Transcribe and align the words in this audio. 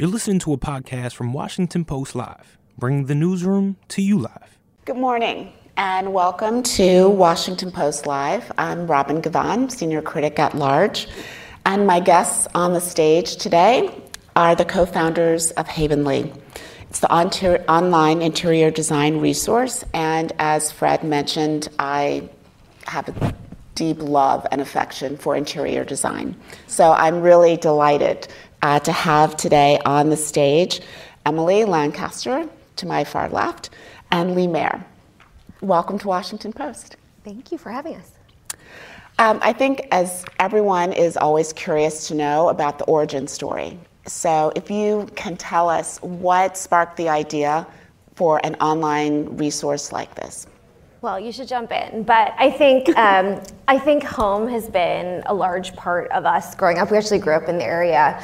You're 0.00 0.08
listening 0.08 0.38
to 0.38 0.54
a 0.54 0.56
podcast 0.56 1.12
from 1.12 1.34
Washington 1.34 1.84
Post 1.84 2.14
Live, 2.14 2.56
bringing 2.78 3.04
the 3.04 3.14
newsroom 3.14 3.76
to 3.88 4.00
you 4.00 4.18
live. 4.18 4.56
Good 4.86 4.96
morning 4.96 5.52
and 5.76 6.14
welcome 6.14 6.62
to 6.62 7.10
Washington 7.10 7.70
Post 7.70 8.06
Live. 8.06 8.50
I'm 8.56 8.86
Robin 8.86 9.20
Givhan, 9.20 9.70
senior 9.70 10.00
critic 10.00 10.38
at 10.38 10.54
large, 10.54 11.06
and 11.66 11.86
my 11.86 12.00
guests 12.00 12.48
on 12.54 12.72
the 12.72 12.80
stage 12.80 13.36
today 13.36 13.94
are 14.36 14.54
the 14.54 14.64
co 14.64 14.86
founders 14.86 15.50
of 15.50 15.68
Havenly. 15.68 16.32
It's 16.88 17.00
the 17.00 17.12
online 17.68 18.22
interior 18.22 18.70
design 18.70 19.20
resource, 19.20 19.84
and 19.92 20.32
as 20.38 20.72
Fred 20.72 21.04
mentioned, 21.04 21.68
I 21.78 22.26
have 22.86 23.06
a 23.10 23.34
deep 23.74 23.98
love 24.00 24.46
and 24.50 24.62
affection 24.62 25.18
for 25.18 25.36
interior 25.36 25.84
design. 25.84 26.36
So 26.68 26.92
I'm 26.92 27.20
really 27.20 27.58
delighted 27.58 28.28
uh, 28.62 28.78
to 28.80 28.92
have 28.92 29.36
today 29.36 29.78
on 29.84 30.10
the 30.10 30.16
stage 30.16 30.80
Emily 31.26 31.64
Lancaster 31.64 32.48
to 32.76 32.86
my 32.86 33.04
far 33.04 33.28
left 33.28 33.70
and 34.10 34.34
Lee 34.34 34.46
Mayer. 34.46 34.84
Welcome 35.60 35.98
to 35.98 36.08
Washington 36.08 36.52
Post. 36.52 36.96
Thank 37.24 37.52
you 37.52 37.58
for 37.58 37.70
having 37.70 37.96
us. 37.96 38.12
Um, 39.18 39.38
I 39.42 39.52
think, 39.52 39.86
as 39.90 40.24
everyone 40.38 40.94
is 40.94 41.16
always 41.18 41.52
curious 41.52 42.08
to 42.08 42.14
know 42.14 42.48
about 42.48 42.78
the 42.78 42.84
origin 42.84 43.28
story. 43.28 43.78
So, 44.06 44.50
if 44.56 44.70
you 44.70 45.08
can 45.14 45.36
tell 45.36 45.68
us 45.68 45.98
what 45.98 46.56
sparked 46.56 46.96
the 46.96 47.10
idea 47.10 47.66
for 48.14 48.40
an 48.44 48.54
online 48.56 49.36
resource 49.36 49.92
like 49.92 50.14
this. 50.14 50.46
Well, 51.02 51.18
you 51.18 51.32
should 51.32 51.48
jump 51.48 51.72
in, 51.72 52.02
but 52.02 52.34
I 52.38 52.50
think 52.50 52.88
um, 52.98 53.40
I 53.68 53.78
think 53.78 54.02
home 54.02 54.48
has 54.48 54.68
been 54.68 55.22
a 55.26 55.34
large 55.34 55.74
part 55.74 56.10
of 56.12 56.26
us 56.26 56.54
growing 56.54 56.78
up. 56.78 56.90
We 56.90 56.98
actually 56.98 57.20
grew 57.20 57.34
up 57.34 57.48
in 57.48 57.58
the 57.58 57.64
area, 57.64 58.22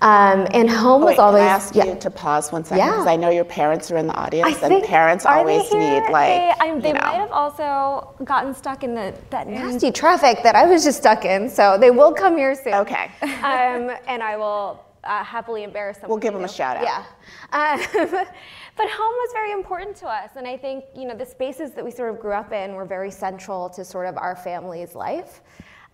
um, 0.00 0.46
and 0.52 0.70
home 0.70 1.02
oh, 1.02 1.06
was 1.06 1.18
always. 1.18 1.40
Can 1.40 1.48
I 1.48 1.50
ask 1.50 1.74
yeah. 1.74 1.84
you 1.86 1.94
to 1.96 2.10
pause 2.10 2.52
one 2.52 2.64
second 2.64 2.86
because 2.86 3.06
yeah. 3.06 3.12
I 3.12 3.16
know 3.16 3.30
your 3.30 3.44
parents 3.44 3.90
are 3.90 3.96
in 3.96 4.06
the 4.06 4.14
audience, 4.14 4.46
I 4.46 4.50
and 4.50 4.60
think, 4.60 4.84
parents 4.86 5.26
always 5.26 5.72
need 5.72 6.08
like. 6.10 6.58
They, 6.58 6.80
they 6.80 6.92
might 6.92 7.14
have 7.14 7.32
also 7.32 8.14
gotten 8.24 8.54
stuck 8.54 8.84
in 8.84 8.94
the 8.94 9.14
that 9.30 9.48
nasty 9.48 9.90
traffic 9.90 10.42
that 10.42 10.54
I 10.54 10.66
was 10.66 10.84
just 10.84 10.98
stuck 10.98 11.24
in, 11.24 11.48
so 11.48 11.76
they 11.78 11.90
will 11.90 12.12
come 12.12 12.36
here 12.36 12.54
soon. 12.54 12.74
Okay. 12.74 13.10
um, 13.22 13.90
and 14.06 14.22
I 14.22 14.36
will 14.36 14.84
uh, 15.04 15.24
happily 15.24 15.64
embarrass 15.64 15.98
them. 15.98 16.10
We'll 16.10 16.18
give 16.18 16.34
them 16.34 16.44
a 16.44 16.48
shout 16.48 16.76
out. 16.76 16.84
Yeah. 16.84 17.04
Um, 17.52 17.80
but 18.76 18.88
home 18.90 19.14
was 19.14 19.30
very 19.32 19.52
important 19.52 19.96
to 19.96 20.06
us, 20.06 20.30
and 20.36 20.46
I 20.46 20.56
think 20.56 20.84
you 20.94 21.06
know 21.06 21.16
the 21.16 21.26
spaces 21.26 21.72
that 21.72 21.84
we 21.84 21.90
sort 21.90 22.10
of 22.10 22.20
grew 22.20 22.32
up 22.32 22.52
in 22.52 22.74
were 22.74 22.84
very 22.84 23.10
central 23.10 23.68
to 23.70 23.84
sort 23.84 24.06
of 24.06 24.16
our 24.16 24.36
family's 24.36 24.94
life. 24.94 25.40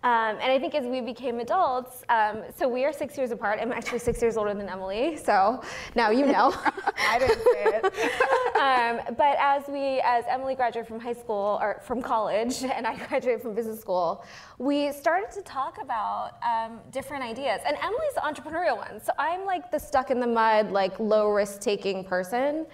Um, 0.05 0.37
and 0.39 0.51
I 0.51 0.59
think 0.59 0.75
as 0.75 0.85
we 0.85 1.01
became 1.01 1.39
adults, 1.39 2.03
um, 2.09 2.43
so 2.55 2.67
we 2.69 2.85
are 2.85 2.93
six 2.93 3.17
years 3.17 3.31
apart. 3.31 3.57
I'm 3.59 3.71
actually 3.71 3.97
six 3.97 4.21
years 4.21 4.37
older 4.37 4.53
than 4.53 4.69
Emily, 4.69 5.17
so 5.17 5.63
now 5.95 6.11
you 6.11 6.27
know. 6.27 6.53
I 7.09 7.17
didn't 7.17 7.41
say 7.41 7.81
it. 7.81 7.85
um, 8.61 9.15
but 9.15 9.35
as 9.39 9.63
we, 9.67 10.01
as 10.01 10.23
Emily 10.29 10.53
graduated 10.53 10.87
from 10.87 10.99
high 10.99 11.13
school 11.13 11.57
or 11.59 11.81
from 11.83 12.03
college, 12.03 12.63
and 12.75 12.85
I 12.85 12.95
graduated 13.07 13.41
from 13.41 13.55
business 13.55 13.81
school, 13.81 14.23
we 14.59 14.91
started 14.91 15.31
to 15.31 15.41
talk 15.41 15.79
about 15.81 16.33
um, 16.43 16.81
different 16.91 17.23
ideas. 17.23 17.61
And 17.65 17.75
Emily's 17.77 18.13
the 18.13 18.21
entrepreneurial 18.21 18.77
one, 18.77 19.01
so 19.03 19.11
I'm 19.17 19.43
like 19.43 19.71
the 19.71 19.79
stuck 19.79 20.11
in 20.11 20.19
the 20.19 20.27
mud, 20.27 20.69
like 20.69 20.99
low 20.99 21.31
risk 21.31 21.61
taking 21.61 22.03
person. 22.03 22.67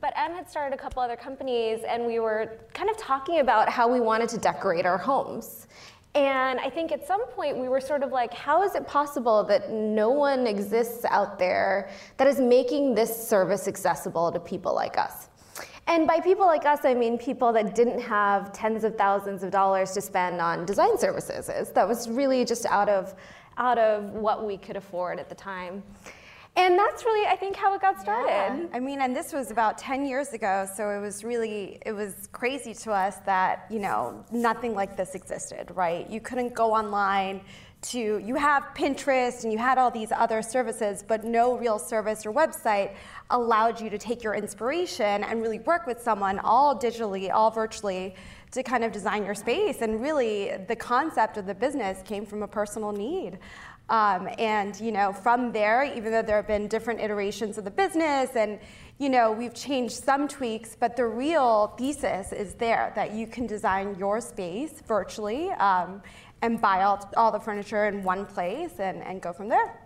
But 0.00 0.12
Em 0.16 0.34
had 0.34 0.48
started 0.48 0.72
a 0.72 0.78
couple 0.78 1.02
other 1.02 1.16
companies, 1.16 1.80
and 1.88 2.06
we 2.06 2.20
were 2.20 2.58
kind 2.74 2.88
of 2.88 2.96
talking 2.96 3.40
about 3.40 3.68
how 3.68 3.92
we 3.92 3.98
wanted 3.98 4.28
to 4.28 4.38
decorate 4.38 4.86
our 4.86 4.98
homes. 4.98 5.66
And 6.16 6.58
I 6.60 6.70
think 6.70 6.92
at 6.92 7.06
some 7.06 7.26
point 7.26 7.58
we 7.58 7.68
were 7.68 7.80
sort 7.80 8.02
of 8.02 8.10
like, 8.10 8.32
how 8.32 8.62
is 8.62 8.74
it 8.74 8.86
possible 8.86 9.44
that 9.44 9.70
no 9.70 10.08
one 10.08 10.46
exists 10.46 11.04
out 11.04 11.38
there 11.38 11.90
that 12.16 12.26
is 12.26 12.40
making 12.40 12.94
this 12.94 13.28
service 13.28 13.68
accessible 13.68 14.32
to 14.32 14.40
people 14.40 14.74
like 14.74 14.96
us? 14.96 15.28
And 15.86 16.06
by 16.06 16.20
people 16.20 16.46
like 16.46 16.64
us, 16.64 16.80
I 16.84 16.94
mean 16.94 17.18
people 17.18 17.52
that 17.52 17.74
didn't 17.74 18.00
have 18.00 18.50
tens 18.54 18.82
of 18.82 18.96
thousands 18.96 19.42
of 19.42 19.50
dollars 19.50 19.92
to 19.92 20.00
spend 20.00 20.40
on 20.40 20.64
design 20.64 20.96
services. 20.96 21.70
That 21.72 21.86
was 21.86 22.08
really 22.08 22.46
just 22.46 22.64
out 22.64 22.88
of, 22.88 23.14
out 23.58 23.76
of 23.76 24.14
what 24.14 24.46
we 24.46 24.56
could 24.56 24.76
afford 24.76 25.20
at 25.20 25.28
the 25.28 25.34
time. 25.34 25.82
And 26.56 26.78
that's 26.78 27.04
really, 27.04 27.26
I 27.26 27.36
think, 27.36 27.54
how 27.54 27.74
it 27.74 27.82
got 27.82 28.00
started. 28.00 28.28
Yeah. 28.30 28.66
I 28.72 28.80
mean, 28.80 29.00
and 29.02 29.14
this 29.14 29.34
was 29.34 29.50
about 29.50 29.76
10 29.76 30.06
years 30.06 30.32
ago, 30.32 30.66
so 30.74 30.88
it 30.88 31.00
was 31.00 31.22
really, 31.22 31.78
it 31.84 31.92
was 31.92 32.28
crazy 32.32 32.72
to 32.72 32.92
us 32.92 33.16
that, 33.26 33.66
you 33.70 33.78
know, 33.78 34.24
nothing 34.32 34.74
like 34.74 34.96
this 34.96 35.14
existed, 35.14 35.70
right? 35.74 36.08
You 36.08 36.20
couldn't 36.20 36.54
go 36.54 36.72
online 36.72 37.42
to, 37.82 38.18
you 38.18 38.34
have 38.36 38.64
Pinterest 38.74 39.44
and 39.44 39.52
you 39.52 39.58
had 39.58 39.76
all 39.76 39.90
these 39.90 40.10
other 40.12 40.40
services, 40.40 41.04
but 41.06 41.24
no 41.24 41.58
real 41.58 41.78
service 41.78 42.24
or 42.24 42.32
website 42.32 42.94
allowed 43.30 43.78
you 43.78 43.90
to 43.90 43.98
take 43.98 44.22
your 44.22 44.34
inspiration 44.34 45.24
and 45.24 45.42
really 45.42 45.58
work 45.60 45.86
with 45.86 46.00
someone 46.00 46.38
all 46.38 46.74
digitally, 46.74 47.30
all 47.30 47.50
virtually 47.50 48.14
to 48.52 48.62
kind 48.62 48.82
of 48.82 48.92
design 48.92 49.26
your 49.26 49.34
space. 49.34 49.82
And 49.82 50.00
really, 50.00 50.56
the 50.68 50.76
concept 50.76 51.36
of 51.36 51.44
the 51.46 51.54
business 51.54 52.00
came 52.02 52.24
from 52.24 52.42
a 52.42 52.48
personal 52.48 52.92
need. 52.92 53.38
Um, 53.88 54.28
and 54.38 54.78
you 54.80 54.90
know, 54.90 55.12
from 55.12 55.52
there, 55.52 55.84
even 55.84 56.10
though 56.10 56.22
there 56.22 56.36
have 56.36 56.48
been 56.48 56.66
different 56.66 57.00
iterations 57.00 57.56
of 57.56 57.64
the 57.64 57.70
business, 57.70 58.30
and 58.34 58.58
you 58.98 59.08
know, 59.08 59.30
we've 59.30 59.54
changed 59.54 59.94
some 59.94 60.26
tweaks, 60.26 60.76
but 60.78 60.96
the 60.96 61.06
real 61.06 61.74
thesis 61.78 62.32
is 62.32 62.54
there 62.54 62.92
that 62.96 63.12
you 63.12 63.26
can 63.26 63.46
design 63.46 63.94
your 63.98 64.20
space 64.20 64.82
virtually 64.86 65.50
um, 65.52 66.02
and 66.42 66.60
buy 66.60 66.82
all, 66.82 67.08
all 67.16 67.30
the 67.30 67.38
furniture 67.38 67.86
in 67.86 68.02
one 68.02 68.24
place 68.24 68.78
and, 68.78 69.02
and 69.02 69.20
go 69.20 69.32
from 69.32 69.48
there. 69.48 69.78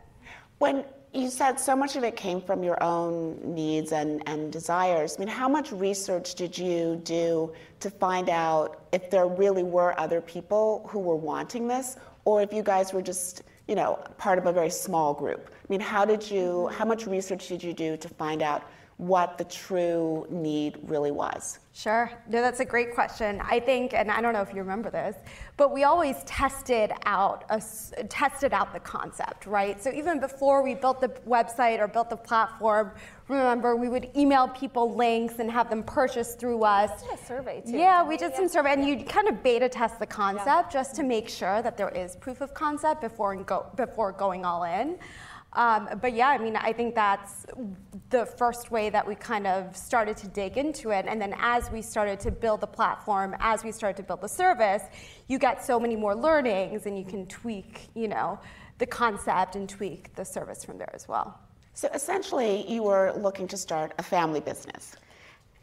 When 0.59 0.85
you 1.13 1.29
said 1.29 1.59
so 1.59 1.75
much 1.75 1.97
of 1.97 2.05
it 2.05 2.15
came 2.15 2.41
from 2.41 2.63
your 2.63 2.81
own 2.83 3.37
needs 3.43 3.91
and, 3.91 4.23
and 4.27 4.53
desires. 4.53 5.17
I 5.17 5.21
mean, 5.21 5.29
how 5.29 5.49
much 5.49 5.73
research 5.73 6.37
did 6.37 6.57
you 6.57 7.01
do 7.03 7.53
to 7.81 7.91
find 7.91 8.29
out 8.29 8.85
if 8.93 9.11
there 9.11 9.27
really 9.27 9.65
were 9.65 9.99
other 9.99 10.21
people 10.21 10.87
who 10.89 11.01
were 11.01 11.17
wanting 11.17 11.67
this, 11.67 11.97
or 12.25 12.43
if 12.43 12.53
you 12.53 12.63
guys 12.63 12.93
were 12.93 13.03
just 13.03 13.43
you 13.71 13.77
know, 13.77 13.97
part 14.19 14.37
of 14.37 14.47
a 14.47 14.53
very 14.53 14.69
small 14.69 15.15
group. 15.15 15.49
I 15.49 15.67
mean, 15.69 15.79
how 15.79 16.05
did 16.05 16.29
you, 16.29 16.67
mm-hmm. 16.67 16.75
how 16.77 16.85
much 16.85 17.07
research 17.07 17.47
did 17.47 17.63
you 17.63 17.73
do 17.73 17.97
to 17.97 18.09
find 18.09 18.43
out 18.43 18.65
what 18.97 19.39
the 19.39 19.45
true 19.45 20.27
need 20.29 20.77
really 20.83 21.13
was? 21.13 21.61
Sure. 21.81 22.13
No, 22.29 22.43
that's 22.43 22.61
a 22.61 22.65
great 22.67 22.95
question. 22.95 23.41
I 23.41 23.59
think, 23.59 23.95
and 23.95 24.11
I 24.11 24.21
don't 24.21 24.35
know 24.35 24.43
if 24.43 24.51
you 24.51 24.59
remember 24.59 24.91
this, 24.91 25.17
but 25.57 25.73
we 25.73 25.85
always 25.85 26.23
tested 26.25 26.93
out 27.07 27.45
a, 27.49 27.63
tested 28.05 28.53
out 28.53 28.75
the 28.75 28.81
concept, 28.81 29.47
right? 29.47 29.83
So 29.83 29.91
even 29.91 30.21
before 30.21 30.63
we 30.63 30.75
built 30.75 31.01
the 31.01 31.09
website 31.27 31.79
or 31.79 31.89
built 31.89 32.11
the 32.11 32.19
platform, 32.19 32.93
remember 33.29 33.77
we 33.77 33.89
would 33.89 34.11
email 34.15 34.49
people 34.49 34.95
links 34.95 35.39
and 35.39 35.51
have 35.51 35.71
them 35.71 35.83
purchase 35.83 36.35
through 36.35 36.65
us. 36.65 36.91
We 37.01 37.09
did 37.09 37.19
a 37.19 37.25
survey 37.25 37.63
too. 37.63 37.79
Yeah, 37.79 38.07
we 38.07 38.19
did 38.19 38.35
some 38.35 38.49
survey, 38.49 38.75
and 38.75 38.87
you 38.87 39.03
kind 39.03 39.29
of 39.29 39.43
beta 39.43 39.71
test 39.71 39.99
the 39.99 40.07
concept 40.07 40.47
yeah. 40.47 40.69
just 40.71 40.95
to 40.97 41.03
make 41.03 41.31
sure 41.31 41.63
that 41.63 41.79
there 41.79 41.89
is 41.89 42.15
proof 42.15 42.43
of 42.43 42.53
concept 42.53 43.01
before 43.01 43.35
go, 43.37 43.65
before 43.77 44.13
going 44.13 44.45
all 44.45 44.65
in. 44.65 44.99
Um, 45.53 45.89
but 46.01 46.15
yeah, 46.15 46.29
I 46.29 46.39
mean, 46.39 46.57
I 46.57 46.73
think 46.73 46.95
that's 46.95 47.45
the 48.11 48.25
first 48.25 48.71
way 48.71 48.89
that 48.91 49.07
we 49.07 49.17
kind 49.17 49.47
of 49.47 49.77
started 49.77 50.17
to 50.19 50.29
dig 50.29 50.57
into 50.57 50.91
it. 50.91 51.07
And 51.09 51.21
then 51.21 51.35
as 51.41 51.71
we 51.71 51.83
started 51.83 52.21
to 52.21 52.31
build 52.31 52.61
the 52.61 52.69
platform, 52.69 53.35
as 53.41 53.65
we 53.65 53.73
started 53.73 53.97
to 53.97 54.03
build 54.05 54.21
the 54.21 54.29
service, 54.29 54.85
you 55.27 55.39
get 55.39 55.65
so 55.65 55.81
many 55.81 55.97
more 55.97 56.15
learnings 56.15 56.87
and 56.87 56.97
you 56.97 57.05
can 57.05 57.27
tweak, 57.27 57.89
you 57.95 58.07
know, 58.07 58.39
the 58.79 58.87
concept 58.87 59.57
and 59.57 59.69
tweak 59.69 60.15
the 60.15 60.25
service 60.25 60.65
from 60.65 60.79
there 60.79 60.91
as 60.95 61.09
well. 61.09 61.39
So 61.75 61.89
essentially, 61.95 62.71
you 62.71 62.83
were 62.83 63.13
looking 63.17 63.49
to 63.49 63.57
start 63.57 63.93
a 63.99 64.03
family 64.03 64.41
business. 64.41 64.97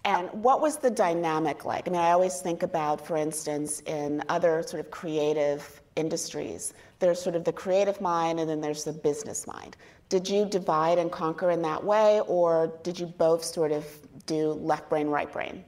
And 0.04 0.30
what 0.32 0.62
was 0.62 0.78
the 0.78 0.90
dynamic 0.90 1.66
like? 1.66 1.88
I 1.88 1.92
mean, 1.92 2.00
I 2.00 2.12
always 2.12 2.40
think 2.42 2.64
about, 2.64 3.06
for 3.06 3.18
instance, 3.18 3.82
in 3.82 4.24
other 4.30 4.64
sort 4.64 4.80
of 4.80 4.90
creative 4.90 5.82
industries, 5.96 6.74
there's 7.00 7.22
sort 7.22 7.36
of 7.36 7.44
the 7.44 7.54
creative 7.54 8.02
mind 8.02 8.40
and 8.40 8.50
then 8.50 8.62
there's 8.62 8.84
the 8.84 8.94
business 8.94 9.48
mind. 9.48 9.78
Did 10.10 10.28
you 10.30 10.46
divide 10.46 10.98
and 10.98 11.12
conquer 11.12 11.52
in 11.52 11.62
that 11.64 11.84
way, 11.84 12.22
or 12.28 12.80
did 12.84 12.98
you 12.98 13.08
both 13.08 13.44
sort 13.44 13.72
of 13.72 13.86
do 14.26 14.54
left 14.54 14.90
brain, 14.90 15.08
right 15.08 15.32
brain? 15.32 15.66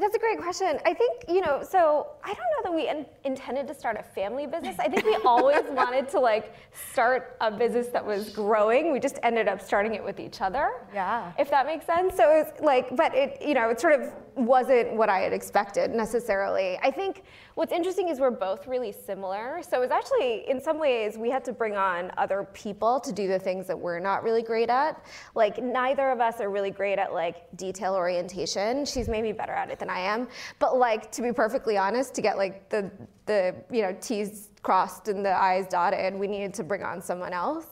That's 0.00 0.14
a 0.14 0.18
great 0.18 0.38
question. 0.38 0.78
I 0.86 0.94
think, 0.94 1.24
you 1.28 1.40
know, 1.40 1.64
so 1.68 2.06
I 2.22 2.28
don't 2.28 2.36
know 2.36 2.70
that 2.70 2.74
we 2.74 2.88
in, 2.88 3.04
intended 3.24 3.66
to 3.66 3.74
start 3.74 3.96
a 3.98 4.02
family 4.02 4.46
business. 4.46 4.76
I 4.78 4.88
think 4.88 5.04
we 5.04 5.16
always 5.24 5.64
wanted 5.70 6.08
to 6.10 6.20
like 6.20 6.54
start 6.92 7.36
a 7.40 7.50
business 7.50 7.88
that 7.88 8.06
was 8.06 8.30
growing. 8.30 8.92
We 8.92 9.00
just 9.00 9.18
ended 9.24 9.48
up 9.48 9.60
starting 9.60 9.94
it 9.94 10.04
with 10.04 10.20
each 10.20 10.40
other. 10.40 10.70
Yeah. 10.94 11.32
If 11.36 11.50
that 11.50 11.66
makes 11.66 11.84
sense. 11.84 12.16
So 12.16 12.30
it 12.30 12.44
was 12.44 12.52
like, 12.60 12.94
but 12.94 13.12
it, 13.12 13.42
you 13.44 13.54
know, 13.54 13.70
it 13.70 13.80
sort 13.80 14.00
of 14.00 14.12
wasn't 14.38 14.94
what 14.94 15.08
I 15.08 15.20
had 15.20 15.32
expected 15.32 15.90
necessarily. 15.90 16.78
I 16.82 16.90
think 16.90 17.22
what's 17.54 17.72
interesting 17.72 18.08
is 18.08 18.20
we're 18.20 18.30
both 18.30 18.66
really 18.66 18.92
similar. 18.92 19.62
So 19.62 19.82
it's 19.82 19.92
actually, 19.92 20.48
in 20.48 20.60
some 20.60 20.78
ways, 20.78 21.18
we 21.18 21.30
had 21.30 21.44
to 21.46 21.52
bring 21.52 21.76
on 21.76 22.12
other 22.16 22.48
people 22.52 23.00
to 23.00 23.12
do 23.12 23.28
the 23.28 23.38
things 23.38 23.66
that 23.66 23.78
we're 23.78 23.98
not 23.98 24.22
really 24.22 24.42
great 24.42 24.70
at. 24.70 25.04
Like 25.34 25.62
neither 25.62 26.10
of 26.10 26.20
us 26.20 26.40
are 26.40 26.50
really 26.50 26.70
great 26.70 26.98
at 26.98 27.12
like 27.12 27.44
detail 27.56 27.94
orientation. 27.94 28.84
She's 28.84 29.08
maybe 29.08 29.32
better 29.32 29.52
at 29.52 29.70
it 29.70 29.78
than 29.78 29.90
I 29.90 30.00
am. 30.00 30.28
But 30.58 30.78
like 30.78 31.10
to 31.12 31.22
be 31.22 31.32
perfectly 31.32 31.76
honest, 31.76 32.14
to 32.14 32.22
get 32.22 32.36
like 32.36 32.68
the 32.68 32.90
the 33.26 33.54
you 33.70 33.82
know 33.82 33.96
T's 34.00 34.50
crossed 34.62 35.08
and 35.08 35.24
the 35.24 35.32
I's 35.32 35.66
dotted, 35.66 36.14
we 36.14 36.26
needed 36.26 36.54
to 36.54 36.64
bring 36.64 36.82
on 36.82 37.02
someone 37.02 37.32
else. 37.32 37.66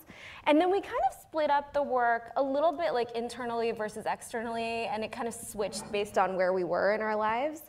And 0.47 0.61
then 0.61 0.71
we 0.71 0.81
kind 0.81 0.95
of 1.11 1.21
split 1.21 1.51
up 1.51 1.73
the 1.73 1.83
work 1.83 2.31
a 2.37 2.43
little 2.43 2.73
bit 2.73 2.95
like 2.95 3.11
internally 3.13 3.73
versus 3.73 4.07
externally, 4.07 4.87
and 4.87 5.03
it 5.03 5.11
kind 5.11 5.27
of 5.27 5.35
switched 5.35 5.91
based 5.91 6.19
on 6.19 6.37
where 6.37 6.53
we 6.53 6.65
were 6.65 6.95
in 6.95 7.01
our 7.01 7.17
lives. 7.17 7.63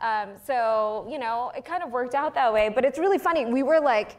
Um, 0.00 0.30
so, 0.44 1.06
you 1.10 1.18
know, 1.18 1.52
it 1.56 1.64
kind 1.64 1.82
of 1.82 1.90
worked 1.90 2.14
out 2.14 2.34
that 2.34 2.52
way. 2.52 2.68
But 2.68 2.84
it's 2.84 2.98
really 2.98 3.18
funny. 3.18 3.44
We 3.46 3.62
were 3.62 3.80
like, 3.80 4.16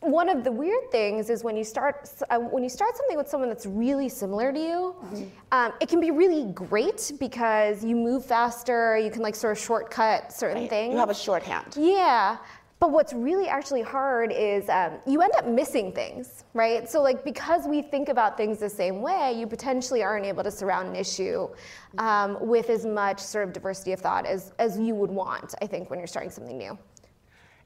one 0.00 0.30
of 0.30 0.44
the 0.44 0.52
weird 0.52 0.90
things 0.90 1.28
is 1.28 1.44
when 1.44 1.56
you 1.56 1.64
start 1.64 2.10
uh, 2.30 2.38
when 2.38 2.62
you 2.62 2.70
start 2.70 2.96
something 2.96 3.18
with 3.18 3.28
someone 3.28 3.50
that's 3.50 3.66
really 3.66 4.08
similar 4.08 4.50
to 4.50 4.58
you, 4.58 4.94
mm-hmm. 5.04 5.24
um, 5.52 5.72
it 5.80 5.90
can 5.90 6.00
be 6.00 6.10
really 6.10 6.50
great 6.52 7.12
because 7.20 7.84
you 7.84 7.94
move 7.94 8.24
faster. 8.24 8.96
You 8.96 9.10
can 9.10 9.20
like 9.20 9.34
sort 9.34 9.56
of 9.56 9.62
shortcut 9.62 10.32
certain 10.32 10.62
right. 10.62 10.70
things. 10.70 10.92
You 10.92 10.98
have 10.98 11.10
a 11.10 11.14
shorthand. 11.14 11.76
Yeah. 11.76 12.38
But 12.80 12.92
what's 12.92 13.12
really 13.12 13.46
actually 13.46 13.82
hard 13.82 14.32
is 14.32 14.70
um, 14.70 14.94
you 15.06 15.20
end 15.20 15.34
up 15.36 15.46
missing 15.46 15.92
things, 15.92 16.44
right? 16.54 16.88
So, 16.88 17.02
like, 17.02 17.22
because 17.24 17.66
we 17.66 17.82
think 17.82 18.08
about 18.08 18.38
things 18.38 18.58
the 18.58 18.70
same 18.70 19.02
way, 19.02 19.34
you 19.36 19.46
potentially 19.46 20.02
aren't 20.02 20.24
able 20.24 20.42
to 20.42 20.50
surround 20.50 20.88
an 20.88 20.96
issue 20.96 21.46
um, 21.98 22.38
with 22.40 22.70
as 22.70 22.86
much 22.86 23.20
sort 23.20 23.46
of 23.46 23.52
diversity 23.52 23.92
of 23.92 24.00
thought 24.00 24.24
as, 24.24 24.52
as 24.58 24.78
you 24.78 24.94
would 24.94 25.10
want, 25.10 25.54
I 25.60 25.66
think, 25.66 25.90
when 25.90 25.98
you're 25.98 26.08
starting 26.08 26.30
something 26.30 26.56
new. 26.56 26.78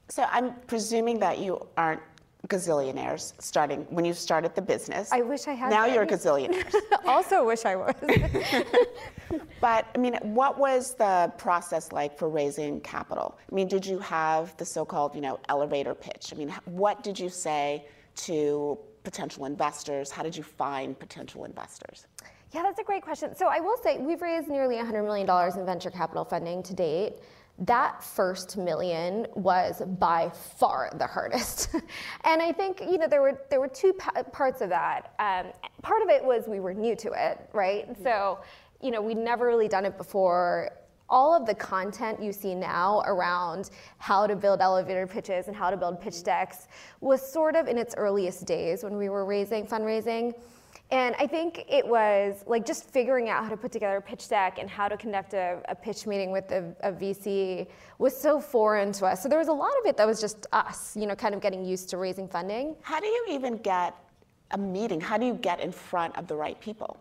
So, 0.09 0.25
I'm 0.29 0.53
presuming 0.67 1.17
that 1.19 1.39
you 1.39 1.65
aren't 1.77 2.01
gazillionaires 2.47 3.33
starting 3.39 3.85
when 3.89 4.05
you 4.05 4.13
started 4.13 4.55
the 4.55 4.61
business. 4.61 5.11
I 5.11 5.21
wish 5.21 5.47
I 5.47 5.53
had. 5.53 5.69
Now 5.69 5.85
you're 5.85 6.03
a 6.03 6.07
gazillionaire. 6.07 6.73
also 7.05 7.45
wish 7.45 7.65
I 7.65 7.75
was. 7.75 7.95
but 9.61 9.87
I 9.93 9.97
mean, 9.97 10.17
what 10.21 10.57
was 10.57 10.93
the 10.95 11.31
process 11.37 11.91
like 11.91 12.17
for 12.17 12.29
raising 12.29 12.81
capital? 12.81 13.37
I 13.51 13.55
mean, 13.55 13.67
did 13.67 13.85
you 13.85 13.99
have 13.99 14.55
the 14.57 14.65
so-called, 14.65 15.15
you 15.15 15.21
know, 15.21 15.39
elevator 15.49 15.93
pitch? 15.93 16.31
I 16.33 16.37
mean, 16.37 16.53
what 16.65 17.03
did 17.03 17.19
you 17.19 17.29
say 17.29 17.85
to 18.17 18.77
potential 19.03 19.45
investors? 19.45 20.11
How 20.11 20.23
did 20.23 20.35
you 20.35 20.43
find 20.43 20.97
potential 20.97 21.45
investors? 21.45 22.07
Yeah, 22.53 22.63
that's 22.63 22.79
a 22.79 22.83
great 22.83 23.03
question. 23.03 23.35
So 23.35 23.47
I 23.47 23.59
will 23.59 23.77
say 23.83 23.97
we've 23.97 24.21
raised 24.21 24.47
nearly 24.47 24.75
$100 24.75 25.03
million 25.03 25.29
in 25.59 25.65
venture 25.65 25.91
capital 25.91 26.23
funding 26.23 26.63
to 26.63 26.73
date 26.73 27.15
that 27.59 28.03
first 28.03 28.57
million 28.57 29.27
was 29.35 29.81
by 29.99 30.29
far 30.29 30.91
the 30.95 31.07
hardest. 31.07 31.69
and 32.23 32.41
I 32.41 32.51
think, 32.51 32.81
you 32.81 32.97
know, 32.97 33.07
there 33.07 33.21
were, 33.21 33.41
there 33.49 33.61
were 33.61 33.69
two 33.69 33.93
pa- 33.93 34.23
parts 34.23 34.61
of 34.61 34.69
that. 34.69 35.13
Um, 35.19 35.51
part 35.81 36.01
of 36.01 36.09
it 36.09 36.23
was 36.23 36.47
we 36.47 36.59
were 36.59 36.73
new 36.73 36.95
to 36.97 37.11
it, 37.15 37.49
right? 37.53 37.89
Mm-hmm. 37.89 38.03
So, 38.03 38.39
you 38.81 38.91
know, 38.91 39.01
we'd 39.01 39.17
never 39.17 39.47
really 39.47 39.69
done 39.69 39.85
it 39.85 39.97
before. 39.97 40.71
All 41.07 41.33
of 41.33 41.45
the 41.45 41.55
content 41.55 42.21
you 42.21 42.33
see 42.33 42.55
now 42.55 43.03
around 43.05 43.69
how 43.99 44.27
to 44.27 44.35
build 44.35 44.59
elevator 44.59 45.07
pitches 45.07 45.47
and 45.47 45.55
how 45.55 45.69
to 45.69 45.77
build 45.77 46.01
pitch 46.01 46.23
decks 46.23 46.67
was 46.99 47.21
sort 47.21 47.55
of 47.55 47.67
in 47.67 47.77
its 47.77 47.95
earliest 47.95 48.45
days 48.45 48.83
when 48.83 48.97
we 48.97 49.07
were 49.07 49.23
raising 49.23 49.65
fundraising. 49.65 50.33
And 50.91 51.15
I 51.17 51.25
think 51.25 51.65
it 51.67 51.85
was 51.85 52.43
like 52.45 52.65
just 52.65 52.87
figuring 52.89 53.27
out 53.27 53.43
how 53.43 53.49
to 53.49 53.57
put 53.57 53.71
together 53.71 53.97
a 53.97 54.01
pitch 54.01 54.29
deck 54.29 54.59
and 54.59 54.69
how 54.69 54.87
to 54.87 54.95
conduct 54.95 55.33
a, 55.33 55.59
a 55.67 55.73
pitch 55.73 56.05
meeting 56.05 56.31
with 56.31 56.51
a, 56.51 56.75
a, 56.81 56.91
VC 56.91 57.67
was 57.97 58.15
so 58.15 58.39
foreign 58.39 58.91
to 58.93 59.05
us. 59.07 59.23
So 59.23 59.27
there 59.27 59.39
was 59.39 59.47
a 59.47 59.53
lot 59.53 59.71
of 59.81 59.87
it 59.87 59.97
that 59.97 60.05
was 60.05 60.21
just 60.21 60.45
us, 60.51 60.95
you 60.95 61.07
know, 61.07 61.15
kind 61.15 61.33
of 61.33 61.41
getting 61.41 61.65
used 61.65 61.89
to 61.89 61.97
raising 61.97 62.27
funding. 62.27 62.75
How 62.81 62.99
do 62.99 63.07
you 63.07 63.25
even 63.31 63.57
get 63.57 63.95
a 64.51 64.59
meeting? 64.59 65.01
How 65.01 65.17
do 65.17 65.25
you 65.25 65.33
get 65.33 65.59
in 65.59 65.71
front 65.71 66.15
of 66.17 66.27
the 66.27 66.35
right 66.35 66.59
people? 66.61 66.97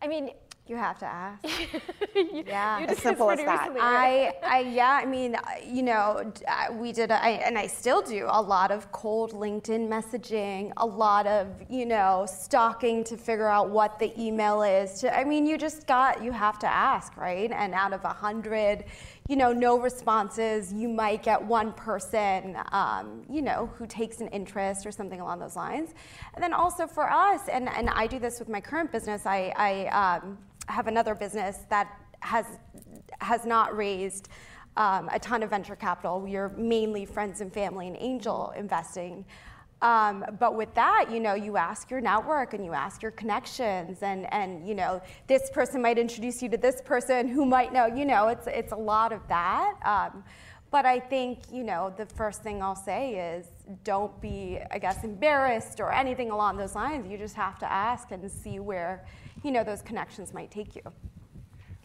I 0.00 0.06
mean, 0.06 0.30
you 0.70 0.76
have 0.76 1.00
to 1.00 1.06
ask. 1.06 1.44
yeah, 2.46 2.86
as 2.88 2.98
simple 2.98 3.28
as 3.28 3.40
that. 3.40 3.58
Recently, 3.58 3.80
right? 3.80 4.32
I, 4.44 4.46
I, 4.58 4.60
yeah, 4.60 5.00
I 5.02 5.04
mean, 5.04 5.34
uh, 5.34 5.40
you 5.66 5.82
know, 5.82 6.32
we 6.72 6.92
did, 6.92 7.10
I, 7.10 7.30
and 7.44 7.58
I 7.58 7.66
still 7.66 8.00
do 8.00 8.28
a 8.30 8.40
lot 8.40 8.70
of 8.70 8.92
cold 8.92 9.32
LinkedIn 9.32 9.88
messaging, 9.88 10.72
a 10.76 10.86
lot 10.86 11.26
of, 11.26 11.48
you 11.68 11.86
know, 11.86 12.24
stalking 12.28 13.02
to 13.04 13.16
figure 13.16 13.48
out 13.48 13.70
what 13.70 13.98
the 13.98 14.12
email 14.18 14.62
is. 14.62 15.00
To, 15.00 15.14
I 15.14 15.24
mean, 15.24 15.44
you 15.44 15.58
just 15.58 15.88
got, 15.88 16.22
you 16.22 16.30
have 16.30 16.60
to 16.60 16.68
ask, 16.68 17.16
right? 17.16 17.50
And 17.50 17.74
out 17.74 17.92
of 17.92 18.04
a 18.04 18.08
hundred, 18.08 18.84
you 19.30 19.36
know, 19.36 19.52
no 19.52 19.78
responses, 19.78 20.72
you 20.72 20.88
might 20.88 21.22
get 21.22 21.40
one 21.40 21.72
person, 21.74 22.56
um, 22.72 23.22
you 23.30 23.42
know, 23.42 23.70
who 23.76 23.86
takes 23.86 24.20
an 24.20 24.26
interest 24.28 24.84
or 24.84 24.90
something 24.90 25.20
along 25.20 25.38
those 25.38 25.54
lines. 25.54 25.90
And 26.34 26.42
then 26.42 26.52
also 26.52 26.84
for 26.88 27.08
us, 27.08 27.42
and, 27.48 27.68
and 27.68 27.88
I 27.90 28.08
do 28.08 28.18
this 28.18 28.40
with 28.40 28.48
my 28.48 28.60
current 28.60 28.90
business, 28.90 29.26
I, 29.26 29.52
I 29.56 30.18
um, 30.18 30.36
have 30.66 30.88
another 30.88 31.14
business 31.14 31.58
that 31.70 31.96
has 32.22 32.44
has 33.20 33.44
not 33.46 33.76
raised 33.76 34.30
um, 34.76 35.08
a 35.12 35.18
ton 35.20 35.44
of 35.44 35.50
venture 35.50 35.76
capital. 35.76 36.20
We 36.20 36.34
are 36.34 36.48
mainly 36.56 37.04
friends 37.04 37.40
and 37.40 37.52
family 37.52 37.86
and 37.86 37.96
angel 38.00 38.52
investing. 38.56 39.24
Um, 39.82 40.24
but 40.38 40.56
with 40.56 40.74
that, 40.74 41.06
you 41.10 41.20
know, 41.20 41.34
you 41.34 41.56
ask 41.56 41.90
your 41.90 42.00
network 42.00 42.52
and 42.52 42.64
you 42.64 42.74
ask 42.74 43.02
your 43.02 43.12
connections, 43.12 44.02
and 44.02 44.32
and 44.32 44.66
you 44.66 44.74
know, 44.74 45.00
this 45.26 45.50
person 45.50 45.80
might 45.80 45.98
introduce 45.98 46.42
you 46.42 46.48
to 46.50 46.58
this 46.58 46.82
person 46.82 47.28
who 47.28 47.46
might 47.46 47.72
know. 47.72 47.86
You 47.86 48.04
know, 48.04 48.28
it's 48.28 48.46
it's 48.46 48.72
a 48.72 48.76
lot 48.76 49.12
of 49.12 49.26
that. 49.28 49.74
Um, 49.84 50.22
but 50.70 50.86
I 50.86 51.00
think 51.00 51.38
you 51.50 51.64
know, 51.64 51.92
the 51.96 52.06
first 52.06 52.42
thing 52.42 52.62
I'll 52.62 52.76
say 52.76 53.36
is 53.36 53.46
don't 53.82 54.20
be, 54.20 54.58
I 54.70 54.78
guess, 54.78 55.02
embarrassed 55.02 55.80
or 55.80 55.92
anything 55.92 56.30
along 56.30 56.58
those 56.58 56.74
lines. 56.74 57.10
You 57.10 57.16
just 57.16 57.36
have 57.36 57.58
to 57.60 57.70
ask 57.70 58.10
and 58.10 58.30
see 58.30 58.58
where 58.58 59.04
you 59.42 59.50
know, 59.50 59.64
those 59.64 59.82
connections 59.82 60.34
might 60.34 60.50
take 60.50 60.76
you. 60.76 60.82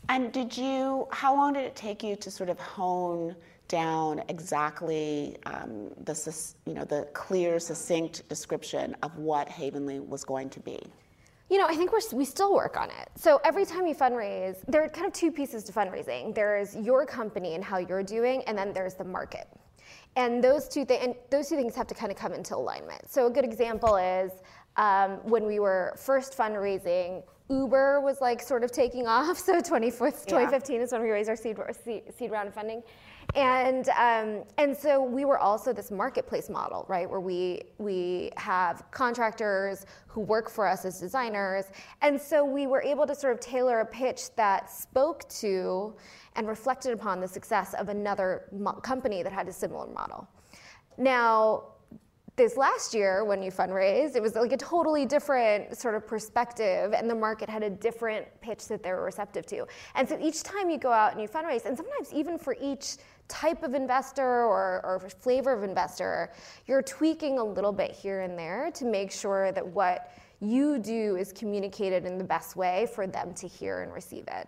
And 0.10 0.32
did 0.32 0.56
you, 0.56 1.08
how 1.12 1.36
long 1.36 1.54
did 1.54 1.64
it 1.64 1.76
take 1.76 2.04
you 2.04 2.16
to 2.18 2.30
sort 2.30 2.50
of 2.50 2.60
hone 2.60 3.36
down 3.68 4.22
exactly 4.30 5.38
um, 5.46 5.90
the, 6.04 6.54
you 6.66 6.74
know, 6.74 6.86
the 6.86 7.08
clear, 7.14 7.60
succinct 7.60 8.28
description 8.30 8.96
of 9.04 9.18
what 9.18 9.48
Havenly 9.50 10.00
was 10.00 10.24
going 10.24 10.50
to 10.52 10.60
be? 10.60 10.80
You 11.50 11.60
know, 11.60 11.68
I 11.68 11.76
think 11.76 11.92
we're, 11.92 12.00
we 12.14 12.26
still 12.26 12.54
work 12.54 12.76
on 12.76 12.90
it. 12.90 13.10
So 13.16 13.40
every 13.44 13.66
time 13.66 13.86
you 13.86 13.94
fundraise, 13.94 14.58
there 14.68 14.84
are 14.84 14.90
kind 14.90 15.06
of 15.06 15.14
two 15.14 15.32
pieces 15.32 15.64
to 15.66 15.72
fundraising. 15.72 16.34
There's 16.34 16.76
your 16.76 17.06
company 17.06 17.54
and 17.54 17.64
how 17.64 17.78
you're 17.78 18.04
doing, 18.04 18.42
and 18.48 18.58
then 18.58 18.74
there's 18.74 18.96
the 18.96 19.04
market. 19.04 19.48
And 20.16 20.44
those 20.44 20.68
two 20.68 20.86
things, 20.86 21.04
and 21.04 21.16
those 21.30 21.50
two 21.50 21.56
things 21.56 21.76
have 21.76 21.88
to 21.88 21.94
kind 21.94 22.12
of 22.12 22.18
come 22.18 22.34
into 22.34 22.56
alignment. 22.56 23.12
So 23.12 23.28
a 23.28 23.30
good 23.30 23.44
example 23.44 23.96
is 23.98 24.32
um, 24.78 25.18
when 25.24 25.46
we 25.46 25.60
were 25.60 25.94
first 25.98 26.36
fundraising, 26.36 27.24
Uber 27.50 28.02
was 28.02 28.22
like 28.22 28.42
sort 28.42 28.64
of 28.64 28.72
taking 28.72 29.08
off. 29.16 29.38
So 29.38 29.54
2015 29.56 30.76
yeah. 30.76 30.82
is 30.82 30.92
when 30.92 31.02
we 31.04 31.12
raised 31.12 31.30
our 31.30 31.36
seed, 31.36 31.58
seed 32.18 32.32
round 32.32 32.48
of 32.48 32.54
funding. 32.54 32.82
And, 33.34 33.90
um, 33.90 34.44
and 34.58 34.76
so 34.76 35.04
we 35.04 35.26
were 35.26 35.40
also 35.40 35.74
this 35.74 35.92
marketplace 35.92 36.50
model, 36.50 36.86
right, 36.88 37.10
where 37.10 37.20
we, 37.20 37.64
we 37.78 38.32
have 38.38 38.84
contractors 38.92 39.86
who 40.08 40.22
work 40.22 40.50
for 40.50 40.68
us 40.68 40.86
as 40.86 41.00
designers. 41.00 41.66
And 42.02 42.20
so 42.22 42.46
we 42.46 42.68
were 42.68 42.82
able 42.82 43.08
to 43.08 43.16
sort 43.16 43.34
of 43.34 43.40
tailor 43.40 43.80
a 43.82 43.86
pitch 43.86 44.34
that 44.36 44.72
spoke 44.72 45.28
to 45.30 45.96
and 46.36 46.48
reflected 46.48 46.94
upon 46.94 47.20
the 47.20 47.28
success 47.28 47.74
of 47.74 47.90
another 47.90 48.46
mo- 48.52 48.74
company 48.74 49.24
that 49.24 49.34
had 49.34 49.48
a 49.48 49.54
similar 49.54 49.88
model. 49.88 50.28
Now, 50.98 51.64
this 52.36 52.58
last 52.58 52.94
year 52.94 53.24
when 53.24 53.42
you 53.42 53.50
fundraised, 53.50 54.16
it 54.16 54.22
was 54.22 54.36
like 54.36 54.52
a 54.52 54.58
totally 54.58 55.06
different 55.06 55.78
sort 55.78 55.96
of 55.96 56.06
perspective, 56.06 56.94
and 56.94 57.10
the 57.10 57.16
market 57.16 57.50
had 57.50 57.64
a 57.64 57.70
different 57.70 58.28
pitch 58.42 58.68
that 58.68 58.84
they 58.84 58.92
were 58.92 59.04
receptive 59.04 59.46
to. 59.48 59.66
And 59.96 60.08
so 60.08 60.20
each 60.22 60.44
time 60.44 60.70
you 60.70 60.78
go 60.78 60.92
out 60.92 61.14
and 61.14 61.22
you 61.22 61.30
fundraise, 61.30 61.66
and 61.66 61.78
sometimes 61.78 62.14
even 62.14 62.38
for 62.38 62.58
each 62.62 62.98
type 63.28 63.64
of 63.64 63.74
investor 63.74 64.24
or, 64.24 64.82
or 64.84 65.00
flavor 65.00 65.52
of 65.52 65.64
investor, 65.64 66.32
you're 66.68 66.82
tweaking 66.82 67.40
a 67.40 67.44
little 67.44 67.74
bit 67.74 67.92
here 67.92 68.22
and 68.22 68.38
there 68.38 68.72
to 68.76 68.86
make 68.86 69.12
sure 69.12 69.52
that 69.52 69.66
what 69.66 70.12
you 70.42 70.78
do 70.78 71.16
is 71.16 71.32
communicated 71.32 72.06
in 72.06 72.18
the 72.18 72.24
best 72.24 72.56
way 72.56 72.88
for 72.94 73.08
them 73.08 73.34
to 73.34 73.48
hear 73.48 73.82
and 73.82 73.94
receive 73.94 74.26
it. 74.28 74.48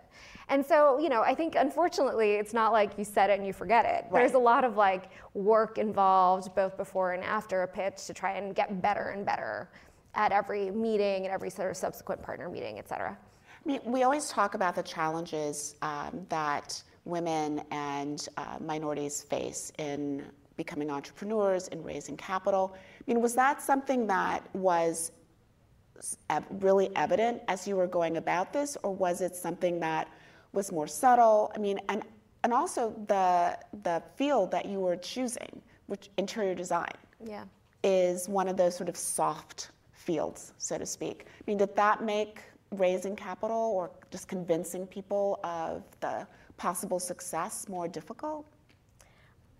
And 0.50 0.64
so, 0.64 0.98
you 0.98 1.08
know, 1.08 1.22
I 1.22 1.34
think 1.34 1.56
unfortunately 1.56 2.32
it's 2.34 2.54
not 2.54 2.72
like 2.72 2.96
you 2.98 3.04
said 3.04 3.30
it 3.30 3.38
and 3.38 3.46
you 3.46 3.52
forget 3.52 3.84
it. 3.84 4.04
Right. 4.10 4.20
There's 4.20 4.34
a 4.34 4.38
lot 4.38 4.64
of 4.64 4.76
like 4.76 5.10
work 5.34 5.78
involved 5.78 6.54
both 6.54 6.76
before 6.76 7.12
and 7.12 7.24
after 7.24 7.62
a 7.62 7.68
pitch 7.68 8.06
to 8.06 8.14
try 8.14 8.32
and 8.32 8.54
get 8.54 8.80
better 8.80 9.10
and 9.10 9.26
better 9.26 9.70
at 10.14 10.30
every 10.32 10.70
meeting 10.70 11.24
and 11.24 11.32
every 11.32 11.50
sort 11.50 11.70
of 11.70 11.76
subsequent 11.76 12.22
partner 12.22 12.48
meeting, 12.48 12.78
et 12.78 12.88
cetera. 12.88 13.16
I 13.64 13.68
mean, 13.68 13.80
we 13.84 14.02
always 14.04 14.28
talk 14.28 14.54
about 14.54 14.74
the 14.74 14.82
challenges 14.82 15.74
um, 15.82 16.26
that 16.28 16.82
women 17.08 17.62
and 17.70 18.28
uh, 18.36 18.56
minorities 18.60 19.22
face 19.22 19.72
in 19.78 20.24
becoming 20.56 20.90
entrepreneurs 20.90 21.68
and 21.68 21.84
raising 21.84 22.16
capital. 22.16 22.74
I 22.74 23.02
mean, 23.06 23.22
was 23.22 23.34
that 23.34 23.62
something 23.62 24.06
that 24.08 24.42
was 24.54 25.12
really 26.60 26.94
evident 26.94 27.42
as 27.48 27.66
you 27.66 27.76
were 27.76 27.86
going 27.86 28.18
about 28.18 28.52
this, 28.52 28.76
or 28.82 28.94
was 28.94 29.20
it 29.20 29.34
something 29.34 29.80
that 29.80 30.08
was 30.52 30.70
more 30.70 30.86
subtle? 30.86 31.50
I 31.54 31.58
mean, 31.58 31.80
and 31.88 32.02
and 32.44 32.52
also 32.52 32.94
the 33.06 33.58
the 33.82 34.02
field 34.16 34.50
that 34.50 34.66
you 34.66 34.80
were 34.80 34.96
choosing, 34.96 35.62
which 35.86 36.10
interior 36.18 36.54
design, 36.54 36.92
yeah. 37.24 37.44
is 37.82 38.28
one 38.28 38.48
of 38.48 38.56
those 38.56 38.76
sort 38.76 38.88
of 38.88 38.96
soft 38.96 39.70
fields, 39.92 40.52
so 40.58 40.78
to 40.78 40.86
speak. 40.86 41.26
I 41.28 41.42
mean, 41.46 41.58
did 41.58 41.74
that 41.76 42.04
make 42.04 42.42
raising 42.72 43.16
capital 43.16 43.72
or 43.74 43.90
just 44.10 44.28
convincing 44.28 44.86
people 44.86 45.40
of 45.42 45.82
the 46.00 46.26
possible 46.58 46.98
success 47.00 47.66
more 47.68 47.88
difficult? 47.88 48.44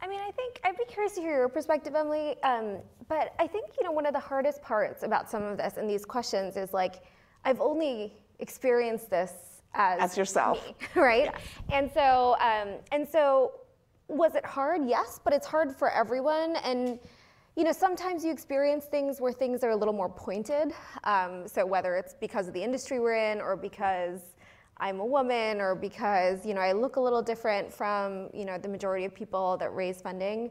I 0.01 0.07
mean, 0.07 0.21
I 0.21 0.31
think 0.33 0.61
I'd 0.65 0.77
be 0.77 0.85
curious 0.85 1.15
to 1.15 1.21
hear 1.21 1.37
your 1.37 1.49
perspective, 1.49 1.95
Emily. 1.95 2.41
Um, 2.43 2.79
but 3.09 3.35
I 3.39 3.47
think 3.47 3.71
you 3.79 3.85
know 3.85 3.91
one 3.93 4.07
of 4.07 4.13
the 4.13 4.21
hardest 4.21 4.63
parts 4.63 5.03
about 5.03 5.31
some 5.31 5.43
of 5.43 5.57
this 5.57 5.77
and 5.77 5.89
these 5.89 6.05
questions 6.05 6.57
is 6.57 6.73
like, 6.73 7.03
I've 7.45 7.61
only 7.61 8.13
experienced 8.39 9.11
this 9.11 9.33
as 9.75 10.01
As 10.01 10.17
yourself. 10.17 10.65
me, 10.67 10.75
right? 11.01 11.35
And 11.73 11.91
so, 11.93 12.37
um, 12.41 12.75
and 12.93 13.09
so, 13.09 13.53
was 14.09 14.35
it 14.35 14.45
hard? 14.45 14.83
Yes, 14.87 15.21
but 15.23 15.33
it's 15.33 15.47
hard 15.47 15.75
for 15.75 15.91
everyone. 15.91 16.57
And 16.57 16.99
you 17.57 17.65
know, 17.65 17.73
sometimes 17.73 18.25
you 18.25 18.31
experience 18.31 18.85
things 18.85 19.21
where 19.21 19.33
things 19.33 19.65
are 19.65 19.71
a 19.71 19.77
little 19.77 19.93
more 19.93 20.09
pointed. 20.09 20.73
Um, 21.03 21.49
so 21.49 21.67
whether 21.67 21.97
it's 21.97 22.15
because 22.15 22.47
of 22.47 22.55
the 22.55 22.63
industry 22.63 23.01
we're 23.01 23.33
in, 23.33 23.41
or 23.41 23.57
because 23.57 24.21
I'm 24.81 25.01
a 25.01 25.07
woman, 25.07 25.61
or 25.61 25.75
because 25.75 26.47
you 26.47 26.55
know 26.55 26.61
I 26.61 26.73
look 26.73 26.97
a 26.97 27.01
little 27.01 27.23
different 27.23 27.73
from 27.73 28.29
you 28.33 28.45
know 28.45 28.59
the 28.59 28.69
majority 28.69 29.05
of 29.05 29.15
people 29.15 29.57
that 29.59 29.75
raise 29.75 30.01
funding. 30.01 30.51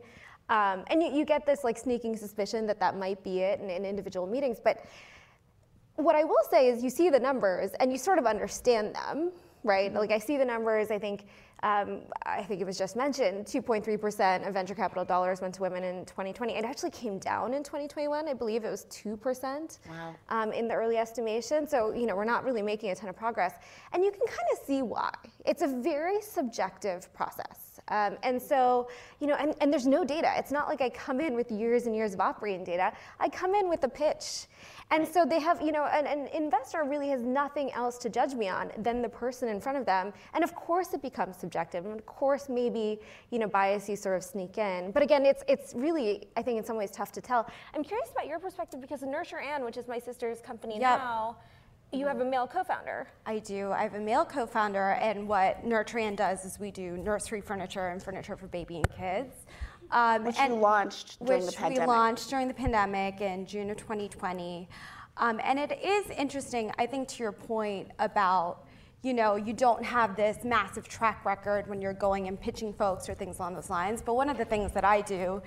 Um, 0.50 0.86
and 0.88 1.04
you, 1.04 1.12
you 1.12 1.26
get 1.26 1.46
this 1.46 1.64
like 1.64 1.78
sneaking 1.78 2.16
suspicion 2.16 2.66
that 2.68 2.80
that 2.80 2.98
might 2.98 3.22
be 3.24 3.40
it 3.40 3.60
in, 3.60 3.70
in 3.70 3.84
individual 3.84 4.26
meetings, 4.26 4.60
but 4.64 4.86
what 5.98 6.16
I 6.16 6.24
will 6.24 6.44
say 6.50 6.70
is 6.70 6.84
you 6.84 6.90
see 6.90 7.10
the 7.10 7.20
numbers 7.20 7.72
and 7.80 7.92
you 7.92 7.98
sort 7.98 8.20
of 8.20 8.26
understand 8.26 8.96
them, 8.96 9.32
right? 9.64 9.92
Like 9.94 10.12
I 10.12 10.20
see 10.20 10.38
the 10.38 10.46
numbers. 10.46 10.92
I 10.92 11.00
think 11.00 11.26
um, 11.64 12.02
I 12.24 12.44
think 12.44 12.62
it 12.62 12.66
was 12.66 12.78
just 12.78 12.96
mentioned 12.96 13.46
2.3% 13.46 14.48
of 14.48 14.54
venture 14.54 14.76
capital 14.76 15.04
dollars 15.04 15.42
went 15.42 15.56
to 15.56 15.62
women 15.62 15.84
in 15.84 16.06
2020. 16.06 16.54
It 16.56 16.64
actually 16.66 16.92
came 16.92 17.18
down 17.18 17.54
in 17.54 17.64
2021. 17.64 18.28
I 18.28 18.34
believe 18.34 18.64
it 18.64 18.70
was 18.70 18.86
2% 18.86 19.80
Wow. 19.90 20.16
um, 20.30 20.52
in 20.54 20.68
the 20.68 20.74
early 20.76 20.98
estimation. 20.98 21.68
So, 21.68 21.94
you 21.94 22.06
know, 22.06 22.16
we're 22.16 22.26
not 22.26 22.44
really 22.44 22.62
making 22.62 22.92
a 22.92 22.96
ton 22.96 23.10
of 23.10 23.16
progress. 23.16 23.56
And 23.94 24.04
you 24.04 24.12
can 24.12 24.26
kind 24.28 24.48
of 24.54 24.60
see 24.66 24.82
why. 24.84 25.12
It's 25.46 25.62
a 25.64 25.68
very 25.68 26.22
subjective 26.22 27.12
process. 27.14 27.80
Um, 27.90 28.18
and 28.24 28.42
so, 28.42 28.90
you 29.20 29.28
know, 29.28 29.36
and, 29.36 29.56
and 29.62 29.72
there's 29.72 29.88
no 29.88 30.04
data. 30.04 30.32
It's 30.38 30.52
not 30.52 30.68
like 30.68 30.82
I 30.82 30.90
come 30.90 31.22
in 31.22 31.34
with 31.36 31.50
years 31.52 31.86
and 31.86 31.96
years 31.96 32.14
of 32.14 32.20
operating 32.20 32.64
data. 32.66 32.92
I 33.20 33.30
come 33.30 33.56
in 33.56 33.70
with 33.70 33.84
a 33.84 33.90
pitch. 33.90 34.48
And 34.90 35.06
so 35.06 35.26
they 35.26 35.40
have, 35.42 35.62
you 35.62 35.74
know, 35.74 35.86
an, 35.86 36.08
an 36.08 36.28
investor 36.28 36.84
really 36.86 37.10
has 37.10 37.22
nothing 37.22 37.72
else 37.74 37.98
to 38.00 38.10
judge 38.10 38.34
me 38.34 38.48
on 38.48 38.72
than 38.78 39.02
the 39.02 39.10
person 39.10 39.50
in 39.50 39.60
front 39.60 39.78
of 39.78 39.86
them. 39.86 40.14
And 40.34 40.44
of 40.44 40.56
course 40.56 40.94
it 40.94 41.02
becomes 41.02 41.38
subjective. 41.38 41.86
And 41.86 42.00
of 42.00 42.06
course 42.06 42.48
maybe, 42.48 43.00
you 43.30 43.40
know, 43.40 43.48
biases 43.48 44.02
sort 44.02 44.16
of 44.16 44.24
sneak 44.24 44.58
in. 44.58 44.92
But 44.92 45.04
again, 45.04 45.26
it's, 45.26 45.44
it's 45.50 45.74
really, 45.76 46.30
I 46.38 46.42
think 46.42 46.58
in 46.58 46.64
some 46.64 46.78
ways 46.78 46.92
tough 46.92 47.12
to 47.14 47.22
tell. 47.22 47.50
I'm 47.76 47.84
curious 47.84 48.10
about 48.12 48.28
your 48.28 48.40
perspective 48.40 48.80
because 48.80 49.02
Nurture&, 49.02 49.42
which 49.66 49.78
is 49.78 49.88
my 49.88 50.00
sister's 50.00 50.40
company 50.40 50.80
Yep. 50.80 51.00
now, 51.00 51.38
you 51.94 52.06
have 52.06 52.18
a 52.18 52.22
mm-hmm. 52.22 52.32
male 52.32 52.48
co-founder. 52.48 53.08
I 53.26 53.40
do. 53.40 53.72
I 53.72 53.84
have 53.84 53.94
a 53.94 54.00
male 54.00 54.26
co-founder, 54.26 54.92
and 55.02 55.28
what 55.28 55.64
Nurture& 55.66 56.12
does 56.16 56.44
is 56.44 56.60
we 56.60 56.70
do 56.70 56.98
nursery 56.98 57.40
furniture 57.40 57.88
and 57.88 58.04
furniture 58.04 58.36
for 58.36 58.48
baby 58.48 58.76
and 58.76 58.90
kids. 58.90 59.46
Um, 59.92 60.26
Which 60.26 60.38
and 60.40 60.56
you 60.56 60.60
launched 60.60 61.24
during 61.26 61.44
which 61.44 61.52
the 61.52 61.58
pandemic. 61.58 61.88
we 61.88 61.94
launched 61.94 62.30
during 62.30 62.48
the 62.48 62.54
pandemic 62.54 63.22
in 63.22 63.46
June 63.46 63.70
of 63.70 63.78
2020. 63.78 64.68
Um, 65.18 65.40
and 65.44 65.58
it 65.58 65.80
is 65.84 66.10
interesting, 66.12 66.72
I 66.78 66.86
think, 66.86 67.08
to 67.10 67.24
your 67.24 67.32
point 67.32 67.90
about, 68.00 68.66
you 69.02 69.14
know, 69.14 69.36
you 69.36 69.54
don't 69.54 69.84
have 69.84 70.16
this 70.16 70.44
massive 70.44 70.88
track 70.88 71.26
record 71.26 71.68
when 71.68 71.82
you're 71.82 71.94
going 71.94 72.28
and 72.28 72.40
pitching 72.40 72.74
folks 72.74 73.10
or 73.10 73.16
things 73.16 73.40
along 73.40 73.56
those 73.56 73.70
lines. 73.70 74.02
But 74.02 74.16
one 74.16 74.30
of 74.30 74.38
the 74.38 74.46
things 74.46 74.74
that 74.74 74.86
I 74.86 75.02
do 75.02 75.42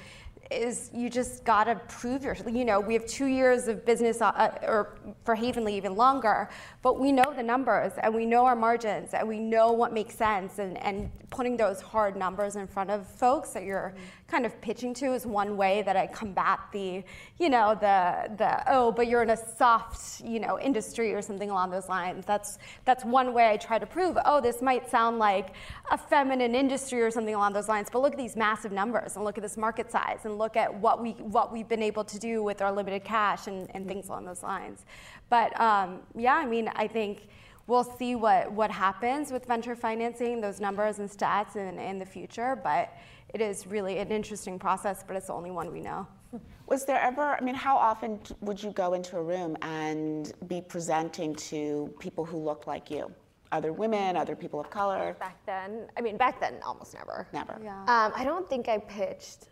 is 0.50 0.90
you 0.92 1.08
just 1.08 1.44
got 1.44 1.64
to 1.64 1.76
prove 1.88 2.24
your, 2.24 2.36
you 2.50 2.64
know, 2.64 2.80
we 2.80 2.94
have 2.94 3.06
two 3.06 3.26
years 3.26 3.68
of 3.68 3.84
business, 3.86 4.20
uh, 4.20 4.58
or 4.62 4.98
for 5.24 5.34
Havenly 5.34 5.76
even 5.76 5.94
longer, 5.94 6.48
but 6.82 6.98
we 6.98 7.12
know 7.12 7.32
the 7.34 7.42
numbers 7.42 7.92
and 8.02 8.12
we 8.14 8.26
know 8.26 8.44
our 8.46 8.56
margins 8.56 9.14
and 9.14 9.28
we 9.28 9.38
know 9.38 9.72
what 9.72 9.92
makes 9.92 10.14
sense. 10.14 10.58
And, 10.58 10.76
and 10.78 11.10
putting 11.30 11.56
those 11.56 11.80
hard 11.80 12.16
numbers 12.16 12.56
in 12.56 12.66
front 12.66 12.90
of 12.90 13.06
folks 13.06 13.50
that 13.50 13.62
you're 13.62 13.94
kind 14.26 14.44
of 14.44 14.60
pitching 14.60 14.92
to 14.94 15.14
is 15.14 15.26
one 15.26 15.56
way 15.56 15.82
that 15.82 15.96
I 15.96 16.06
combat 16.08 16.58
the, 16.72 17.04
you 17.38 17.48
know, 17.48 17.76
the, 17.80 18.34
the 18.36 18.62
oh, 18.72 18.90
but 18.90 19.06
you're 19.06 19.22
in 19.22 19.30
a 19.30 19.36
soft, 19.36 20.20
you 20.20 20.40
know, 20.40 20.58
industry 20.58 21.14
or 21.14 21.22
something 21.22 21.50
along 21.50 21.70
those 21.70 21.88
lines. 21.88 22.26
That's, 22.26 22.58
that's 22.84 23.04
one 23.04 23.32
way 23.32 23.50
I 23.50 23.56
try 23.56 23.78
to 23.78 23.86
prove, 23.86 24.18
oh, 24.24 24.40
this 24.40 24.60
might 24.60 24.90
sound 24.90 25.18
like 25.18 25.54
a 25.90 25.98
feminine 25.98 26.54
industry 26.54 27.00
or 27.00 27.10
something 27.10 27.34
along 27.34 27.52
those 27.52 27.68
lines, 27.68 27.88
but 27.90 28.02
look 28.02 28.12
at 28.12 28.18
these 28.18 28.36
massive 28.36 28.72
numbers 28.72 29.14
and 29.14 29.24
look 29.24 29.38
at 29.38 29.42
this 29.42 29.56
market 29.56 29.90
size 29.90 30.20
and 30.24 30.36
look 30.40 30.56
at 30.56 30.74
what, 30.74 31.00
we, 31.00 31.10
what 31.36 31.52
we've 31.52 31.68
been 31.68 31.82
able 31.82 32.02
to 32.04 32.18
do 32.18 32.42
with 32.42 32.62
our 32.62 32.72
limited 32.72 33.04
cash 33.04 33.46
and, 33.46 33.70
and 33.74 33.86
things 33.86 34.08
along 34.08 34.24
those 34.24 34.42
lines. 34.42 34.84
But 35.28 35.58
um, 35.60 36.00
yeah, 36.16 36.34
I 36.34 36.46
mean, 36.46 36.68
I 36.74 36.88
think 36.88 37.28
we'll 37.68 37.84
see 37.84 38.16
what, 38.16 38.50
what 38.50 38.70
happens 38.70 39.30
with 39.30 39.46
venture 39.46 39.76
financing, 39.76 40.40
those 40.40 40.58
numbers 40.58 40.98
and 40.98 41.08
stats 41.08 41.54
in, 41.54 41.78
in 41.78 41.98
the 41.98 42.06
future, 42.06 42.58
but 42.64 42.92
it 43.32 43.40
is 43.40 43.66
really 43.66 43.98
an 43.98 44.10
interesting 44.10 44.58
process, 44.58 45.04
but 45.06 45.14
it's 45.14 45.28
the 45.28 45.32
only 45.32 45.52
one 45.52 45.72
we 45.72 45.80
know. 45.80 46.06
Was 46.66 46.84
there 46.84 47.00
ever, 47.00 47.36
I 47.36 47.40
mean, 47.40 47.54
how 47.54 47.76
often 47.76 48.20
would 48.40 48.60
you 48.62 48.70
go 48.70 48.94
into 48.94 49.16
a 49.16 49.22
room 49.22 49.56
and 49.62 50.32
be 50.46 50.60
presenting 50.60 51.34
to 51.50 51.92
people 51.98 52.24
who 52.24 52.38
looked 52.38 52.66
like 52.66 52.90
you? 52.90 53.12
Other 53.52 53.72
women, 53.72 54.16
other 54.16 54.36
people 54.36 54.60
of 54.60 54.70
color? 54.70 55.16
Back 55.18 55.44
then, 55.44 55.88
I 55.96 56.00
mean, 56.00 56.16
back 56.16 56.40
then, 56.40 56.54
almost 56.64 56.94
never. 56.94 57.26
Never. 57.32 57.58
Yeah. 57.62 57.80
Um, 57.82 58.12
I 58.14 58.22
don't 58.24 58.48
think 58.48 58.68
I 58.68 58.78
pitched. 58.78 59.49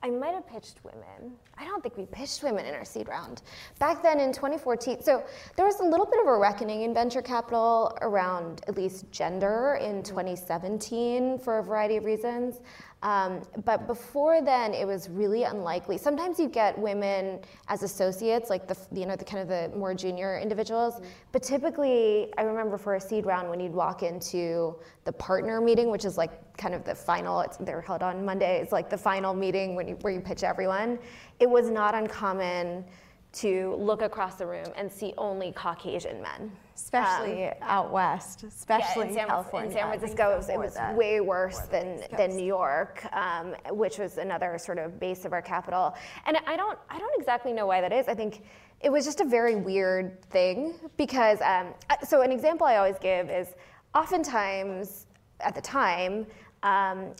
I 0.00 0.10
might 0.10 0.34
have 0.34 0.46
pitched 0.46 0.76
women. 0.84 1.32
I 1.56 1.64
don't 1.64 1.82
think 1.82 1.96
we 1.96 2.06
pitched 2.06 2.44
women 2.44 2.64
in 2.64 2.74
our 2.74 2.84
seed 2.84 3.08
round. 3.08 3.42
Back 3.80 4.00
then 4.00 4.20
in 4.20 4.32
2014, 4.32 5.02
so 5.02 5.24
there 5.56 5.64
was 5.64 5.80
a 5.80 5.84
little 5.84 6.06
bit 6.06 6.20
of 6.20 6.28
a 6.28 6.38
reckoning 6.38 6.82
in 6.82 6.94
venture 6.94 7.20
capital 7.20 7.98
around 8.00 8.62
at 8.68 8.76
least 8.76 9.10
gender 9.10 9.76
in 9.82 10.04
2017 10.04 11.38
for 11.40 11.58
a 11.58 11.62
variety 11.62 11.96
of 11.96 12.04
reasons. 12.04 12.60
Um, 13.02 13.42
but 13.64 13.86
before 13.86 14.42
then, 14.42 14.74
it 14.74 14.84
was 14.84 15.08
really 15.08 15.44
unlikely. 15.44 15.98
Sometimes 15.98 16.40
you 16.40 16.48
get 16.48 16.76
women 16.76 17.40
as 17.68 17.84
associates, 17.84 18.50
like 18.50 18.66
the 18.66 18.76
you 18.92 19.06
know 19.06 19.14
the 19.14 19.24
kind 19.24 19.40
of 19.40 19.48
the 19.48 19.76
more 19.78 19.94
junior 19.94 20.38
individuals. 20.38 21.00
But 21.30 21.44
typically, 21.44 22.32
I 22.36 22.42
remember 22.42 22.76
for 22.76 22.96
a 22.96 23.00
seed 23.00 23.24
round 23.24 23.48
when 23.48 23.60
you'd 23.60 23.72
walk 23.72 24.02
into 24.02 24.76
the 25.04 25.12
partner 25.12 25.60
meeting, 25.60 25.90
which 25.90 26.04
is 26.04 26.18
like 26.18 26.56
kind 26.56 26.74
of 26.74 26.84
the 26.84 26.94
final. 26.94 27.40
It's, 27.40 27.56
they're 27.58 27.80
held 27.80 28.02
on 28.02 28.24
Monday. 28.24 28.60
It's 28.60 28.72
like 28.72 28.90
the 28.90 28.98
final 28.98 29.32
meeting 29.32 29.76
when 29.76 29.86
you, 29.86 29.94
where 29.96 30.12
you 30.12 30.20
pitch 30.20 30.42
everyone. 30.42 30.98
It 31.38 31.48
was 31.48 31.70
not 31.70 31.94
uncommon 31.94 32.84
to 33.30 33.76
look 33.78 34.02
across 34.02 34.36
the 34.36 34.46
room 34.46 34.66
and 34.76 34.90
see 34.90 35.12
only 35.18 35.52
Caucasian 35.52 36.22
men. 36.22 36.50
Especially 36.74 37.50
out 37.60 37.90
west, 37.90 38.44
especially 38.44 39.08
Um, 39.08 39.08
yeah, 39.08 39.08
in 39.08 39.14
San, 39.14 39.26
California. 39.26 39.68
In 39.68 39.74
San 39.74 39.88
Francisco, 39.88 40.32
it 40.32 40.36
was, 40.36 40.48
it 40.48 40.58
was 40.58 40.78
way 40.96 41.20
worse 41.20 41.58
than, 41.60 42.04
than 42.16 42.36
New 42.36 42.46
York, 42.46 43.04
um, 43.12 43.54
which 43.70 43.98
was 43.98 44.16
another 44.18 44.56
sort 44.58 44.78
of 44.78 44.98
base 44.98 45.24
of 45.24 45.32
our 45.32 45.42
capital. 45.42 45.94
And 46.26 46.38
I 46.46 46.56
don't, 46.56 46.78
I 46.88 46.98
don't 46.98 47.20
exactly 47.20 47.52
know 47.52 47.66
why 47.66 47.80
that 47.80 47.92
is. 47.92 48.08
I 48.08 48.14
think 48.14 48.42
it 48.80 48.90
was 48.90 49.04
just 49.04 49.20
a 49.20 49.24
very 49.24 49.56
weird 49.56 50.22
thing 50.30 50.74
because, 50.96 51.40
um, 51.42 51.74
so 52.06 52.22
an 52.22 52.30
example 52.30 52.66
I 52.66 52.76
always 52.76 52.98
give 52.98 53.28
is 53.28 53.48
oftentimes 53.94 55.06
at 55.40 55.54
the 55.54 55.60
time, 55.60 56.26
um, 56.62 57.12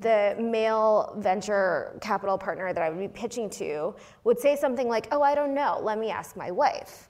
the 0.00 0.34
male 0.40 1.14
venture 1.18 1.98
capital 2.00 2.38
partner 2.38 2.72
that 2.72 2.82
I 2.82 2.88
would 2.88 2.98
be 2.98 3.08
pitching 3.08 3.50
to 3.50 3.94
would 4.24 4.38
say 4.38 4.56
something 4.56 4.88
like, 4.88 5.08
Oh, 5.12 5.22
I 5.22 5.34
don't 5.34 5.54
know, 5.54 5.80
let 5.82 5.98
me 5.98 6.10
ask 6.10 6.36
my 6.36 6.50
wife. 6.50 7.08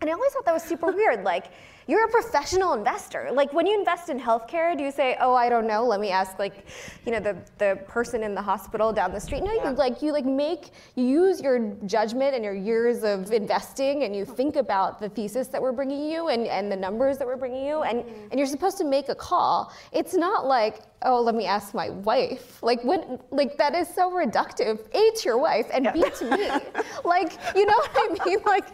And 0.00 0.10
I 0.10 0.12
always 0.12 0.32
thought 0.32 0.44
that 0.44 0.52
was 0.52 0.62
super 0.62 0.92
weird. 0.92 1.24
Like, 1.24 1.46
you're 1.88 2.04
a 2.04 2.08
professional 2.08 2.72
investor. 2.74 3.30
Like, 3.32 3.52
when 3.52 3.64
you 3.64 3.78
invest 3.78 4.08
in 4.08 4.18
healthcare, 4.18 4.76
do 4.76 4.82
you 4.82 4.90
say, 4.90 5.16
"Oh, 5.20 5.34
I 5.34 5.48
don't 5.48 5.68
know. 5.68 5.84
Let 5.84 6.00
me 6.00 6.10
ask, 6.10 6.36
like, 6.38 6.66
you 7.04 7.12
know, 7.12 7.20
the, 7.20 7.36
the 7.58 7.78
person 7.86 8.24
in 8.24 8.34
the 8.34 8.42
hospital 8.42 8.92
down 8.92 9.12
the 9.12 9.20
street"? 9.20 9.44
No, 9.44 9.52
Yeah. 9.52 9.70
you 9.70 9.76
like 9.76 10.02
you 10.02 10.12
like 10.12 10.24
make 10.24 10.72
you 10.96 11.04
use 11.04 11.40
your 11.40 11.74
judgment 11.86 12.34
and 12.34 12.42
your 12.42 12.54
years 12.54 13.04
of 13.04 13.30
investing, 13.32 14.02
and 14.02 14.16
you 14.16 14.24
think 14.24 14.56
about 14.56 14.98
the 14.98 15.08
thesis 15.08 15.46
that 15.48 15.62
we're 15.62 15.72
bringing 15.72 16.10
you 16.10 16.28
and, 16.28 16.48
and 16.48 16.70
the 16.70 16.76
numbers 16.76 17.18
that 17.18 17.26
we're 17.26 17.36
bringing 17.36 17.64
you, 17.64 17.82
and 17.82 18.00
mm-hmm. 18.00 18.30
and 18.32 18.38
you're 18.38 18.48
supposed 18.48 18.78
to 18.78 18.84
make 18.84 19.08
a 19.08 19.14
call. 19.14 19.72
It's 19.92 20.14
not 20.14 20.44
like, 20.44 20.80
"Oh, 21.06 21.22
let 21.22 21.34
me 21.34 21.46
ask 21.46 21.72
my 21.72 21.88
wife." 21.90 22.62
Like 22.62 22.84
when 22.84 23.18
like 23.30 23.56
that 23.56 23.74
is 23.74 23.88
so 23.88 24.10
reductive. 24.10 24.76
A 24.94 25.16
to 25.16 25.22
your 25.24 25.38
wife 25.38 25.68
and 25.72 25.88
B 25.92 26.04
to 26.18 26.24
me. 26.36 26.48
like, 27.04 27.32
you 27.54 27.64
know 27.64 27.76
what 27.76 27.90
I 27.94 28.24
mean? 28.26 28.38
Like, 28.46 28.66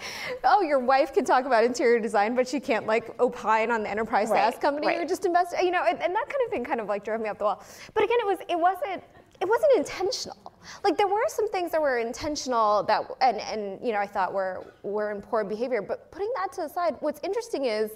oh, 0.44 0.62
your 0.62 0.78
wife 0.78 1.12
can 1.14 1.24
talk 1.24 1.44
about 1.46 1.64
interior 1.64 1.98
design, 1.98 2.34
but 2.34 2.46
she 2.46 2.60
can't 2.60 2.86
like 2.86 3.18
opine 3.20 3.70
on 3.70 3.82
the 3.82 3.90
enterprise 3.90 4.28
Right, 4.28 4.52
SaaS 4.52 4.60
company 4.60 4.86
right. 4.86 4.96
you're 4.96 5.08
just 5.08 5.24
investing. 5.24 5.64
You 5.64 5.72
know, 5.72 5.84
and, 5.88 6.00
and 6.02 6.14
that 6.14 6.28
kind 6.28 6.42
of 6.44 6.50
thing 6.50 6.64
kind 6.64 6.80
of 6.80 6.88
like 6.88 7.04
drove 7.04 7.20
me 7.20 7.28
up 7.28 7.38
the 7.38 7.44
wall. 7.44 7.62
But 7.94 8.04
again, 8.04 8.18
it 8.20 8.26
was 8.26 8.38
it 8.48 8.58
wasn't 8.58 9.02
it 9.42 9.48
wasn't 9.48 9.72
intentional. 9.76 10.52
Like 10.84 10.96
there 10.96 11.08
were 11.08 11.24
some 11.28 11.48
things 11.50 11.72
that 11.72 11.82
were 11.82 11.98
intentional 11.98 12.84
that 12.84 13.02
and 13.20 13.38
and 13.38 13.84
you 13.84 13.92
know 13.92 13.98
I 13.98 14.06
thought 14.06 14.32
were 14.32 14.72
were 14.82 15.10
in 15.10 15.20
poor 15.20 15.44
behavior. 15.44 15.82
But 15.82 16.10
putting 16.12 16.30
that 16.36 16.52
to 16.52 16.62
the 16.62 16.68
side, 16.68 16.94
what's 17.00 17.20
interesting 17.24 17.64
is 17.64 17.90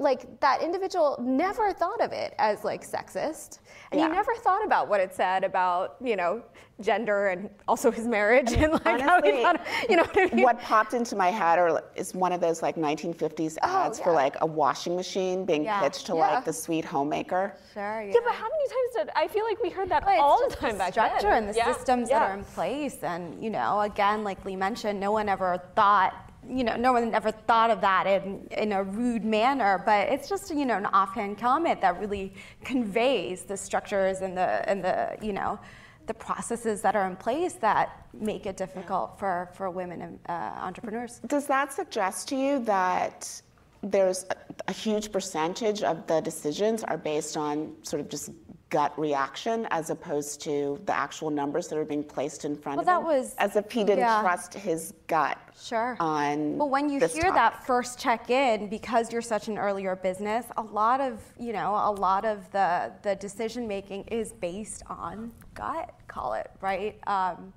like 0.00 0.40
that 0.40 0.62
individual 0.62 1.16
never 1.20 1.72
thought 1.74 2.00
of 2.00 2.10
it 2.12 2.34
as 2.38 2.64
like 2.64 2.82
sexist 2.82 3.58
and 3.92 4.00
Yeah. 4.00 4.06
he 4.08 4.12
never 4.12 4.34
thought 4.36 4.64
about 4.64 4.88
what 4.88 4.98
it 5.00 5.14
said 5.14 5.44
about 5.44 5.96
you 6.02 6.16
know 6.16 6.42
gender 6.80 7.26
and 7.28 7.50
also 7.68 7.90
his 7.90 8.06
marriage 8.06 8.52
and 8.54 8.72
like 8.72 9.00
how 9.00 9.20
he 9.22 9.30
Honestly, 9.30 9.42
thought 9.42 9.60
you 9.90 9.96
know 9.96 10.02
what 10.04 10.32
I 10.32 10.34
mean? 10.34 10.44
What 10.44 10.58
popped 10.62 10.94
into 10.94 11.14
my 11.16 11.28
head 11.30 11.58
or 11.58 11.82
is 11.94 12.14
one 12.14 12.32
of 12.32 12.40
those 12.40 12.62
like 12.62 12.76
1950s 12.76 13.58
ads 13.62 14.00
for 14.00 14.10
Oh, 14.10 14.12
yeah. 14.12 14.16
like 14.24 14.36
a 14.40 14.46
washing 14.46 14.96
machine 14.96 15.44
being 15.44 15.64
Yeah. 15.64 15.80
pitched 15.82 16.06
to 16.06 16.14
Yeah. 16.14 16.20
like 16.36 16.44
the 16.46 16.52
sweet 16.54 16.84
homemaker. 16.86 17.54
Sure. 17.74 18.00
yeah 18.02 18.12
but 18.24 18.34
how 18.34 18.48
many 18.48 18.68
times 18.68 18.90
did 18.96 19.10
i 19.14 19.28
feel 19.28 19.44
like 19.44 19.62
we 19.62 19.68
heard 19.68 19.90
that 19.90 20.04
Well, 20.06 20.14
it's 20.14 20.22
all 20.22 20.48
the 20.48 20.56
time 20.56 20.78
back 20.78 20.92
structure 20.94 21.28
then 21.28 21.44
and 21.44 21.52
the 21.52 21.56
Yeah, 21.58 21.72
systems 21.74 22.08
yeah. 22.08 22.20
that 22.20 22.30
are 22.30 22.38
in 22.38 22.44
place 22.44 23.02
and 23.02 23.42
you 23.44 23.50
know 23.50 23.80
again 23.82 24.24
like 24.24 24.42
lee 24.46 24.56
mentioned 24.56 24.98
no 24.98 25.12
one 25.12 25.28
ever 25.28 25.60
thought 25.76 26.29
you 26.48 26.64
know 26.64 26.76
no 26.76 26.92
one 26.92 27.12
ever 27.14 27.30
thought 27.30 27.70
of 27.70 27.80
that 27.80 28.06
in, 28.06 28.46
in 28.56 28.72
a 28.72 28.82
rude 28.82 29.24
manner 29.24 29.82
but 29.84 30.08
it's 30.08 30.28
just 30.28 30.54
you 30.54 30.64
know 30.64 30.76
an 30.76 30.86
offhand 30.86 31.38
comment 31.38 31.80
that 31.80 32.00
really 32.00 32.32
conveys 32.64 33.42
the 33.42 33.56
structures 33.56 34.20
and 34.20 34.36
the 34.36 34.68
and 34.68 34.82
the 34.82 35.16
you 35.20 35.32
know 35.32 35.58
the 36.10 36.14
processes 36.14 36.82
that 36.82 36.96
are 36.96 37.06
in 37.06 37.14
place 37.14 37.52
that 37.52 38.04
make 38.12 38.44
it 38.44 38.56
difficult 38.56 39.16
for, 39.16 39.48
for 39.54 39.70
women 39.70 40.18
uh, 40.28 40.32
entrepreneurs. 40.32 41.20
Does 41.28 41.46
that 41.46 41.72
suggest 41.72 42.28
to 42.30 42.36
you 42.36 42.58
that 42.64 43.40
there's 43.82 44.26
a, 44.30 44.36
a 44.66 44.72
huge 44.72 45.12
percentage 45.12 45.84
of 45.84 46.06
the 46.08 46.20
decisions 46.20 46.82
are 46.82 46.98
based 46.98 47.36
on 47.36 47.72
sort 47.82 48.00
of 48.00 48.08
just 48.08 48.30
gut 48.70 48.96
reaction 48.98 49.66
as 49.72 49.90
opposed 49.90 50.40
to 50.42 50.80
the 50.86 50.96
actual 50.96 51.28
numbers 51.28 51.66
that 51.68 51.76
are 51.76 51.84
being 51.84 52.04
placed 52.04 52.44
in 52.44 52.56
front 52.56 52.78
Well, 52.78 52.88
of 52.88 53.02
him? 53.02 53.04
that 53.04 53.18
was- 53.18 53.34
as 53.38 53.56
if 53.56 53.70
he 53.70 53.82
didn't 53.82 53.98
yeah. 53.98 54.20
trust 54.22 54.54
his 54.54 54.94
gut 55.08 55.36
Sure. 55.60 55.96
on 55.98 56.56
But 56.56 56.66
when 56.70 56.88
you 56.88 57.00
hear 57.00 57.08
topic. 57.08 57.34
that 57.34 57.66
first 57.66 57.98
check 57.98 58.30
in, 58.30 58.68
because 58.68 59.12
you're 59.12 59.22
such 59.22 59.48
an 59.48 59.58
earlier 59.58 59.96
business, 59.96 60.46
a 60.56 60.62
lot 60.62 61.00
of 61.00 61.20
you 61.36 61.52
know 61.52 61.74
a 61.74 61.90
lot 61.90 62.24
of 62.24 62.50
the 62.52 62.92
the 63.02 63.16
decision 63.16 63.66
making 63.66 64.04
is 64.04 64.32
based 64.32 64.82
on 64.88 65.32
gut. 65.54 65.92
Call 66.06 66.34
it 66.34 66.50
right. 66.60 66.96
Um, 67.08 67.52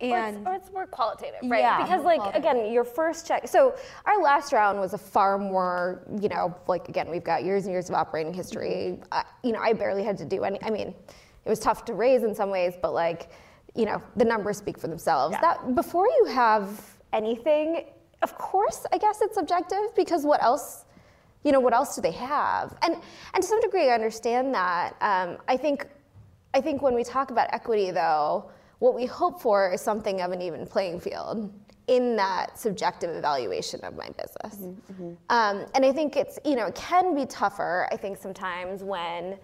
Or 0.00 0.28
it's, 0.28 0.38
or 0.44 0.54
it's 0.54 0.72
more 0.72 0.86
qualitative, 0.86 1.40
right? 1.44 1.60
Yeah, 1.60 1.82
because 1.82 2.04
like 2.04 2.18
qualitative. 2.18 2.50
again, 2.50 2.72
your 2.72 2.84
first 2.84 3.26
check. 3.26 3.46
So 3.46 3.74
our 4.06 4.20
last 4.20 4.52
round 4.52 4.80
was 4.80 4.92
a 4.92 4.98
far 4.98 5.38
more, 5.38 6.02
you 6.20 6.28
know, 6.28 6.54
like 6.66 6.88
again, 6.88 7.08
we've 7.10 7.24
got 7.24 7.44
years 7.44 7.64
and 7.64 7.72
years 7.72 7.88
of 7.88 7.94
operating 7.94 8.34
history. 8.34 9.00
I, 9.12 9.24
you 9.42 9.52
know, 9.52 9.60
I 9.60 9.72
barely 9.72 10.02
had 10.02 10.18
to 10.18 10.24
do 10.24 10.42
any. 10.44 10.58
I 10.62 10.70
mean, 10.70 10.88
it 11.44 11.48
was 11.48 11.60
tough 11.60 11.84
to 11.86 11.94
raise 11.94 12.24
in 12.24 12.34
some 12.34 12.50
ways, 12.50 12.74
but 12.80 12.92
like, 12.92 13.30
you 13.74 13.84
know, 13.84 14.02
the 14.16 14.24
numbers 14.24 14.58
speak 14.58 14.78
for 14.78 14.88
themselves. 14.88 15.36
That 15.40 15.74
before 15.74 16.06
you 16.06 16.26
have 16.26 16.96
anything, 17.12 17.84
of 18.22 18.36
course, 18.36 18.84
I 18.92 18.98
guess 18.98 19.20
it's 19.20 19.34
subjective 19.34 19.94
because 19.94 20.24
what 20.24 20.42
else? 20.42 20.84
You 21.44 21.52
know, 21.52 21.60
what 21.60 21.74
else 21.74 21.94
do 21.94 22.00
they 22.00 22.12
have? 22.12 22.76
And 22.82 22.94
and 22.94 23.42
to 23.42 23.48
some 23.48 23.60
degree, 23.60 23.90
I 23.90 23.94
understand 23.94 24.54
that. 24.54 24.96
Um, 25.00 25.38
I 25.46 25.56
think 25.56 25.86
I 26.52 26.60
think 26.60 26.82
when 26.82 26.94
we 26.94 27.04
talk 27.04 27.30
about 27.30 27.48
equity, 27.52 27.90
though, 27.90 28.50
what 28.84 28.94
we 28.94 29.06
hope 29.06 29.40
for 29.40 29.72
is 29.72 29.80
something 29.80 30.20
of 30.20 30.30
an 30.30 30.42
even 30.42 30.66
playing 30.66 31.00
field 31.00 31.50
in 31.86 32.16
that 32.16 32.58
subjective 32.58 33.08
evaluation 33.16 33.80
of 33.80 33.96
my 33.96 34.08
business. 34.10 34.56
Um, 35.30 35.64
and 35.74 35.86
I 35.86 35.90
think 35.90 36.16
it's, 36.16 36.38
you 36.44 36.54
know, 36.54 36.66
it 36.66 36.74
can 36.74 37.14
be 37.14 37.24
tougher, 37.24 37.88
I 37.90 37.96
think, 37.96 38.18
sometimes 38.18 38.82
when 38.82 39.38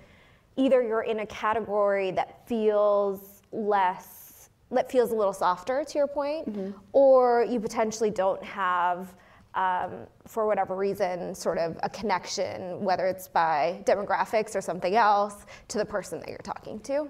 either 0.56 0.82
you're 0.82 1.04
in 1.04 1.20
a 1.20 1.26
category 1.26 2.11
that 2.11 2.47
feels 2.47 3.40
less, 3.50 4.50
that 4.70 4.92
feels 4.92 5.11
a 5.11 5.14
little 5.14 5.32
softer, 5.32 5.85
to 5.85 5.99
your 5.99 6.06
point, 6.06 6.47
or 6.92 7.47
you 7.49 7.61
potentially 7.61 8.11
don't 8.11 8.44
have 8.44 9.14
um, 9.54 10.06
for 10.26 10.47
whatever 10.47 10.76
reason, 10.76 11.35
sort 11.35 11.56
of 11.56 11.78
a 11.82 11.88
connection, 11.88 12.85
whether 12.85 13.06
it's 13.06 13.26
by 13.26 13.82
demographics 13.87 14.54
or 14.54 14.61
something 14.61 14.97
else, 14.97 15.47
to 15.68 15.78
the 15.78 15.85
person 15.85 16.20
that 16.20 16.28
you're 16.28 16.38
talking 16.38 16.78
to. 16.80 17.09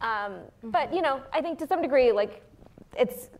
Um, 0.00 0.40
But 0.62 0.92
you 0.94 1.02
know, 1.02 1.20
I 1.32 1.40
think 1.40 1.58
to 1.58 1.66
some 1.66 1.82
degree, 1.82 2.12
like 2.12 2.42
it's 2.96 3.30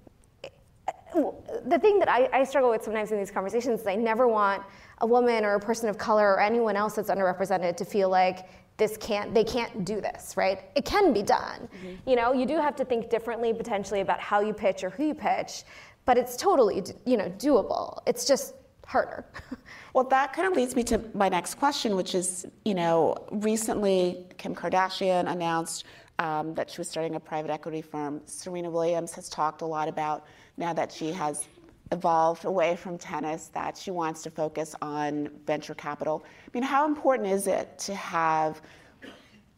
the 1.15 1.79
thing 1.79 1.99
that 1.99 2.09
I, 2.09 2.29
I 2.33 2.45
struggle 2.45 2.71
with 2.71 2.83
sometimes 2.83 3.13
in 3.13 3.19
these 3.19 3.31
conversations 3.31 3.81
is 3.81 3.87
I 3.87 3.95
never 3.95 4.29
want 4.29 4.63
a 4.99 5.07
woman 5.07 5.45
or 5.45 5.55
a 5.55 5.61
person 5.61 5.89
of 5.89 5.97
color 5.97 6.35
or 6.35 6.41
anyone 6.41 6.77
else 6.77 6.95
that's 6.97 7.11
underrepresented 7.11 7.77
to 7.77 7.85
feel 7.85 8.09
like 8.11 8.49
this 8.77 8.97
can't 8.99 9.35
they 9.35 9.43
can't 9.45 9.85
do 9.85 10.01
this 10.01 10.37
right? 10.37 10.61
It 10.77 10.85
can 10.85 11.13
be 11.13 11.23
done. 11.23 11.69
You 12.07 12.17
know 12.17 12.33
you 12.33 12.47
do 12.47 12.57
have 12.57 12.77
to 12.77 12.85
think 12.85 13.09
differently 13.11 13.55
potentially 13.55 14.01
about 14.01 14.21
how 14.21 14.41
you 14.41 14.53
pitch 14.53 14.85
or 14.85 14.91
who 14.91 15.07
you 15.07 15.15
pitch 15.15 15.65
but 16.05 16.17
it's 16.19 16.37
totally 16.37 16.83
you 17.07 17.17
know 17.17 17.29
doable. 17.39 18.01
It's 18.07 18.25
just 18.27 18.55
harder. 18.87 19.25
Well, 19.95 20.05
that 20.11 20.33
kind 20.33 20.47
of 20.47 20.55
leads 20.55 20.77
me 20.77 20.85
to 20.85 21.03
my 21.15 21.29
next 21.29 21.55
question, 21.55 21.97
which 21.97 22.15
is, 22.15 22.47
you 22.65 22.75
know, 22.75 23.17
recently 23.33 24.27
Kim 24.37 24.55
Kardashian 24.55 25.29
announced 25.29 25.85
um, 26.19 26.55
that 26.55 26.71
she 26.71 26.79
was 26.79 26.89
starting 26.89 27.15
a 27.15 27.21
private 27.21 27.51
equity 27.51 27.83
firm. 27.83 28.21
Serena 28.27 28.71
Williams 28.71 29.13
has 29.13 29.29
talked 29.29 29.63
a 29.63 29.67
lot 29.67 29.89
about 29.89 30.27
now 30.57 30.73
that 30.73 30.91
she 30.91 31.13
has 31.13 31.47
evolved 31.93 32.45
away 32.45 32.77
from 32.77 32.99
tennis 32.99 33.49
that 33.49 33.77
she 33.77 33.91
wants 33.91 34.23
to 34.23 34.31
focus 34.31 34.75
on 34.83 35.31
venture 35.47 35.75
capital. 35.75 36.25
I 36.27 36.51
mean, 36.53 36.63
how 36.63 36.87
important 36.87 37.29
is 37.29 37.47
it 37.47 37.79
to 37.81 37.95
have 37.95 38.61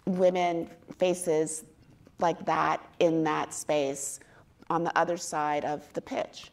women 0.07 0.71
faces 0.99 1.65
like 2.19 2.45
that 2.45 2.87
in 3.01 3.25
that 3.25 3.53
space 3.55 4.21
on 4.69 4.85
the 4.85 4.97
other 4.97 5.17
side 5.17 5.65
of 5.65 5.93
the 5.95 6.01
pitch? 6.01 6.51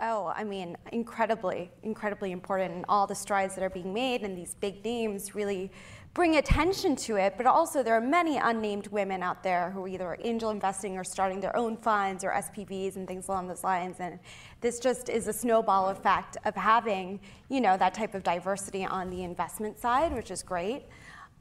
Oh, 0.00 0.32
I 0.36 0.44
mean, 0.44 0.76
incredibly, 0.92 1.72
incredibly 1.82 2.30
important. 2.30 2.72
And 2.72 2.84
all 2.88 3.06
the 3.06 3.16
strides 3.16 3.54
that 3.56 3.64
are 3.64 3.70
being 3.70 3.92
made 3.92 4.22
and 4.22 4.36
these 4.36 4.54
big 4.54 4.84
names 4.84 5.34
really 5.34 5.72
bring 6.18 6.34
attention 6.34 6.96
to 6.96 7.14
it. 7.14 7.34
But 7.36 7.46
also, 7.46 7.80
there 7.80 7.94
are 7.94 8.00
many 8.00 8.38
unnamed 8.38 8.88
women 8.88 9.22
out 9.22 9.44
there 9.44 9.70
who 9.70 9.84
are 9.84 9.88
either 9.88 10.18
angel 10.24 10.50
investing 10.50 10.98
or 10.98 11.04
starting 11.04 11.38
their 11.38 11.56
own 11.56 11.76
funds 11.76 12.24
or 12.24 12.32
SPVs 12.32 12.96
and 12.96 13.06
things 13.06 13.28
along 13.28 13.46
those 13.46 13.62
lines. 13.62 14.00
And 14.00 14.18
this 14.60 14.80
just 14.80 15.10
is 15.10 15.28
a 15.28 15.32
snowball 15.32 15.90
effect 15.90 16.36
of 16.44 16.56
having, 16.56 17.20
you 17.48 17.60
know, 17.60 17.76
that 17.76 17.94
type 17.94 18.16
of 18.16 18.24
diversity 18.24 18.84
on 18.84 19.10
the 19.10 19.22
investment 19.22 19.78
side, 19.78 20.12
which 20.12 20.32
is 20.32 20.42
great. 20.42 20.86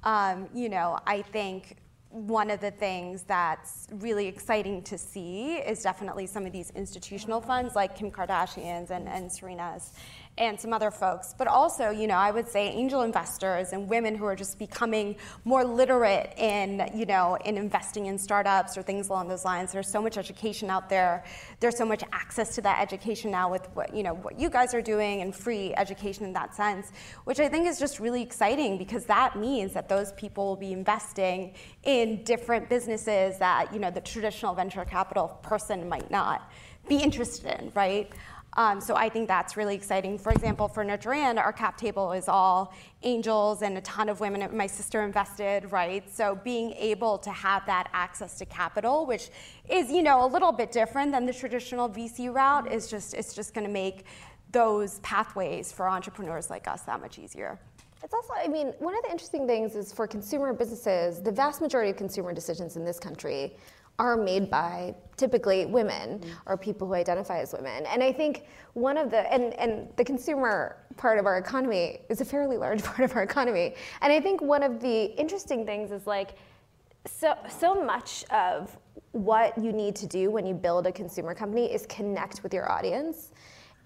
Um, 0.04 0.48
you 0.54 0.70
know, 0.70 1.00
I 1.08 1.24
think 1.24 1.78
one 2.12 2.52
of 2.52 2.62
the 2.62 2.70
things 2.70 3.24
that's 3.24 3.88
really 3.94 4.28
exciting 4.28 4.84
to 4.84 4.98
see 4.98 5.56
is 5.56 5.82
definitely 5.82 6.28
some 6.28 6.46
of 6.46 6.52
these 6.52 6.70
institutional 6.76 7.42
funds 7.42 7.76
like 7.76 7.96
Kim 7.96 8.12
Kardashian's 8.12 8.92
and, 8.92 9.08
and 9.08 9.32
Serena's 9.32 9.94
and 10.38 10.60
some 10.60 10.74
other 10.74 10.92
folks. 10.92 11.34
But 11.38 11.48
also, 11.48 11.90
you 11.90 12.08
know, 12.08 12.16
I 12.16 12.32
would 12.32 12.48
say 12.48 12.70
angel 12.70 13.02
investors 13.02 13.74
and 13.74 13.90
women 13.90 14.16
who 14.16 14.26
are 14.26 14.36
just 14.36 14.60
becoming 14.60 15.16
more 15.46 15.64
literate 15.64 16.34
in, 16.38 16.90
you 16.94 17.06
know, 17.06 17.38
in 17.46 17.58
investing 17.58 18.06
in 18.06 18.18
startups 18.18 18.78
or 18.78 18.82
things 18.82 19.10
along 19.10 19.28
those 19.28 19.46
lines. 19.46 19.72
There's 19.72 19.90
so 19.90 20.02
much 20.02 20.18
education 20.18 20.70
out 20.70 20.90
there. 20.90 21.24
There's 21.60 21.78
so 21.78 21.86
much 21.86 22.04
access 22.12 22.54
to 22.56 22.62
that 22.62 22.82
education 22.82 23.32
now 23.32 23.50
with 23.50 23.68
what, 23.74 23.96
you 23.96 24.04
know, 24.04 24.14
what 24.14 24.40
you 24.40 24.50
guys 24.50 24.74
are 24.74 24.82
doing 24.82 25.22
and 25.22 25.36
free 25.36 25.74
education 25.76 26.26
in 26.26 26.34
that 26.34 26.56
sense, 26.56 26.92
which 27.24 27.40
I 27.40 27.50
think 27.50 27.68
is 27.68 27.80
just 27.80 28.00
really 28.00 28.22
exciting 28.22 28.78
because 28.78 29.06
that 29.06 29.38
means 29.38 29.74
that 29.74 29.90
those 29.90 30.12
people 30.14 30.46
will 30.46 30.56
be 30.56 30.72
investing 30.72 31.54
in 31.84 32.24
different 32.24 32.70
businesses 32.70 33.38
that, 33.40 33.74
you 33.74 33.80
know, 33.80 33.92
the 33.92 34.02
traditional 34.02 34.54
venture 34.54 34.86
capital 34.86 35.40
person 35.42 35.90
might 35.90 36.12
not 36.12 36.52
be 36.88 36.98
interested 36.98 37.60
in, 37.60 37.72
right? 37.76 38.12
Um, 38.58 38.82
so 38.82 38.96
I 38.96 39.08
think 39.08 39.28
that's 39.28 39.56
really 39.56 39.76
exciting. 39.76 40.18
For 40.18 40.32
example, 40.32 40.68
for 40.68 40.84
Nurture&, 40.84 41.40
our 41.40 41.54
cap 41.54 41.78
table 41.78 42.12
is 42.12 42.28
all 42.28 42.74
angels 43.04 43.62
and 43.62 43.78
a 43.78 43.82
ton 43.82 44.10
of 44.10 44.20
women. 44.20 44.50
My 44.58 44.66
sister 44.66 45.04
invested, 45.04 45.72
right? 45.72 46.04
So 46.12 46.40
being 46.44 46.72
able 46.74 47.20
to 47.20 47.30
have 47.30 47.68
that 47.68 47.88
access 47.94 48.36
to 48.40 48.46
capital, 48.46 49.06
which 49.06 49.30
is 49.70 49.92
you 49.92 50.02
know 50.02 50.26
a 50.26 50.28
little 50.28 50.52
bit 50.52 50.72
different 50.72 51.12
than 51.12 51.28
the 51.28 51.34
traditional 51.34 51.88
VC 51.88 52.34
route, 52.34 52.72
is 52.72 52.90
just 52.90 53.14
it's 53.14 53.36
just 53.36 53.54
going 53.54 53.66
to 53.66 53.72
make 53.72 54.06
those 54.52 55.00
pathways 55.00 55.72
for 55.72 55.88
entrepreneurs 55.88 56.50
like 56.50 56.68
us 56.68 56.82
that 56.82 57.00
much 57.00 57.20
easier. 57.20 57.60
It's 58.04 58.14
also, 58.14 58.34
I 58.36 58.48
mean, 58.48 58.68
one 58.80 58.96
of 58.96 59.04
the 59.04 59.12
interesting 59.12 59.48
things 59.48 59.76
is 59.76 59.92
for 59.92 60.08
consumer 60.08 60.54
businesses, 60.54 61.22
the 61.22 61.32
vast 61.32 61.62
majority 61.62 61.92
of 61.92 61.98
consumer 61.98 62.32
decisions 62.32 62.78
in 62.78 62.86
this 62.86 63.00
country 63.00 63.56
are 64.00 64.16
made 64.16 64.50
by 64.50 64.94
typically 65.16 65.66
women 65.66 66.22
or 66.46 66.56
people 66.56 66.88
who 66.88 66.94
identify 66.94 67.40
as 67.40 67.52
women. 67.52 67.86
And 67.88 68.04
I 68.04 68.12
think 68.12 68.46
one 68.74 68.98
of 68.98 69.10
the, 69.10 69.32
and, 69.34 69.54
and 69.56 69.88
the 69.96 70.06
consumer 70.06 70.78
part 70.96 71.18
of 71.18 71.26
our 71.26 71.38
economy 71.38 72.00
is 72.10 72.22
a 72.22 72.26
fairly 72.26 72.58
large 72.58 72.84
part 72.84 73.00
of 73.00 73.16
our 73.16 73.24
economy. 73.24 73.76
And 74.02 74.14
I 74.14 74.22
think 74.22 74.42
one 74.42 74.62
of 74.62 74.80
the 74.80 75.06
interesting 75.20 75.66
things 75.66 75.92
is 75.92 76.06
like, 76.06 76.36
so, 77.06 77.36
so 77.50 77.84
much 77.84 78.26
of 78.32 78.78
what 79.14 79.58
you 79.58 79.72
need 79.72 79.96
to 79.96 80.06
do 80.06 80.30
when 80.30 80.46
you 80.46 80.54
build 80.54 80.86
a 80.86 80.92
consumer 80.92 81.34
company 81.34 81.74
is 81.74 81.86
connect 81.88 82.44
with 82.44 82.54
your 82.54 82.72
audience. 82.72 83.32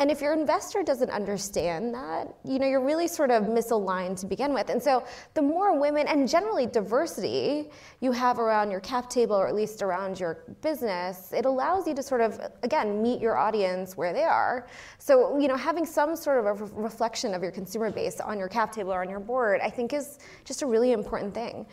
And 0.02 0.10
if 0.10 0.20
your 0.20 0.34
investor 0.34 0.82
doesn't 0.82 1.12
understand 1.12 1.94
that, 1.94 2.34
you 2.44 2.58
know, 2.58 2.66
you're 2.66 2.84
really 2.84 3.08
sort 3.08 3.30
of 3.30 3.44
misaligned 3.44 4.20
to 4.22 4.26
begin 4.26 4.52
with. 4.52 4.72
And 4.72 4.82
so 4.82 5.04
the 5.36 5.44
more 5.44 5.80
women 5.80 6.08
and 6.08 6.28
generally 6.28 6.66
diversity 6.66 7.70
you 8.00 8.12
have 8.12 8.40
around 8.40 8.72
your 8.72 8.80
cap 8.80 9.12
table 9.12 9.36
or 9.36 9.48
at 9.48 9.54
least 9.54 9.84
around 9.84 10.20
your 10.20 10.40
business, 10.62 11.32
it 11.34 11.46
allows 11.46 11.88
you 11.88 11.94
to 11.94 12.02
sort 12.02 12.22
of 12.22 12.40
again 12.64 13.04
meet 13.04 13.22
your 13.22 13.38
audience 13.38 13.96
where 13.96 14.12
they 14.12 14.24
are. 14.24 14.66
So, 14.98 15.38
you 15.38 15.48
know, 15.48 15.56
having 15.56 15.86
some 15.86 16.16
sort 16.16 16.40
of 16.40 16.46
a 16.48 16.54
re- 16.54 16.72
reflection 16.74 17.36
of 17.36 17.44
your 17.44 17.52
consumer 17.52 17.92
base 17.92 18.20
on 18.20 18.40
your 18.40 18.48
cap 18.48 18.72
table 18.72 18.92
or 18.92 19.02
on 19.02 19.10
your 19.10 19.20
board, 19.20 19.62
I 19.62 19.70
think 19.70 19.94
is 19.94 20.18
just 20.46 20.64
a 20.64 20.66
really 20.66 20.94
important 20.94 21.36
thing. 21.36 21.68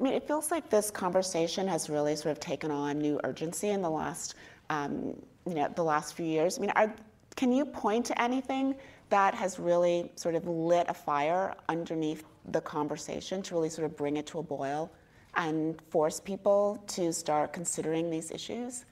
I 0.00 0.02
mean, 0.02 0.14
it 0.14 0.26
feels 0.26 0.50
like 0.50 0.70
this 0.70 0.90
conversation 0.90 1.68
has 1.68 1.90
really 1.90 2.16
sort 2.16 2.32
of 2.32 2.40
taken 2.40 2.70
on 2.70 2.98
new 2.98 3.20
urgency 3.24 3.68
in 3.68 3.82
the 3.82 3.90
last, 3.90 4.36
um, 4.70 5.14
you 5.46 5.52
know, 5.52 5.68
the 5.76 5.84
last 5.84 6.14
few 6.14 6.24
years. 6.24 6.56
I 6.56 6.60
mean, 6.62 6.70
are, 6.74 6.94
can 7.38 7.52
you 7.52 7.64
point 7.64 8.04
to 8.04 8.20
anything 8.20 8.74
that 9.10 9.32
has 9.32 9.60
really 9.60 10.10
sort 10.16 10.34
of 10.34 10.48
lit 10.48 10.86
a 10.88 10.92
fire 10.92 11.54
underneath 11.68 12.24
the 12.50 12.60
conversation 12.60 13.42
to 13.42 13.54
really 13.54 13.68
sort 13.68 13.84
of 13.84 13.96
bring 13.96 14.16
it 14.16 14.26
to 14.26 14.40
a 14.40 14.42
boil 14.42 14.90
and 15.36 15.80
force 15.88 16.18
people 16.18 16.82
to 16.88 17.12
start 17.12 17.52
considering 17.52 18.10
these 18.10 18.32
issues? 18.32 18.86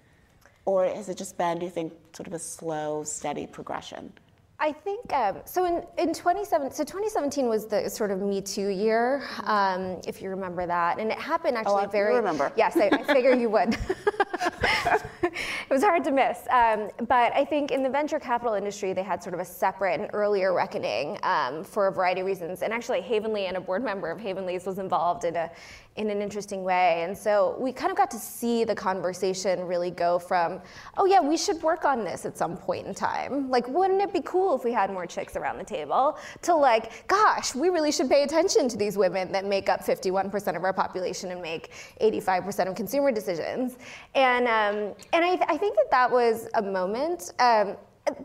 Or 0.64 0.84
has 0.84 1.08
it 1.08 1.18
just 1.18 1.36
been, 1.36 1.58
do 1.58 1.64
you 1.64 1.72
think, 1.72 1.92
sort 2.12 2.28
of 2.28 2.34
a 2.34 2.38
slow, 2.38 3.02
steady 3.02 3.48
progression? 3.48 4.12
I 4.58 4.72
think 4.72 5.12
um, 5.12 5.36
so. 5.44 5.66
In 5.66 5.84
in 5.98 6.14
2017, 6.14 6.72
so 6.72 6.82
2017 6.82 7.48
was 7.48 7.66
the 7.66 7.90
sort 7.90 8.10
of 8.10 8.20
Me 8.20 8.40
Too 8.40 8.68
year, 8.68 9.22
um, 9.44 10.00
if 10.06 10.22
you 10.22 10.30
remember 10.30 10.66
that, 10.66 10.98
and 10.98 11.10
it 11.10 11.18
happened 11.18 11.58
actually 11.58 11.74
oh, 11.74 11.86
I 11.86 11.86
very. 11.86 12.14
remember. 12.14 12.50
Yes, 12.56 12.76
I, 12.76 12.88
I 12.90 13.02
figure 13.02 13.34
you 13.34 13.50
would. 13.50 13.76
it 15.22 15.70
was 15.70 15.82
hard 15.82 16.04
to 16.04 16.10
miss, 16.10 16.38
um, 16.50 16.88
but 17.06 17.34
I 17.34 17.44
think 17.44 17.70
in 17.70 17.82
the 17.82 17.90
venture 17.90 18.18
capital 18.18 18.54
industry, 18.54 18.94
they 18.94 19.02
had 19.02 19.22
sort 19.22 19.34
of 19.34 19.40
a 19.40 19.44
separate 19.44 20.00
and 20.00 20.08
earlier 20.14 20.54
reckoning 20.54 21.18
um, 21.22 21.62
for 21.62 21.88
a 21.88 21.92
variety 21.92 22.22
of 22.22 22.26
reasons. 22.26 22.62
And 22.62 22.72
actually, 22.72 23.02
Havenly 23.02 23.46
and 23.46 23.58
a 23.58 23.60
board 23.60 23.84
member 23.84 24.10
of 24.10 24.18
Havenly's 24.18 24.64
was 24.64 24.78
involved 24.78 25.24
in 25.24 25.36
a 25.36 25.50
in 25.96 26.10
an 26.10 26.20
interesting 26.20 26.62
way. 26.62 27.02
And 27.04 27.16
so 27.16 27.56
we 27.58 27.72
kind 27.72 27.90
of 27.90 27.96
got 27.96 28.10
to 28.10 28.18
see 28.18 28.64
the 28.64 28.74
conversation 28.74 29.66
really 29.66 29.90
go 29.90 30.18
from, 30.18 30.60
oh 30.96 31.06
yeah, 31.06 31.20
we 31.20 31.36
should 31.36 31.62
work 31.62 31.84
on 31.84 32.04
this 32.04 32.26
at 32.26 32.36
some 32.36 32.56
point 32.56 32.86
in 32.86 32.94
time. 32.94 33.50
Like, 33.50 33.66
wouldn't 33.68 34.00
it 34.02 34.12
be 34.12 34.20
cool 34.20 34.54
if 34.54 34.64
we 34.64 34.72
had 34.72 34.90
more 34.90 35.06
chicks 35.06 35.36
around 35.36 35.58
the 35.58 35.64
table? 35.64 36.18
To 36.42 36.54
like, 36.54 37.06
gosh, 37.08 37.54
we 37.54 37.68
really 37.68 37.92
should 37.92 38.08
pay 38.08 38.22
attention 38.24 38.68
to 38.68 38.76
these 38.76 38.96
women 38.96 39.32
that 39.32 39.44
make 39.44 39.68
up 39.68 39.80
51% 39.84 40.56
of 40.56 40.64
our 40.64 40.72
population 40.72 41.30
and 41.30 41.40
make 41.40 41.70
85% 42.00 42.68
of 42.68 42.74
consumer 42.74 43.10
decisions. 43.10 43.78
And 44.14 44.46
um, 44.46 44.94
and 45.12 45.24
I, 45.24 45.36
th- 45.36 45.48
I, 45.48 45.56
think 45.56 45.76
that 45.76 45.90
that 45.90 46.10
was 46.10 46.48
a 46.54 46.62
moment. 46.62 47.32
Um, 47.38 47.76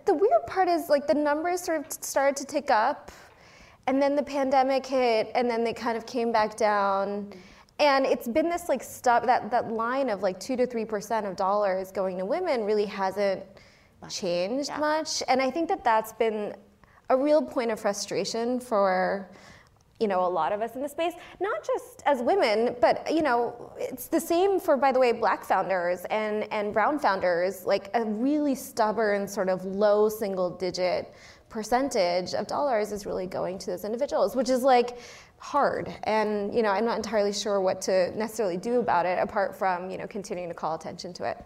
the 0.05 0.13
weird 0.13 0.45
part 0.47 0.67
is 0.67 0.89
like 0.89 1.07
the 1.07 1.13
numbers 1.13 1.61
sort 1.61 1.85
of 1.85 1.91
started 1.91 2.35
to 2.37 2.45
tick 2.45 2.69
up 2.69 3.11
and 3.87 4.01
then 4.01 4.15
the 4.15 4.23
pandemic 4.23 4.85
hit 4.85 5.31
and 5.33 5.49
then 5.49 5.63
they 5.63 5.73
kind 5.73 5.97
of 5.97 6.05
came 6.05 6.31
back 6.31 6.55
down 6.55 7.33
and 7.81 8.05
it's 8.05 8.27
been 8.27 8.47
this 8.47 8.69
like 8.69 8.83
stuff 8.83 9.25
that, 9.25 9.49
that 9.49 9.71
line 9.71 10.09
of 10.09 10.21
like 10.21 10.39
two 10.39 10.55
to 10.55 10.65
three 10.65 10.85
percent 10.85 11.25
of 11.25 11.35
dollars 11.35 11.91
going 11.91 12.17
to 12.17 12.25
women 12.25 12.63
really 12.63 12.85
hasn't 12.85 13.43
changed 14.09 14.69
yeah. 14.69 14.77
much 14.77 15.21
and 15.27 15.41
i 15.41 15.51
think 15.51 15.67
that 15.67 15.83
that's 15.83 16.13
been 16.13 16.55
a 17.09 17.17
real 17.17 17.41
point 17.41 17.69
of 17.69 17.79
frustration 17.79 18.59
for 18.59 19.29
you 19.99 20.07
know 20.07 20.25
a 20.25 20.27
lot 20.27 20.51
of 20.51 20.61
us 20.61 20.75
in 20.75 20.81
the 20.81 20.89
space 20.89 21.13
not 21.39 21.63
just 21.63 22.01
as 22.05 22.21
women 22.23 22.75
but 22.81 23.11
you 23.13 23.21
know 23.21 23.71
it's 23.77 24.07
the 24.07 24.19
same 24.19 24.59
for 24.59 24.75
by 24.75 24.91
the 24.91 24.99
way 24.99 25.11
black 25.11 25.43
founders 25.43 26.05
and 26.05 26.51
and 26.51 26.73
brown 26.73 26.97
founders 26.97 27.65
like 27.65 27.91
a 27.93 28.03
really 28.03 28.55
stubborn 28.55 29.27
sort 29.27 29.49
of 29.49 29.63
low 29.65 30.09
single 30.09 30.49
digit 30.49 31.13
percentage 31.51 32.33
of 32.33 32.47
dollars 32.47 32.93
is 32.93 33.05
really 33.05 33.27
going 33.27 33.59
to 33.59 33.67
those 33.67 33.83
individuals 33.83 34.35
which 34.35 34.49
is 34.49 34.63
like 34.63 34.97
hard. 35.37 35.93
And 36.03 36.55
you 36.55 36.63
know 36.63 36.69
i'm 36.69 36.85
not 36.85 36.97
entirely 36.97 37.33
sure 37.33 37.59
what 37.59 37.81
to 37.81 38.17
necessarily 38.17 38.57
do 38.57 38.79
about 38.79 39.05
it 39.05 39.19
apart 39.19 39.55
from 39.55 39.91
you 39.91 39.97
know 39.97 40.07
continuing 40.07 40.49
to 40.49 40.55
call 40.55 40.73
attention 40.75 41.13
to 41.13 41.29
it. 41.29 41.37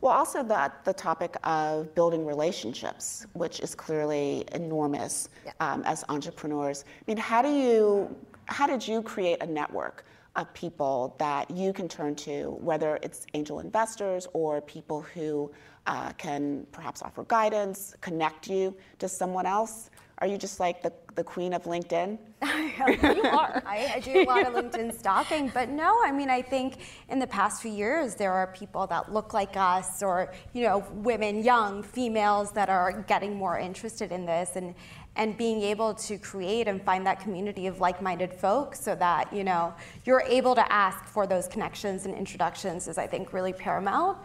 Well 0.00 0.12
also 0.12 0.42
that 0.44 0.84
the 0.84 0.94
topic 0.94 1.36
of 1.44 1.94
building 1.94 2.24
relationships 2.24 3.26
which 3.34 3.60
is 3.60 3.74
clearly 3.74 4.44
enormous 4.52 5.28
yeah. 5.44 5.52
um, 5.60 5.82
as 5.84 6.02
entrepreneurs. 6.08 6.84
I 6.86 7.04
mean 7.06 7.18
how 7.18 7.42
do 7.42 7.50
you 7.50 8.16
how 8.46 8.66
did 8.66 8.86
you 8.88 9.02
create 9.02 9.42
a 9.42 9.46
network 9.46 10.06
of 10.36 10.52
people 10.54 11.14
that 11.18 11.50
you 11.50 11.72
can 11.72 11.88
turn 11.88 12.14
to 12.14 12.56
whether 12.60 12.98
it's 13.02 13.26
angel 13.34 13.60
investors 13.60 14.26
or 14.32 14.60
people 14.62 15.02
who 15.02 15.50
uh, 15.86 16.12
can 16.12 16.66
perhaps 16.72 17.02
offer 17.02 17.24
guidance 17.24 17.94
connect 18.00 18.48
you 18.48 18.76
to 18.98 19.08
someone 19.08 19.46
else 19.46 19.90
are 20.18 20.26
you 20.26 20.38
just 20.38 20.60
like 20.60 20.82
the, 20.82 20.92
the 21.14 21.22
queen 21.22 21.52
of 21.52 21.64
LinkedIn? 21.64 22.18
you 22.42 23.28
are. 23.28 23.62
I, 23.66 23.92
I, 23.96 24.00
do 24.00 24.22
a 24.22 24.24
lot 24.24 24.46
of 24.46 24.54
LinkedIn 24.54 24.98
stalking, 24.98 25.50
but 25.52 25.68
no, 25.68 25.94
I 26.02 26.10
mean, 26.10 26.30
I 26.30 26.40
think 26.40 26.78
in 27.10 27.18
the 27.18 27.26
past 27.26 27.60
few 27.60 27.70
years, 27.70 28.14
there 28.14 28.32
are 28.32 28.46
people 28.46 28.86
that 28.86 29.12
look 29.12 29.34
like 29.34 29.56
us 29.58 30.02
or, 30.02 30.32
you 30.54 30.62
know, 30.62 30.78
women, 30.94 31.44
young 31.44 31.82
females 31.82 32.50
that 32.52 32.70
are 32.70 33.04
getting 33.06 33.36
more 33.36 33.58
interested 33.58 34.10
in 34.10 34.24
this 34.24 34.56
and, 34.56 34.74
and 35.16 35.36
being 35.36 35.60
able 35.60 35.92
to 35.92 36.16
create 36.16 36.66
and 36.66 36.82
find 36.82 37.06
that 37.06 37.20
community 37.20 37.66
of 37.66 37.80
like-minded 37.80 38.32
folks 38.32 38.80
so 38.80 38.94
that, 38.94 39.30
you 39.30 39.44
know, 39.44 39.74
you're 40.06 40.22
able 40.22 40.54
to 40.54 40.72
ask 40.72 41.04
for 41.04 41.26
those 41.26 41.46
connections 41.46 42.06
and 42.06 42.14
introductions 42.14 42.88
is, 42.88 42.96
I 42.96 43.06
think, 43.06 43.34
really 43.34 43.52
paramount. 43.52 44.16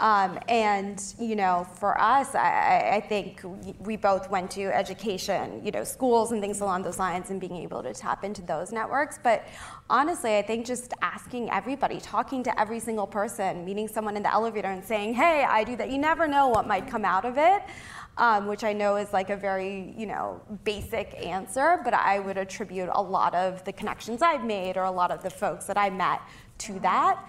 Um, 0.00 0.38
and 0.48 1.14
you 1.18 1.36
know, 1.36 1.66
for 1.74 2.00
us, 2.00 2.34
I, 2.34 2.92
I, 2.94 3.00
think 3.06 3.42
we 3.80 3.96
both 3.96 4.30
went 4.30 4.50
to 4.52 4.74
education, 4.74 5.62
you 5.62 5.70
know, 5.70 5.84
schools 5.84 6.32
and 6.32 6.40
things 6.40 6.62
along 6.62 6.84
those 6.84 6.98
lines, 6.98 7.28
and 7.28 7.38
being 7.38 7.56
able 7.56 7.82
to 7.82 7.92
tap 7.92 8.24
into 8.24 8.40
those 8.40 8.72
networks. 8.72 9.18
But 9.22 9.44
honestly, 9.90 10.38
I 10.38 10.42
think 10.42 10.64
just 10.64 10.94
asking 11.02 11.50
everybody, 11.50 12.00
talking 12.00 12.42
to 12.44 12.60
every 12.60 12.80
single 12.80 13.06
person, 13.06 13.62
meeting 13.62 13.88
someone 13.88 14.16
in 14.16 14.22
the 14.22 14.32
elevator 14.32 14.68
and 14.68 14.82
saying, 14.82 15.12
"Hey, 15.12 15.44
I 15.44 15.64
do 15.64 15.76
that." 15.76 15.90
You 15.90 15.98
never 15.98 16.26
know 16.26 16.48
what 16.48 16.66
might 16.66 16.86
come 16.86 17.04
out 17.04 17.26
of 17.26 17.36
it. 17.36 17.62
Um, 18.16 18.46
which 18.46 18.64
I 18.64 18.72
know 18.72 18.96
is 18.96 19.12
like 19.12 19.30
a 19.30 19.36
very, 19.36 19.94
you 19.96 20.04
know, 20.06 20.40
basic 20.64 21.14
answer, 21.24 21.80
but 21.84 21.94
I 21.94 22.18
would 22.18 22.36
attribute 22.36 22.90
a 22.92 23.00
lot 23.00 23.34
of 23.34 23.64
the 23.64 23.72
connections 23.72 24.20
I've 24.20 24.44
made 24.44 24.76
or 24.76 24.84
a 24.84 24.90
lot 24.90 25.10
of 25.10 25.22
the 25.22 25.30
folks 25.30 25.66
that 25.66 25.78
I 25.78 25.90
met 25.90 26.20
to 26.58 26.78
that. 26.80 27.24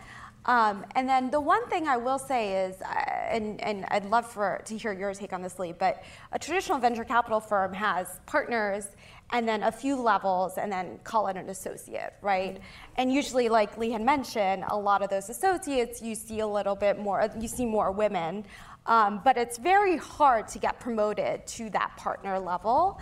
Um, 0.46 0.86
and 0.96 1.08
then 1.08 1.30
the 1.30 1.40
one 1.40 1.68
thing 1.70 1.88
I 1.88 1.98
will 1.98 2.18
say 2.18 2.66
is, 2.66 2.82
uh, 2.82 2.94
and, 3.30 3.62
and 3.62 3.86
I'd 3.90 4.06
love 4.06 4.26
for 4.26 4.62
to 4.66 4.78
hear 4.78 4.92
your 4.92 5.14
take 5.14 5.34
on 5.34 5.42
this, 5.42 5.60
Lee, 5.60 5.72
but 5.72 6.04
a 6.32 6.40
traditional 6.40 6.80
venture 6.80 7.04
capital 7.04 7.40
firm 7.40 7.74
has 7.74 8.20
partners 8.26 8.88
and 9.34 9.48
then 9.48 9.64
a 9.64 9.72
few 9.72 9.96
levels 9.96 10.58
and 10.58 10.72
then 10.72 11.00
call 11.04 11.28
it 11.28 11.38
an 11.38 11.50
associate, 11.50 12.14
right? 12.22 12.60
And 12.98 13.14
usually, 13.14 13.50
like 13.50 13.78
Lee 13.78 13.92
had 13.92 14.02
mentioned, 14.02 14.66
a 14.68 14.78
lot 14.78 15.02
of 15.02 15.10
those 15.10 15.30
associates, 15.30 16.02
you 16.02 16.16
see 16.16 16.40
a 16.40 16.48
little 16.48 16.76
bit 16.76 17.00
more, 17.00 17.30
you 17.40 17.48
see 17.48 17.66
more 17.66 17.92
women. 17.92 18.46
Um, 18.88 19.22
but 19.24 19.38
it's 19.38 19.60
very 19.60 19.98
hard 19.98 20.48
to 20.50 20.60
get 20.60 20.80
promoted 20.80 21.46
to 21.48 21.70
that 21.70 21.96
partner 21.98 22.40
level. 22.40 23.00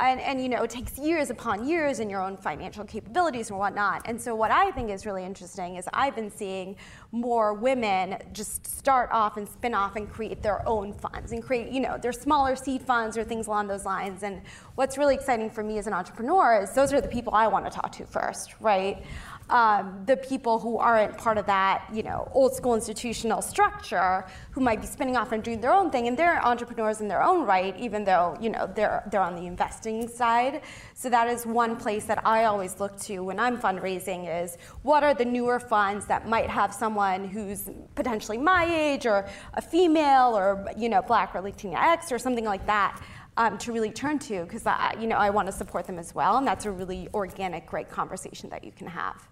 And, 0.00 0.18
and, 0.20 0.42
you 0.42 0.48
know, 0.48 0.62
it 0.62 0.70
takes 0.70 0.98
years 0.98 1.30
upon 1.30 1.68
years 1.68 2.00
in 2.00 2.10
your 2.10 2.22
own 2.22 2.36
financial 2.36 2.84
capabilities 2.84 3.50
and 3.50 3.58
whatnot. 3.58 4.02
And 4.06 4.20
so 4.20 4.34
what 4.34 4.50
I 4.50 4.70
think 4.72 4.90
is 4.90 5.06
really 5.06 5.24
interesting 5.24 5.76
is 5.76 5.86
I've 5.92 6.16
been 6.16 6.30
seeing 6.30 6.76
more 7.12 7.54
women 7.54 8.16
just 8.32 8.66
start 8.66 9.10
off 9.12 9.36
and 9.36 9.48
spin 9.48 9.74
off 9.74 9.96
and 9.96 10.10
create 10.10 10.42
their 10.42 10.66
own 10.66 10.92
funds 10.92 11.32
and 11.32 11.42
create, 11.42 11.70
you 11.70 11.80
know, 11.80 11.96
their 11.98 12.12
smaller 12.12 12.56
seed 12.56 12.82
funds 12.82 13.16
or 13.16 13.22
things 13.22 13.46
along 13.46 13.68
those 13.68 13.84
lines. 13.84 14.22
And 14.22 14.40
what's 14.74 14.98
really 14.98 15.14
exciting 15.14 15.50
for 15.50 15.62
me 15.62 15.78
as 15.78 15.86
an 15.86 15.92
entrepreneur 15.92 16.62
is 16.62 16.72
those 16.72 16.92
are 16.92 17.00
the 17.00 17.08
people 17.08 17.34
I 17.34 17.46
want 17.46 17.66
to 17.66 17.70
talk 17.70 17.92
to 17.92 18.06
first, 18.06 18.54
right? 18.58 19.04
Um, 19.50 20.04
the 20.06 20.16
people 20.16 20.60
who 20.60 20.78
aren't 20.78 21.18
part 21.18 21.36
of 21.36 21.46
that, 21.46 21.84
you 21.92 22.04
know, 22.04 22.28
old 22.32 22.54
school 22.54 22.74
institutional 22.74 23.42
structure, 23.42 24.24
who 24.52 24.60
might 24.60 24.80
be 24.80 24.86
spinning 24.86 25.16
off 25.16 25.32
and 25.32 25.42
doing 25.42 25.60
their 25.60 25.72
own 25.72 25.90
thing, 25.90 26.06
and 26.06 26.16
they're 26.16 26.42
entrepreneurs 26.44 27.00
in 27.00 27.08
their 27.08 27.22
own 27.22 27.44
right, 27.44 27.76
even 27.76 28.04
though 28.04 28.36
you 28.40 28.48
know 28.48 28.70
they're 28.74 29.02
they're 29.10 29.20
on 29.20 29.34
the 29.34 29.46
investing 29.46 30.08
side. 30.08 30.62
So 30.94 31.10
that 31.10 31.28
is 31.28 31.44
one 31.46 31.76
place 31.76 32.04
that 32.04 32.24
I 32.24 32.44
always 32.44 32.78
look 32.78 32.98
to 33.00 33.20
when 33.20 33.40
I'm 33.40 33.58
fundraising: 33.58 34.42
is 34.42 34.56
what 34.82 35.02
are 35.02 35.14
the 35.14 35.24
newer 35.24 35.58
funds 35.58 36.06
that 36.06 36.28
might 36.28 36.48
have 36.48 36.72
someone 36.72 37.24
who's 37.24 37.68
potentially 37.96 38.38
my 38.38 38.64
age, 38.64 39.04
or 39.04 39.28
a 39.54 39.62
female, 39.62 40.36
or 40.36 40.64
you 40.78 40.88
know, 40.88 41.02
Black 41.02 41.34
or 41.34 41.42
Latinx, 41.42 42.12
or 42.12 42.18
something 42.18 42.44
like 42.44 42.66
that. 42.66 43.00
Um, 43.36 43.56
to 43.58 43.72
really 43.72 43.90
turn 43.90 44.18
to 44.20 44.44
because 44.44 44.66
you 45.00 45.06
know, 45.06 45.16
I 45.16 45.30
want 45.30 45.46
to 45.46 45.52
support 45.52 45.86
them 45.86 45.98
as 45.98 46.14
well, 46.14 46.36
and 46.36 46.46
that's 46.46 46.66
a 46.66 46.70
really 46.70 47.08
organic, 47.14 47.66
great 47.66 47.88
conversation 47.88 48.50
that 48.50 48.64
you 48.64 48.72
can 48.72 48.86
have. 48.86 49.28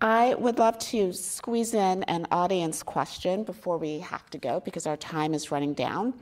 I 0.00 0.34
would 0.34 0.58
love 0.58 0.78
to 0.90 1.12
squeeze 1.12 1.72
in 1.72 2.02
an 2.04 2.26
audience 2.30 2.82
question 2.82 3.44
before 3.44 3.78
we 3.78 3.98
have 4.00 4.28
to 4.30 4.38
go 4.38 4.60
because 4.60 4.86
our 4.86 4.96
time 4.96 5.32
is 5.32 5.50
running 5.50 5.72
down. 5.72 6.12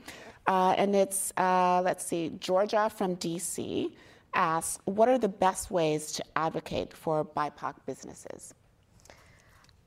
Uh, 0.47 0.75
and 0.77 0.95
it's, 0.95 1.33
uh, 1.37 1.83
let's 1.85 2.05
see, 2.05 2.31
Georgia 2.39 2.89
from 2.89 3.17
DC 3.17 3.91
asks, 4.35 4.79
what 4.85 5.09
are 5.09 5.19
the 5.19 5.29
best 5.29 5.71
ways 5.71 6.13
to 6.13 6.25
advocate 6.37 6.93
for 6.93 7.25
BIPOC 7.25 7.75
businesses? 7.87 8.55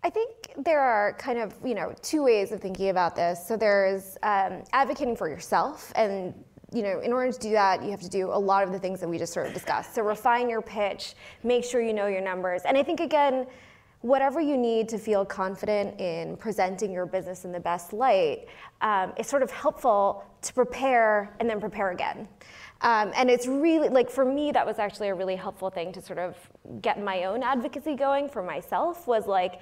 I 0.04 0.10
think 0.10 0.54
there 0.58 0.80
are 0.80 1.13
kind 1.13 1.39
of 1.39 1.54
you 1.65 1.76
know 1.76 1.93
two 2.02 2.23
ways 2.23 2.52
of 2.52 2.62
thinking 2.62 2.89
about 2.89 3.15
this. 3.15 3.45
So 3.45 3.58
there's 3.58 4.17
um, 4.23 4.63
advocating 4.71 5.15
for 5.15 5.28
yourself, 5.28 5.91
and 5.95 6.34
you 6.71 6.84
know 6.84 7.02
in 7.02 7.12
order 7.12 7.32
to 7.32 7.39
do 7.39 7.52
that, 7.52 7.84
you 7.84 7.91
have 7.91 8.02
to 8.02 8.10
do 8.10 8.30
a 8.32 8.39
lot 8.39 8.63
of 8.63 8.71
the 8.71 8.80
things 8.80 9.00
that 9.02 9.10
we 9.10 9.17
just 9.17 9.34
sort 9.34 9.47
of 9.47 9.54
discussed. 9.54 9.95
So 9.95 10.04
refine 10.04 10.50
your 10.50 10.62
pitch, 10.62 11.15
make 11.43 11.65
sure 11.65 11.82
you 11.82 11.93
know 11.93 12.08
your 12.08 12.21
numbers, 12.21 12.62
and 12.63 12.78
I 12.78 12.84
think 12.84 13.00
again, 13.00 13.47
whatever 14.01 14.39
you 14.39 14.57
need 14.57 14.88
to 14.89 14.97
feel 14.97 15.25
confident 15.25 15.99
in 15.99 16.38
presenting 16.38 16.91
your 16.91 17.05
business 17.05 17.45
in 17.45 17.51
the 17.51 17.60
best 17.60 17.93
light, 17.93 18.45
um, 18.81 19.12
it's 19.17 19.29
sort 19.29 19.41
of 19.41 19.51
helpful 19.51 20.23
to 20.41 20.53
prepare 20.53 21.36
and 21.39 21.49
then 21.49 21.60
prepare 21.60 21.91
again. 21.91 22.27
Um, 22.81 23.12
and 23.15 23.29
it's 23.29 23.47
really, 23.47 23.89
like 23.89 24.10
for 24.10 24.23
me, 24.23 24.51
that 24.51 24.65
was 24.65 24.77
actually 24.77 25.07
a 25.07 25.15
really 25.15 25.36
helpful 25.36 25.71
thing 25.71 25.91
to 25.93 26.01
sort 26.01 26.19
of 26.19 26.36
get 26.81 27.01
my 27.01 27.23
own 27.23 27.41
advocacy 27.41 27.95
going 27.95 28.29
for 28.29 28.43
myself 28.43 29.07
was 29.07 29.25
like, 29.25 29.60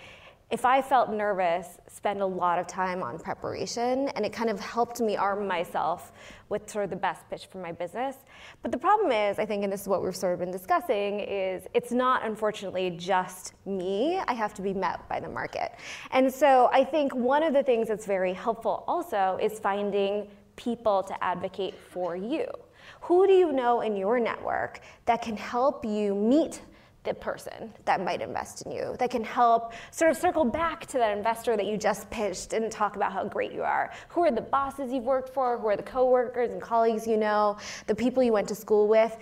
if 0.55 0.63
I 0.63 0.81
felt 0.81 1.11
nervous, 1.11 1.79
spend 1.89 2.21
a 2.21 2.25
lot 2.25 2.59
of 2.59 2.65
time 2.65 3.03
on 3.03 3.19
preparation, 3.19 4.07
and 4.15 4.25
it 4.25 4.31
kind 4.31 4.49
of 4.49 4.57
helped 4.57 5.01
me 5.01 5.17
arm 5.17 5.45
myself 5.45 6.13
with 6.47 6.69
sort 6.69 6.85
of 6.85 6.91
the 6.91 6.95
best 6.95 7.29
pitch 7.29 7.47
for 7.51 7.57
my 7.57 7.73
business. 7.73 8.15
But 8.61 8.71
the 8.71 8.77
problem 8.77 9.11
is, 9.11 9.37
I 9.37 9.45
think, 9.45 9.65
and 9.65 9.73
this 9.73 9.81
is 9.81 9.89
what 9.89 10.01
we've 10.01 10.15
sort 10.15 10.31
of 10.31 10.39
been 10.39 10.51
discussing, 10.51 11.19
is 11.19 11.63
it's 11.73 11.91
not 11.91 12.25
unfortunately 12.25 12.91
just 12.91 13.51
me. 13.65 14.17
I 14.29 14.31
have 14.31 14.53
to 14.53 14.61
be 14.61 14.73
met 14.73 15.05
by 15.09 15.19
the 15.19 15.27
market. 15.27 15.73
And 16.11 16.33
so 16.33 16.69
I 16.71 16.85
think 16.85 17.13
one 17.13 17.43
of 17.43 17.53
the 17.53 17.61
things 17.61 17.89
that's 17.89 18.05
very 18.05 18.31
helpful 18.31 18.85
also 18.87 19.37
is 19.41 19.59
finding 19.59 20.29
people 20.55 21.03
to 21.03 21.21
advocate 21.21 21.75
for 21.89 22.15
you. 22.15 22.45
Who 23.01 23.27
do 23.27 23.33
you 23.33 23.51
know 23.51 23.81
in 23.81 23.97
your 23.97 24.21
network 24.21 24.79
that 25.03 25.21
can 25.21 25.35
help 25.35 25.83
you 25.83 26.15
meet 26.15 26.61
the 27.05 27.13
person 27.13 27.73
that 27.85 28.03
might 28.03 28.21
invest 28.21 28.63
in 28.63 28.71
you, 28.71 28.95
that 28.99 29.11
can 29.11 29.23
help 29.23 29.73
sort 29.91 30.11
of 30.11 30.17
circle 30.17 30.43
back 30.43 30.85
to 30.87 30.97
that 30.97 31.15
investor 31.17 31.55
that 31.55 31.65
you 31.65 31.77
just 31.77 32.09
pitched 32.09 32.53
and 32.53 32.71
talk 32.71 32.95
about 32.95 33.13
how 33.13 33.23
great 33.23 33.51
you 33.53 33.63
are. 33.63 33.91
Who 34.09 34.23
are 34.23 34.31
the 34.31 34.41
bosses 34.41 34.91
you've 34.91 35.03
worked 35.03 35.33
for? 35.33 35.57
Who 35.57 35.67
are 35.67 35.77
the 35.77 35.83
coworkers 35.83 36.51
and 36.51 36.61
colleagues 36.61 37.07
you 37.07 37.17
know? 37.17 37.57
The 37.87 37.95
people 37.95 38.23
you 38.23 38.33
went 38.33 38.47
to 38.49 38.55
school 38.55 38.87
with? 38.87 39.15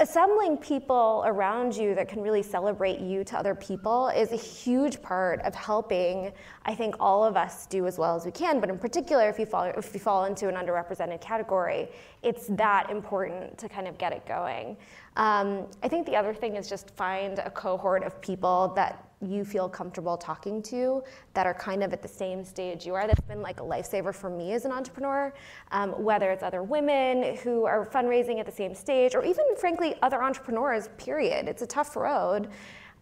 Assembling 0.00 0.56
people 0.56 1.24
around 1.26 1.74
you 1.74 1.92
that 1.92 2.08
can 2.08 2.22
really 2.22 2.42
celebrate 2.42 3.00
you 3.00 3.24
to 3.24 3.36
other 3.36 3.54
people 3.54 4.08
is 4.08 4.30
a 4.30 4.36
huge 4.36 5.02
part 5.02 5.40
of 5.42 5.54
helping 5.56 6.32
i 6.66 6.74
think 6.74 6.94
all 7.00 7.24
of 7.24 7.36
us 7.36 7.66
do 7.66 7.84
as 7.84 7.98
well 7.98 8.14
as 8.14 8.24
we 8.24 8.30
can. 8.30 8.60
But 8.60 8.70
in 8.70 8.78
particular 8.78 9.28
if 9.28 9.38
you 9.38 9.46
fall 9.46 9.64
if 9.64 9.92
you 9.92 9.98
fall 9.98 10.26
into 10.26 10.48
an 10.48 10.54
underrepresented 10.54 11.20
category 11.20 11.88
it's 12.22 12.46
that 12.50 12.90
important 12.90 13.58
to 13.58 13.68
kind 13.68 13.88
of 13.88 13.98
get 13.98 14.12
it 14.12 14.24
going. 14.26 14.76
Um, 15.16 15.66
i 15.82 15.88
think 15.88 16.06
the 16.06 16.14
other 16.14 16.32
thing 16.32 16.54
is 16.54 16.68
just 16.68 16.90
find 16.90 17.40
a 17.40 17.50
cohort 17.50 18.04
of 18.04 18.20
people 18.20 18.72
that 18.76 19.07
you 19.20 19.44
feel 19.44 19.68
comfortable 19.68 20.16
talking 20.16 20.62
to 20.62 21.02
that 21.34 21.46
are 21.46 21.54
kind 21.54 21.82
of 21.82 21.92
at 21.92 22.02
the 22.02 22.08
same 22.08 22.44
stage 22.44 22.86
you 22.86 22.94
are. 22.94 23.06
That's 23.06 23.20
been 23.20 23.42
like 23.42 23.60
a 23.60 23.64
lifesaver 23.64 24.14
for 24.14 24.30
me 24.30 24.52
as 24.52 24.64
an 24.64 24.72
entrepreneur, 24.72 25.32
um, 25.72 25.90
whether 26.02 26.30
it's 26.30 26.42
other 26.42 26.62
women 26.62 27.36
who 27.38 27.64
are 27.64 27.86
fundraising 27.86 28.38
at 28.38 28.46
the 28.46 28.52
same 28.52 28.74
stage, 28.74 29.14
or 29.14 29.24
even, 29.24 29.44
frankly, 29.56 29.94
other 30.02 30.22
entrepreneurs, 30.22 30.88
period. 30.98 31.48
It's 31.48 31.62
a 31.62 31.66
tough 31.66 31.96
road. 31.96 32.48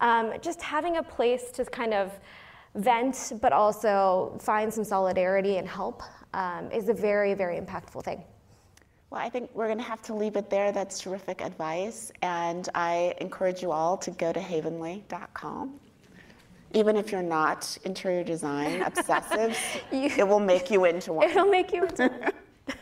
Um, 0.01 0.33
just 0.41 0.63
having 0.63 0.97
a 0.97 1.03
place 1.03 1.51
to 1.53 1.65
kind 1.65 1.95
of 1.95 2.19
vent, 2.75 3.33
but 3.41 3.53
also 3.53 4.37
find 4.41 4.73
some 4.73 4.85
solidarity 4.85 5.57
and 5.57 5.69
help 5.69 6.03
um, 6.35 6.71
is 6.71 6.89
a 6.89 6.95
very, 6.95 7.35
very 7.35 7.59
impactful 7.59 8.05
thing. 8.05 8.23
Well, 9.11 9.21
I 9.21 9.29
think 9.29 9.51
we're 9.55 9.67
going 9.67 9.79
to 9.79 9.85
have 9.85 10.03
to 10.03 10.15
leave 10.15 10.37
it 10.37 10.51
there. 10.51 10.73
That's 10.73 10.99
terrific 10.99 11.41
advice. 11.41 12.11
And 12.23 12.69
I 12.75 13.15
encourage 13.19 13.63
you 13.63 13.71
all 13.71 13.97
to 13.99 14.11
go 14.11 14.33
to 14.33 14.41
havenly.com 14.41 15.81
even 16.73 16.97
if 16.97 17.13
you're 17.13 17.23
not 17.23 17.77
interior 17.85 18.25
design 18.25 18.83
obsessive, 18.87 19.59
you, 19.93 20.11
it 20.17 20.27
will 20.27 20.41
make 20.41 20.71
you 20.71 20.85
into 20.85 21.13
one. 21.13 21.31
It'll 21.31 21.47
make 21.47 21.73
you 21.73 21.85
into 21.85 22.09
one. 22.09 22.33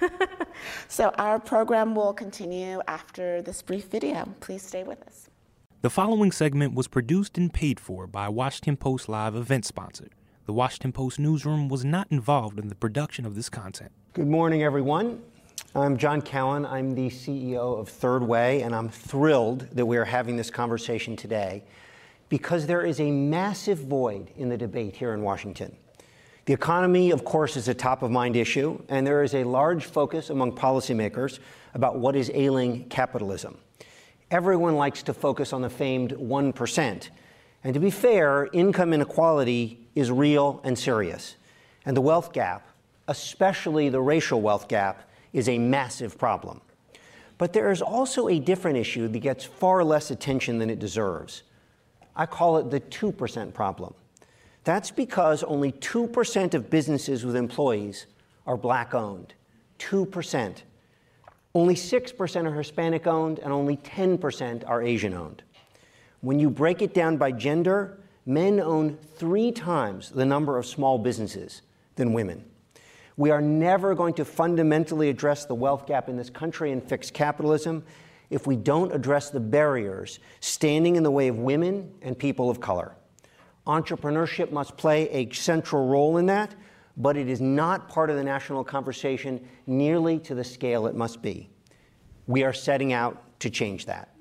so 0.88 1.10
our 1.18 1.38
program 1.38 1.94
will 1.94 2.12
continue 2.12 2.80
after 2.88 3.42
this 3.42 3.62
brief 3.62 3.86
video. 3.86 4.28
Please 4.40 4.62
stay 4.62 4.82
with 4.82 5.02
us. 5.02 5.28
The 5.82 5.90
following 5.90 6.32
segment 6.32 6.74
was 6.74 6.88
produced 6.88 7.36
and 7.36 7.52
paid 7.52 7.78
for 7.78 8.06
by 8.06 8.28
Washington 8.28 8.76
Post 8.76 9.08
Live 9.08 9.34
event 9.34 9.66
sponsor. 9.66 10.08
The 10.46 10.52
Washington 10.52 10.92
Post 10.92 11.18
newsroom 11.18 11.68
was 11.68 11.84
not 11.84 12.06
involved 12.10 12.58
in 12.58 12.68
the 12.68 12.74
production 12.74 13.26
of 13.26 13.34
this 13.34 13.50
content. 13.50 13.92
Good 14.14 14.28
morning, 14.28 14.62
everyone. 14.62 15.22
I'm 15.74 15.98
John 15.98 16.22
Cowan. 16.22 16.64
I'm 16.64 16.94
the 16.94 17.08
CEO 17.08 17.78
of 17.78 17.88
Third 17.88 18.22
Way, 18.22 18.62
and 18.62 18.74
I'm 18.74 18.88
thrilled 18.88 19.68
that 19.72 19.84
we 19.84 19.96
are 19.96 20.04
having 20.04 20.36
this 20.36 20.50
conversation 20.50 21.16
today 21.16 21.64
because 22.34 22.66
there 22.66 22.84
is 22.84 22.98
a 22.98 23.12
massive 23.12 23.78
void 23.78 24.28
in 24.36 24.48
the 24.48 24.56
debate 24.56 24.96
here 24.96 25.14
in 25.14 25.22
Washington. 25.22 25.72
The 26.46 26.52
economy, 26.52 27.12
of 27.12 27.24
course, 27.24 27.56
is 27.56 27.68
a 27.68 27.74
top 27.74 28.02
of 28.02 28.10
mind 28.10 28.34
issue, 28.34 28.82
and 28.88 29.06
there 29.06 29.22
is 29.22 29.36
a 29.36 29.44
large 29.44 29.84
focus 29.84 30.30
among 30.30 30.56
policymakers 30.56 31.38
about 31.74 32.00
what 32.00 32.16
is 32.16 32.32
ailing 32.34 32.88
capitalism. 32.88 33.56
Everyone 34.32 34.74
likes 34.74 35.00
to 35.04 35.14
focus 35.14 35.52
on 35.52 35.62
the 35.62 35.70
famed 35.70 36.10
1%. 36.10 37.08
And 37.62 37.72
to 37.72 37.78
be 37.78 37.92
fair, 37.92 38.48
income 38.52 38.92
inequality 38.92 39.86
is 39.94 40.10
real 40.10 40.60
and 40.64 40.76
serious. 40.76 41.36
And 41.86 41.96
the 41.96 42.00
wealth 42.00 42.32
gap, 42.32 42.66
especially 43.06 43.90
the 43.90 44.00
racial 44.00 44.40
wealth 44.40 44.66
gap, 44.66 45.08
is 45.32 45.48
a 45.48 45.56
massive 45.56 46.18
problem. 46.18 46.62
But 47.38 47.52
there 47.52 47.70
is 47.70 47.80
also 47.80 48.26
a 48.26 48.40
different 48.40 48.76
issue 48.76 49.06
that 49.06 49.18
gets 49.20 49.44
far 49.44 49.84
less 49.84 50.10
attention 50.10 50.58
than 50.58 50.68
it 50.68 50.80
deserves 50.80 51.44
I 52.16 52.27
call 52.27 52.59
it 52.59 52.70
the 52.70 52.81
2% 52.81 53.55
problem. 53.55 53.94
That's 54.64 54.90
because 54.90 55.42
only 55.42 55.72
2% 55.72 56.55
of 56.55 56.70
businesses 56.70 57.24
with 57.24 57.37
employees 57.37 58.07
are 58.46 58.57
black 58.57 58.94
owned. 58.94 59.35
2%. 59.79 60.62
Only 61.55 61.74
6% 61.74 62.46
are 62.46 62.55
Hispanic 62.55 63.07
owned, 63.07 63.38
and 63.38 63.53
only 63.53 63.77
10% 63.77 64.68
are 64.68 64.83
Asian 64.83 65.14
owned. 65.14 65.42
When 66.20 66.38
you 66.38 66.50
break 66.50 66.83
it 66.83 66.94
down 66.94 67.16
by 67.16 67.33
gender, 67.33 67.98
men 68.27 68.59
own 68.59 68.96
three 69.16 69.53
times 69.53 70.11
the 70.11 70.24
number 70.24 70.57
of 70.57 70.66
small 70.66 70.98
businesses 70.98 71.62
than 71.96 72.12
women. 72.12 72.44
We 73.16 73.31
are 73.31 73.40
never 73.40 73.94
going 73.94 74.14
to 74.14 74.24
fundamentally 74.24 75.09
address 75.09 75.44
the 75.44 75.55
wealth 75.55 75.87
gap 75.87 76.09
in 76.09 76.16
this 76.16 76.31
country 76.31 76.72
and 76.72 76.83
fix 76.83 77.11
capitalism 77.11 77.85
if 78.34 78.48
we 78.48 78.56
don't 78.56 78.92
address 78.92 79.30
the 79.30 79.38
barriers 79.38 80.18
standing 80.40 80.96
in 80.96 81.04
the 81.04 81.10
way 81.10 81.28
of 81.28 81.38
women 81.38 81.88
and 82.02 82.18
people 82.18 82.50
of 82.50 82.60
color. 82.60 82.96
Entrepreneurship 83.64 84.50
must 84.50 84.76
play 84.76 85.08
a 85.10 85.30
central 85.30 85.86
role 85.86 86.16
in 86.16 86.26
that, 86.26 86.52
but 86.96 87.16
it 87.16 87.28
is 87.28 87.40
not 87.40 87.88
part 87.88 88.10
of 88.10 88.16
the 88.16 88.24
national 88.24 88.64
conversation 88.64 89.40
nearly 89.68 90.18
to 90.18 90.34
the 90.34 90.42
scale 90.42 90.88
it 90.88 90.96
must 90.96 91.22
be. 91.22 91.48
We 92.26 92.42
are 92.42 92.52
setting 92.52 92.92
out 92.92 93.38
to 93.38 93.50
change 93.50 93.86
that. 93.86 94.14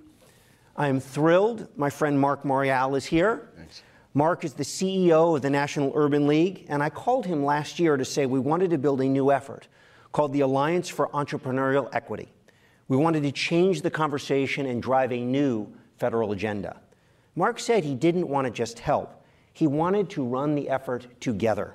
I 0.77 0.89
am 0.89 0.99
thrilled 0.99 1.67
my 1.75 1.89
friend 1.89 2.19
Mark 2.19 2.43
Morial 2.43 2.95
is 2.95 3.05
here. 3.05 3.49
Thanks. 3.55 3.81
Mark 4.13 4.45
is 4.45 4.53
the 4.53 4.63
CEO 4.63 5.35
of 5.35 5.41
the 5.41 5.49
National 5.49 5.91
Urban 5.95 6.27
League, 6.27 6.67
and 6.69 6.83
I 6.83 6.91
called 6.91 7.25
him 7.25 7.43
last 7.43 7.79
year 7.79 7.97
to 7.97 8.05
say 8.05 8.27
we 8.27 8.39
wanted 8.39 8.69
to 8.69 8.77
build 8.77 9.01
a 9.01 9.05
new 9.05 9.31
effort 9.31 9.67
called 10.11 10.33
the 10.33 10.41
Alliance 10.41 10.87
for 10.87 11.07
Entrepreneurial 11.09 11.89
Equity. 11.93 12.32
We 12.93 12.99
wanted 12.99 13.23
to 13.23 13.31
change 13.31 13.81
the 13.81 13.89
conversation 13.89 14.67
and 14.67 14.79
drive 14.79 15.11
a 15.11 15.19
new 15.19 15.67
federal 15.97 16.31
agenda. 16.31 16.79
Mark 17.35 17.59
said 17.59 17.83
he 17.83 17.95
didn't 17.95 18.27
want 18.27 18.45
to 18.45 18.51
just 18.51 18.77
help, 18.77 19.25
he 19.51 19.65
wanted 19.65 20.11
to 20.11 20.23
run 20.23 20.53
the 20.53 20.69
effort 20.69 21.07
together. 21.19 21.73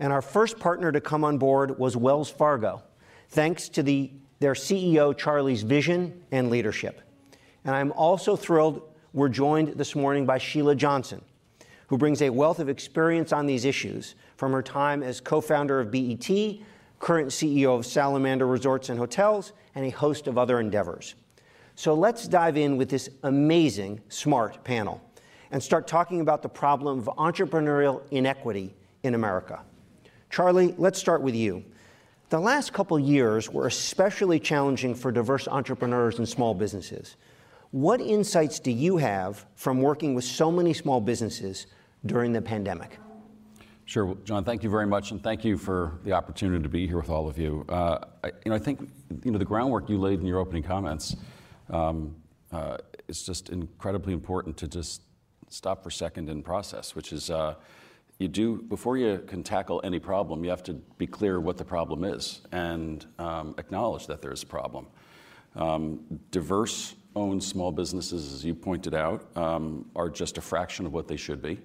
And 0.00 0.12
our 0.12 0.20
first 0.20 0.58
partner 0.58 0.90
to 0.90 1.00
come 1.00 1.22
on 1.22 1.38
board 1.38 1.78
was 1.78 1.96
Wells 1.96 2.28
Fargo, 2.28 2.82
thanks 3.28 3.68
to 3.68 3.84
the, 3.84 4.10
their 4.40 4.54
CEO 4.54 5.16
Charlie's 5.16 5.62
vision 5.62 6.24
and 6.32 6.50
leadership. 6.50 7.02
And 7.64 7.76
I'm 7.76 7.92
also 7.92 8.34
thrilled 8.34 8.82
we're 9.12 9.28
joined 9.28 9.68
this 9.74 9.94
morning 9.94 10.26
by 10.26 10.38
Sheila 10.38 10.74
Johnson, 10.74 11.22
who 11.86 11.96
brings 11.96 12.20
a 12.20 12.30
wealth 12.30 12.58
of 12.58 12.68
experience 12.68 13.32
on 13.32 13.46
these 13.46 13.64
issues 13.64 14.16
from 14.36 14.50
her 14.50 14.62
time 14.62 15.04
as 15.04 15.20
co 15.20 15.40
founder 15.40 15.78
of 15.78 15.92
BET, 15.92 16.28
current 17.02 17.30
CEO 17.30 17.76
of 17.76 17.84
Salamander 17.84 18.46
Resorts 18.46 18.88
and 18.88 18.96
Hotels, 18.96 19.52
and 19.74 19.84
a 19.84 19.90
host 19.90 20.28
of 20.28 20.38
other 20.38 20.60
endeavors. 20.60 21.16
So 21.74 21.94
let's 21.94 22.28
dive 22.28 22.56
in 22.56 22.76
with 22.76 22.88
this 22.88 23.10
amazing 23.24 24.00
smart 24.08 24.62
panel 24.62 25.02
and 25.50 25.60
start 25.60 25.88
talking 25.88 26.20
about 26.20 26.42
the 26.42 26.48
problem 26.48 27.00
of 27.00 27.06
entrepreneurial 27.16 28.02
inequity 28.12 28.72
in 29.02 29.16
America. 29.16 29.64
Charlie, 30.30 30.76
let's 30.78 30.98
start 30.98 31.22
with 31.22 31.34
you. 31.34 31.64
The 32.28 32.38
last 32.38 32.72
couple 32.72 32.98
years 33.00 33.50
were 33.50 33.66
especially 33.66 34.38
challenging 34.38 34.94
for 34.94 35.10
diverse 35.10 35.48
entrepreneurs 35.48 36.18
and 36.18 36.28
small 36.28 36.54
businesses. 36.54 37.16
What 37.72 38.00
insights 38.00 38.60
do 38.60 38.70
you 38.70 38.96
have 38.98 39.44
from 39.56 39.82
working 39.82 40.14
with 40.14 40.24
so 40.24 40.52
many 40.52 40.72
small 40.72 41.00
businesses 41.00 41.66
during 42.06 42.32
the 42.32 42.40
pandemic? 42.40 43.00
Sure, 43.84 44.16
John. 44.24 44.44
Thank 44.44 44.62
you 44.62 44.70
very 44.70 44.86
much, 44.86 45.10
and 45.10 45.22
thank 45.22 45.44
you 45.44 45.58
for 45.58 45.98
the 46.04 46.12
opportunity 46.12 46.62
to 46.62 46.68
be 46.68 46.86
here 46.86 46.96
with 46.96 47.10
all 47.10 47.28
of 47.28 47.36
you. 47.36 47.64
Uh, 47.68 47.98
I, 48.22 48.28
you 48.44 48.50
know, 48.50 48.54
I 48.54 48.58
think 48.58 48.88
you 49.24 49.32
know 49.32 49.38
the 49.38 49.44
groundwork 49.44 49.88
you 49.88 49.98
laid 49.98 50.20
in 50.20 50.26
your 50.26 50.38
opening 50.38 50.62
comments 50.62 51.16
um, 51.68 52.14
uh, 52.52 52.76
is 53.08 53.24
just 53.24 53.50
incredibly 53.50 54.12
important 54.12 54.56
to 54.58 54.68
just 54.68 55.02
stop 55.48 55.82
for 55.82 55.88
a 55.88 55.92
second 55.92 56.28
and 56.28 56.44
process, 56.44 56.94
which 56.94 57.12
is. 57.12 57.30
Uh, 57.30 57.54
you 58.18 58.28
do 58.28 58.62
before 58.62 58.96
you 58.96 59.18
can 59.26 59.42
tackle 59.42 59.80
any 59.82 59.98
problem, 59.98 60.44
you 60.44 60.50
have 60.50 60.62
to 60.62 60.74
be 60.96 61.06
clear 61.06 61.40
what 61.40 61.56
the 61.56 61.64
problem 61.64 62.04
is 62.04 62.40
and 62.52 63.04
um, 63.18 63.54
acknowledge 63.58 64.06
that 64.06 64.22
there 64.22 64.32
is 64.32 64.44
a 64.44 64.46
problem. 64.46 64.86
Um, 65.56 66.00
diverse 66.30 66.94
owned 67.16 67.42
small 67.42 67.72
businesses, 67.72 68.32
as 68.32 68.44
you 68.44 68.54
pointed 68.54 68.94
out, 68.94 69.36
um, 69.36 69.90
are 69.96 70.08
just 70.08 70.38
a 70.38 70.40
fraction 70.40 70.86
of 70.86 70.92
what 70.92 71.08
they 71.08 71.16
should 71.16 71.42
be. 71.42 71.58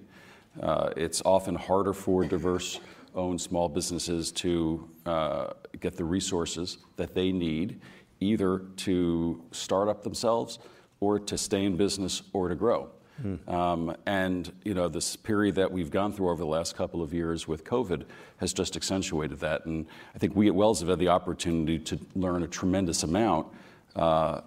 Uh, 0.62 0.90
it's 0.96 1.22
often 1.24 1.54
harder 1.54 1.92
for 1.92 2.24
diverse 2.24 2.80
owned 3.14 3.40
small 3.40 3.68
businesses 3.68 4.30
to 4.30 4.88
uh, 5.06 5.48
get 5.80 5.96
the 5.96 6.04
resources 6.04 6.78
that 6.96 7.14
they 7.14 7.32
need, 7.32 7.80
either 8.20 8.60
to 8.76 9.42
start 9.50 9.88
up 9.88 10.02
themselves 10.02 10.58
or 11.00 11.18
to 11.18 11.38
stay 11.38 11.64
in 11.64 11.76
business 11.76 12.22
or 12.32 12.48
to 12.48 12.54
grow. 12.54 12.90
Mm. 13.22 13.48
Um, 13.48 13.96
and 14.06 14.52
you 14.64 14.74
know 14.74 14.88
this 14.88 15.16
period 15.16 15.56
that 15.56 15.70
we've 15.72 15.90
gone 15.90 16.12
through 16.12 16.30
over 16.30 16.38
the 16.38 16.46
last 16.46 16.76
couple 16.76 17.02
of 17.02 17.12
years 17.12 17.48
with 17.48 17.64
COVID 17.64 18.04
has 18.36 18.52
just 18.52 18.76
accentuated 18.76 19.40
that. 19.40 19.66
And 19.66 19.86
I 20.14 20.18
think 20.18 20.36
we 20.36 20.46
at 20.46 20.54
Wells 20.54 20.80
have 20.80 20.88
had 20.88 21.00
the 21.00 21.08
opportunity 21.08 21.78
to 21.80 21.98
learn 22.14 22.44
a 22.44 22.48
tremendous 22.48 23.02
amount, 23.02 23.48
uh, 23.96 24.42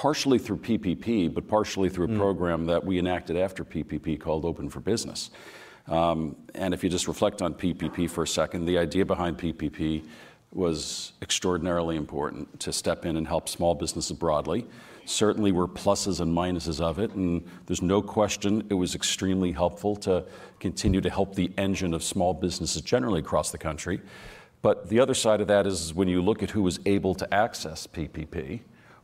partially 0.00 0.38
through 0.38 0.56
PPP, 0.56 1.32
but 1.34 1.46
partially 1.46 1.90
through 1.90 2.06
a 2.06 2.08
mm. 2.08 2.16
program 2.16 2.64
that 2.64 2.82
we 2.82 2.98
enacted 2.98 3.36
after 3.36 3.66
PPP 3.66 4.18
called 4.18 4.46
Open 4.46 4.70
for 4.70 4.80
Business. 4.80 5.28
Um, 5.88 6.36
and 6.54 6.72
if 6.72 6.82
you 6.82 6.88
just 6.88 7.06
reflect 7.06 7.42
on 7.42 7.52
PPP 7.52 8.08
for 8.08 8.22
a 8.22 8.26
second, 8.26 8.64
the 8.64 8.78
idea 8.78 9.04
behind 9.04 9.36
PPP 9.36 10.02
was 10.54 11.12
extraordinarily 11.20 11.96
important 11.96 12.60
to 12.60 12.72
step 12.72 13.04
in 13.04 13.18
and 13.18 13.28
help 13.28 13.46
small 13.46 13.74
businesses 13.74 14.16
broadly. 14.16 14.66
Certainly 15.04 15.52
were 15.52 15.68
pluses 15.68 16.20
and 16.20 16.34
minuses 16.34 16.80
of 16.80 16.98
it, 16.98 17.10
and 17.10 17.46
there's 17.66 17.82
no 17.82 18.00
question 18.00 18.66
it 18.70 18.74
was 18.74 18.94
extremely 18.94 19.52
helpful 19.52 19.96
to 19.96 20.24
continue 20.60 21.02
to 21.02 21.10
help 21.10 21.34
the 21.34 21.52
engine 21.58 21.92
of 21.92 22.02
small 22.02 22.32
businesses 22.32 22.80
generally 22.80 23.20
across 23.20 23.50
the 23.50 23.58
country. 23.58 24.00
But 24.62 24.88
the 24.88 24.98
other 24.98 25.14
side 25.14 25.42
of 25.42 25.48
that 25.48 25.66
is 25.66 25.92
when 25.92 26.08
you 26.08 26.22
look 26.22 26.42
at 26.42 26.48
who 26.48 26.62
was 26.62 26.80
able 26.86 27.14
to 27.16 27.34
access 27.34 27.86
PPP, 27.86 28.60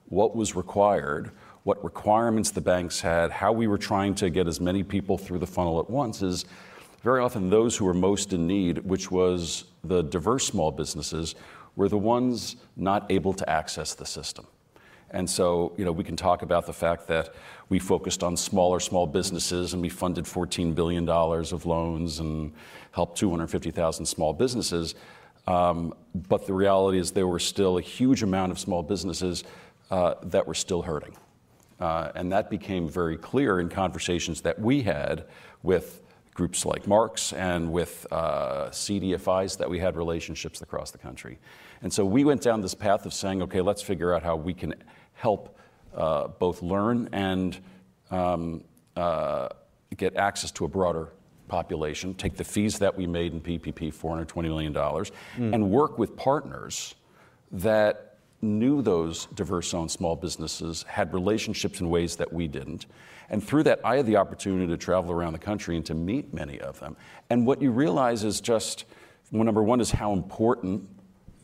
what 0.09 0.37
was 0.37 0.55
required, 0.55 1.31
what 1.65 1.83
requirements 1.83 2.51
the 2.51 2.61
banks 2.61 3.01
had, 3.01 3.31
how 3.31 3.53
we 3.53 3.67
were 3.67 3.79
trying 3.79 4.15
to 4.15 4.31
get 4.31 4.47
as 4.47 4.61
many 4.61 4.83
people 4.83 5.19
through 5.19 5.39
the 5.39 5.47
funnel 5.47 5.81
at 5.81 5.91
once 5.91 6.23
is 6.23 6.45
very 7.03 7.21
often 7.21 7.51
those 7.51 7.77
who 7.77 7.85
were 7.85 7.95
most 7.95 8.33
in 8.33 8.47
need, 8.47 8.79
which 8.79 9.11
was 9.11 9.65
the 9.85 10.03
diverse 10.03 10.47
small 10.47 10.71
businesses, 10.71 11.35
were 11.77 11.89
the 11.89 11.99
ones 11.99 12.57
not 12.77 13.11
able 13.11 13.33
to 13.33 13.49
access 13.49 13.95
the 13.95 14.07
system. 14.07 14.47
And 15.11 15.29
so, 15.29 15.73
you 15.77 15.85
know, 15.85 15.93
we 15.93 16.03
can 16.03 16.17
talk 16.17 16.43
about 16.43 16.67
the 16.67 16.73
fact 16.73 17.07
that 17.09 17.35
we 17.69 17.79
focused 17.79 18.23
on 18.23 18.37
smaller 18.37 18.81
small 18.81 19.07
businesses 19.07 19.73
and 19.73 19.81
we 19.81 19.89
funded 19.89 20.25
$14 20.25 20.75
billion 20.75 21.09
of 21.09 21.67
loans 21.67 22.19
and 22.19 22.53
helped 22.91 23.19
250,000 23.19 24.05
small 24.05 24.33
businesses. 24.33 24.95
Um, 25.47 25.95
but 26.29 26.47
the 26.47 26.53
reality 26.53 26.99
is 26.99 27.13
there 27.13 27.29
were 27.29 27.39
still 27.39 27.79
a 27.79 27.81
huge 27.81 28.25
amount 28.25 28.51
of 28.51 28.59
small 28.59 28.83
businesses 28.83 29.45
uh, 29.91 30.15
that 30.23 30.47
were 30.47 30.55
still 30.55 30.83
hurting. 30.83 31.17
Uh, 31.79 32.11
and 32.15 32.33
that 32.33 32.49
became 32.49 32.89
very 32.89 33.17
clear 33.17 33.61
in 33.61 33.69
conversations 33.69 34.41
that 34.43 34.59
we 34.59 34.83
had 34.83 35.27
with 35.63 36.03
groups 36.33 36.65
like 36.67 36.87
Marks 36.87 37.33
and 37.33 37.73
with 37.73 38.07
uh, 38.11 38.67
CDFIs 38.71 39.59
that 39.59 39.69
we 39.69 39.79
had 39.79 39.97
relationships 39.97 40.63
across 40.63 40.91
the 40.91 40.99
country. 40.99 41.39
And 41.83 41.93
so 41.93 42.05
we 42.05 42.25
went 42.25 42.43
down 42.43 42.61
this 42.61 42.75
path 42.75 43.07
of 43.07 43.13
saying, 43.13 43.43
okay, 43.43 43.61
let's 43.61 43.83
figure 43.83 44.15
out 44.15 44.23
how 44.23 44.37
we 44.37 44.55
can 44.55 44.75
help 45.15 45.59
uh, 45.95 46.29
both 46.29 46.63
learn 46.63 47.09
and 47.13 47.59
um, 48.11 48.65
uh, 48.97 49.49
get 49.97 50.17
access 50.17 50.51
to 50.53 50.65
a 50.65 50.69
broader 50.69 51.13
population, 51.49 52.15
take 52.15 52.37
the 52.37 52.45
fees 52.45 52.79
that 52.79 52.97
we 52.97 53.07
made 53.07 53.33
in 53.33 53.41
PPP, 53.41 53.95
$420 53.95 54.43
million, 54.43 54.75
mm. 54.75 55.11
and 55.37 55.71
work 55.71 55.99
with 55.99 56.17
partners 56.17 56.95
that 57.53 58.16
knew 58.43 58.83
those 58.83 59.27
diverse 59.35 59.73
owned 59.75 59.91
small 59.91 60.17
businesses, 60.17 60.85
had 60.85 61.13
relationships 61.13 61.81
in 61.81 61.91
ways 61.91 62.17
that 62.17 62.33
we 62.33 62.49
didn't. 62.49 62.87
And 63.29 63.43
through 63.43 63.65
that, 63.65 63.81
I 63.85 63.97
had 63.97 64.07
the 64.07 64.17
opportunity 64.17 64.67
to 64.69 64.77
travel 64.77 65.13
around 65.13 65.33
the 65.33 65.39
country 65.39 65.77
and 65.77 65.85
to 65.87 65.95
meet 65.95 66.33
many 66.33 66.61
of 66.61 66.79
them. 66.79 66.97
And 67.31 67.47
what 67.47 67.61
you 67.61 67.71
realize 67.71 68.25
is 68.25 68.41
just, 68.41 68.85
well, 69.33 69.45
number 69.45 69.63
one, 69.63 69.81
is 69.81 69.91
how 69.91 70.13
important 70.13 70.89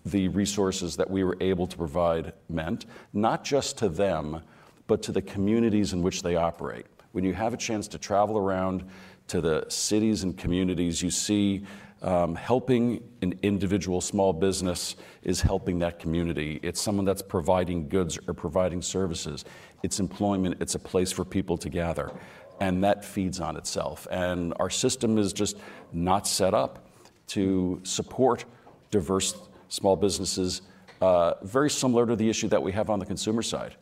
the 0.05 0.29
resources 0.29 0.97
that 0.97 1.11
we 1.11 1.25
were 1.25 1.37
able 1.41 1.67
to 1.67 1.77
provide 1.77 2.33
meant, 2.49 2.87
not 3.13 3.45
just 3.45 3.79
to 3.79 3.89
them, 3.89 4.43
but 4.87 5.03
to 5.03 5.13
the 5.13 5.23
communities 5.23 5.93
in 5.93 6.03
which 6.03 6.23
they 6.23 6.37
operate. 6.37 6.87
When 7.13 7.25
you 7.25 7.35
have 7.35 7.55
a 7.55 7.57
chance 7.57 7.89
to 7.89 7.99
travel 7.99 8.37
around 8.39 8.85
to 9.29 9.41
the 9.41 9.65
cities 9.69 10.25
and 10.25 10.37
communities, 10.37 11.03
you 11.03 11.11
see 11.11 11.65
um, 12.03 12.35
helping 12.35 13.03
an 13.23 13.39
individual 13.43 14.01
small 14.01 14.33
business 14.33 14.97
is 15.23 15.41
helping 15.41 15.79
that 15.79 15.99
community. 15.99 16.59
It's 16.63 16.81
someone 16.81 17.05
that's 17.05 17.23
providing 17.23 17.89
goods 17.89 18.19
or 18.27 18.35
providing 18.35 18.83
services. 18.83 19.45
It's 19.83 20.01
employment, 20.01 20.57
it's 20.61 20.75
a 20.75 20.79
place 20.79 21.13
for 21.13 21.25
people 21.25 21.57
to 21.59 21.69
gather. 21.69 22.13
And 22.61 22.83
that 22.85 23.05
feeds 23.05 23.41
on 23.41 23.57
itself. 23.57 24.07
And 24.11 24.53
our 24.59 24.71
system 24.71 25.19
is 25.19 25.33
just 25.33 25.57
not 25.93 26.27
set 26.27 26.55
up 26.55 26.87
to 27.29 27.81
support 27.85 28.45
diverse 28.91 29.35
small 29.69 29.97
businesses, 29.97 30.63
uh, 31.01 31.35
very 31.43 31.71
similar 31.71 32.07
to 32.07 32.15
the 32.15 32.29
issue 32.29 32.49
that 32.49 32.63
we 32.63 32.73
have 32.73 32.91
on 32.91 32.99
the 32.99 33.07
consumer 33.07 33.43
side. 33.43 33.77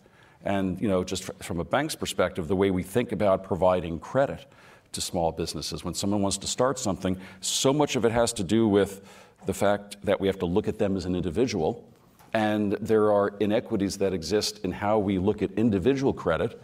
And 0.44 0.80
you 0.80 0.88
know, 0.88 1.04
just 1.04 1.24
from 1.42 1.60
a 1.60 1.64
bank's 1.64 1.94
perspective, 1.94 2.48
the 2.48 2.56
way 2.56 2.70
we 2.70 2.82
think 2.82 3.12
about 3.12 3.44
providing 3.44 3.98
credit 3.98 4.46
to 4.92 5.00
small 5.00 5.32
businesses 5.32 5.84
when 5.84 5.94
someone 5.94 6.22
wants 6.22 6.38
to 6.38 6.46
start 6.46 6.78
something, 6.78 7.18
so 7.40 7.72
much 7.72 7.96
of 7.96 8.04
it 8.04 8.12
has 8.12 8.32
to 8.34 8.44
do 8.44 8.68
with 8.68 9.02
the 9.46 9.54
fact 9.54 9.96
that 10.04 10.20
we 10.20 10.26
have 10.26 10.38
to 10.38 10.46
look 10.46 10.68
at 10.68 10.78
them 10.78 10.96
as 10.96 11.04
an 11.04 11.14
individual, 11.14 11.84
and 12.32 12.72
there 12.80 13.12
are 13.12 13.34
inequities 13.40 13.98
that 13.98 14.12
exist 14.12 14.60
in 14.64 14.72
how 14.72 14.98
we 14.98 15.18
look 15.18 15.42
at 15.42 15.50
individual 15.52 16.12
credit, 16.12 16.60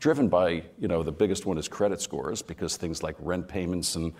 driven 0.00 0.28
by 0.28 0.62
you 0.78 0.88
know 0.88 1.02
the 1.02 1.12
biggest 1.12 1.46
one 1.46 1.58
is 1.58 1.68
credit 1.68 2.00
scores 2.00 2.42
because 2.42 2.76
things 2.76 3.02
like 3.02 3.16
rent 3.18 3.48
payments 3.48 3.96
and 3.96 4.12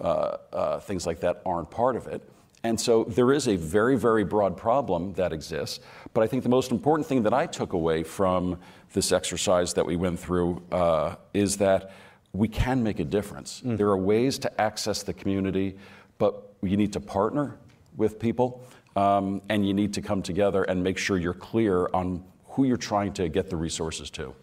uh, 0.00 0.36
uh, 0.52 0.80
things 0.80 1.06
like 1.06 1.20
that 1.20 1.42
aren't 1.44 1.70
part 1.70 1.96
of 1.96 2.06
it. 2.06 2.22
And 2.62 2.78
so 2.78 3.04
there 3.04 3.32
is 3.32 3.48
a 3.48 3.56
very, 3.56 3.96
very 3.96 4.24
broad 4.24 4.56
problem 4.56 5.14
that 5.14 5.32
exists. 5.32 5.80
But 6.12 6.22
I 6.22 6.26
think 6.26 6.42
the 6.42 6.50
most 6.50 6.70
important 6.70 7.06
thing 7.06 7.22
that 7.22 7.32
I 7.32 7.46
took 7.46 7.72
away 7.72 8.02
from 8.02 8.58
this 8.92 9.12
exercise 9.12 9.72
that 9.74 9.86
we 9.86 9.96
went 9.96 10.18
through 10.18 10.62
uh, 10.70 11.16
is 11.32 11.56
that 11.56 11.92
we 12.32 12.48
can 12.48 12.82
make 12.82 13.00
a 13.00 13.04
difference. 13.04 13.62
Mm. 13.64 13.76
There 13.76 13.88
are 13.88 13.98
ways 13.98 14.38
to 14.40 14.60
access 14.60 15.02
the 15.02 15.12
community, 15.12 15.76
but 16.18 16.54
you 16.62 16.76
need 16.76 16.92
to 16.92 17.00
partner 17.00 17.58
with 17.96 18.18
people 18.18 18.64
um, 18.96 19.42
and 19.48 19.66
you 19.66 19.74
need 19.74 19.94
to 19.94 20.02
come 20.02 20.22
together 20.22 20.64
and 20.64 20.82
make 20.82 20.98
sure 20.98 21.18
you're 21.18 21.34
clear 21.34 21.88
on 21.92 22.24
who 22.50 22.64
you're 22.64 22.76
trying 22.76 23.12
to 23.14 23.28
get 23.28 23.50
the 23.50 23.56
resources 23.56 24.10
to. 24.10 24.34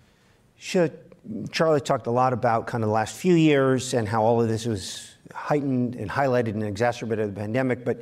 Should, 0.58 0.98
Charlie 1.52 1.82
talked 1.82 2.08
a 2.08 2.12
lot 2.12 2.34
about 2.34 2.68
kind 2.68 2.84
of 2.84 2.90
the 2.90 2.94
last 2.94 3.16
few 3.16 3.36
years 3.36 3.94
and 3.94 4.08
how 4.08 4.24
all 4.24 4.42
of 4.42 4.48
this 4.48 4.66
was 4.66 5.16
heightened 5.34 5.96
and 5.96 6.10
highlighted 6.10 6.50
and 6.50 6.64
exacerbated 6.64 7.36
the 7.36 7.40
pandemic, 7.40 7.84
but 7.84 8.02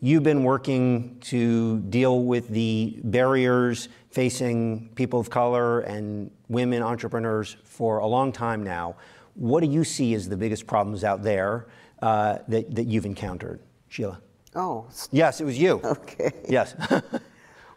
you've 0.00 0.22
been 0.22 0.42
working 0.42 1.18
to 1.20 1.80
deal 1.80 2.22
with 2.22 2.48
the 2.48 2.98
barriers 3.04 3.88
facing 4.10 4.88
people 4.94 5.18
of 5.18 5.30
color 5.30 5.80
and 5.80 6.30
women 6.48 6.82
entrepreneurs 6.82 7.56
for 7.64 7.98
a 7.98 8.06
long 8.06 8.32
time 8.32 8.62
now. 8.62 8.96
What 9.34 9.60
do 9.60 9.66
you 9.66 9.84
see 9.84 10.14
as 10.14 10.28
the 10.28 10.36
biggest 10.36 10.66
problems 10.66 11.04
out 11.04 11.22
there 11.22 11.68
uh, 12.00 12.38
that, 12.48 12.74
that 12.74 12.86
you've 12.86 13.06
encountered, 13.06 13.60
Sheila? 13.88 14.20
Oh. 14.54 14.86
Yes, 15.10 15.40
it 15.40 15.44
was 15.44 15.58
you. 15.58 15.80
Okay. 15.82 16.30
Yes. 16.48 16.74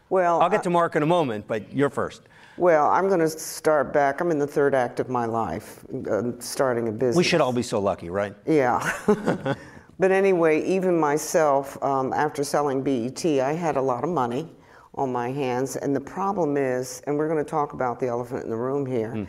well, 0.08 0.40
I'll 0.42 0.50
get 0.50 0.62
to 0.64 0.70
Mark 0.70 0.96
in 0.96 1.02
a 1.02 1.06
moment, 1.06 1.46
but 1.46 1.72
you're 1.72 1.90
first. 1.90 2.22
Well, 2.58 2.88
I'm 2.88 3.08
going 3.08 3.20
to 3.20 3.28
start 3.28 3.92
back. 3.92 4.20
I'm 4.20 4.30
in 4.30 4.38
the 4.38 4.46
third 4.46 4.74
act 4.74 4.98
of 4.98 5.10
my 5.10 5.26
life, 5.26 5.84
uh, 6.10 6.32
starting 6.38 6.88
a 6.88 6.92
business. 6.92 7.16
We 7.16 7.24
should 7.24 7.42
all 7.42 7.52
be 7.52 7.62
so 7.62 7.78
lucky, 7.80 8.08
right? 8.08 8.34
Yeah. 8.46 8.92
but 9.98 10.10
anyway, 10.10 10.64
even 10.64 10.98
myself, 10.98 11.82
um, 11.82 12.14
after 12.14 12.42
selling 12.44 12.82
BET, 12.82 13.24
I 13.26 13.52
had 13.52 13.76
a 13.76 13.82
lot 13.82 14.04
of 14.04 14.10
money 14.10 14.48
on 14.94 15.12
my 15.12 15.30
hands. 15.30 15.76
And 15.76 15.94
the 15.94 16.00
problem 16.00 16.56
is, 16.56 17.02
and 17.06 17.18
we're 17.18 17.28
going 17.28 17.44
to 17.44 17.50
talk 17.50 17.74
about 17.74 18.00
the 18.00 18.06
elephant 18.06 18.44
in 18.44 18.50
the 18.50 18.56
room 18.56 18.86
here, 18.86 19.12
mm. 19.12 19.26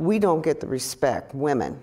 We 0.00 0.18
don't 0.18 0.42
get 0.42 0.60
the 0.60 0.66
respect. 0.66 1.34
Women 1.34 1.78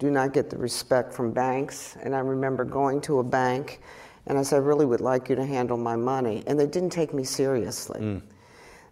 do 0.00 0.10
not 0.10 0.32
get 0.32 0.50
the 0.50 0.58
respect 0.58 1.14
from 1.14 1.30
banks. 1.30 1.96
And 2.02 2.12
I 2.14 2.18
remember 2.18 2.64
going 2.64 3.00
to 3.02 3.20
a 3.20 3.22
bank 3.22 3.80
and 4.26 4.36
I 4.36 4.42
said, 4.42 4.56
I 4.56 4.58
really 4.58 4.84
would 4.84 5.00
like 5.00 5.28
you 5.28 5.36
to 5.36 5.46
handle 5.46 5.76
my 5.76 5.94
money. 5.94 6.42
And 6.48 6.58
they 6.58 6.66
didn't 6.66 6.90
take 6.90 7.14
me 7.14 7.22
seriously. 7.22 8.00
Mm. 8.00 8.22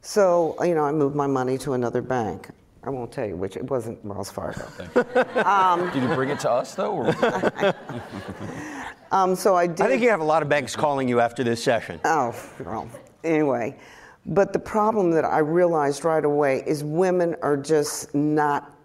So, 0.03 0.57
you 0.63 0.77
know, 0.77 0.85
I 0.85 0.93
moved 0.93 1.17
my 1.17 1.27
money 1.27 1.59
to 1.59 1.73
another 1.73 2.01
bank. 2.01 2.49
I 2.85 2.91
won't 2.91 3.11
tell 3.11 3.27
you 3.27 3.37
which. 3.37 3.57
It 3.57 3.69
wasn't 3.69 4.03
Wells 4.05 4.31
Fargo. 4.31 4.65
um, 5.45 5.91
did 5.91 6.05
you 6.05 6.15
bring 6.15 6.31
it 6.31 6.39
to 6.41 6.51
us 6.51 6.77
though? 6.77 7.13
um, 9.11 9.35
so 9.35 9.57
I 9.57 9.67
did. 9.67 9.81
I 9.81 9.89
think 9.89 10.01
you 10.01 10.11
have 10.11 10.21
a 10.21 10.25
lot 10.25 10.43
of 10.43 10.49
banks 10.49 10.77
calling 10.77 11.09
you 11.09 11.19
after 11.19 11.43
this 11.43 11.63
session. 11.63 12.01
Oh, 12.05 12.35
well, 12.65 12.89
anyway. 13.25 13.77
But 14.27 14.53
the 14.53 14.59
problem 14.59 15.11
that 15.13 15.25
I 15.25 15.39
realized 15.39 16.05
right 16.05 16.25
away 16.25 16.63
is 16.67 16.85
women 16.85 17.37
are 17.43 17.57
just 17.57 18.15
not 18.15 18.77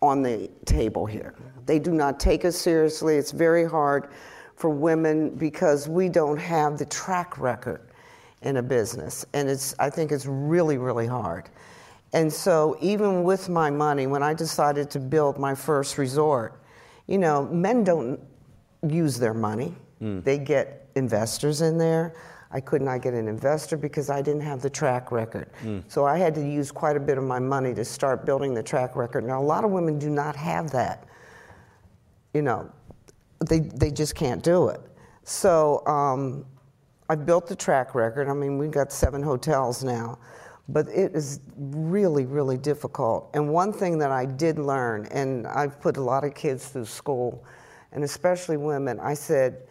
on 0.00 0.22
the 0.22 0.48
table 0.64 1.04
here. 1.04 1.34
They 1.66 1.78
do 1.78 1.92
not 1.92 2.20
take 2.20 2.44
us 2.44 2.56
seriously. 2.56 3.16
It's 3.16 3.32
very 3.32 3.64
hard 3.64 4.08
for 4.56 4.70
women 4.70 5.30
because 5.30 5.88
we 5.88 6.08
don't 6.08 6.38
have 6.38 6.78
the 6.78 6.86
track 6.86 7.38
record 7.38 7.90
in 8.42 8.56
a 8.58 8.62
business. 8.62 9.26
And 9.32 9.48
it's, 9.48 9.74
I 9.78 9.90
think 9.90 10.12
it's 10.12 10.26
really, 10.26 10.78
really 10.78 11.06
hard. 11.06 11.48
And 12.12 12.32
so, 12.32 12.78
even 12.80 13.22
with 13.22 13.48
my 13.48 13.70
money, 13.70 14.06
when 14.06 14.22
I 14.22 14.32
decided 14.32 14.90
to 14.92 14.98
build 14.98 15.38
my 15.38 15.54
first 15.54 15.98
resort, 15.98 16.58
you 17.06 17.18
know, 17.18 17.46
men 17.46 17.84
don't 17.84 18.18
use 18.86 19.18
their 19.18 19.34
money. 19.34 19.74
Mm. 20.00 20.24
They 20.24 20.38
get 20.38 20.88
investors 20.94 21.60
in 21.60 21.76
there. 21.76 22.14
I 22.50 22.60
could 22.60 22.80
not 22.80 23.02
get 23.02 23.12
an 23.12 23.28
investor 23.28 23.76
because 23.76 24.08
I 24.08 24.22
didn't 24.22 24.40
have 24.40 24.62
the 24.62 24.70
track 24.70 25.12
record. 25.12 25.50
Mm. 25.62 25.82
So 25.88 26.06
I 26.06 26.16
had 26.16 26.34
to 26.36 26.40
use 26.40 26.72
quite 26.72 26.96
a 26.96 27.00
bit 27.00 27.18
of 27.18 27.24
my 27.24 27.38
money 27.38 27.74
to 27.74 27.84
start 27.84 28.24
building 28.24 28.54
the 28.54 28.62
track 28.62 28.96
record. 28.96 29.24
Now, 29.24 29.40
a 29.40 29.44
lot 29.44 29.64
of 29.64 29.70
women 29.70 29.98
do 29.98 30.08
not 30.08 30.34
have 30.36 30.70
that. 30.70 31.06
You 32.32 32.42
know, 32.42 32.70
they, 33.46 33.60
they 33.60 33.90
just 33.90 34.14
can't 34.14 34.42
do 34.42 34.68
it. 34.68 34.80
So 35.24 35.86
um, 35.86 36.46
I 37.10 37.16
built 37.16 37.46
the 37.46 37.56
track 37.56 37.94
record. 37.94 38.28
I 38.28 38.32
mean, 38.32 38.56
we've 38.56 38.70
got 38.70 38.92
seven 38.92 39.22
hotels 39.22 39.84
now, 39.84 40.18
but 40.70 40.88
it 40.88 41.14
is 41.14 41.40
really, 41.56 42.24
really 42.24 42.56
difficult. 42.56 43.30
And 43.34 43.52
one 43.52 43.74
thing 43.74 43.98
that 43.98 44.10
I 44.10 44.24
did 44.24 44.58
learn, 44.58 45.06
and 45.10 45.46
I've 45.46 45.80
put 45.80 45.98
a 45.98 46.02
lot 46.02 46.24
of 46.24 46.34
kids 46.34 46.68
through 46.68 46.86
school, 46.86 47.44
and 47.92 48.04
especially 48.04 48.56
women, 48.56 48.98
I 49.00 49.12
said, 49.12 49.67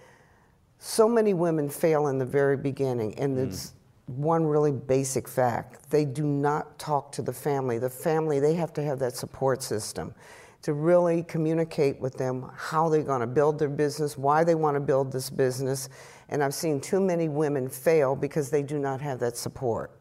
so 0.79 1.07
many 1.07 1.33
women 1.33 1.69
fail 1.69 2.07
in 2.07 2.17
the 2.17 2.25
very 2.25 2.57
beginning, 2.57 3.17
and 3.19 3.37
mm. 3.37 3.47
it's 3.47 3.73
one 4.07 4.45
really 4.45 4.71
basic 4.71 5.27
fact. 5.27 5.89
They 5.89 6.05
do 6.05 6.23
not 6.23 6.79
talk 6.79 7.11
to 7.13 7.21
the 7.21 7.33
family. 7.33 7.77
The 7.77 7.89
family, 7.89 8.39
they 8.39 8.53
have 8.55 8.73
to 8.73 8.83
have 8.83 8.99
that 8.99 9.15
support 9.15 9.61
system 9.61 10.13
to 10.61 10.73
really 10.73 11.23
communicate 11.23 11.99
with 11.99 12.17
them 12.17 12.49
how 12.55 12.89
they're 12.89 13.03
going 13.03 13.21
to 13.21 13.27
build 13.27 13.59
their 13.59 13.69
business, 13.69 14.17
why 14.17 14.43
they 14.43 14.55
want 14.55 14.75
to 14.75 14.79
build 14.79 15.11
this 15.11 15.29
business. 15.29 15.89
And 16.29 16.43
I've 16.43 16.53
seen 16.53 16.81
too 16.81 16.99
many 16.99 17.29
women 17.29 17.69
fail 17.69 18.15
because 18.15 18.49
they 18.49 18.63
do 18.63 18.79
not 18.79 18.99
have 19.01 19.19
that 19.19 19.37
support. 19.37 19.91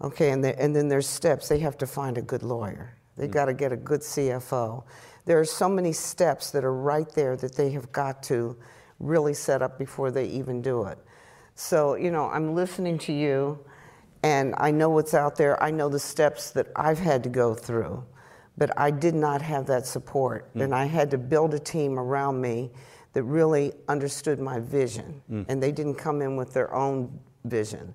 Okay, 0.00 0.30
and, 0.30 0.44
and 0.44 0.74
then 0.74 0.88
there's 0.88 1.08
steps. 1.08 1.48
They 1.48 1.58
have 1.58 1.76
to 1.78 1.86
find 1.86 2.18
a 2.18 2.22
good 2.22 2.42
lawyer. 2.42 2.96
They 3.16 3.28
mm. 3.28 3.32
got 3.32 3.46
to 3.46 3.54
get 3.54 3.72
a 3.72 3.76
good 3.76 4.00
CFO. 4.00 4.84
There 5.26 5.38
are 5.38 5.44
so 5.44 5.68
many 5.68 5.92
steps 5.92 6.50
that 6.52 6.64
are 6.64 6.74
right 6.74 7.08
there 7.10 7.36
that 7.36 7.54
they 7.54 7.70
have 7.70 7.92
got 7.92 8.22
to 8.24 8.56
really 9.00 9.34
set 9.34 9.62
up 9.62 9.78
before 9.78 10.10
they 10.10 10.26
even 10.26 10.60
do 10.62 10.84
it. 10.84 10.98
So, 11.54 11.94
you 11.94 12.10
know, 12.10 12.28
I'm 12.30 12.54
listening 12.54 12.98
to 13.00 13.12
you 13.12 13.58
and 14.22 14.54
I 14.58 14.70
know 14.70 14.90
what's 14.90 15.14
out 15.14 15.36
there. 15.36 15.60
I 15.62 15.70
know 15.70 15.88
the 15.88 15.98
steps 15.98 16.50
that 16.50 16.68
I've 16.74 16.98
had 16.98 17.22
to 17.24 17.28
go 17.28 17.54
through, 17.54 18.04
but 18.56 18.70
I 18.78 18.90
did 18.90 19.14
not 19.14 19.42
have 19.42 19.66
that 19.66 19.86
support. 19.86 20.52
Mm. 20.54 20.64
And 20.64 20.74
I 20.74 20.84
had 20.86 21.10
to 21.12 21.18
build 21.18 21.54
a 21.54 21.58
team 21.58 21.98
around 21.98 22.40
me 22.40 22.70
that 23.12 23.22
really 23.22 23.72
understood 23.88 24.38
my 24.38 24.60
vision. 24.60 25.22
Mm. 25.30 25.46
And 25.48 25.62
they 25.62 25.72
didn't 25.72 25.94
come 25.94 26.22
in 26.22 26.36
with 26.36 26.52
their 26.52 26.74
own 26.74 27.18
vision. 27.44 27.94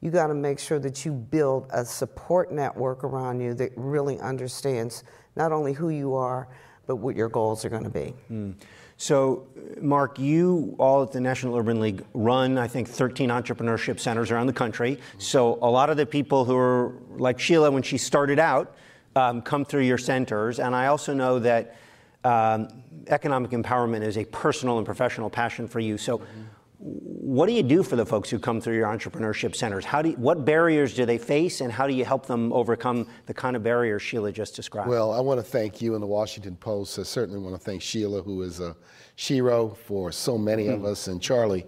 You 0.00 0.10
got 0.10 0.26
to 0.26 0.34
make 0.34 0.58
sure 0.58 0.78
that 0.80 1.04
you 1.04 1.12
build 1.12 1.68
a 1.70 1.84
support 1.84 2.52
network 2.52 3.04
around 3.04 3.40
you 3.40 3.54
that 3.54 3.72
really 3.76 4.18
understands 4.20 5.04
not 5.36 5.52
only 5.52 5.72
who 5.72 5.90
you 5.90 6.14
are, 6.14 6.48
but 6.86 6.96
what 6.96 7.16
your 7.16 7.28
goals 7.28 7.64
are 7.64 7.68
going 7.68 7.84
to 7.84 7.90
be. 7.90 8.14
Mm. 8.30 8.54
So, 9.02 9.48
Mark, 9.80 10.20
you 10.20 10.76
all 10.78 11.02
at 11.02 11.10
the 11.10 11.20
National 11.20 11.56
Urban 11.56 11.80
League 11.80 12.04
run, 12.14 12.56
I 12.56 12.68
think, 12.68 12.86
13 12.86 13.30
entrepreneurship 13.30 13.98
centers 13.98 14.30
around 14.30 14.46
the 14.46 14.52
country. 14.52 15.00
So, 15.18 15.58
a 15.60 15.68
lot 15.68 15.90
of 15.90 15.96
the 15.96 16.06
people 16.06 16.44
who 16.44 16.56
are 16.56 16.92
like 17.16 17.40
Sheila 17.40 17.72
when 17.72 17.82
she 17.82 17.98
started 17.98 18.38
out 18.38 18.76
um, 19.16 19.42
come 19.42 19.64
through 19.64 19.82
your 19.82 19.98
centers. 19.98 20.60
And 20.60 20.72
I 20.72 20.86
also 20.86 21.14
know 21.14 21.40
that 21.40 21.74
um, 22.22 22.68
economic 23.08 23.50
empowerment 23.50 24.02
is 24.02 24.16
a 24.16 24.24
personal 24.26 24.76
and 24.76 24.86
professional 24.86 25.28
passion 25.28 25.66
for 25.66 25.80
you. 25.80 25.98
So, 25.98 26.18
mm-hmm 26.18 26.42
what 26.84 27.46
do 27.46 27.52
you 27.52 27.62
do 27.62 27.84
for 27.84 27.94
the 27.94 28.04
folks 28.04 28.28
who 28.28 28.40
come 28.40 28.60
through 28.60 28.74
your 28.74 28.88
entrepreneurship 28.88 29.54
centers? 29.54 29.84
How 29.84 30.02
do 30.02 30.10
you, 30.10 30.16
what 30.16 30.44
barriers 30.44 30.94
do 30.94 31.06
they 31.06 31.16
face, 31.16 31.60
and 31.60 31.72
how 31.72 31.86
do 31.86 31.94
you 31.94 32.04
help 32.04 32.26
them 32.26 32.52
overcome 32.52 33.06
the 33.26 33.34
kind 33.34 33.54
of 33.54 33.62
barriers 33.62 34.02
Sheila 34.02 34.32
just 34.32 34.56
described? 34.56 34.88
Well, 34.88 35.12
I 35.12 35.20
want 35.20 35.38
to 35.38 35.44
thank 35.44 35.80
you 35.80 35.94
and 35.94 36.02
the 36.02 36.08
Washington 36.08 36.56
Post. 36.56 36.98
I 36.98 37.04
certainly 37.04 37.40
want 37.40 37.54
to 37.54 37.64
thank 37.64 37.82
Sheila, 37.82 38.22
who 38.22 38.42
is 38.42 38.58
a 38.58 38.74
shero 39.16 39.76
for 39.76 40.10
so 40.10 40.36
many 40.36 40.66
of 40.66 40.80
hmm. 40.80 40.86
us, 40.86 41.06
and 41.06 41.22
Charlie 41.22 41.64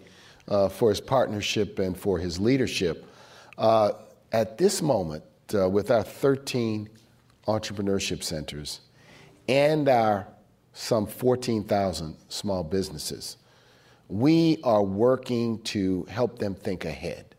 uh, 0.48 0.68
for 0.68 0.88
his 0.88 1.00
partnership 1.00 1.78
and 1.78 1.96
for 1.96 2.18
his 2.18 2.40
leadership. 2.40 3.06
Uh, 3.56 3.92
at 4.32 4.58
this 4.58 4.82
moment, 4.82 5.22
uh, 5.54 5.68
with 5.68 5.92
our 5.92 6.02
13 6.02 6.88
entrepreneurship 7.46 8.24
centers 8.24 8.80
and 9.48 9.88
our 9.88 10.26
some 10.72 11.06
14,000 11.06 12.16
small 12.28 12.64
businesses, 12.64 13.36
we 14.08 14.58
are 14.62 14.82
working 14.82 15.60
to 15.62 16.04
help 16.04 16.38
them 16.38 16.54
think 16.54 16.84
ahead. 16.84 17.34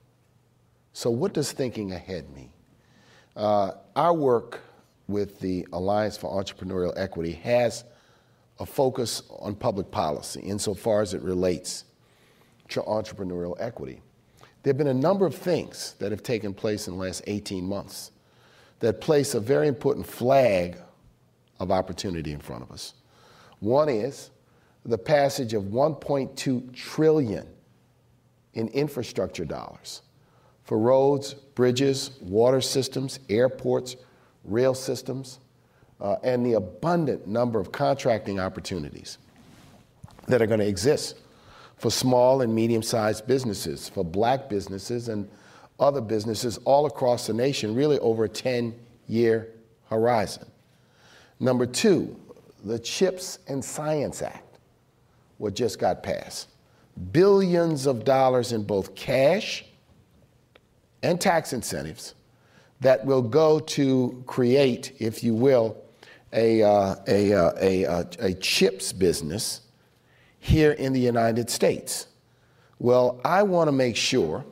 So, 0.94 1.10
what 1.10 1.34
does 1.34 1.52
thinking 1.52 1.92
ahead 1.92 2.30
mean? 2.34 2.52
Uh, 3.36 3.72
our 3.96 4.14
work 4.14 4.62
with 5.08 5.40
the 5.40 5.68
Alliance 5.74 6.18
for 6.18 6.32
Entrepreneurial 6.42 6.94
Equity 6.96 7.34
has 7.34 7.84
a 8.60 8.66
focus 8.66 9.24
on 9.40 9.56
public 9.56 9.92
policy 9.92 10.40
insofar 10.42 11.02
as 11.02 11.14
it 11.14 11.22
relates 11.22 11.84
to 12.70 12.82
entrepreneurial 12.82 13.56
equity. 13.60 14.02
There 14.64 14.72
have 14.72 14.78
been 14.78 14.88
a 14.88 14.94
number 14.94 15.26
of 15.26 15.36
things 15.36 15.96
that 16.00 16.12
have 16.12 16.24
taken 16.24 16.54
place 16.54 16.88
in 16.88 16.96
the 16.96 17.00
last 17.00 17.24
18 17.28 17.66
months 17.66 18.12
that 18.80 19.02
place 19.02 19.36
a 19.36 19.40
very 19.40 19.68
important 19.68 20.08
flag 20.08 20.78
of 21.60 21.72
opportunity 21.72 22.32
in 22.32 22.40
front 22.40 22.64
of 22.64 22.72
us. 22.72 22.94
One 23.60 23.90
is 23.90 24.32
the 24.86 24.98
passage 24.98 25.54
of 25.54 25.64
1.2 25.64 26.74
trillion 26.74 27.48
in 28.54 28.68
infrastructure 28.70 29.46
dollars 29.46 30.02
for 30.64 30.80
roads, 30.80 31.34
bridges, 31.34 32.12
water 32.22 32.62
systems, 32.62 33.20
airports, 33.30 33.96
rail 34.44 34.74
systems, 34.74 35.40
uh, 36.02 36.16
and 36.24 36.46
the 36.46 36.54
abundant 36.54 37.28
number 37.28 37.60
of 37.60 37.72
contracting 37.72 38.40
opportunities 38.40 39.18
that 40.28 40.42
are 40.42 40.48
going 40.48 40.60
to 40.60 40.68
exist 40.68 41.18
for 41.78 41.92
small 41.92 42.42
and 42.42 42.54
medium 42.54 42.82
sized 42.82 43.28
businesses, 43.28 43.90
for 43.90 44.04
black 44.04 44.50
businesses 44.50 45.08
and 45.10 45.30
other 45.80 46.02
businesses 46.02 46.58
all 46.60 46.86
across 46.86 47.28
the 47.28 47.34
nation, 47.34 47.76
really 47.76 48.00
over 48.00 48.26
a 48.26 48.30
10 48.30 48.74
year 49.08 49.50
horizon. 49.90 50.46
Number 51.40 51.66
two, 51.66 52.16
the 52.64 52.80
CHIPS 52.80 53.40
and 53.48 53.64
Science 53.64 54.22
Act 54.22 54.45
what 55.38 55.56
just 55.56 55.80
got 55.80 56.04
passed. 56.04 56.50
Billions 57.12 57.86
of 57.86 58.06
dollars 58.06 58.52
in 58.52 58.64
both 58.64 58.96
cash 58.96 59.66
and 61.04 61.20
tax 61.20 61.54
incentives 61.54 62.16
that 62.82 63.06
will 63.06 63.22
go 63.22 63.60
to 63.60 64.24
create, 64.26 64.94
if 65.00 65.24
you 65.24 65.34
will, 65.34 65.78
a, 66.34 66.62
uh, 66.62 66.96
a, 67.08 67.34
uh, 67.34 67.52
a, 67.60 67.86
uh, 67.86 68.04
a 68.20 68.34
chips 68.36 68.92
business 68.92 69.62
here 70.40 70.72
in 70.74 70.94
the 70.94 71.00
United 71.00 71.50
States. 71.50 72.08
Well, 72.80 73.20
I 73.24 73.44
want 73.44 73.68
to 73.68 73.72
make 73.72 73.96
sure 73.96 74.46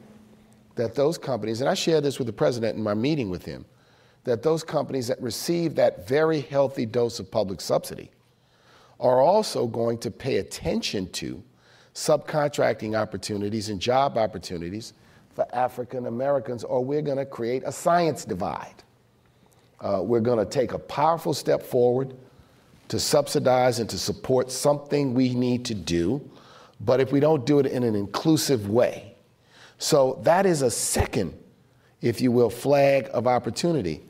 that 0.76 0.96
those 0.96 1.18
companies, 1.18 1.62
and 1.62 1.70
I 1.70 1.74
shared 1.74 2.04
this 2.04 2.18
with 2.18 2.28
the 2.28 2.34
president 2.34 2.78
in 2.78 2.84
my 2.84 2.94
meeting 2.94 3.30
with 3.30 3.46
him, 3.46 3.66
that 4.24 4.42
those 4.42 4.64
companies 4.64 5.08
that 5.08 5.22
receive 5.22 5.76
that 5.76 6.08
very 6.08 6.42
healthy 6.42 6.86
dose 6.86 7.20
of 7.20 7.30
public 7.30 7.60
subsidy 7.60 8.10
are 9.00 9.22
also 9.22 9.68
going 9.68 9.98
to 10.00 10.12
pay 10.12 10.38
attention 10.38 11.10
to 11.12 11.44
subcontracting 11.94 12.98
opportunities 13.00 13.70
and 13.70 13.80
job 13.80 14.18
opportunities 14.18 14.94
for 15.36 15.46
African 15.54 16.08
Americans, 16.08 16.64
or 16.64 16.84
we're 16.84 17.02
going 17.02 17.18
to 17.18 17.26
create 17.26 17.64
a 17.66 17.72
science 17.72 18.26
divide. 18.26 18.84
Uh, 19.80 20.02
we're 20.02 20.20
going 20.20 20.40
to 20.40 20.46
take 20.46 20.74
a 20.74 20.80
powerful 20.80 21.34
step 21.34 21.62
forward 21.62 22.16
to 22.88 23.00
subsidize 23.00 23.80
and 23.80 23.90
to 23.90 23.98
support 23.98 24.52
something 24.52 25.14
we 25.14 25.34
need 25.34 25.66
to 25.66 25.74
do, 25.74 26.22
but 26.82 27.00
if 27.00 27.12
we 27.12 27.20
don't 27.20 27.46
do 27.46 27.60
it 27.60 27.66
in 27.66 27.84
an 27.84 27.96
inclusive 27.96 28.70
way. 28.70 29.16
So 29.78 30.20
that 30.24 30.46
is 30.46 30.62
a 30.62 30.72
second, 30.72 31.34
if 32.02 32.22
you 32.22 32.32
will, 32.32 32.50
flag 32.50 33.10
of 33.14 33.28
opportunity. 33.28 34.04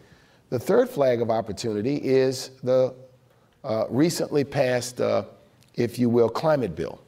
The 0.49 0.59
third 0.59 0.89
flag 0.89 1.21
of 1.21 1.31
opportunity 1.31 1.95
is 1.95 2.51
the 2.61 2.93
uh, 3.63 3.85
recently 3.89 4.43
passed, 4.43 4.99
uh, 5.01 5.23
if 5.75 5.97
you 5.97 6.09
will, 6.09 6.29
climate 6.29 6.75
bill, 6.75 7.01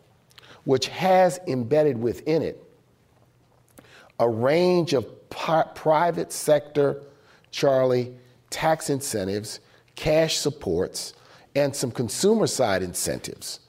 which 0.64 0.88
has 0.88 1.40
embedded 1.48 1.98
within 1.98 2.42
it 2.42 2.62
a 4.20 4.30
range 4.30 4.94
of 4.94 5.06
private 5.30 6.32
sector, 6.32 7.04
Charlie, 7.52 8.14
tax 8.50 8.90
incentives, 8.90 9.60
cash 9.96 10.38
supports, 10.38 11.14
and 11.56 11.76
some 11.76 11.92
consumer 11.92 12.48
side 12.48 12.84
incentives, 12.84 13.62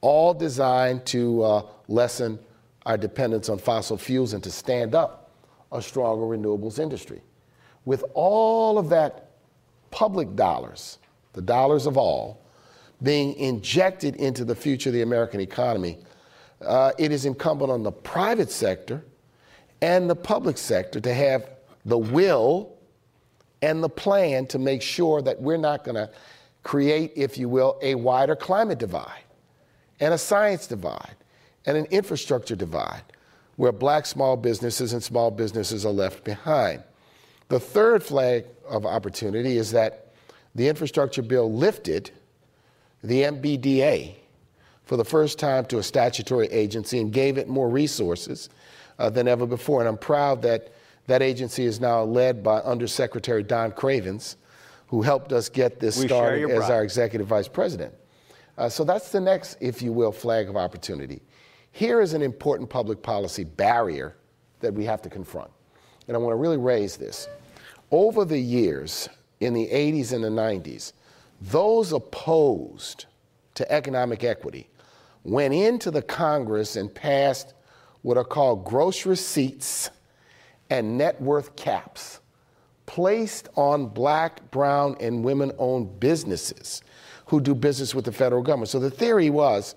all 0.00 0.32
designed 0.32 1.04
to 1.06 1.42
uh, 1.42 1.62
lessen 1.88 2.38
our 2.86 2.96
dependence 2.96 3.48
on 3.48 3.58
fossil 3.58 3.96
fuels 3.96 4.32
and 4.32 4.42
to 4.42 4.50
stand 4.50 4.94
up 4.94 5.30
a 5.72 5.82
stronger 5.82 6.24
renewables 6.24 6.78
industry. 6.78 7.20
With 7.84 8.04
all 8.14 8.78
of 8.78 8.88
that 8.90 9.30
public 9.90 10.34
dollars 10.34 10.98
the 11.32 11.42
dollars 11.42 11.86
of 11.86 11.96
all, 11.96 12.42
being 13.02 13.34
injected 13.34 14.16
into 14.16 14.44
the 14.44 14.54
future 14.54 14.90
of 14.90 14.94
the 14.94 15.02
American 15.02 15.40
economy, 15.40 15.98
uh, 16.66 16.92
it 16.98 17.12
is 17.12 17.24
incumbent 17.24 17.70
on 17.70 17.82
the 17.82 17.92
private 17.92 18.50
sector 18.50 19.04
and 19.80 20.10
the 20.10 20.16
public 20.16 20.58
sector 20.58 21.00
to 21.00 21.14
have 21.14 21.48
the 21.86 21.96
will 21.96 22.76
and 23.62 23.82
the 23.82 23.88
plan 23.88 24.46
to 24.46 24.58
make 24.58 24.82
sure 24.82 25.22
that 25.22 25.40
we're 25.40 25.56
not 25.56 25.84
going 25.84 25.94
to 25.94 26.10
create, 26.62 27.12
if 27.16 27.38
you 27.38 27.48
will, 27.48 27.78
a 27.82 27.94
wider 27.94 28.36
climate 28.36 28.78
divide 28.78 29.22
and 30.00 30.12
a 30.12 30.18
science 30.18 30.66
divide 30.66 31.16
and 31.66 31.76
an 31.76 31.86
infrastructure 31.86 32.56
divide 32.56 33.02
where 33.56 33.72
black 33.72 34.06
small 34.06 34.36
businesses 34.36 34.92
and 34.92 35.02
small 35.02 35.30
businesses 35.30 35.84
are 35.84 35.92
left 35.92 36.24
behind. 36.24 36.82
The 37.48 37.60
third 37.60 38.02
flag 38.02 38.46
of 38.68 38.86
opportunity 38.86 39.56
is 39.56 39.70
that 39.72 40.09
the 40.54 40.68
infrastructure 40.68 41.22
bill 41.22 41.52
lifted 41.52 42.10
the 43.02 43.22
MBDA 43.22 44.14
for 44.84 44.96
the 44.96 45.04
first 45.04 45.38
time 45.38 45.64
to 45.66 45.78
a 45.78 45.82
statutory 45.82 46.48
agency 46.48 47.00
and 47.00 47.12
gave 47.12 47.38
it 47.38 47.48
more 47.48 47.68
resources 47.68 48.48
uh, 48.98 49.08
than 49.08 49.28
ever 49.28 49.46
before. 49.46 49.80
And 49.80 49.88
I'm 49.88 49.96
proud 49.96 50.42
that 50.42 50.72
that 51.06 51.22
agency 51.22 51.64
is 51.64 51.80
now 51.80 52.02
led 52.02 52.42
by 52.42 52.58
Undersecretary 52.60 53.42
Don 53.42 53.72
Cravins, 53.72 54.36
who 54.88 55.02
helped 55.02 55.32
us 55.32 55.48
get 55.48 55.80
this 55.80 55.96
We 55.98 56.06
started 56.06 56.50
as 56.50 56.68
our 56.70 56.82
executive 56.82 57.26
vice 57.26 57.48
president. 57.48 57.94
Uh, 58.58 58.68
so 58.68 58.84
that's 58.84 59.10
the 59.10 59.20
next, 59.20 59.56
if 59.60 59.80
you 59.80 59.92
will, 59.92 60.12
flag 60.12 60.48
of 60.48 60.56
opportunity. 60.56 61.22
Here 61.72 62.00
is 62.00 62.12
an 62.12 62.22
important 62.22 62.68
public 62.68 63.02
policy 63.02 63.44
barrier 63.44 64.16
that 64.60 64.74
we 64.74 64.84
have 64.84 65.00
to 65.02 65.08
confront. 65.08 65.50
And 66.08 66.16
I 66.16 66.18
want 66.20 66.32
to 66.32 66.36
really 66.36 66.56
raise 66.56 66.96
this. 66.96 67.28
Over 67.90 68.24
the 68.24 68.38
years, 68.38 69.08
in 69.40 69.54
the 69.54 69.66
80s 69.66 70.12
and 70.12 70.22
the 70.22 70.28
90s, 70.28 70.92
those 71.40 71.92
opposed 71.92 73.06
to 73.54 73.70
economic 73.72 74.22
equity 74.22 74.68
went 75.24 75.52
into 75.52 75.90
the 75.90 76.02
Congress 76.02 76.76
and 76.76 76.94
passed 76.94 77.54
what 78.02 78.16
are 78.16 78.24
called 78.24 78.64
gross 78.64 79.04
receipts 79.04 79.90
and 80.70 80.96
net 80.96 81.20
worth 81.20 81.56
caps 81.56 82.20
placed 82.86 83.48
on 83.56 83.86
black, 83.86 84.50
brown, 84.50 84.96
and 85.00 85.22
women 85.22 85.52
owned 85.58 86.00
businesses 86.00 86.82
who 87.26 87.40
do 87.40 87.54
business 87.54 87.94
with 87.94 88.04
the 88.04 88.12
federal 88.12 88.42
government. 88.42 88.68
So 88.68 88.80
the 88.80 88.90
theory 88.90 89.30
was 89.30 89.76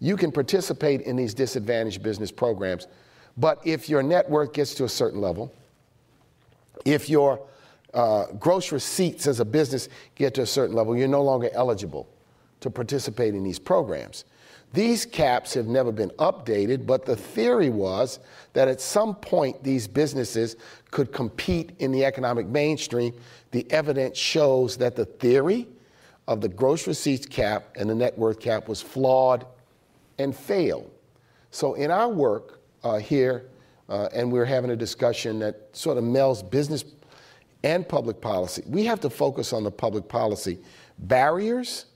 you 0.00 0.16
can 0.16 0.30
participate 0.30 1.00
in 1.02 1.16
these 1.16 1.32
disadvantaged 1.32 2.02
business 2.02 2.30
programs, 2.30 2.88
but 3.38 3.58
if 3.64 3.88
your 3.88 4.02
net 4.02 4.28
worth 4.28 4.52
gets 4.52 4.74
to 4.74 4.84
a 4.84 4.88
certain 4.88 5.20
level, 5.20 5.50
if 6.84 7.08
your 7.08 7.40
uh, 7.94 8.26
gross 8.38 8.72
receipts 8.72 9.26
as 9.26 9.40
a 9.40 9.44
business 9.44 9.88
get 10.14 10.34
to 10.34 10.42
a 10.42 10.46
certain 10.46 10.74
level, 10.74 10.96
you're 10.96 11.08
no 11.08 11.22
longer 11.22 11.50
eligible 11.52 12.08
to 12.60 12.70
participate 12.70 13.34
in 13.34 13.42
these 13.42 13.58
programs. 13.58 14.24
These 14.72 15.04
caps 15.04 15.52
have 15.54 15.66
never 15.66 15.92
been 15.92 16.10
updated, 16.10 16.86
but 16.86 17.04
the 17.04 17.16
theory 17.16 17.68
was 17.68 18.20
that 18.54 18.68
at 18.68 18.80
some 18.80 19.14
point 19.16 19.62
these 19.62 19.86
businesses 19.86 20.56
could 20.90 21.12
compete 21.12 21.72
in 21.78 21.92
the 21.92 22.06
economic 22.06 22.46
mainstream. 22.46 23.12
The 23.50 23.70
evidence 23.70 24.16
shows 24.16 24.78
that 24.78 24.96
the 24.96 25.04
theory 25.04 25.68
of 26.26 26.40
the 26.40 26.48
gross 26.48 26.86
receipts 26.86 27.26
cap 27.26 27.76
and 27.76 27.90
the 27.90 27.94
net 27.94 28.16
worth 28.16 28.40
cap 28.40 28.66
was 28.66 28.80
flawed 28.80 29.44
and 30.18 30.34
failed. 30.34 30.90
So 31.50 31.74
in 31.74 31.90
our 31.90 32.08
work 32.08 32.60
uh, 32.82 32.98
here, 32.98 33.44
uh, 33.90 34.08
and 34.14 34.32
we're 34.32 34.46
having 34.46 34.70
a 34.70 34.76
discussion 34.76 35.38
that 35.40 35.68
sort 35.72 35.98
of 35.98 36.04
melds 36.04 36.48
business 36.48 36.82
and 37.64 37.88
public 37.88 38.20
policy, 38.20 38.62
we 38.66 38.84
have 38.84 39.00
to 39.00 39.10
focus 39.10 39.52
on 39.52 39.64
the 39.64 39.70
public 39.70 40.08
policy 40.08 40.58
barriers 40.98 41.86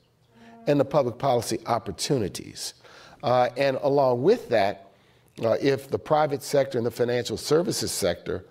and 0.66 0.78
the 0.78 0.84
public 0.84 1.18
policy 1.18 1.58
opportunities. 1.66 2.74
Uh, 3.22 3.48
and 3.56 3.76
along 3.82 4.22
with 4.22 4.48
that, 4.48 4.90
uh, 5.42 5.56
if 5.60 5.90
the 5.90 5.98
private 5.98 6.42
sector 6.42 6.78
and 6.78 6.86
the 6.86 6.90
financial 6.90 7.36
services 7.36 7.90
sector 7.90 8.44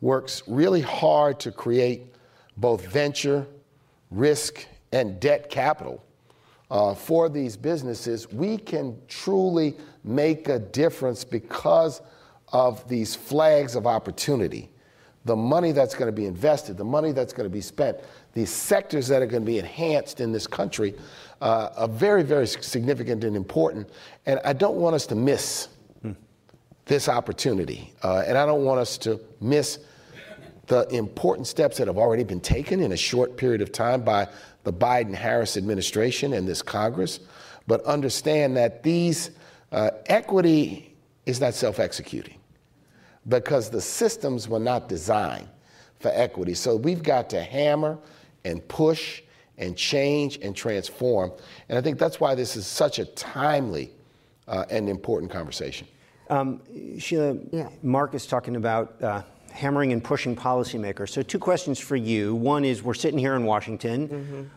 works 0.00 0.42
really 0.46 0.80
hard 0.80 1.38
to 1.40 1.52
create 1.52 2.14
both 2.56 2.86
venture, 2.86 3.46
risk, 4.10 4.66
and 4.92 5.20
debt 5.20 5.50
capital 5.50 6.02
uh, 6.70 6.94
for 6.94 7.28
these 7.28 7.56
businesses, 7.56 8.30
we 8.32 8.56
can 8.56 8.96
truly 9.08 9.76
make 10.04 10.48
a 10.48 10.58
difference 10.58 11.24
because 11.24 12.00
of 12.52 12.86
these 12.88 13.14
flags 13.14 13.74
of 13.74 13.86
opportunity. 13.86 14.69
The 15.24 15.36
money 15.36 15.72
that's 15.72 15.94
going 15.94 16.06
to 16.06 16.16
be 16.16 16.26
invested, 16.26 16.76
the 16.76 16.84
money 16.84 17.12
that's 17.12 17.32
going 17.32 17.48
to 17.48 17.52
be 17.52 17.60
spent, 17.60 17.98
the 18.32 18.46
sectors 18.46 19.08
that 19.08 19.20
are 19.20 19.26
going 19.26 19.42
to 19.42 19.46
be 19.46 19.58
enhanced 19.58 20.20
in 20.20 20.32
this 20.32 20.46
country 20.46 20.94
uh, 21.40 21.70
are 21.76 21.88
very, 21.88 22.22
very 22.22 22.46
significant 22.46 23.24
and 23.24 23.36
important. 23.36 23.90
And 24.26 24.40
I 24.44 24.54
don't 24.54 24.76
want 24.76 24.94
us 24.94 25.06
to 25.06 25.14
miss 25.14 25.68
this 26.90 27.08
opportunity. 27.08 27.92
Uh, 28.02 28.24
and 28.26 28.36
I 28.36 28.44
don't 28.44 28.64
want 28.64 28.80
us 28.80 28.98
to 28.98 29.20
miss 29.40 29.78
the 30.66 30.88
important 30.88 31.46
steps 31.46 31.76
that 31.78 31.86
have 31.86 31.96
already 31.96 32.24
been 32.24 32.40
taken 32.40 32.80
in 32.80 32.90
a 32.90 32.96
short 32.96 33.36
period 33.36 33.62
of 33.62 33.70
time 33.70 34.02
by 34.02 34.26
the 34.64 34.72
Biden 34.72 35.14
Harris 35.14 35.56
administration 35.56 36.32
and 36.32 36.48
this 36.48 36.62
Congress, 36.62 37.20
but 37.68 37.80
understand 37.84 38.56
that 38.56 38.82
these 38.82 39.30
uh, 39.70 39.90
equity 40.06 40.92
is 41.26 41.40
not 41.40 41.54
self 41.54 41.78
executing 41.78 42.39
because 43.30 43.70
the 43.70 43.80
systems 43.80 44.48
were 44.48 44.58
not 44.58 44.88
designed 44.88 45.48
for 46.00 46.10
equity. 46.12 46.52
So 46.52 46.76
we've 46.76 47.02
got 47.02 47.30
to 47.30 47.42
hammer 47.42 47.98
and 48.44 48.66
push 48.68 49.22
and 49.56 49.76
change 49.76 50.38
and 50.42 50.54
transform. 50.54 51.32
And 51.68 51.78
I 51.78 51.80
think 51.80 51.98
that's 51.98 52.20
why 52.20 52.34
this 52.34 52.56
is 52.56 52.66
such 52.66 52.98
a 52.98 53.04
timely 53.04 53.92
uh, 54.48 54.64
and 54.68 54.88
important 54.88 55.30
conversation. 55.30 55.86
Um, 56.28 56.60
Sheila, 56.98 57.36
Mark 57.82 58.14
is 58.14 58.26
talking 58.26 58.56
about 58.56 59.02
uh, 59.02 59.22
hammering 59.52 59.92
and 59.92 60.02
pushing 60.02 60.34
policymakers. 60.34 61.10
So, 61.10 61.22
two 61.22 61.38
questions 61.38 61.78
for 61.78 61.96
you. 61.96 62.34
One 62.34 62.64
is 62.64 62.82
we're 62.82 62.94
sitting 62.94 63.18
here 63.18 63.34
in 63.34 63.44
Washington. 63.44 64.50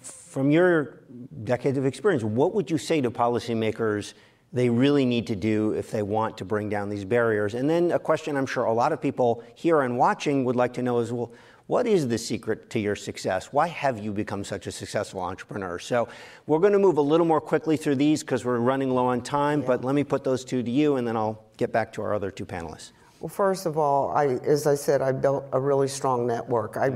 From 0.00 0.50
your 0.50 1.00
decades 1.42 1.76
of 1.78 1.84
experience, 1.84 2.22
what 2.22 2.54
would 2.54 2.70
you 2.70 2.78
say 2.78 3.00
to 3.00 3.10
policymakers 3.10 4.14
they 4.54 4.70
really 4.70 5.04
need 5.04 5.26
to 5.26 5.36
do 5.36 5.72
if 5.72 5.90
they 5.90 6.02
want 6.02 6.38
to 6.38 6.44
bring 6.44 6.70
down 6.70 6.88
these 6.88 7.04
barriers? 7.04 7.52
And 7.54 7.68
then 7.68 7.90
a 7.90 7.98
question 7.98 8.36
I'm 8.36 8.46
sure 8.46 8.64
a 8.64 8.72
lot 8.72 8.92
of 8.92 9.02
people 9.02 9.44
here 9.54 9.82
and 9.82 9.98
watching 9.98 10.44
would 10.44 10.56
like 10.56 10.72
to 10.74 10.82
know 10.82 11.00
is 11.00 11.12
well, 11.12 11.32
what 11.66 11.86
is 11.86 12.08
the 12.08 12.18
secret 12.18 12.70
to 12.70 12.78
your 12.78 12.94
success? 12.94 13.52
Why 13.52 13.68
have 13.68 13.98
you 13.98 14.12
become 14.12 14.44
such 14.44 14.66
a 14.66 14.72
successful 14.72 15.20
entrepreneur? 15.20 15.78
So 15.78 16.08
we're 16.46 16.58
going 16.58 16.74
to 16.74 16.78
move 16.78 16.98
a 16.98 17.02
little 17.02 17.26
more 17.26 17.40
quickly 17.40 17.76
through 17.76 17.96
these 17.96 18.22
because 18.22 18.44
we're 18.44 18.58
running 18.58 18.90
low 18.90 19.06
on 19.06 19.22
time, 19.22 19.62
but 19.62 19.82
let 19.82 19.94
me 19.94 20.04
put 20.04 20.24
those 20.24 20.44
two 20.44 20.62
to 20.62 20.70
you 20.70 20.96
and 20.96 21.08
then 21.08 21.16
I'll 21.16 21.42
get 21.56 21.72
back 21.72 21.92
to 21.94 22.02
our 22.02 22.14
other 22.14 22.30
two 22.30 22.44
panelists. 22.46 22.92
Well, 23.20 23.30
first 23.30 23.64
of 23.64 23.78
all, 23.78 24.10
I, 24.10 24.26
as 24.44 24.66
I 24.66 24.74
said, 24.74 25.00
I 25.00 25.12
built 25.12 25.46
a 25.52 25.60
really 25.60 25.88
strong 25.88 26.26
network. 26.26 26.76
I 26.76 26.90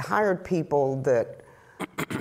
hired 0.00 0.44
people 0.44 1.00
that 1.02 1.42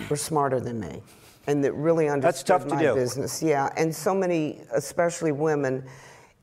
were 0.10 0.16
smarter 0.16 0.60
than 0.60 0.80
me 0.80 1.02
and 1.48 1.64
that 1.64 1.74
really 1.74 2.08
understood 2.10 2.68
my 2.70 2.82
do. 2.82 2.94
business. 2.96 3.42
Yeah, 3.42 3.70
and 3.78 3.94
so 3.96 4.14
many, 4.14 4.62
especially 4.74 5.32
women, 5.32 5.84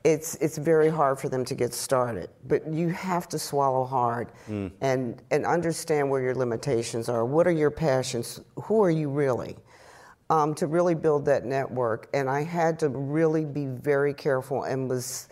it's 0.04 0.36
it's 0.36 0.58
very 0.58 0.88
hard 0.88 1.18
for 1.18 1.28
them 1.28 1.44
to 1.44 1.54
get 1.54 1.74
started. 1.74 2.30
But 2.46 2.66
you 2.72 2.88
have 2.90 3.28
to 3.28 3.38
swallow 3.38 3.84
hard 3.84 4.32
Mm. 4.48 4.70
and 4.80 5.22
and 5.30 5.44
understand 5.46 6.10
where 6.10 6.22
your 6.22 6.34
limitations 6.34 7.08
are. 7.08 7.24
What 7.24 7.46
are 7.46 7.52
your 7.52 7.70
passions? 7.70 8.40
Who 8.64 8.82
are 8.82 8.90
you 8.90 9.08
really? 9.08 9.56
Um, 10.30 10.54
to 10.56 10.66
really 10.66 10.94
build 10.94 11.24
that 11.24 11.46
network, 11.46 12.08
and 12.12 12.28
I 12.28 12.42
had 12.44 12.78
to 12.80 12.90
really 12.90 13.46
be 13.46 13.64
very 13.64 14.12
careful 14.12 14.64
and 14.64 14.86
was 14.88 15.28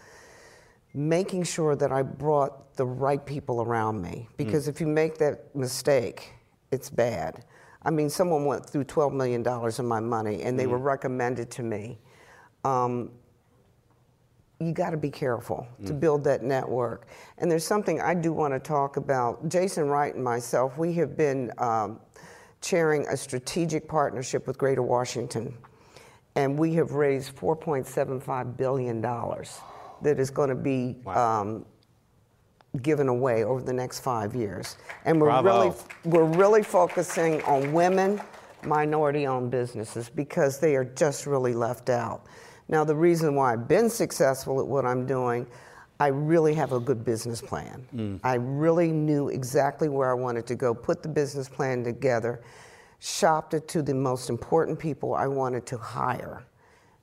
making 0.95 1.43
sure 1.45 1.77
that 1.77 1.93
I 1.93 2.01
brought 2.03 2.75
the 2.77 2.87
right 2.87 3.25
people 3.25 3.61
around 3.61 4.01
me. 4.01 4.27
Because 4.39 4.69
if 4.69 4.81
you 4.81 4.87
make 4.87 5.19
that 5.19 5.55
mistake, 5.55 6.33
it's 6.73 6.89
bad. 6.89 7.45
I 7.87 7.91
mean, 7.91 8.11
someone 8.11 8.45
went 8.45 8.69
through 8.69 8.85
$12 8.85 9.13
million 9.13 9.47
of 9.47 9.85
my 9.85 10.01
money 10.01 10.43
and 10.43 10.59
they 10.59 10.67
were 10.67 10.77
recommended 10.77 11.53
to 11.53 11.63
me. 11.63 11.99
Um, 12.65 13.13
you 14.59 14.73
got 14.73 14.91
to 14.91 14.97
be 14.97 15.11
careful 15.11 15.69
to 15.85 15.93
build 15.93 16.25
that 16.25 16.43
network. 16.43 17.07
And 17.39 17.49
there's 17.49 17.65
something 17.65 18.01
I 18.01 18.15
do 18.15 18.33
want 18.33 18.55
to 18.55 18.59
talk 18.59 18.97
about. 18.97 19.49
Jason 19.49 19.87
Wright 19.87 20.15
and 20.15 20.25
myself, 20.25 20.77
we 20.79 20.95
have 20.95 21.17
been 21.17 21.53
um, 21.59 22.01
chairing 22.61 23.07
a 23.07 23.17
strategic 23.17 23.87
partnership 23.87 24.47
with 24.47 24.59
Greater 24.59 24.83
Washington, 24.83 25.55
and 26.35 26.59
we 26.59 26.75
have 26.75 26.93
raised 26.93 27.37
$4.75 27.37 28.57
billion 28.57 29.01
that 29.01 30.19
is 30.19 30.31
going 30.31 30.49
to 30.49 30.55
be 30.55 30.97
um, 31.07 31.67
given 32.83 33.09
away 33.09 33.45
over 33.45 33.63
the 33.63 33.73
next 33.73 34.01
five 34.01 34.35
years. 34.35 34.77
And 35.05 35.21
we're 35.21 35.29
Bravo. 35.29 35.49
really 35.49 35.77
we're 36.05 36.25
really 36.25 36.63
focusing 36.63 37.43
on 37.43 37.73
women, 37.73 38.21
minority-owned 38.65 39.51
businesses 39.51 40.09
because 40.09 40.59
they 40.59 40.77
are 40.77 40.85
just 40.85 41.27
really 41.27 41.55
left 41.55 41.91
out. 41.91 42.27
Now, 42.69 42.85
the 42.85 42.97
reason 42.97 43.35
why 43.35 43.53
I've 43.53 43.69
been 43.69 43.89
successful 43.89 44.61
at 44.61 44.67
what 44.67 44.85
I'm 44.85 45.07
doing, 45.07 45.47
I 46.01 46.09
really 46.09 46.55
have 46.55 46.73
a 46.73 46.81
good 46.81 47.05
business 47.05 47.41
plan. 47.41 47.87
Mm. 47.95 48.21
I 48.25 48.35
really 48.35 48.91
knew 48.91 49.29
exactly 49.29 49.89
where 49.89 50.11
I 50.11 50.15
wanted 50.15 50.47
to 50.49 50.55
go, 50.55 50.75
put 50.75 51.03
the 51.03 51.09
business 51.09 51.49
plan 51.49 51.85
together, 51.85 52.43
shopped 52.99 53.55
it 53.55 53.69
to 53.69 53.83
the 53.83 53.95
most 53.95 54.29
important 54.29 54.79
people 54.79 55.15
I 55.15 55.27
wanted 55.27 55.65
to 55.67 55.79
hire. 55.79 56.45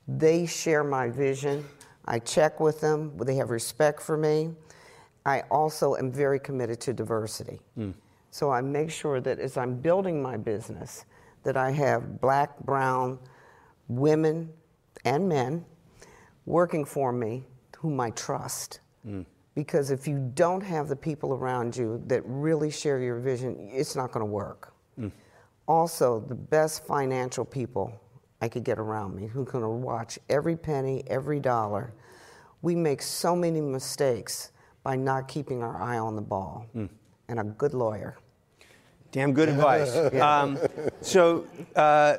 They 0.08 0.46
share 0.46 0.84
my 0.84 1.10
vision. 1.10 1.66
I 2.06 2.20
check 2.20 2.60
with 2.60 2.82
them. 2.82 3.18
They 3.18 3.36
have 3.36 3.50
respect 3.50 4.02
for 4.02 4.18
me. 4.18 4.52
I 5.26 5.42
also 5.52 5.96
am 5.96 6.12
very 6.12 6.40
committed 6.40 6.80
to 6.82 6.94
diversity. 6.94 7.60
Mm. 7.78 7.94
So 8.32 8.52
I 8.52 8.62
make 8.62 8.90
sure 8.90 9.22
that 9.22 9.40
as 9.40 9.58
I'm 9.58 9.76
building 9.76 10.22
my 10.22 10.38
business, 10.38 11.06
that 11.44 11.56
I 11.56 11.72
have 11.72 12.20
black, 12.20 12.60
brown, 12.62 13.20
women, 13.88 14.52
and 15.06 15.28
men 15.30 15.66
working 16.46 16.86
for 16.86 17.12
me 17.12 17.44
whom 17.78 18.00
I 18.00 18.10
trust. 18.12 18.80
Mm. 19.08 19.26
Because 19.56 19.92
if 19.92 20.08
you 20.08 20.32
don't 20.34 20.62
have 20.62 20.88
the 20.88 20.96
people 20.96 21.34
around 21.34 21.78
you 21.78 22.02
that 22.08 22.24
really 22.26 22.72
share 22.72 23.00
your 23.00 23.20
vision, 23.20 23.70
it's 23.72 23.96
not 23.96 24.12
going 24.12 24.26
to 24.26 24.32
work. 24.32 24.74
Mm. 25.00 25.12
Also, 25.68 26.22
the 26.22 26.36
best 26.36 26.86
financial 26.86 27.46
people 27.46 27.94
I 28.42 28.50
could 28.50 28.64
get 28.64 28.80
around 28.80 29.16
me 29.16 29.28
who 29.28 29.46
can 29.46 29.82
watch 29.82 30.18
every 30.28 30.58
penny, 30.58 31.04
every 31.08 31.40
dollar. 31.40 31.94
We 32.62 32.76
make 32.76 33.02
so 33.02 33.36
many 33.36 33.62
mistakes 33.62 34.52
by 34.84 34.96
not 34.96 35.28
keeping 35.28 35.64
our 35.64 35.82
eye 35.82 35.98
on 35.98 36.16
the 36.16 36.22
ball. 36.22 36.68
Mm. 36.76 36.90
And 37.30 37.40
a 37.40 37.44
good 37.44 37.74
lawyer. 37.74 38.18
Damn 39.12 39.32
good 39.34 39.48
advice. 39.48 39.96
um, 40.22 40.58
so, 41.02 41.48
uh, 41.76 42.18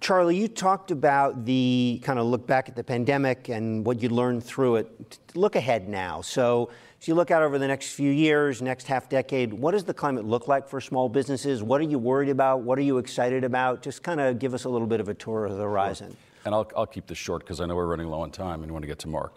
Charlie, 0.00 0.36
you 0.36 0.48
talked 0.48 0.90
about 0.90 1.44
the 1.44 2.00
kind 2.02 2.18
of 2.18 2.26
look 2.26 2.46
back 2.46 2.68
at 2.68 2.74
the 2.74 2.82
pandemic 2.82 3.48
and 3.48 3.86
what 3.86 4.02
you 4.02 4.08
learned 4.08 4.42
through 4.42 4.76
it. 4.76 5.18
Look 5.34 5.54
ahead 5.54 5.88
now. 5.88 6.20
So, 6.22 6.70
as 7.00 7.06
you 7.06 7.14
look 7.14 7.30
out 7.30 7.42
over 7.42 7.58
the 7.58 7.68
next 7.68 7.92
few 7.92 8.10
years, 8.10 8.62
next 8.62 8.86
half 8.86 9.10
decade, 9.10 9.52
what 9.52 9.72
does 9.72 9.84
the 9.84 9.92
climate 9.92 10.24
look 10.24 10.48
like 10.48 10.66
for 10.66 10.80
small 10.80 11.10
businesses? 11.10 11.62
What 11.62 11.82
are 11.82 11.84
you 11.84 11.98
worried 11.98 12.30
about? 12.30 12.62
What 12.62 12.78
are 12.78 12.82
you 12.82 12.96
excited 12.96 13.44
about? 13.44 13.82
Just 13.82 14.02
kind 14.02 14.18
of 14.18 14.38
give 14.38 14.54
us 14.54 14.64
a 14.64 14.70
little 14.70 14.88
bit 14.88 15.00
of 15.00 15.08
a 15.10 15.14
tour 15.14 15.44
of 15.44 15.56
the 15.56 15.62
horizon. 15.62 16.08
Sure. 16.08 16.16
And 16.46 16.54
I'll, 16.54 16.70
I'll 16.74 16.86
keep 16.86 17.06
this 17.06 17.18
short 17.18 17.42
because 17.42 17.60
I 17.60 17.66
know 17.66 17.76
we're 17.76 17.86
running 17.86 18.08
low 18.08 18.22
on 18.22 18.30
time 18.30 18.62
and 18.62 18.72
want 18.72 18.82
to 18.82 18.86
get 18.86 18.98
to 19.00 19.08
Mark. 19.08 19.34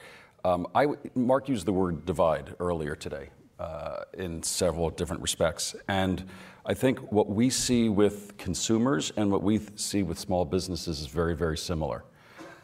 Um, 0.47 0.65
I, 0.73 0.87
Mark 1.13 1.49
used 1.49 1.65
the 1.65 1.73
word 1.73 2.05
divide 2.05 2.55
earlier 2.61 2.95
today 2.95 3.31
uh, 3.59 4.03
in 4.13 4.41
several 4.41 4.89
different 4.89 5.21
respects. 5.21 5.75
And 5.89 6.23
I 6.65 6.73
think 6.73 7.11
what 7.11 7.27
we 7.27 7.49
see 7.49 7.89
with 7.89 8.37
consumers 8.37 9.11
and 9.17 9.29
what 9.29 9.43
we 9.43 9.59
see 9.75 10.03
with 10.03 10.17
small 10.17 10.45
businesses 10.45 11.01
is 11.01 11.07
very, 11.07 11.35
very 11.35 11.57
similar. 11.57 12.05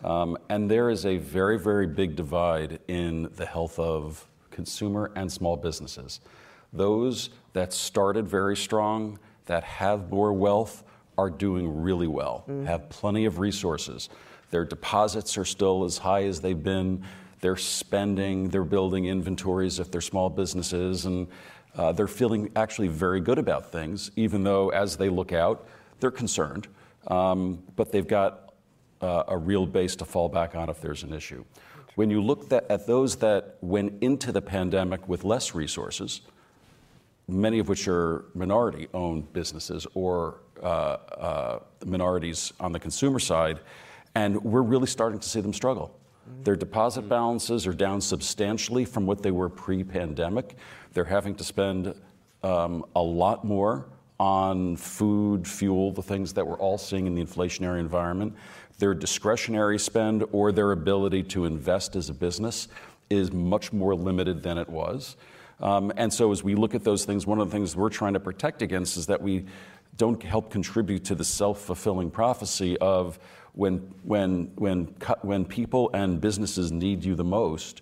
Um, 0.01 0.38
and 0.47 0.71
there 0.71 0.89
is 0.89 1.05
a 1.05 1.17
very, 1.17 1.59
very 1.59 1.86
big 1.86 2.15
divide 2.15 2.79
in 2.88 3.29
the 3.36 3.45
health 3.45 3.77
of 3.79 4.29
consumer 4.49 5.11
and 5.17 5.29
small 5.29 5.57
businesses. 5.57 6.21
Those 6.71 7.31
that 7.51 7.73
started 7.73 8.29
very 8.29 8.55
strong, 8.55 9.19
that 9.47 9.65
have 9.65 10.09
more 10.09 10.31
wealth, 10.31 10.86
are 11.17 11.29
doing 11.29 11.81
really 11.81 12.07
well, 12.07 12.45
mm. 12.47 12.65
have 12.65 12.88
plenty 12.88 13.25
of 13.25 13.39
resources. 13.39 14.07
Their 14.51 14.63
deposits 14.63 15.38
are 15.38 15.45
still 15.45 15.84
as 15.84 15.97
high 15.97 16.23
as 16.23 16.39
they've 16.39 16.63
been. 16.63 17.03
They're 17.44 17.58
spending, 17.58 18.48
they're 18.48 18.64
building 18.64 19.04
inventories 19.04 19.78
if 19.78 19.91
they're 19.91 20.00
small 20.00 20.30
businesses, 20.30 21.06
and 21.06 21.28
uh, 21.76 21.91
they're 21.91 22.08
feeling 22.08 22.50
actually 22.56 22.88
very 22.88 23.20
good 23.20 23.38
about 23.38 23.70
things, 23.70 24.12
even 24.16 24.46
though 24.46 24.70
as 24.70 24.96
they 24.96 25.10
look 25.10 25.34
out, 25.34 25.68
they're 26.00 26.10
concerned. 26.10 26.70
Um, 27.08 27.62
but 27.76 27.91
they've 27.91 28.08
got 28.08 28.54
uh, 29.02 29.24
a 29.28 29.38
real 29.38 29.66
base 29.66 29.94
to 29.98 30.06
fall 30.06 30.30
back 30.30 30.56
on 30.56 30.70
if 30.70 30.80
there's 30.80 31.04
an 31.04 31.12
issue. 31.12 31.44
When 31.96 32.10
you 32.10 32.24
look 32.24 32.48
that, 32.48 32.66
at 32.72 32.88
those 32.88 33.18
that 33.18 33.58
went 33.60 34.02
into 34.02 34.32
the 34.32 34.41
pandemic 34.41 35.10
with 35.10 35.26
less 35.26 35.54
resources, 35.54 36.22
many 37.28 37.60
of 37.60 37.68
which 37.68 37.89
are 37.89 38.24
minority 38.34 38.88
owned 38.94 39.34
businesses 39.34 39.86
or 39.96 40.39
uh, 40.62 40.66
uh, 40.66 41.60
minorities 41.86 42.54
on 42.62 42.72
the 42.72 42.80
consumer 42.80 43.20
side, 43.20 43.60
and 44.16 44.41
we're 44.46 44.62
really 44.62 44.88
starting 44.88 45.20
to 45.20 45.28
see 45.28 45.41
them 45.41 45.52
struggle. 45.52 46.00
Their 46.43 46.55
deposit 46.55 47.03
balances 47.03 47.65
are 47.67 47.73
down 47.73 48.01
substantially 48.01 48.86
from 48.86 49.05
what 49.05 49.21
they 49.23 49.31
were 49.31 49.49
pre 49.49 49.84
pandemic. 49.84 50.55
They're 50.93 51.03
having 51.05 51.36
to 51.36 51.43
spend 51.43 51.95
um, 52.43 52.86
a 52.95 53.01
lot 53.01 53.45
more 53.45 53.86
on 54.19 54.75
food, 54.75 55.47
fuel, 55.47 55.91
the 55.91 56.01
things 56.01 56.34
that 56.34 56.45
we're 56.45 56.57
all 56.57 56.77
seeing 56.77 57.07
in 57.07 57.15
the 57.15 57.23
inflationary 57.23 57.79
environment. 57.79 58.36
Their 58.77 58.93
discretionary 58.93 59.79
spend 59.79 60.23
or 60.31 60.51
their 60.51 60.71
ability 60.71 61.23
to 61.23 61.45
invest 61.45 61.95
as 61.95 62.09
a 62.09 62.13
business 62.13 62.67
is 63.09 63.31
much 63.31 63.71
more 63.71 63.95
limited 63.95 64.43
than 64.43 64.57
it 64.57 64.69
was. 64.69 65.15
Um, 65.59 65.93
and 65.97 66.11
so, 66.11 66.31
as 66.31 66.43
we 66.43 66.55
look 66.55 66.75
at 66.75 66.84
those 66.84 67.05
things, 67.05 67.25
one 67.25 67.39
of 67.39 67.49
the 67.49 67.51
things 67.51 67.75
we're 67.75 67.89
trying 67.89 68.13
to 68.13 68.19
protect 68.19 68.61
against 68.61 68.97
is 68.97 69.05
that 69.07 69.21
we 69.21 69.45
don't 69.97 70.21
help 70.21 70.49
contribute 70.49 71.05
to 71.05 71.15
the 71.15 71.23
self 71.23 71.61
fulfilling 71.61 72.09
prophecy 72.09 72.77
of 72.79 73.19
when, 73.54 73.78
when, 74.04 74.51
when, 74.56 74.95
when 75.22 75.45
people 75.45 75.89
and 75.93 76.20
businesses 76.20 76.72
need 76.72 77.04
you 77.04 77.16
the 77.16 77.24
most, 77.24 77.82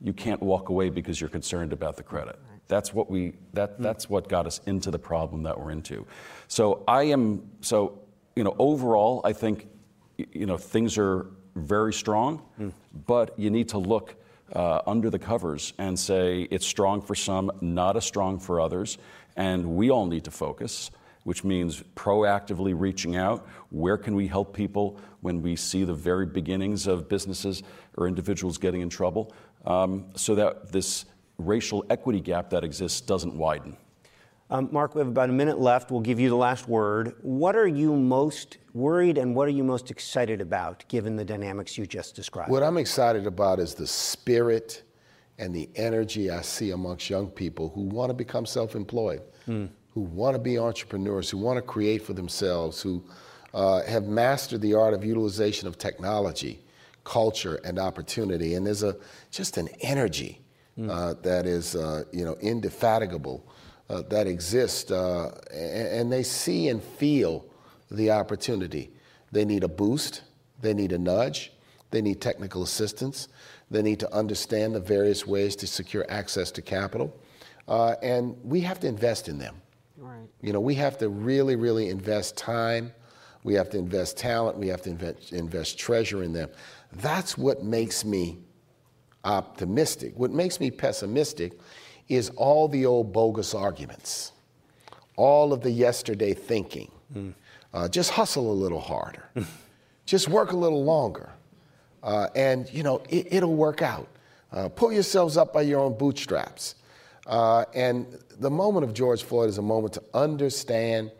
you 0.00 0.12
can't 0.12 0.42
walk 0.42 0.68
away 0.68 0.90
because 0.90 1.20
you're 1.20 1.30
concerned 1.30 1.72
about 1.72 1.96
the 1.96 2.02
credit. 2.02 2.38
That's 2.68 2.94
what 2.94 3.10
we 3.10 3.34
that 3.52 3.80
that's 3.80 4.08
what 4.08 4.28
got 4.28 4.46
us 4.46 4.60
into 4.66 4.90
the 4.90 4.98
problem 4.98 5.42
that 5.42 5.60
we're 5.60 5.72
into. 5.72 6.06
So 6.48 6.82
I 6.88 7.02
am 7.04 7.42
so 7.60 8.00
you 8.34 8.44
know 8.44 8.56
overall 8.58 9.20
I 9.24 9.34
think 9.34 9.68
you 10.16 10.46
know 10.46 10.56
things 10.56 10.96
are 10.96 11.26
very 11.54 11.92
strong, 11.92 12.42
mm. 12.58 12.72
but 13.06 13.38
you 13.38 13.50
need 13.50 13.68
to 13.70 13.78
look 13.78 14.16
uh, 14.54 14.80
under 14.86 15.10
the 15.10 15.18
covers 15.18 15.74
and 15.78 15.98
say 15.98 16.42
it's 16.50 16.66
strong 16.66 17.02
for 17.02 17.14
some, 17.14 17.50
not 17.60 17.96
as 17.96 18.06
strong 18.06 18.38
for 18.38 18.60
others, 18.60 18.96
and 19.36 19.76
we 19.76 19.90
all 19.90 20.06
need 20.06 20.24
to 20.24 20.30
focus 20.30 20.90
which 21.24 21.44
means 21.44 21.82
proactively 21.94 22.74
reaching 22.76 23.16
out. 23.16 23.46
Where 23.70 23.96
can 23.96 24.14
we 24.14 24.26
help 24.26 24.54
people 24.54 24.98
when 25.20 25.42
we 25.42 25.56
see 25.56 25.84
the 25.84 25.94
very 25.94 26.26
beginnings 26.26 26.86
of 26.86 27.08
businesses 27.08 27.62
or 27.96 28.08
individuals 28.08 28.58
getting 28.58 28.80
in 28.80 28.88
trouble 28.88 29.32
um, 29.64 30.06
so 30.16 30.34
that 30.34 30.72
this 30.72 31.04
racial 31.38 31.84
equity 31.90 32.20
gap 32.20 32.50
that 32.50 32.64
exists 32.64 33.00
doesn't 33.00 33.36
widen? 33.36 33.76
Um, 34.50 34.68
Mark, 34.70 34.94
we 34.94 34.98
have 34.98 35.08
about 35.08 35.30
a 35.30 35.32
minute 35.32 35.58
left. 35.58 35.90
We'll 35.90 36.02
give 36.02 36.20
you 36.20 36.28
the 36.28 36.36
last 36.36 36.68
word. 36.68 37.14
What 37.22 37.56
are 37.56 37.66
you 37.66 37.96
most 37.96 38.58
worried 38.74 39.16
and 39.16 39.34
what 39.34 39.48
are 39.48 39.52
you 39.52 39.64
most 39.64 39.90
excited 39.90 40.42
about 40.42 40.84
given 40.88 41.16
the 41.16 41.24
dynamics 41.24 41.78
you 41.78 41.86
just 41.86 42.14
described? 42.14 42.50
What 42.50 42.62
I'm 42.62 42.76
excited 42.76 43.26
about 43.26 43.60
is 43.60 43.74
the 43.74 43.86
spirit 43.86 44.82
and 45.38 45.54
the 45.54 45.70
energy 45.74 46.30
I 46.30 46.42
see 46.42 46.72
amongst 46.72 47.08
young 47.08 47.28
people 47.28 47.70
who 47.70 47.82
want 47.82 48.10
to 48.10 48.14
become 48.14 48.44
self 48.44 48.74
employed. 48.74 49.22
Mm 49.48 49.70
who 49.94 50.00
want 50.00 50.34
to 50.34 50.38
be 50.38 50.58
entrepreneurs, 50.58 51.30
who 51.30 51.38
want 51.38 51.56
to 51.56 51.62
create 51.62 52.02
for 52.02 52.12
themselves, 52.12 52.80
who 52.80 53.02
uh, 53.54 53.82
have 53.82 54.04
mastered 54.04 54.60
the 54.60 54.74
art 54.74 54.94
of 54.94 55.04
utilization 55.04 55.68
of 55.68 55.76
technology, 55.78 56.60
culture, 57.04 57.60
and 57.64 57.78
opportunity. 57.78 58.54
And 58.54 58.66
there's 58.66 58.82
a 58.82 58.96
just 59.30 59.56
an 59.58 59.68
energy 59.80 60.40
mm. 60.78 60.90
uh, 60.90 61.14
that 61.22 61.46
is, 61.46 61.76
uh, 61.76 62.04
you 62.12 62.24
know, 62.24 62.36
indefatigable 62.40 63.46
uh, 63.90 64.02
that 64.08 64.26
exists, 64.26 64.90
uh, 64.90 65.38
and, 65.50 65.88
and 65.88 66.12
they 66.12 66.22
see 66.22 66.68
and 66.68 66.82
feel 66.82 67.44
the 67.90 68.10
opportunity. 68.10 68.90
They 69.32 69.44
need 69.44 69.64
a 69.64 69.68
boost. 69.68 70.22
They 70.60 70.74
need 70.74 70.92
a 70.92 70.98
nudge. 70.98 71.52
They 71.90 72.00
need 72.00 72.20
technical 72.20 72.62
assistance. 72.62 73.28
They 73.70 73.82
need 73.82 74.00
to 74.00 74.14
understand 74.14 74.74
the 74.74 74.80
various 74.80 75.26
ways 75.26 75.56
to 75.56 75.66
secure 75.66 76.06
access 76.08 76.50
to 76.52 76.62
capital. 76.62 77.14
Uh, 77.68 77.94
and 78.02 78.36
we 78.42 78.60
have 78.60 78.80
to 78.80 78.86
invest 78.86 79.28
in 79.28 79.38
them. 79.38 79.61
Right. 80.02 80.28
You 80.40 80.52
know, 80.52 80.58
we 80.58 80.74
have 80.74 80.98
to 80.98 81.08
really, 81.08 81.54
really 81.54 81.88
invest 81.88 82.36
time. 82.36 82.92
We 83.44 83.54
have 83.54 83.70
to 83.70 83.78
invest 83.78 84.16
talent. 84.16 84.58
We 84.58 84.66
have 84.66 84.82
to 84.82 84.90
invest, 84.90 85.32
invest 85.32 85.78
treasure 85.78 86.24
in 86.24 86.32
them. 86.32 86.50
That's 86.94 87.38
what 87.38 87.62
makes 87.62 88.04
me 88.04 88.38
optimistic. 89.24 90.14
What 90.16 90.32
makes 90.32 90.58
me 90.58 90.72
pessimistic 90.72 91.52
is 92.08 92.30
all 92.30 92.66
the 92.66 92.84
old 92.84 93.12
bogus 93.12 93.54
arguments, 93.54 94.32
all 95.14 95.52
of 95.52 95.62
the 95.62 95.70
yesterday 95.70 96.34
thinking. 96.34 96.90
Mm. 97.14 97.34
Uh, 97.72 97.88
just 97.88 98.10
hustle 98.10 98.50
a 98.50 98.52
little 98.52 98.80
harder, 98.80 99.28
just 100.04 100.28
work 100.28 100.50
a 100.50 100.56
little 100.56 100.84
longer, 100.84 101.30
uh, 102.02 102.26
and 102.34 102.68
you 102.72 102.82
know 102.82 103.02
it, 103.08 103.42
will 103.42 103.54
work 103.54 103.82
out. 103.82 104.08
Uh, 104.50 104.68
pull 104.68 104.92
yourselves 104.92 105.36
up 105.36 105.52
by 105.52 105.62
your 105.62 105.80
own 105.80 105.96
bootstraps. 105.96 106.74
Uh, 107.26 107.64
and 107.74 108.18
the 108.40 108.50
moment 108.50 108.84
of 108.84 108.92
George 108.92 109.22
Floyd 109.22 109.48
is 109.48 109.58
a 109.58 109.62
moment 109.62 109.94
to 109.94 110.02
understand, 110.14 111.12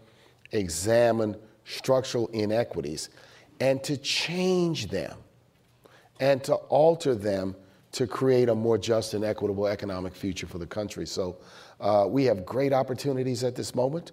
examine 0.50 1.36
structural 1.64 2.26
inequities, 2.28 3.08
and 3.60 3.82
to 3.84 3.96
change 3.96 4.88
them 4.88 5.16
and 6.20 6.42
to 6.44 6.54
alter 6.54 7.14
them 7.14 7.54
to 7.92 8.06
create 8.06 8.48
a 8.48 8.54
more 8.54 8.78
just 8.78 9.14
and 9.14 9.24
equitable 9.24 9.66
economic 9.66 10.14
future 10.14 10.46
for 10.46 10.58
the 10.58 10.66
country. 10.66 11.06
So 11.06 11.38
uh, 11.80 12.06
we 12.08 12.24
have 12.24 12.44
great 12.46 12.72
opportunities 12.72 13.44
at 13.44 13.54
this 13.54 13.74
moment, 13.74 14.12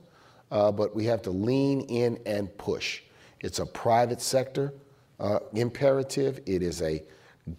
uh, 0.52 0.72
but 0.72 0.96
we 0.96 1.06
have 1.06 1.22
to 1.24 1.32
lean 1.32 1.82
in 1.82 2.20
and 2.26 2.56
push. 2.58 3.02
It's 3.40 3.60
a 3.60 3.66
private 3.66 4.22
sector 4.22 4.74
uh, 5.20 5.40
imperative, 5.54 6.40
it 6.46 6.62
is 6.62 6.82
a 6.82 7.04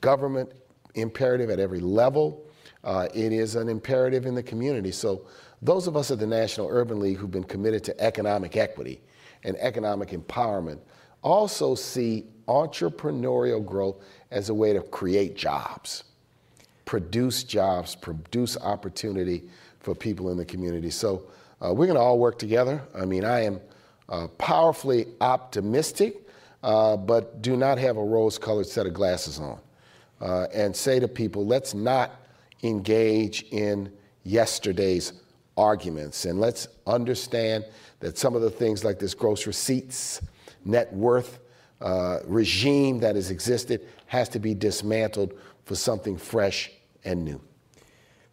government 0.01 0.53
imperative 0.95 1.51
at 1.51 1.59
every 1.59 1.81
level. 1.81 2.47
Uh, 2.83 3.09
it 3.15 3.33
is 3.33 3.57
an 3.57 3.69
imperative 3.69 4.27
in 4.27 4.35
the 4.35 4.43
community. 4.43 4.91
So 4.91 5.27
Those 5.63 5.87
of 5.87 5.97
us 5.97 6.11
at 6.11 6.19
the 6.19 6.27
National 6.27 6.69
Urban 6.71 7.01
League 7.01 7.19
who've 7.19 7.31
been 7.31 7.45
committed 7.45 7.85
to 7.85 8.01
economic 8.01 8.57
equity 8.57 9.01
and 9.45 9.57
economic 9.59 10.11
empowerment 10.11 10.79
also 11.23 11.75
see 11.75 12.25
entrepreneurial 12.49 13.65
growth 13.65 13.97
as 14.31 14.49
a 14.49 14.55
way 14.55 14.73
to 14.73 14.81
create 14.81 15.37
jobs, 15.37 16.05
produce 16.87 17.45
jobs, 17.45 17.95
produce 17.95 18.57
opportunity 18.57 19.45
for 19.81 19.95
people 19.95 20.31
in 20.31 20.39
the 20.39 20.45
community. 20.45 20.91
So 20.91 21.25
uh, 21.61 21.75
we're 21.75 21.87
going 21.87 21.97
to 21.97 22.03
all 22.03 22.19
work 22.19 22.39
together. 22.39 22.83
I 22.95 23.05
mean, 23.05 23.25
I 23.25 23.41
am 23.45 23.61
uh, 24.09 24.29
powerfully 24.39 25.07
optimistic, 25.21 26.27
uh, 26.63 26.97
but 26.97 27.43
do 27.43 27.55
not 27.55 27.77
have 27.79 27.99
a 27.99 28.03
rose 28.03 28.39
colored 28.39 28.67
set 28.67 28.87
of 28.87 28.95
glasses 28.95 29.39
on. 29.39 29.59
Uh, 30.23 30.47
and 30.55 30.75
say 30.75 30.99
to 31.01 31.09
people, 31.09 31.47
let's 31.47 31.75
not 31.75 32.20
engage 32.63 33.43
in 33.51 33.93
yesterday's 34.23 35.13
arguments 35.57 36.25
and 36.25 36.41
let's 36.41 36.69
understand 36.87 37.65
that 38.01 38.17
some 38.17 38.35
of 38.35 38.43
the 38.43 38.51
things 38.51 38.85
like 38.85 38.99
this 38.99 39.15
gross 39.15 39.47
receipts, 39.47 40.21
net 40.65 40.93
worth 40.93 41.39
uh, 41.81 42.19
regime 42.25 42.99
that 43.01 43.15
has 43.15 43.31
existed 43.31 43.87
has 44.07 44.29
to 44.29 44.39
be 44.39 44.55
dismantled 44.55 45.35
for 45.65 45.75
something 45.75 46.17
fresh 46.17 46.71
and 47.05 47.25
new. 47.25 47.41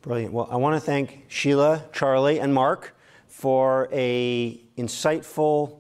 Brilliant. 0.02 0.34
Well, 0.34 0.48
I 0.50 0.56
want 0.56 0.76
to 0.76 0.80
thank 0.80 1.26
Sheila, 1.28 1.84
Charlie, 1.92 2.40
and 2.40 2.54
Mark 2.54 2.96
for 3.28 3.90
a 3.92 4.60
insightful, 4.78 5.80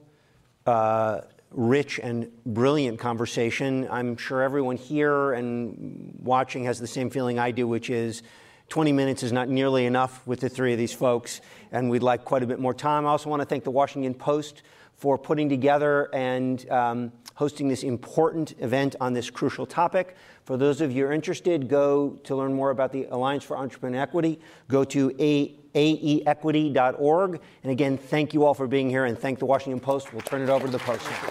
uh, 0.65 1.21
rich, 1.51 1.99
and 1.99 2.29
brilliant 2.45 2.99
conversation. 2.99 3.87
I'm 3.89 4.17
sure 4.17 4.41
everyone 4.41 4.77
here 4.77 5.33
and 5.33 6.13
watching 6.21 6.65
has 6.65 6.79
the 6.79 6.87
same 6.87 7.09
feeling 7.09 7.39
I 7.39 7.51
do, 7.51 7.67
which 7.67 7.89
is 7.89 8.23
20 8.69 8.91
minutes 8.91 9.23
is 9.23 9.31
not 9.31 9.47
nearly 9.47 9.85
enough 9.85 10.25
with 10.27 10.41
the 10.41 10.49
three 10.49 10.73
of 10.73 10.77
these 10.77 10.93
folks, 10.93 11.41
and 11.71 11.89
we'd 11.89 12.03
like 12.03 12.25
quite 12.25 12.43
a 12.43 12.47
bit 12.47 12.59
more 12.59 12.73
time. 12.73 13.05
I 13.05 13.09
also 13.09 13.29
want 13.29 13.41
to 13.41 13.45
thank 13.45 13.63
the 13.63 13.71
Washington 13.71 14.13
Post 14.13 14.63
for 14.97 15.17
putting 15.17 15.47
together 15.47 16.13
and 16.13 16.69
um, 16.69 17.11
hosting 17.35 17.67
this 17.67 17.83
important 17.83 18.55
event 18.59 18.95
on 18.99 19.13
this 19.13 19.29
crucial 19.29 19.65
topic. 19.65 20.15
For 20.43 20.57
those 20.57 20.81
of 20.81 20.91
you 20.91 21.03
who 21.03 21.09
are 21.09 21.13
interested, 21.13 21.69
go 21.69 22.19
to 22.23 22.35
learn 22.35 22.53
more 22.53 22.71
about 22.71 22.91
the 22.91 23.05
Alliance 23.05 23.43
for 23.43 23.57
Entrepreneur 23.57 24.01
Equity. 24.01 24.39
Go 24.67 24.83
to 24.85 25.15
a 25.19 25.55
aeequity.org. 25.77 27.41
And 27.63 27.71
again, 27.71 27.97
thank 27.97 28.33
you 28.33 28.45
all 28.45 28.53
for 28.53 28.67
being 28.67 28.89
here 28.89 29.05
and 29.05 29.17
thank 29.17 29.39
the 29.39 29.45
Washington 29.45 29.79
Post. 29.79 30.11
We'll 30.11 30.21
turn 30.21 30.41
it 30.41 30.49
over 30.49 30.65
to 30.65 30.71
the 30.71 30.79
Post 30.79 31.05
now. 31.05 31.29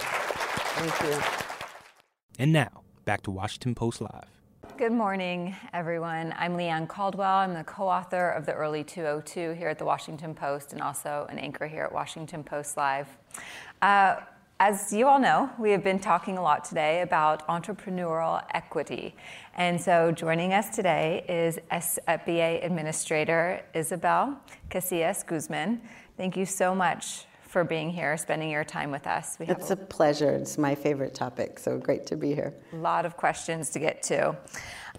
Thank 0.79 1.13
you. 1.13 1.21
And 2.39 2.53
now, 2.53 2.83
back 3.05 3.21
to 3.23 3.31
Washington 3.31 3.75
Post 3.75 4.01
Live. 4.01 4.37
Good 4.77 4.91
morning, 4.91 5.55
everyone. 5.73 6.35
I'm 6.37 6.55
Leigh 6.55 6.67
Ann 6.67 6.85
Caldwell. 6.85 7.37
I'm 7.37 7.55
the 7.55 7.63
co 7.63 7.87
author 7.87 8.29
of 8.29 8.45
the 8.45 8.53
Early 8.53 8.83
202 8.83 9.53
here 9.53 9.69
at 9.69 9.79
the 9.79 9.85
Washington 9.85 10.35
Post 10.35 10.71
and 10.71 10.81
also 10.81 11.25
an 11.31 11.39
anchor 11.39 11.65
here 11.65 11.83
at 11.83 11.91
Washington 11.91 12.43
Post 12.43 12.77
Live. 12.77 13.07
Uh, 13.81 14.17
as 14.59 14.91
you 14.91 15.07
all 15.07 15.19
know, 15.19 15.49
we 15.59 15.71
have 15.71 15.83
been 15.83 15.99
talking 15.99 16.37
a 16.37 16.41
lot 16.41 16.65
today 16.65 17.01
about 17.01 17.47
entrepreneurial 17.47 18.43
equity. 18.53 19.15
And 19.55 19.79
so 19.79 20.11
joining 20.11 20.53
us 20.53 20.75
today 20.75 21.23
is 21.29 21.59
SBA 21.71 22.65
Administrator 22.65 23.63
Isabel 23.75 24.41
Casillas 24.71 25.25
Guzman. 25.25 25.81
Thank 26.17 26.35
you 26.35 26.45
so 26.45 26.73
much 26.73 27.25
for 27.41 27.63
being 27.63 27.91
here, 27.91 28.17
spending 28.17 28.49
your 28.49 28.63
time 28.63 28.89
with 28.89 29.05
us. 29.05 29.37
We 29.39 29.45
it's 29.45 29.69
a, 29.69 29.73
a 29.73 29.77
pleasure. 29.77 30.31
It's 30.31 30.57
my 30.57 30.73
favorite 30.73 31.13
topic, 31.13 31.59
so 31.59 31.77
great 31.77 32.07
to 32.07 32.15
be 32.17 32.33
here. 32.33 32.53
A 32.73 32.77
lot 32.77 33.05
of 33.05 33.15
questions 33.15 33.69
to 33.71 33.79
get 33.79 34.01
to. 34.03 34.35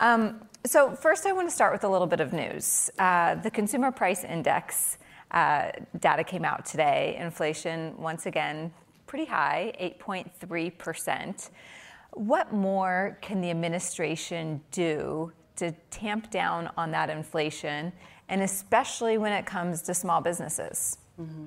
Um, 0.00 0.40
so, 0.64 0.94
first, 0.94 1.26
I 1.26 1.32
want 1.32 1.48
to 1.48 1.54
start 1.54 1.72
with 1.72 1.84
a 1.84 1.88
little 1.88 2.06
bit 2.06 2.20
of 2.20 2.32
news. 2.32 2.90
Uh, 2.98 3.34
the 3.36 3.50
Consumer 3.50 3.92
Price 3.92 4.24
Index 4.24 4.98
uh, 5.30 5.70
data 5.98 6.24
came 6.24 6.44
out 6.44 6.64
today. 6.64 7.16
Inflation, 7.20 7.94
once 7.98 8.26
again, 8.26 8.72
pretty 9.08 9.24
high, 9.24 9.72
8.3%. 10.06 11.50
What 12.12 12.52
more 12.52 13.18
can 13.20 13.40
the 13.40 13.50
administration 13.50 14.60
do 14.70 15.32
to 15.56 15.72
tamp 15.90 16.30
down 16.30 16.70
on 16.76 16.92
that 16.92 17.10
inflation, 17.10 17.92
and 18.28 18.42
especially 18.42 19.18
when 19.18 19.32
it 19.32 19.44
comes 19.46 19.82
to 19.82 19.94
small 19.94 20.20
businesses? 20.20 20.98
Mm-hmm. 21.20 21.46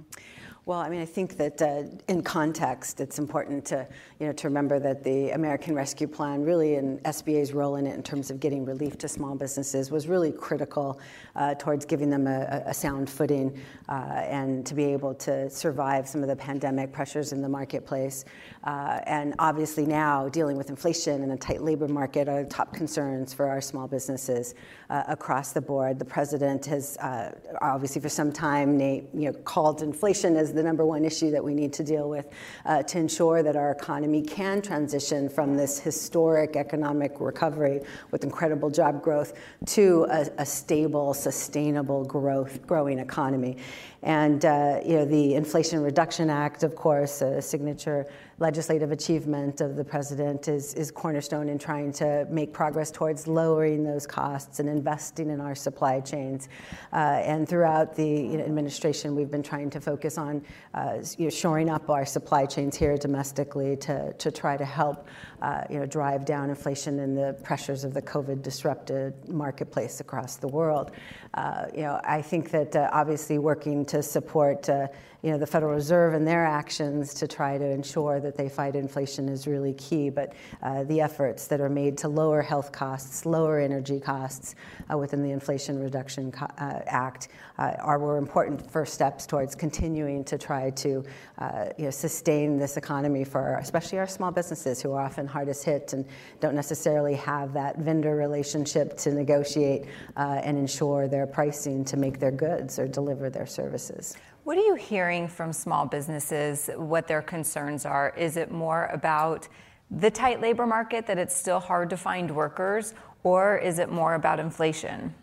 Well, 0.67 0.77
I 0.77 0.89
mean, 0.89 1.01
I 1.01 1.05
think 1.05 1.37
that 1.37 1.59
uh, 1.59 1.85
in 2.07 2.21
context, 2.21 3.01
it's 3.01 3.17
important 3.17 3.65
to, 3.65 3.87
you 4.19 4.27
know, 4.27 4.33
to 4.33 4.47
remember 4.47 4.77
that 4.77 5.03
the 5.03 5.31
American 5.31 5.73
Rescue 5.73 6.05
Plan, 6.05 6.43
really, 6.43 6.75
and 6.75 7.01
SBA's 7.01 7.51
role 7.51 7.77
in 7.77 7.87
it 7.87 7.95
in 7.95 8.03
terms 8.03 8.29
of 8.29 8.39
getting 8.39 8.63
relief 8.63 8.95
to 8.99 9.07
small 9.07 9.33
businesses, 9.33 9.89
was 9.89 10.07
really 10.07 10.31
critical 10.31 10.99
uh, 11.35 11.55
towards 11.55 11.83
giving 11.83 12.11
them 12.11 12.27
a, 12.27 12.61
a 12.67 12.75
sound 12.75 13.09
footing 13.09 13.59
uh, 13.89 13.93
and 14.29 14.63
to 14.67 14.75
be 14.75 14.83
able 14.83 15.15
to 15.15 15.49
survive 15.49 16.07
some 16.07 16.21
of 16.21 16.27
the 16.27 16.35
pandemic 16.35 16.91
pressures 16.91 17.33
in 17.33 17.41
the 17.41 17.49
marketplace. 17.49 18.23
Uh, 18.63 18.99
and 19.07 19.33
obviously 19.39 19.85
now, 19.85 20.29
dealing 20.29 20.55
with 20.55 20.69
inflation 20.69 21.23
and 21.23 21.31
a 21.31 21.37
tight 21.37 21.61
labor 21.63 21.87
market 21.87 22.27
are 22.29 22.45
top 22.45 22.73
concerns 22.73 23.33
for 23.33 23.47
our 23.47 23.59
small 23.59 23.87
businesses 23.87 24.53
uh, 24.89 25.03
across 25.07 25.51
the 25.51 25.61
board. 25.61 25.97
The 25.97 26.05
president 26.05 26.65
has 26.67 26.95
uh, 26.97 27.31
obviously 27.61 28.01
for 28.01 28.09
some 28.09 28.31
time, 28.31 28.79
you 28.79 29.07
know, 29.13 29.33
called 29.33 29.81
inflation 29.81 30.35
as 30.35 30.53
the 30.53 30.61
number 30.61 30.85
one 30.85 31.05
issue 31.05 31.31
that 31.31 31.43
we 31.43 31.55
need 31.55 31.73
to 31.73 31.83
deal 31.83 32.07
with 32.07 32.27
uh, 32.65 32.83
to 32.83 32.99
ensure 32.99 33.41
that 33.41 33.55
our 33.55 33.71
economy 33.71 34.21
can 34.21 34.61
transition 34.61 35.27
from 35.27 35.57
this 35.57 35.79
historic 35.79 36.55
economic 36.55 37.19
recovery 37.19 37.81
with 38.11 38.23
incredible 38.23 38.69
job 38.69 39.01
growth 39.01 39.33
to 39.65 40.05
a, 40.11 40.27
a 40.37 40.45
stable, 40.45 41.13
sustainable 41.13 42.05
growth, 42.05 42.65
growing 42.67 42.99
economy. 42.99 43.57
And 44.03 44.43
uh, 44.45 44.79
you 44.83 44.95
know, 44.95 45.05
the 45.05 45.35
Inflation 45.35 45.81
Reduction 45.81 46.29
Act, 46.29 46.63
of 46.63 46.75
course, 46.75 47.21
a 47.21 47.41
signature 47.41 48.07
legislative 48.39 48.91
achievement 48.91 49.61
of 49.61 49.75
the 49.75 49.83
president, 49.83 50.47
is, 50.47 50.73
is 50.73 50.89
cornerstone 50.89 51.47
in 51.47 51.59
trying 51.59 51.91
to 51.91 52.25
make 52.29 52.51
progress 52.51 52.89
towards 52.89 53.27
lowering 53.27 53.83
those 53.83 54.07
costs 54.07 54.59
and 54.59 54.67
investing 54.67 55.29
in 55.29 55.39
our 55.39 55.53
supply 55.53 55.99
chains. 55.99 56.49
Uh, 56.91 57.21
and 57.23 57.47
throughout 57.47 57.95
the 57.95 58.07
you 58.07 58.37
know, 58.37 58.43
administration, 58.43 59.15
we've 59.15 59.29
been 59.29 59.43
trying 59.43 59.69
to 59.69 59.79
focus 59.79 60.17
on 60.17 60.43
uh, 60.73 60.97
you 61.19 61.25
know, 61.25 61.29
shoring 61.29 61.69
up 61.69 61.87
our 61.91 62.05
supply 62.05 62.47
chains 62.47 62.75
here 62.75 62.97
domestically 62.97 63.75
to, 63.75 64.11
to 64.13 64.31
try 64.31 64.57
to 64.57 64.65
help 64.65 65.07
uh, 65.43 65.63
you 65.69 65.79
know, 65.79 65.85
drive 65.85 66.25
down 66.25 66.49
inflation 66.49 66.99
and 66.99 67.15
the 67.15 67.33
pressures 67.43 67.83
of 67.83 67.93
the 67.93 68.01
COVID 68.01 68.41
disrupted 68.41 69.13
marketplace 69.29 69.99
across 69.99 70.37
the 70.37 70.47
world. 70.47 70.91
Uh, 71.33 71.65
you 71.73 71.81
know, 71.81 72.01
I 72.03 72.21
think 72.21 72.51
that 72.51 72.75
uh, 72.75 72.89
obviously 72.91 73.37
working 73.37 73.85
to 73.91 74.01
support 74.01 74.69
uh, 74.69 74.87
you 75.21 75.29
know, 75.29 75.37
the 75.37 75.45
Federal 75.45 75.73
Reserve 75.73 76.13
and 76.15 76.27
their 76.27 76.45
actions 76.45 77.13
to 77.13 77.27
try 77.27 77.57
to 77.57 77.65
ensure 77.65 78.19
that 78.19 78.35
they 78.35 78.49
fight 78.49 78.75
inflation 78.75 79.29
is 79.29 79.45
really 79.45 79.73
key. 79.73 80.09
But 80.09 80.33
uh, 80.63 80.83
the 80.85 81.01
efforts 81.01 81.47
that 81.47 81.61
are 81.61 81.69
made 81.69 81.97
to 81.99 82.07
lower 82.07 82.41
health 82.41 82.71
costs, 82.71 83.25
lower 83.25 83.59
energy 83.59 83.99
costs 83.99 84.55
uh, 84.91 84.97
within 84.97 85.21
the 85.21 85.31
Inflation 85.31 85.79
Reduction 85.79 86.31
Co- 86.31 86.47
uh, 86.57 86.79
Act 86.87 87.27
uh, 87.59 87.73
are 87.79 87.99
were 87.99 88.17
important 88.17 88.69
first 88.71 88.93
steps 88.93 89.27
towards 89.27 89.53
continuing 89.53 90.23
to 90.23 90.37
try 90.37 90.71
to 90.71 91.03
uh, 91.37 91.65
you 91.77 91.85
know, 91.85 91.91
sustain 91.91 92.57
this 92.57 92.77
economy 92.77 93.23
for 93.23 93.57
especially 93.57 93.99
our 93.99 94.07
small 94.07 94.31
businesses 94.31 94.81
who 94.81 94.91
are 94.93 95.01
often 95.01 95.27
hardest 95.27 95.63
hit 95.63 95.93
and 95.93 96.05
don't 96.39 96.55
necessarily 96.55 97.13
have 97.13 97.53
that 97.53 97.77
vendor 97.77 98.15
relationship 98.15 98.97
to 98.97 99.11
negotiate 99.11 99.85
uh, 100.17 100.41
and 100.43 100.57
ensure 100.57 101.07
their 101.07 101.27
pricing 101.27 101.85
to 101.85 101.95
make 101.97 102.19
their 102.19 102.31
goods 102.31 102.79
or 102.79 102.87
deliver 102.87 103.29
their 103.29 103.45
services. 103.45 104.15
What 104.51 104.57
are 104.57 104.65
you 104.65 104.75
hearing 104.75 105.29
from 105.29 105.53
small 105.53 105.85
businesses, 105.85 106.69
what 106.75 107.07
their 107.07 107.21
concerns 107.21 107.85
are? 107.85 108.13
Is 108.17 108.35
it 108.35 108.51
more 108.51 108.87
about 108.87 109.47
the 109.89 110.11
tight 110.11 110.41
labor 110.41 110.67
market, 110.67 111.07
that 111.07 111.17
it's 111.17 111.33
still 111.33 111.61
hard 111.61 111.89
to 111.91 111.95
find 111.95 112.29
workers, 112.29 112.93
or 113.23 113.57
is 113.57 113.79
it 113.79 113.89
more 113.89 114.15
about 114.15 114.41
inflation? 114.41 115.15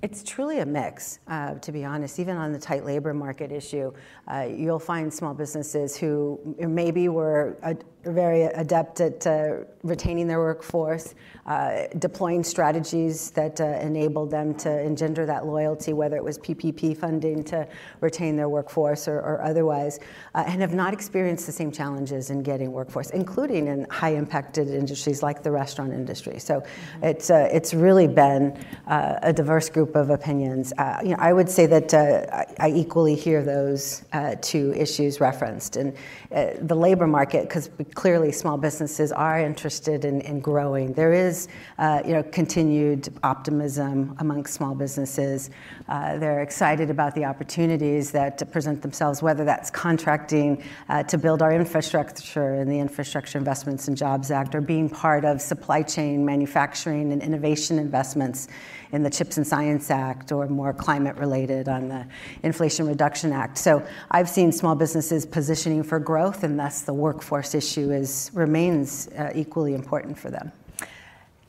It's 0.00 0.22
truly 0.22 0.60
a 0.60 0.64
mix, 0.64 1.18
uh, 1.28 1.56
to 1.56 1.72
be 1.72 1.84
honest. 1.84 2.18
Even 2.18 2.38
on 2.38 2.54
the 2.54 2.58
tight 2.58 2.86
labor 2.86 3.12
market 3.12 3.52
issue, 3.52 3.92
uh, 4.28 4.48
you'll 4.50 4.78
find 4.78 5.12
small 5.12 5.34
businesses 5.34 5.94
who 5.94 6.40
maybe 6.58 7.10
were 7.10 7.58
very 8.06 8.42
adept 8.42 9.00
at 9.00 9.26
uh, 9.26 9.56
retaining 9.82 10.26
their 10.26 10.38
workforce, 10.38 11.14
uh, 11.46 11.82
deploying 11.98 12.42
strategies 12.42 13.30
that 13.32 13.60
uh, 13.60 13.64
enabled 13.64 14.30
them 14.30 14.54
to 14.54 14.80
engender 14.80 15.26
that 15.26 15.46
loyalty, 15.46 15.92
whether 15.92 16.16
it 16.16 16.24
was 16.24 16.38
PPP 16.38 16.96
funding 16.96 17.44
to 17.44 17.68
retain 18.00 18.36
their 18.36 18.48
workforce 18.48 19.06
or, 19.06 19.18
or 19.18 19.42
otherwise, 19.42 20.00
uh, 20.34 20.44
and 20.46 20.60
have 20.60 20.74
not 20.74 20.92
experienced 20.94 21.46
the 21.46 21.52
same 21.52 21.70
challenges 21.70 22.30
in 22.30 22.42
getting 22.42 22.72
workforce, 22.72 23.10
including 23.10 23.66
in 23.66 23.86
high 23.90 24.14
impacted 24.14 24.68
industries 24.68 25.22
like 25.22 25.42
the 25.42 25.50
restaurant 25.50 25.92
industry. 25.92 26.38
So 26.38 26.60
mm-hmm. 26.60 27.04
it's, 27.04 27.30
uh, 27.30 27.48
it's 27.52 27.74
really 27.74 28.08
been 28.08 28.58
uh, 28.86 29.18
a 29.22 29.32
diverse 29.32 29.68
group 29.68 29.94
of 29.96 30.10
opinions. 30.10 30.72
Uh, 30.78 31.00
you 31.02 31.10
know, 31.10 31.16
I 31.18 31.32
would 31.32 31.50
say 31.50 31.66
that 31.66 31.92
uh, 31.92 32.26
I, 32.32 32.68
I, 32.68 32.70
equally 32.74 33.14
hear 33.14 33.42
those 33.42 34.04
uh, 34.12 34.34
two 34.40 34.72
issues 34.74 35.20
referenced. 35.20 35.76
And 35.76 35.94
uh, 36.34 36.54
the 36.62 36.74
labor 36.74 37.06
market, 37.06 37.42
because 37.42 37.70
clearly 37.94 38.32
small 38.32 38.58
businesses 38.58 39.12
are 39.12 39.40
interested 39.40 40.04
in, 40.04 40.20
in 40.22 40.40
growing. 40.40 40.92
There 40.92 41.12
is, 41.12 41.48
uh, 41.78 42.02
you 42.04 42.12
know, 42.12 42.22
continued 42.22 43.08
optimism 43.22 44.16
among 44.18 44.46
small 44.46 44.74
businesses. 44.74 45.50
Uh, 45.88 46.18
they're 46.18 46.42
excited 46.42 46.90
about 46.90 47.14
the 47.14 47.24
opportunities 47.24 48.10
that 48.10 48.50
present 48.50 48.82
themselves, 48.82 49.22
whether 49.22 49.44
that's 49.44 49.70
contracting 49.70 50.62
to 51.08 51.18
build 51.18 51.42
our 51.42 51.52
infrastructure 51.52 52.54
and 52.54 52.70
the 52.70 52.78
Infrastructure 52.78 53.38
Investments 53.38 53.88
and 53.88 53.96
Jobs 53.96 54.30
Act, 54.30 54.54
or 54.54 54.60
being 54.60 54.88
part 54.88 55.24
of 55.24 55.40
supply 55.40 55.82
chain 55.82 56.24
manufacturing 56.24 57.12
and 57.12 57.22
innovation 57.22 57.78
investments 57.78 58.48
in 58.94 59.02
the 59.02 59.10
CHIPS 59.10 59.38
and 59.38 59.46
Science 59.46 59.90
Act 59.90 60.30
or 60.30 60.46
more 60.46 60.72
climate 60.72 61.16
related 61.16 61.68
on 61.68 61.88
the 61.88 62.06
Inflation 62.44 62.86
Reduction 62.86 63.32
Act. 63.32 63.58
So 63.58 63.84
I've 64.12 64.28
seen 64.28 64.52
small 64.52 64.76
businesses 64.76 65.26
positioning 65.26 65.82
for 65.82 65.98
growth, 65.98 66.44
and 66.44 66.56
thus 66.56 66.82
the 66.82 66.94
workforce 66.94 67.56
issue 67.56 67.90
is, 67.90 68.30
remains 68.34 69.08
uh, 69.08 69.32
equally 69.34 69.74
important 69.74 70.16
for 70.16 70.30
them. 70.30 70.52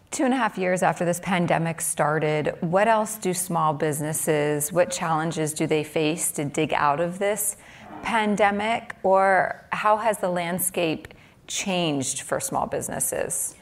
Two 0.10 0.26
and 0.26 0.34
a 0.34 0.38
half 0.38 0.58
years 0.58 0.82
after 0.82 1.06
this 1.06 1.20
pandemic 1.20 1.82
started, 1.82 2.56
what 2.62 2.88
else 2.88 3.18
do 3.18 3.32
small 3.32 3.74
businesses, 3.74 4.74
what 4.74 4.89
challenges 4.89 5.54
do 5.54 5.68
they 5.68 5.84
face 5.84 6.32
to 6.32 6.46
dig 6.46 6.74
out 6.74 7.00
of 7.00 7.20
this 7.20 7.58
pandemic, 8.02 8.96
or 9.04 9.64
how 9.72 9.98
has 9.98 10.18
the 10.18 10.30
landscape 10.30 11.10
changed 11.46 12.22
for 12.22 12.39
small 12.39 12.66
businesses? 12.66 13.56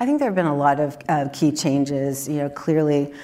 I 0.00 0.06
think 0.06 0.18
there 0.18 0.28
have 0.28 0.34
been 0.34 0.46
a 0.46 0.56
lot 0.56 0.80
of 0.80 0.98
uh, 1.08 1.28
key 1.32 1.52
changes. 1.52 2.28
You 2.28 2.38
know, 2.38 2.50
clearly. 2.50 3.14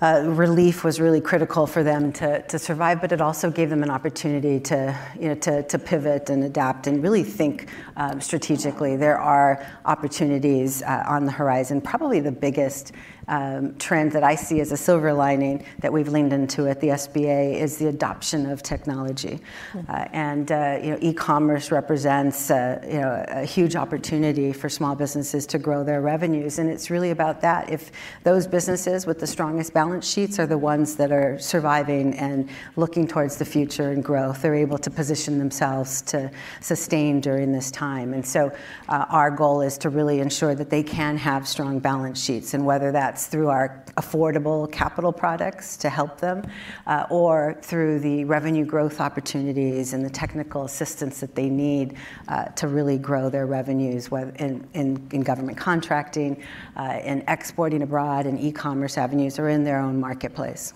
Uh, 0.00 0.22
relief 0.26 0.84
was 0.84 1.00
really 1.00 1.20
critical 1.20 1.66
for 1.66 1.82
them 1.82 2.12
to, 2.12 2.42
to 2.42 2.58
survive, 2.58 3.00
but 3.00 3.12
it 3.12 3.20
also 3.20 3.48
gave 3.48 3.70
them 3.70 3.82
an 3.82 3.88
opportunity 3.88 4.58
to, 4.58 4.94
you 5.18 5.28
know, 5.28 5.34
to, 5.36 5.62
to 5.62 5.78
pivot 5.78 6.28
and 6.28 6.44
adapt 6.44 6.88
and 6.88 7.02
really 7.02 7.22
think 7.22 7.68
um, 7.96 8.20
strategically. 8.20 8.96
There 8.96 9.18
are 9.18 9.64
opportunities 9.86 10.82
uh, 10.82 11.04
on 11.06 11.24
the 11.24 11.32
horizon. 11.32 11.80
Probably 11.80 12.18
the 12.18 12.32
biggest 12.32 12.92
um, 13.28 13.76
trend 13.78 14.12
that 14.12 14.24
I 14.24 14.34
see 14.34 14.60
as 14.60 14.72
a 14.72 14.76
silver 14.76 15.12
lining 15.12 15.64
that 15.80 15.92
we've 15.92 16.08
leaned 16.08 16.32
into 16.32 16.68
at 16.68 16.80
the 16.80 16.88
SBA 16.88 17.54
is 17.54 17.78
the 17.78 17.86
adoption 17.86 18.46
of 18.46 18.62
technology. 18.62 19.40
Mm-hmm. 19.72 19.90
Uh, 19.90 20.04
and 20.12 20.52
uh, 20.52 20.78
you 20.82 20.90
know, 20.90 20.98
e-commerce 21.00 21.70
represents 21.70 22.50
uh, 22.50 22.80
you 22.86 23.00
know, 23.00 23.24
a 23.28 23.44
huge 23.44 23.76
opportunity 23.76 24.52
for 24.52 24.68
small 24.68 24.94
businesses 24.94 25.46
to 25.46 25.58
grow 25.58 25.84
their 25.84 26.00
revenues, 26.00 26.58
and 26.58 26.68
it's 26.68 26.90
really 26.90 27.10
about 27.10 27.40
that. 27.40 27.70
If 27.70 27.92
those 28.22 28.46
businesses 28.46 29.06
with 29.06 29.20
the 29.20 29.26
strongest 29.26 29.72
balance 29.72 30.10
sheets 30.10 30.38
are 30.38 30.46
the 30.46 30.58
ones 30.58 30.96
that 30.96 31.12
are 31.12 31.38
surviving 31.38 32.14
and 32.14 32.48
looking 32.76 33.06
towards 33.06 33.36
the 33.36 33.44
future 33.44 33.90
and 33.90 34.02
growth, 34.04 34.42
they're 34.42 34.54
able 34.54 34.78
to 34.78 34.90
position 34.90 35.38
themselves 35.38 36.02
to 36.02 36.30
sustain 36.60 37.20
during 37.20 37.52
this 37.52 37.70
time. 37.70 38.12
And 38.12 38.26
so, 38.26 38.52
uh, 38.88 39.06
our 39.08 39.30
goal 39.30 39.60
is 39.60 39.78
to 39.78 39.88
really 39.88 40.20
ensure 40.20 40.54
that 40.54 40.70
they 40.70 40.82
can 40.82 41.16
have 41.16 41.46
strong 41.48 41.78
balance 41.78 42.22
sheets, 42.22 42.54
and 42.54 42.66
whether 42.66 42.92
that 42.92 43.13
that's 43.14 43.26
through 43.28 43.48
our 43.48 43.84
affordable 43.96 44.70
capital 44.72 45.12
products 45.12 45.76
to 45.76 45.88
help 45.88 46.18
them, 46.18 46.42
uh, 46.88 47.06
or 47.10 47.56
through 47.62 48.00
the 48.00 48.24
revenue 48.24 48.64
growth 48.64 49.00
opportunities 49.00 49.92
and 49.92 50.04
the 50.04 50.10
technical 50.10 50.64
assistance 50.64 51.20
that 51.20 51.36
they 51.36 51.48
need 51.48 51.94
uh, 52.26 52.46
to 52.46 52.66
really 52.66 52.98
grow 52.98 53.30
their 53.30 53.46
revenues 53.46 54.08
in, 54.08 54.66
in, 54.74 55.08
in 55.12 55.20
government 55.20 55.56
contracting, 55.56 56.42
uh, 56.76 56.98
in 57.04 57.22
exporting 57.28 57.82
abroad, 57.82 58.26
and 58.26 58.40
e 58.40 58.50
commerce 58.50 58.98
avenues, 58.98 59.38
or 59.38 59.48
in 59.48 59.62
their 59.62 59.78
own 59.78 60.00
marketplace. 60.00 60.74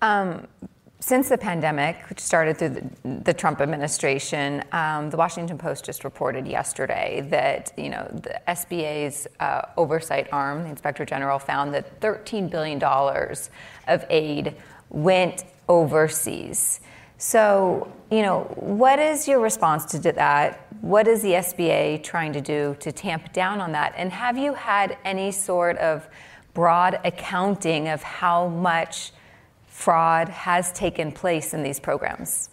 Um, 0.00 0.48
since 0.98 1.28
the 1.28 1.36
pandemic, 1.36 1.96
which 2.08 2.20
started 2.20 2.56
through 2.56 2.90
the, 3.02 3.20
the 3.24 3.34
Trump 3.34 3.60
administration, 3.60 4.64
um, 4.72 5.10
the 5.10 5.16
Washington 5.16 5.58
Post 5.58 5.84
just 5.84 6.04
reported 6.04 6.46
yesterday 6.46 7.26
that 7.30 7.72
you 7.76 7.90
know 7.90 8.08
the 8.12 8.40
SBA's 8.48 9.26
uh, 9.40 9.62
oversight 9.76 10.28
arm, 10.32 10.62
the 10.62 10.70
Inspector 10.70 11.04
General, 11.04 11.38
found 11.38 11.74
that 11.74 12.00
13 12.00 12.48
billion 12.48 12.78
dollars 12.78 13.50
of 13.88 14.04
aid 14.08 14.56
went 14.88 15.44
overseas. 15.68 16.80
So, 17.18 17.92
you 18.10 18.22
know, 18.22 18.44
what 18.56 18.98
is 18.98 19.26
your 19.26 19.40
response 19.40 19.84
to 19.86 20.12
that? 20.12 20.66
What 20.80 21.08
is 21.08 21.22
the 21.22 21.32
SBA 21.32 22.02
trying 22.02 22.32
to 22.34 22.40
do 22.40 22.76
to 22.80 22.92
tamp 22.92 23.32
down 23.32 23.60
on 23.60 23.72
that? 23.72 23.94
And 23.96 24.12
have 24.12 24.36
you 24.36 24.54
had 24.54 24.98
any 25.04 25.32
sort 25.32 25.78
of 25.78 26.06
broad 26.52 27.00
accounting 27.04 27.88
of 27.88 28.02
how 28.02 28.48
much 28.48 29.12
fraud 29.76 30.30
has 30.30 30.72
taken 30.72 31.12
place 31.12 31.52
in 31.52 31.62
these 31.62 31.78
programs? 31.78 32.48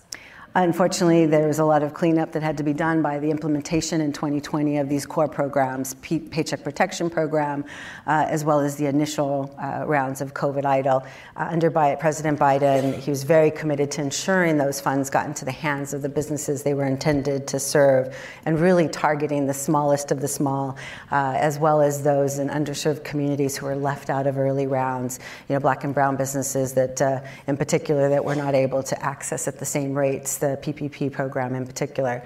Unfortunately, 0.55 1.25
there 1.25 1.47
was 1.47 1.57
a 1.57 1.65
lot 1.65 1.81
of 1.81 1.95
cleanup 1.95 2.31
that 2.33 2.43
had 2.43 2.57
to 2.57 2.63
be 2.63 2.73
done 2.73 3.01
by 3.01 3.17
the 3.17 3.31
implementation 3.31 4.01
in 4.01 4.13
2020 4.13 4.77
of 4.77 4.87
these 4.87 5.03
core 5.03 5.27
programs, 5.27 5.95
P- 5.95 6.19
Paycheck 6.19 6.63
Protection 6.63 7.09
Program, 7.09 7.65
uh, 8.05 8.27
as 8.29 8.45
well 8.45 8.59
as 8.59 8.75
the 8.75 8.85
initial 8.85 9.51
uh, 9.59 9.83
rounds 9.87 10.21
of 10.21 10.35
COVID 10.35 10.61
EIDL. 10.61 11.03
Uh, 11.35 11.47
under 11.49 11.71
President 11.71 12.37
Biden, 12.37 12.93
he 12.93 13.09
was 13.09 13.23
very 13.23 13.49
committed 13.49 13.89
to 13.91 14.01
ensuring 14.01 14.59
those 14.59 14.79
funds 14.79 15.09
got 15.09 15.25
into 15.25 15.43
the 15.43 15.51
hands 15.51 15.91
of 15.91 16.03
the 16.03 16.09
businesses 16.09 16.61
they 16.61 16.75
were 16.75 16.85
intended 16.85 17.47
to 17.47 17.59
serve, 17.59 18.15
and 18.45 18.59
really 18.59 18.87
targeting 18.87 19.47
the 19.47 19.55
smallest 19.55 20.11
of 20.11 20.21
the 20.21 20.27
small, 20.27 20.77
uh, 21.11 21.33
as 21.35 21.57
well 21.57 21.81
as 21.81 22.03
those 22.03 22.37
in 22.37 22.49
underserved 22.49 23.03
communities 23.03 23.57
who 23.57 23.65
were 23.65 23.75
left 23.75 24.11
out 24.11 24.27
of 24.27 24.37
early 24.37 24.67
rounds. 24.67 25.19
You 25.49 25.55
know, 25.55 25.59
black 25.59 25.83
and 25.83 25.95
brown 25.95 26.15
businesses 26.15 26.75
that, 26.75 27.01
uh, 27.01 27.21
in 27.47 27.57
particular, 27.57 28.07
that 28.09 28.23
were 28.23 28.35
not 28.35 28.53
able 28.53 28.83
to 28.83 29.03
access 29.03 29.47
at 29.47 29.57
the 29.57 29.65
same 29.65 29.95
rates 29.95 30.42
the 30.43 30.57
PPP 30.57 31.11
program 31.11 31.55
in 31.55 31.65
particular. 31.65 32.21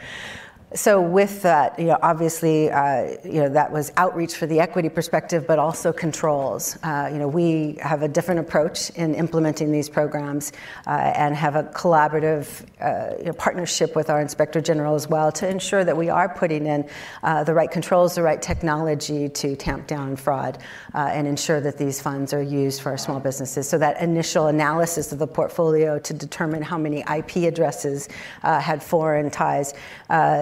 So 0.78 1.02
with 1.02 1.42
that, 1.42 1.80
you 1.80 1.86
know, 1.86 1.98
obviously, 2.04 2.70
uh, 2.70 3.18
you 3.24 3.42
know, 3.42 3.50
that 3.50 3.72
was 3.72 3.92
outreach 3.98 4.36
for 4.36 4.46
the 4.46 4.60
equity 4.60 4.90
perspective, 4.90 5.48
but 5.48 5.58
also 5.58 5.92
controls. 5.92 6.78
Uh, 6.84 7.10
you 7.12 7.18
know, 7.18 7.28
we 7.28 7.80
have 7.82 8.04
a 8.04 8.08
different 8.08 8.42
approach 8.42 8.92
in 8.92 9.16
implementing 9.16 9.72
these 9.72 9.90
programs 9.90 10.54
uh, 10.86 10.92
and 10.92 11.36
have 11.36 11.56
a 11.56 11.64
collaborative 11.64 12.64
uh, 12.80 13.16
you 13.18 13.26
know, 13.26 13.34
partnership 13.34 13.96
with 13.96 14.12
our 14.12 14.22
inspector 14.22 14.62
general 14.62 14.94
as 14.94 15.08
well 15.10 15.32
to 15.32 15.50
ensure 15.50 15.84
that 15.84 15.98
we 15.98 16.10
are 16.10 16.30
putting 16.30 16.68
in 16.68 16.88
uh, 17.24 17.44
the 17.44 17.56
right 17.56 17.72
controls, 17.72 18.14
the 18.14 18.22
right 18.22 18.44
technology 18.44 19.30
to 19.30 19.56
tamp 19.56 19.88
down 19.88 20.16
fraud 20.16 20.60
uh, 20.94 21.10
and 21.12 21.26
ensure 21.26 21.60
that 21.60 21.80
these 21.80 22.00
funds 22.00 22.34
are 22.34 22.44
used 22.44 22.82
for 22.84 22.92
our 22.92 23.00
small 23.00 23.20
businesses. 23.20 23.68
So 23.68 23.80
that 23.80 24.00
initial 24.00 24.46
analysis 24.46 25.12
of 25.12 25.18
the 25.18 25.28
portfolio 25.28 25.98
to 25.98 26.14
determine 26.14 26.62
how 26.62 26.78
many 26.78 27.00
IP 27.00 27.38
addresses 27.38 28.10
had 28.44 28.84
foreign 28.84 29.32
ties 29.32 29.74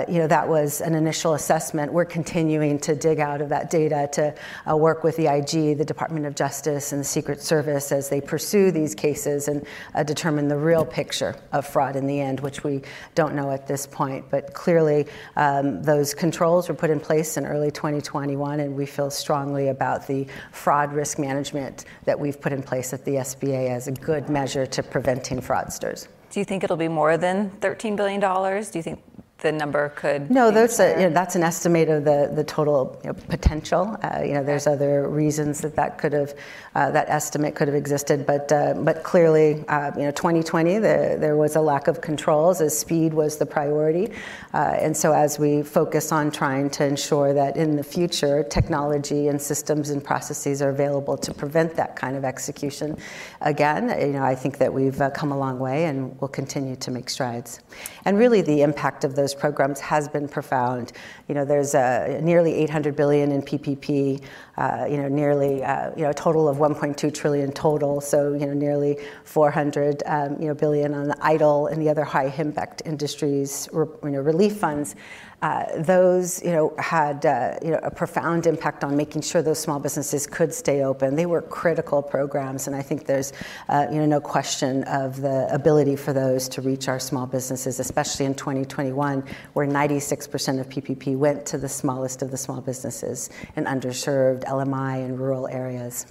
you 0.10 0.20
know, 0.20 0.25
that 0.28 0.48
was 0.48 0.82
an 0.82 0.96
initial 0.96 1.34
assessment. 1.34 1.92
We're 1.92 2.06
continuing 2.06 2.80
to 2.80 2.96
dig 2.96 3.20
out 3.20 3.42
of 3.42 3.50
that 3.50 3.70
data 3.70 4.10
to 4.14 4.36
uh, 4.70 4.78
work 4.78 5.04
with 5.04 5.18
the 5.18 5.28
IG, 5.28 5.78
the 5.78 5.86
Department 5.86 6.26
of 6.26 6.36
Justice, 6.36 6.92
and 6.92 7.02
the 7.02 7.06
Secret 7.06 7.42
Service 7.42 7.92
as 7.92 8.10
they 8.10 8.22
pursue 8.22 8.72
these 8.72 8.96
cases 8.96 9.48
and 9.48 9.66
uh, 9.94 10.04
determine 10.04 10.48
the 10.48 10.58
real 10.58 10.86
picture 10.86 11.36
of 11.52 11.66
fraud 11.66 11.96
in 11.96 12.08
the 12.08 12.20
end, 12.20 12.40
which 12.40 12.64
we 12.64 12.82
don't 13.14 13.36
know 13.36 13.52
at 13.52 13.68
this 13.68 13.86
point. 13.86 14.26
But 14.30 14.54
clearly, 14.54 15.08
um, 15.36 15.82
those 15.82 16.14
controls 16.14 16.70
were 16.70 16.76
put 16.76 16.90
in 16.90 17.00
place 17.00 17.38
in 17.38 17.46
early 17.46 17.72
2021, 17.72 18.60
and 18.60 18.76
we 18.76 18.86
feel 18.86 19.10
strongly 19.10 19.70
about 19.70 20.08
the 20.08 20.28
fraud 20.52 20.94
risk 20.94 21.20
management 21.20 21.86
that 22.06 22.20
we've 22.20 22.40
put 22.40 22.54
in 22.54 22.64
place 22.64 22.94
at 22.94 23.04
the 23.06 23.16
SBA 23.16 23.70
as 23.70 23.88
a 23.88 23.92
good 23.92 24.30
measure 24.30 24.66
to 24.66 24.84
preventing 24.84 25.42
fraudsters. 25.42 26.08
Do 26.30 26.40
you 26.40 26.46
think 26.46 26.64
it'll 26.64 26.76
be 26.76 26.88
more 26.88 27.18
than 27.18 27.50
$13 27.62 27.96
billion? 27.96 28.20
Do 28.20 28.78
you 28.78 28.84
think 28.84 29.02
the 29.46 29.52
number 29.52 29.90
could 29.90 30.32
no 30.32 30.50
that's 30.50 30.80
a, 30.80 30.90
you 31.00 31.08
know, 31.08 31.14
that's 31.14 31.36
an 31.36 31.44
estimate 31.44 31.88
of 31.88 32.04
the 32.04 32.32
the 32.34 32.44
total 32.44 33.00
you 33.04 33.10
know, 33.10 33.14
potential. 33.30 33.96
Uh, 34.02 34.24
you 34.24 34.34
know 34.34 34.44
there's 34.44 34.66
other 34.66 35.08
reasons 35.08 35.62
that 35.62 35.76
that 35.76 36.00
could 36.00 36.14
have 36.14 36.34
uh, 36.74 36.90
that 36.90 37.08
estimate 37.10 37.54
could 37.54 37.68
have 37.68 37.76
existed 37.76 38.26
but 38.26 38.52
uh, 38.52 38.74
but 38.74 39.04
clearly 39.04 39.64
uh, 39.68 39.92
you 39.96 40.04
know 40.04 40.12
2020 40.12 40.80
the, 40.80 41.18
there 41.20 41.38
was 41.38 41.56
a 41.56 41.62
lack 41.62 41.88
of 41.88 42.02
controls 42.02 42.60
as 42.60 42.78
speed 42.78 43.14
was 43.14 43.38
the 43.38 43.46
priority. 43.46 44.12
Uh, 44.54 44.86
and 44.86 44.98
so 44.98 45.14
as 45.14 45.38
we 45.38 45.62
focus 45.62 46.12
on 46.12 46.32
trying 46.32 46.68
to 46.70 46.84
ensure 46.84 47.34
that 47.34 47.56
in 47.56 47.76
the 47.76 47.84
future 47.84 48.44
technology 48.44 49.28
and 49.28 49.40
systems 49.40 49.92
and 49.92 50.04
processes 50.04 50.62
are 50.62 50.70
available 50.70 51.18
to 51.18 51.34
prevent 51.34 51.76
that 51.76 51.96
kind 51.96 52.16
of 52.16 52.26
execution 52.26 52.98
again 53.42 53.84
you 54.08 54.14
know 54.14 54.24
I 54.24 54.34
think 54.34 54.58
that 54.58 54.74
we've 54.74 55.00
uh, 55.00 55.12
come 55.12 55.32
a 55.32 55.38
long 55.38 55.60
way 55.60 55.86
and 55.86 56.20
will 56.20 56.30
continue 56.30 56.76
to 56.78 56.90
make 56.90 57.10
strides. 57.10 57.60
And 58.06 58.18
really 58.18 58.42
the 58.42 58.62
impact 58.62 59.04
of 59.04 59.16
those 59.16 59.35
those 59.36 59.42
programs 59.42 59.80
has 59.80 60.08
been 60.08 60.28
profound. 60.28 60.94
You 61.28 61.36
know, 61.36 61.46
there's 61.46 61.74
a, 61.74 62.20
nearly 62.22 62.54
800 62.56 62.96
billion 62.96 63.32
in 63.32 63.42
PPP. 63.42 64.24
Uh, 64.58 64.86
you 64.90 64.98
know, 64.98 65.08
nearly 65.08 65.64
uh, 65.64 65.92
you 65.96 66.04
know 66.04 66.10
a 66.10 66.14
total 66.14 66.48
of 66.48 66.58
1.2 66.58 67.14
trillion 67.14 67.52
total. 67.52 68.02
So 68.02 68.34
you 68.34 68.46
know, 68.46 68.54
nearly 68.54 68.98
400 69.26 70.04
um, 70.06 70.42
you 70.42 70.48
know 70.48 70.54
billion 70.54 70.94
on 70.94 71.08
the 71.08 71.16
EIDL 71.16 71.72
and 71.72 71.82
the 71.82 71.90
other 71.90 72.04
high 72.04 72.34
impact 72.38 72.82
industries 72.86 73.68
you 73.74 73.98
know 74.04 74.22
relief 74.22 74.58
funds. 74.58 74.96
Uh, 75.42 75.66
those 75.82 76.42
you 76.44 76.52
know 76.52 76.74
had 76.80 77.26
uh, 77.26 77.56
you 77.62 77.72
know 77.72 77.80
a 77.84 77.92
profound 77.92 78.48
impact 78.48 78.84
on 78.84 78.96
making 78.96 79.22
sure 79.22 79.42
those 79.42 79.60
small 79.60 79.80
businesses 79.80 80.26
could 80.26 80.54
stay 80.54 80.84
open. 80.84 81.16
They 81.16 81.26
were 81.26 81.42
critical 81.42 82.02
programs, 82.02 82.68
and 82.68 82.76
I 82.76 82.82
think 82.82 83.06
there's 83.06 83.34
uh, 83.70 83.88
you 83.92 83.98
know 83.98 84.06
no 84.06 84.22
question 84.22 84.84
of 84.86 85.22
the 85.22 85.48
ability 85.54 85.98
for 85.98 86.14
those 86.14 86.48
to 86.50 86.62
reach 86.62 86.88
our 86.88 87.00
small 87.00 87.28
businesses, 87.28 87.80
especially 87.80 88.26
in 88.26 88.34
2021, 88.34 89.24
where 89.54 89.68
96% 89.68 90.60
of 90.60 90.70
PPP 90.70 91.18
went 91.18 91.46
to 91.48 91.58
the 91.58 91.70
smallest 91.70 92.22
of 92.22 92.32
the 92.32 92.38
small 92.38 92.62
businesses 92.62 93.30
in 93.56 93.66
underserved 93.66 94.46
LMI 94.46 95.04
and 95.04 95.20
rural 95.20 95.48
areas. 95.48 96.06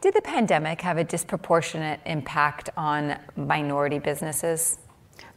Did 0.00 0.14
the 0.14 0.22
pandemic 0.22 0.80
have 0.80 0.98
a 0.98 1.04
disproportionate 1.04 2.00
impact 2.06 2.70
on 2.76 3.16
minority 3.36 4.00
businesses? 4.00 4.78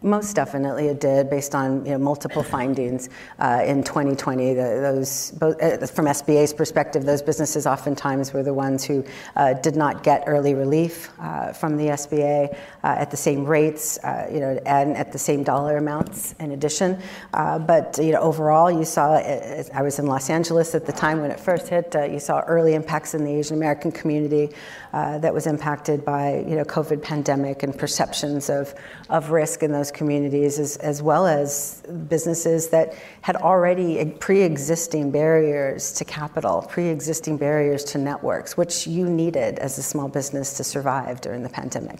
Most 0.05 0.35
definitely, 0.35 0.89
it 0.89 0.99
did, 0.99 1.31
based 1.31 1.55
on 1.55 1.83
you 1.83 1.93
know, 1.93 1.97
multiple 1.97 2.43
findings 2.55 3.09
uh, 3.39 3.63
in 3.65 3.81
2020. 3.81 4.53
The, 4.53 4.61
those, 4.61 5.31
both, 5.31 5.59
uh, 5.59 5.83
from 5.87 6.05
SBA's 6.05 6.53
perspective, 6.53 7.05
those 7.05 7.23
businesses 7.23 7.65
oftentimes 7.65 8.31
were 8.31 8.43
the 8.43 8.53
ones 8.53 8.83
who 8.83 9.03
uh, 9.35 9.53
did 9.53 9.75
not 9.75 10.03
get 10.03 10.23
early 10.27 10.53
relief 10.53 11.11
uh, 11.19 11.53
from 11.53 11.75
the 11.75 11.85
SBA 11.87 12.53
uh, 12.53 12.57
at 12.83 13.09
the 13.09 13.17
same 13.17 13.45
rates, 13.45 13.97
uh, 14.03 14.29
you 14.31 14.39
know, 14.39 14.61
and 14.67 14.95
at 14.95 15.11
the 15.11 15.17
same 15.17 15.43
dollar 15.43 15.77
amounts. 15.77 16.33
In 16.33 16.51
addition, 16.51 17.01
but 17.31 17.97
you 17.99 18.11
know, 18.11 18.19
overall, 18.19 18.69
you 18.69 18.85
saw. 18.85 19.15
I 19.15 19.81
was 19.81 19.97
in 19.97 20.05
Los 20.05 20.29
Angeles 20.29 20.75
at 20.75 20.85
the 20.85 20.93
time 20.93 21.19
when 21.19 21.31
it 21.31 21.39
first 21.39 21.67
hit. 21.67 21.95
you 22.11 22.19
saw 22.19 22.41
early 22.41 22.75
impacts 22.75 23.15
in 23.15 23.23
the 23.23 23.31
Asian 23.31 23.57
American 23.57 23.91
community 23.91 24.51
Uh, 24.95 25.17
that 25.17 25.33
was 25.33 25.45
impacted 25.45 26.05
by 26.05 26.41
you 26.47 26.55
know 26.55 26.63
COVID 26.63 27.03
pandemic 27.03 27.63
and 27.63 27.77
perceptions 27.77 28.49
of 28.49 28.73
of 29.09 29.29
risk 29.29 29.61
in 29.61 29.73
those 29.73 29.91
communities, 29.91 30.57
as, 30.57 30.77
as 30.77 31.01
well 31.01 31.27
as 31.27 31.83
businesses 32.07 32.69
that 32.69 32.93
had 33.19 33.35
already 33.35 34.05
pre 34.21 34.41
existing 34.41 35.11
barriers 35.11 35.91
to 35.91 36.05
capital, 36.05 36.61
pre 36.61 36.87
existing 36.87 37.35
barriers 37.35 37.83
to 37.83 37.97
networks, 37.97 38.55
which 38.55 38.87
you 38.87 39.09
needed 39.09 39.59
as 39.59 39.77
a 39.77 39.83
small 39.83 40.07
business 40.07 40.55
to 40.55 40.63
survive 40.63 41.19
during 41.19 41.43
the 41.43 41.49
pandemic. 41.49 41.99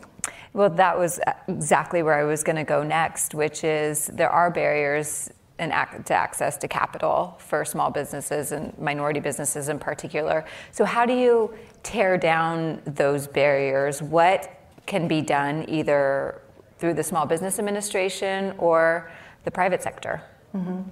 Well, 0.53 0.69
that 0.69 0.97
was 0.97 1.19
uh, 1.27 1.33
exactly 1.49 2.01
where 2.01 2.17
I 2.17 2.23
was 2.23 2.45
going 2.45 2.55
to 2.55 2.63
go 2.63 2.81
next, 2.81 3.35
which 3.35 3.65
is 3.65 4.07
there 4.07 4.29
are 4.29 4.49
barriers 4.49 5.29
ac- 5.59 6.03
to 6.05 6.13
access 6.13 6.57
to 6.57 6.67
capital 6.69 7.35
for 7.39 7.65
small 7.65 7.89
businesses 7.89 8.51
and 8.51 8.77
minority 8.77 9.19
businesses 9.19 9.69
in 9.69 9.79
particular. 9.79 10.45
So, 10.71 10.85
how 10.85 11.05
do 11.05 11.13
you 11.13 11.53
tear 11.85 12.17
down 12.17 12.81
those 12.85 13.27
barriers? 13.27 14.01
What 14.01 14.51
can 14.85 15.07
be 15.07 15.21
done 15.21 15.65
either 15.69 16.41
through 16.79 16.95
the 16.95 17.03
Small 17.03 17.25
Business 17.25 17.59
Administration 17.59 18.55
or 18.57 19.11
the 19.45 19.51
private 19.51 19.81
sector? 19.81 20.21
Mm-hmm. 20.55 20.83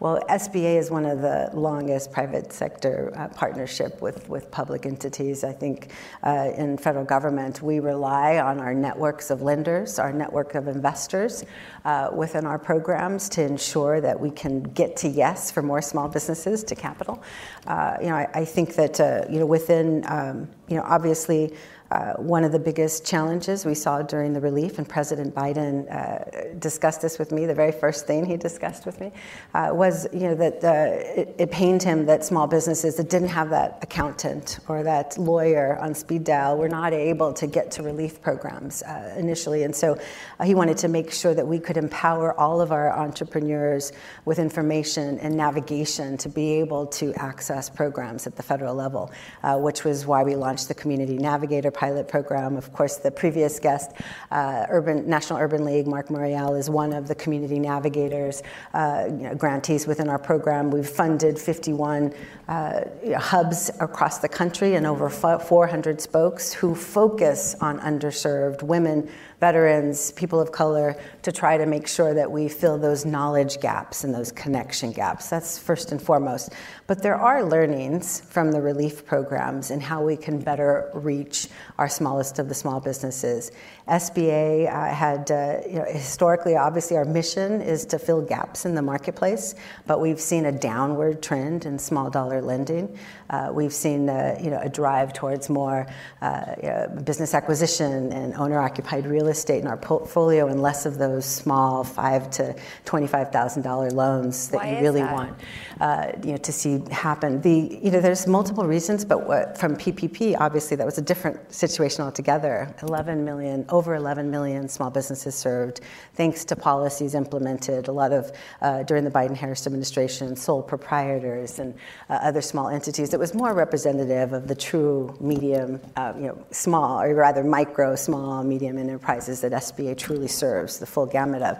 Well, 0.00 0.22
SBA 0.30 0.78
is 0.78 0.90
one 0.90 1.04
of 1.04 1.20
the 1.20 1.50
longest 1.52 2.12
private 2.12 2.50
sector 2.50 3.12
uh, 3.14 3.28
partnership 3.28 4.00
with, 4.00 4.26
with 4.26 4.50
public 4.50 4.86
entities. 4.86 5.44
I 5.44 5.52
think 5.52 5.90
uh, 6.22 6.52
in 6.56 6.78
federal 6.78 7.04
government, 7.04 7.60
we 7.60 7.78
rely 7.78 8.38
on 8.38 8.58
our 8.58 8.72
networks 8.72 9.30
of 9.30 9.42
lenders, 9.42 9.98
our 9.98 10.14
network 10.14 10.54
of 10.54 10.66
investors 10.66 11.44
uh, 11.84 12.08
within 12.14 12.46
our 12.46 12.58
programs 12.58 13.28
to 13.30 13.42
ensure 13.42 14.00
that 14.00 14.18
we 14.18 14.30
can 14.30 14.62
get 14.62 14.96
to 14.96 15.08
yes 15.08 15.50
for 15.50 15.60
more 15.60 15.82
small 15.82 16.08
businesses 16.08 16.64
to 16.64 16.74
capital. 16.74 17.22
Uh, 17.66 17.98
you 18.00 18.08
know, 18.08 18.16
I, 18.16 18.28
I, 18.32 18.44
think 18.46 18.74
that 18.76 18.98
uh, 18.98 19.24
you 19.28 19.38
know 19.40 19.46
within 19.46 20.04
um, 20.08 20.48
you 20.68 20.76
know 20.76 20.84
obviously 20.86 21.54
uh, 21.92 22.14
one 22.14 22.42
of 22.42 22.52
the 22.52 22.58
biggest 22.58 23.04
challenges 23.04 23.66
we 23.66 23.74
saw 23.74 24.00
during 24.00 24.32
the 24.32 24.40
relief, 24.40 24.78
and 24.78 24.88
President 24.88 25.34
Biden 25.34 25.84
uh, 25.92 26.54
discussed 26.58 27.02
this 27.02 27.18
with 27.18 27.32
me. 27.32 27.44
The 27.44 27.54
very 27.54 27.70
first 27.70 28.06
thing 28.06 28.24
he 28.24 28.38
discussed 28.38 28.86
with 28.86 28.98
me 28.98 29.12
uh, 29.52 29.68
was, 29.72 30.08
you 30.10 30.20
know, 30.20 30.34
that 30.34 30.64
uh, 30.64 31.20
it, 31.20 31.34
it, 31.38 31.50
pained 31.50 31.82
him 31.82 32.06
that 32.06 32.24
small 32.24 32.46
businesses 32.46 32.96
that 32.96 33.10
didn't 33.10 33.28
have 33.28 33.50
that 33.50 33.78
accountant 33.82 34.60
or 34.68 34.82
that 34.82 35.18
lawyer 35.18 35.78
on 35.80 35.94
speed 35.94 36.24
dial 36.24 36.56
were 36.56 36.68
not 36.68 36.94
able 36.94 37.30
to 37.34 37.46
get 37.46 37.70
to 37.72 37.82
relief 37.82 38.22
programs 38.22 38.82
uh, 38.84 39.14
initially, 39.18 39.64
and 39.64 39.76
so 39.76 39.98
he 40.42 40.54
wanted 40.54 40.78
to 40.78 40.88
make 40.88 41.12
sure 41.12 41.34
that 41.34 41.46
we 41.46 41.58
could 41.58 41.76
empower 41.76 42.32
all 42.40 42.62
of 42.62 42.72
our 42.72 42.90
entrepreneurs 42.90 43.92
with 44.24 44.38
information 44.38 45.18
and 45.18 45.36
navigation 45.36 46.16
to 46.16 46.30
be 46.30 46.52
able 46.52 46.86
to 46.86 47.12
access 47.16 47.68
programs 47.68 48.26
at 48.26 48.34
the 48.34 48.42
federal 48.42 48.74
level, 48.74 49.12
which 49.58 49.84
was 49.84 50.06
why 50.06 50.22
we 50.22 50.34
launched 50.34 50.68
the 50.68 50.74
Community 50.74 51.18
Navigator 51.18 51.70
pilot 51.82 52.06
program. 52.06 52.56
Of 52.56 52.72
course, 52.72 52.98
the 52.98 53.10
previous 53.10 53.58
guest, 53.58 53.90
uh, 54.30 54.66
Urban 54.68 55.04
National 55.08 55.40
Urban 55.40 55.64
League, 55.64 55.88
Marc 55.88 56.10
Morial, 56.10 56.56
is 56.56 56.70
one 56.70 56.92
of 56.92 57.08
the 57.08 57.16
community 57.16 57.58
navigators, 57.58 58.44
uh, 58.72 59.06
you 59.08 59.24
know, 59.24 59.34
grantees 59.34 59.88
within 59.88 60.08
our 60.08 60.18
program. 60.18 60.70
We've 60.70 60.88
funded 60.88 61.36
51 61.36 62.14
uh, 62.46 62.82
hubs 63.18 63.68
across 63.80 64.18
the 64.20 64.28
country 64.28 64.76
and 64.76 64.86
over 64.86 65.10
400 65.10 66.00
spokes 66.00 66.52
who 66.52 66.76
focus 66.76 67.56
on 67.60 67.80
underserved 67.80 68.62
women 68.62 69.10
veterans, 69.42 70.12
people 70.12 70.38
of 70.38 70.52
color, 70.52 70.94
to 71.20 71.32
try 71.32 71.56
to 71.56 71.66
make 71.66 71.88
sure 71.88 72.14
that 72.14 72.30
we 72.30 72.48
fill 72.48 72.78
those 72.78 73.04
knowledge 73.04 73.60
gaps 73.60 74.04
and 74.04 74.14
those 74.14 74.30
connection 74.30 74.92
gaps. 74.92 75.28
That's 75.28 75.58
first 75.58 75.90
and 75.90 76.00
foremost. 76.00 76.50
But 76.86 77.02
there 77.02 77.16
are 77.16 77.42
learnings 77.42 78.20
from 78.20 78.52
the 78.52 78.60
relief 78.60 79.04
programs 79.04 79.72
and 79.72 79.82
how 79.82 80.00
we 80.00 80.16
can 80.16 80.38
better 80.38 80.92
reach 80.94 81.48
our 81.76 81.88
smallest 81.88 82.38
of 82.38 82.48
the 82.48 82.54
small 82.54 82.78
businesses. 82.78 83.50
SBA 83.88 84.68
uh, 84.68 84.94
had, 84.94 85.30
uh, 85.30 85.58
you 85.66 85.76
know, 85.76 85.84
historically, 85.84 86.56
obviously, 86.56 86.96
our 86.96 87.04
mission 87.04 87.60
is 87.60 87.84
to 87.86 87.98
fill 87.98 88.22
gaps 88.22 88.64
in 88.64 88.74
the 88.74 88.82
marketplace, 88.82 89.56
but 89.86 90.00
we've 90.00 90.20
seen 90.20 90.46
a 90.46 90.52
downward 90.52 91.20
trend 91.22 91.66
in 91.66 91.78
small 91.78 92.08
dollar 92.08 92.40
lending. 92.40 92.96
Uh, 93.30 93.50
we've 93.52 93.72
seen, 93.72 94.08
uh, 94.08 94.38
you 94.40 94.50
know, 94.50 94.60
a 94.60 94.68
drive 94.68 95.12
towards 95.12 95.50
more 95.50 95.86
uh, 96.20 96.54
you 96.62 96.68
know, 96.68 97.02
business 97.04 97.34
acquisition 97.34 98.12
and 98.12 98.34
owner-occupied 98.34 99.04
real 99.06 99.28
estate 99.28 99.60
in 99.60 99.66
our 99.66 99.76
portfolio, 99.76 100.46
and 100.46 100.62
less 100.62 100.86
of 100.86 100.98
those 100.98 101.24
small 101.24 101.82
five 101.82 102.30
to 102.30 102.54
twenty-five 102.84 103.32
thousand 103.32 103.62
dollar 103.62 103.90
loans 103.90 104.48
that 104.48 104.58
Why 104.58 104.76
you 104.76 104.80
really 104.80 105.00
that? 105.00 105.12
want, 105.12 105.36
uh, 105.80 106.12
you 106.22 106.32
know, 106.32 106.36
to 106.36 106.52
see 106.52 106.82
happen. 106.90 107.40
The, 107.40 107.80
you 107.82 107.90
know, 107.90 108.00
there's 108.00 108.28
multiple 108.28 108.64
reasons, 108.64 109.04
but 109.04 109.26
what, 109.26 109.58
from 109.58 109.76
PPP, 109.76 110.36
obviously, 110.38 110.76
that 110.76 110.86
was 110.86 110.98
a 110.98 111.02
different 111.02 111.52
situation 111.52 112.04
altogether. 112.04 112.72
11 112.82 113.24
million 113.24 113.64
over 113.72 113.94
11 113.94 114.30
million 114.30 114.68
small 114.68 114.90
businesses 114.90 115.34
served, 115.34 115.80
thanks 116.14 116.44
to 116.44 116.54
policies 116.54 117.14
implemented. 117.14 117.88
A 117.88 117.92
lot 117.92 118.12
of, 118.12 118.30
uh, 118.60 118.82
during 118.84 119.02
the 119.02 119.10
Biden 119.10 119.34
Harris 119.34 119.66
administration, 119.66 120.36
sole 120.36 120.62
proprietors 120.62 121.58
and 121.58 121.74
uh, 122.08 122.14
other 122.22 122.42
small 122.42 122.68
entities 122.68 123.10
that 123.10 123.18
was 123.18 123.34
more 123.34 123.54
representative 123.54 124.34
of 124.34 124.46
the 124.46 124.54
true 124.54 125.16
medium, 125.20 125.80
uh, 125.96 126.12
you 126.16 126.26
know, 126.26 126.46
small, 126.50 127.00
or 127.00 127.14
rather 127.14 127.42
micro, 127.42 127.96
small, 127.96 128.44
medium 128.44 128.76
enterprises 128.78 129.40
that 129.40 129.52
SBA 129.52 129.96
truly 129.96 130.28
serves, 130.28 130.78
the 130.78 130.86
full 130.86 131.06
gamut 131.06 131.42
of. 131.42 131.56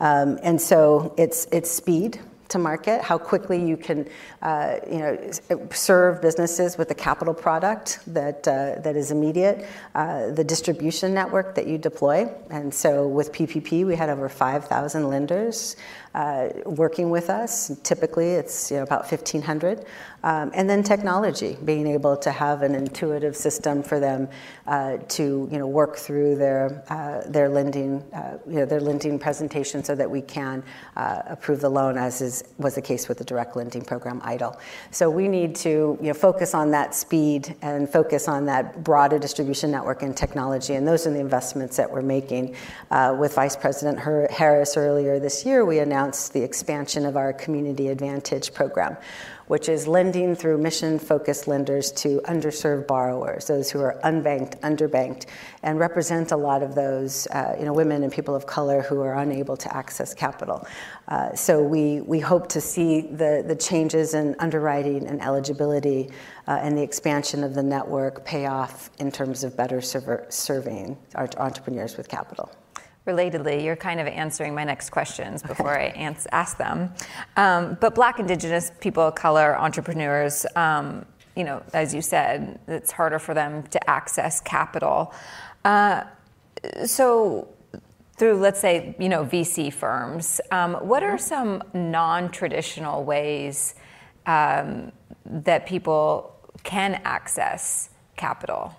Um, 0.00 0.38
and 0.42 0.60
so 0.60 1.12
it's, 1.18 1.46
it's 1.50 1.70
speed 1.70 2.20
to 2.48 2.58
market, 2.58 3.02
how 3.02 3.18
quickly 3.18 3.64
you 3.64 3.76
can, 3.76 4.08
uh, 4.42 4.76
you 4.90 4.98
know, 4.98 5.30
serve 5.70 6.22
businesses 6.22 6.78
with 6.78 6.90
a 6.90 6.94
capital 6.94 7.34
product 7.34 8.00
that 8.06 8.46
uh, 8.46 8.76
that 8.80 8.96
is 8.96 9.10
immediate, 9.10 9.66
uh, 9.94 10.30
the 10.30 10.44
distribution 10.44 11.14
network 11.14 11.54
that 11.54 11.66
you 11.66 11.78
deploy, 11.78 12.28
and 12.50 12.72
so 12.72 13.06
with 13.06 13.32
PPP 13.32 13.86
we 13.86 13.96
had 13.96 14.08
over 14.08 14.28
5,000 14.28 15.08
lenders 15.08 15.76
uh, 16.16 16.48
working 16.64 17.10
with 17.10 17.28
us. 17.28 17.70
Typically, 17.82 18.30
it's 18.30 18.70
you 18.70 18.78
know, 18.78 18.82
about 18.82 19.00
1,500. 19.00 19.84
Um, 20.24 20.50
and 20.54 20.68
then 20.68 20.82
technology, 20.82 21.58
being 21.64 21.86
able 21.86 22.16
to 22.16 22.32
have 22.32 22.62
an 22.62 22.74
intuitive 22.74 23.36
system 23.36 23.82
for 23.82 24.00
them 24.00 24.28
uh, 24.66 24.96
to 25.08 25.46
you 25.52 25.58
know, 25.58 25.66
work 25.66 25.96
through 25.96 26.36
their, 26.36 26.82
uh, 26.88 27.30
their, 27.30 27.48
lending, 27.50 28.02
uh, 28.14 28.38
you 28.46 28.54
know, 28.54 28.64
their 28.64 28.80
lending 28.80 29.18
presentation 29.18 29.84
so 29.84 29.94
that 29.94 30.10
we 30.10 30.22
can 30.22 30.64
uh, 30.96 31.20
approve 31.26 31.60
the 31.60 31.68
loan, 31.68 31.98
as 31.98 32.22
is, 32.22 32.42
was 32.56 32.74
the 32.74 32.82
case 32.82 33.08
with 33.08 33.18
the 33.18 33.24
direct 33.24 33.54
lending 33.54 33.84
program 33.84 34.20
EIDL. 34.22 34.58
So 34.90 35.10
we 35.10 35.28
need 35.28 35.54
to 35.56 35.98
you 36.00 36.08
know, 36.08 36.14
focus 36.14 36.54
on 36.54 36.70
that 36.70 36.94
speed 36.94 37.54
and 37.60 37.88
focus 37.88 38.26
on 38.26 38.46
that 38.46 38.82
broader 38.82 39.18
distribution 39.18 39.70
network 39.70 40.02
and 40.02 40.16
technology. 40.16 40.74
And 40.74 40.88
those 40.88 41.06
are 41.06 41.10
the 41.10 41.20
investments 41.20 41.76
that 41.76 41.90
we're 41.90 42.02
making. 42.02 42.56
With 42.90 43.34
Vice 43.34 43.54
President 43.54 43.98
Harris 43.98 44.76
earlier 44.76 45.20
this 45.20 45.44
year, 45.44 45.64
we 45.64 45.78
announced 45.78 46.05
announced 46.06 46.32
the 46.32 46.42
expansion 46.42 47.04
of 47.04 47.16
our 47.16 47.32
Community 47.32 47.88
Advantage 47.88 48.54
program, 48.54 48.96
which 49.48 49.68
is 49.68 49.88
lending 49.88 50.36
through 50.36 50.56
mission 50.56 51.00
focused 51.00 51.48
lenders 51.48 51.90
to 51.90 52.20
underserved 52.26 52.86
borrowers, 52.86 53.48
those 53.48 53.72
who 53.72 53.80
are 53.80 53.98
unbanked, 54.04 54.56
underbanked, 54.60 55.26
and 55.64 55.80
represent 55.80 56.30
a 56.30 56.36
lot 56.36 56.62
of 56.62 56.76
those 56.76 57.26
uh, 57.32 57.56
you 57.58 57.64
know, 57.64 57.72
women 57.72 58.04
and 58.04 58.12
people 58.12 58.36
of 58.36 58.46
color 58.46 58.82
who 58.82 59.00
are 59.00 59.14
unable 59.14 59.56
to 59.56 59.76
access 59.76 60.14
capital. 60.14 60.64
Uh, 61.08 61.34
so 61.34 61.60
we, 61.60 62.00
we 62.02 62.20
hope 62.20 62.48
to 62.48 62.60
see 62.60 63.00
the, 63.00 63.42
the 63.44 63.56
changes 63.56 64.14
in 64.14 64.36
underwriting 64.38 65.08
and 65.08 65.20
eligibility 65.20 66.08
uh, 66.46 66.60
and 66.62 66.78
the 66.78 66.82
expansion 66.82 67.42
of 67.42 67.52
the 67.52 67.62
network 67.64 68.24
pay 68.24 68.46
off 68.46 68.90
in 69.00 69.10
terms 69.10 69.42
of 69.42 69.56
better 69.56 69.80
server, 69.80 70.24
serving 70.28 70.96
our 71.16 71.28
entrepreneurs 71.38 71.96
with 71.96 72.08
capital. 72.08 72.48
Relatedly, 73.06 73.62
you're 73.62 73.76
kind 73.76 74.00
of 74.00 74.08
answering 74.08 74.54
my 74.54 74.64
next 74.64 74.90
questions 74.90 75.42
before 75.42 75.78
I 75.78 75.84
ans- 75.94 76.26
ask 76.32 76.58
them. 76.58 76.92
Um, 77.36 77.78
but 77.80 77.94
Black, 77.94 78.18
Indigenous 78.18 78.72
people 78.80 79.04
of 79.04 79.14
color, 79.14 79.56
entrepreneurs, 79.56 80.44
um, 80.56 81.06
you 81.36 81.44
know, 81.44 81.62
as 81.72 81.94
you 81.94 82.02
said, 82.02 82.58
it's 82.66 82.90
harder 82.90 83.18
for 83.20 83.32
them 83.32 83.62
to 83.68 83.90
access 83.90 84.40
capital. 84.40 85.14
Uh, 85.64 86.04
so, 86.84 87.48
through 88.16 88.38
let's 88.38 88.58
say 88.58 88.96
you 88.98 89.08
know 89.08 89.24
VC 89.24 89.72
firms, 89.72 90.40
um, 90.50 90.74
what 90.74 91.02
are 91.02 91.18
some 91.18 91.62
non-traditional 91.74 93.04
ways 93.04 93.74
um, 94.24 94.90
that 95.26 95.66
people 95.66 96.34
can 96.62 97.00
access 97.04 97.90
capital? 98.16 98.74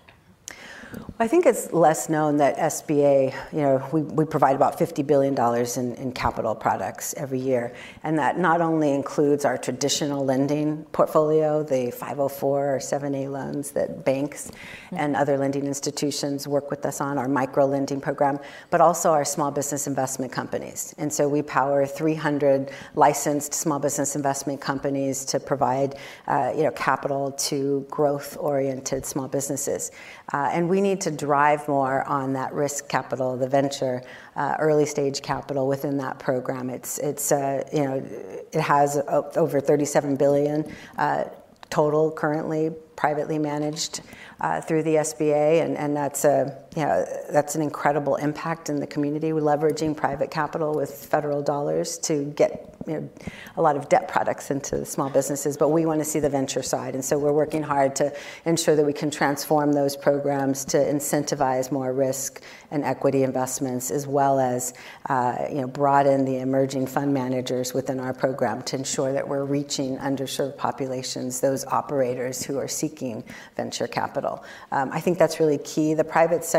I 1.20 1.26
think 1.26 1.46
it's 1.46 1.72
less 1.72 2.08
known 2.08 2.36
that 2.36 2.56
SBA, 2.58 3.34
you 3.52 3.58
know, 3.58 3.84
we, 3.90 4.02
we 4.02 4.24
provide 4.24 4.54
about 4.54 4.78
$50 4.78 5.04
billion 5.04 5.34
in, 5.76 6.00
in 6.00 6.12
capital 6.12 6.54
products 6.54 7.12
every 7.16 7.40
year. 7.40 7.74
And 8.04 8.16
that 8.20 8.38
not 8.38 8.60
only 8.60 8.94
includes 8.94 9.44
our 9.44 9.58
traditional 9.58 10.24
lending 10.24 10.84
portfolio, 10.92 11.64
the 11.64 11.90
504 11.90 12.76
or 12.76 12.78
7A 12.78 13.32
loans 13.32 13.72
that 13.72 14.04
banks 14.04 14.52
and 14.92 15.16
other 15.16 15.36
lending 15.36 15.66
institutions 15.66 16.46
work 16.46 16.70
with 16.70 16.86
us 16.86 17.00
on, 17.00 17.18
our 17.18 17.26
micro 17.26 17.66
lending 17.66 18.00
program, 18.00 18.38
but 18.70 18.80
also 18.80 19.10
our 19.10 19.24
small 19.24 19.50
business 19.50 19.88
investment 19.88 20.30
companies. 20.30 20.94
And 20.98 21.12
so 21.12 21.28
we 21.28 21.42
power 21.42 21.84
300 21.84 22.70
licensed 22.94 23.54
small 23.54 23.80
business 23.80 24.14
investment 24.14 24.60
companies 24.60 25.24
to 25.24 25.40
provide, 25.40 25.96
uh, 26.28 26.52
you 26.54 26.62
know, 26.62 26.70
capital 26.70 27.32
to 27.32 27.84
growth-oriented 27.90 29.04
small 29.04 29.26
businesses. 29.26 29.90
Uh, 30.32 30.50
and 30.52 30.68
we 30.68 30.80
need 30.80 31.00
to 31.00 31.07
drive 31.10 31.66
more 31.68 32.06
on 32.08 32.32
that 32.34 32.52
risk 32.52 32.88
capital, 32.88 33.36
the 33.36 33.48
venture, 33.48 34.02
uh, 34.36 34.56
early 34.58 34.86
stage 34.86 35.22
capital 35.22 35.66
within 35.66 35.96
that 35.98 36.18
program. 36.18 36.70
It's, 36.70 36.98
it's 36.98 37.32
uh, 37.32 37.64
you 37.72 37.84
know, 37.84 38.04
it 38.52 38.60
has 38.60 39.00
over 39.08 39.60
37 39.60 40.16
billion 40.16 40.72
uh, 40.96 41.24
total 41.70 42.10
currently 42.10 42.70
privately 42.96 43.38
managed 43.38 44.00
uh, 44.40 44.60
through 44.60 44.82
the 44.82 44.96
SBA, 44.96 45.62
and, 45.62 45.76
and 45.76 45.96
that's 45.96 46.24
a 46.24 46.58
you 46.76 46.84
know, 46.84 47.04
that's 47.30 47.54
an 47.54 47.62
incredible 47.62 48.16
impact 48.16 48.68
in 48.68 48.80
the 48.80 48.86
community. 48.86 49.32
We're 49.32 49.40
leveraging 49.40 49.96
private 49.96 50.30
capital 50.30 50.74
with 50.74 50.90
federal 50.90 51.42
dollars 51.42 51.98
to 52.00 52.24
get 52.24 52.74
you 52.86 52.94
know, 52.94 53.10
a 53.56 53.62
lot 53.62 53.76
of 53.76 53.88
debt 53.88 54.08
products 54.08 54.50
into 54.50 54.84
small 54.84 55.10
businesses, 55.10 55.56
but 55.56 55.68
we 55.68 55.84
want 55.84 56.00
to 56.00 56.04
see 56.04 56.20
the 56.20 56.30
venture 56.30 56.62
side, 56.62 56.94
and 56.94 57.04
so 57.04 57.18
we're 57.18 57.32
working 57.32 57.62
hard 57.62 57.94
to 57.96 58.12
ensure 58.44 58.76
that 58.76 58.84
we 58.84 58.92
can 58.92 59.10
transform 59.10 59.72
those 59.72 59.96
programs 59.96 60.64
to 60.66 60.78
incentivize 60.78 61.70
more 61.70 61.92
risk 61.92 62.42
and 62.70 62.84
equity 62.84 63.22
investments, 63.22 63.90
as 63.90 64.06
well 64.06 64.40
as 64.40 64.74
uh, 65.08 65.36
you 65.50 65.60
know 65.60 65.66
broaden 65.66 66.24
the 66.24 66.38
emerging 66.38 66.86
fund 66.86 67.12
managers 67.12 67.74
within 67.74 68.00
our 68.00 68.14
program 68.14 68.62
to 68.62 68.76
ensure 68.76 69.12
that 69.12 69.26
we're 69.26 69.44
reaching 69.44 69.98
underserved 69.98 70.56
populations, 70.56 71.40
those 71.40 71.64
operators 71.66 72.42
who 72.42 72.58
are 72.58 72.68
seeking 72.68 73.22
venture 73.56 73.86
capital. 73.86 74.44
Um, 74.72 74.90
I 74.92 75.00
think 75.00 75.18
that's 75.18 75.40
really 75.40 75.58
key. 75.58 75.94
The 75.94 76.04
private 76.04 76.44
sector, 76.44 76.57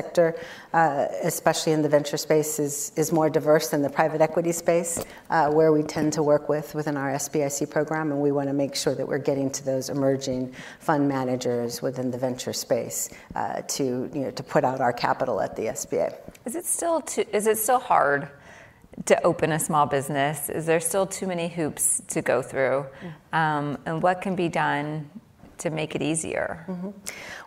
uh, 0.74 1.08
especially 1.24 1.74
in 1.74 1.82
the 1.82 1.90
venture 1.90 2.18
space, 2.18 2.60
is, 2.60 2.92
is 2.96 3.12
more 3.12 3.30
diverse 3.30 3.70
than 3.70 3.82
the 3.82 3.90
private 3.90 4.22
equity 4.22 4.52
space, 4.52 5.04
uh, 5.30 5.50
where 5.52 5.72
we 5.72 5.84
tend 5.84 6.14
to 6.14 6.24
work 6.24 6.50
with 6.50 6.74
within 6.76 6.98
our 6.98 7.12
SBIC 7.12 7.70
program, 7.70 8.12
and 8.12 8.22
we 8.22 8.32
want 8.32 8.48
to 8.48 8.54
make 8.54 8.76
sure 8.76 8.96
that 8.96 9.08
we're 9.08 9.18
getting 9.18 9.50
to 9.52 9.66
those 9.66 9.90
emerging 9.90 10.54
fund 10.80 11.08
managers 11.08 11.82
within 11.82 12.12
the 12.12 12.18
venture 12.18 12.54
space 12.54 13.10
uh, 13.36 13.62
to, 13.68 14.10
you 14.14 14.22
know, 14.22 14.32
to 14.32 14.44
put 14.44 14.64
out 14.64 14.82
our 14.82 14.94
capital 14.94 15.42
at 15.42 15.56
the 15.56 15.64
SBA. 15.64 16.16
Is 16.46 16.56
it 16.56 16.66
still 16.66 17.02
too, 17.02 17.26
is 17.32 17.48
it 17.48 17.58
still 17.58 17.80
hard 17.80 18.30
to 19.06 19.22
open 19.24 19.52
a 19.52 19.60
small 19.60 19.86
business? 19.86 20.50
Is 20.50 20.66
there 20.66 20.80
still 20.80 21.06
too 21.06 21.28
many 21.28 21.48
hoops 21.48 22.02
to 22.10 22.22
go 22.22 22.42
through? 22.42 22.86
Um, 23.34 23.78
and 23.86 24.02
what 24.02 24.22
can 24.22 24.36
be 24.36 24.50
done 24.50 25.10
to 25.60 25.70
make 25.70 25.96
it 25.96 26.02
easier? 26.02 26.66
Mm-hmm. 26.68 26.90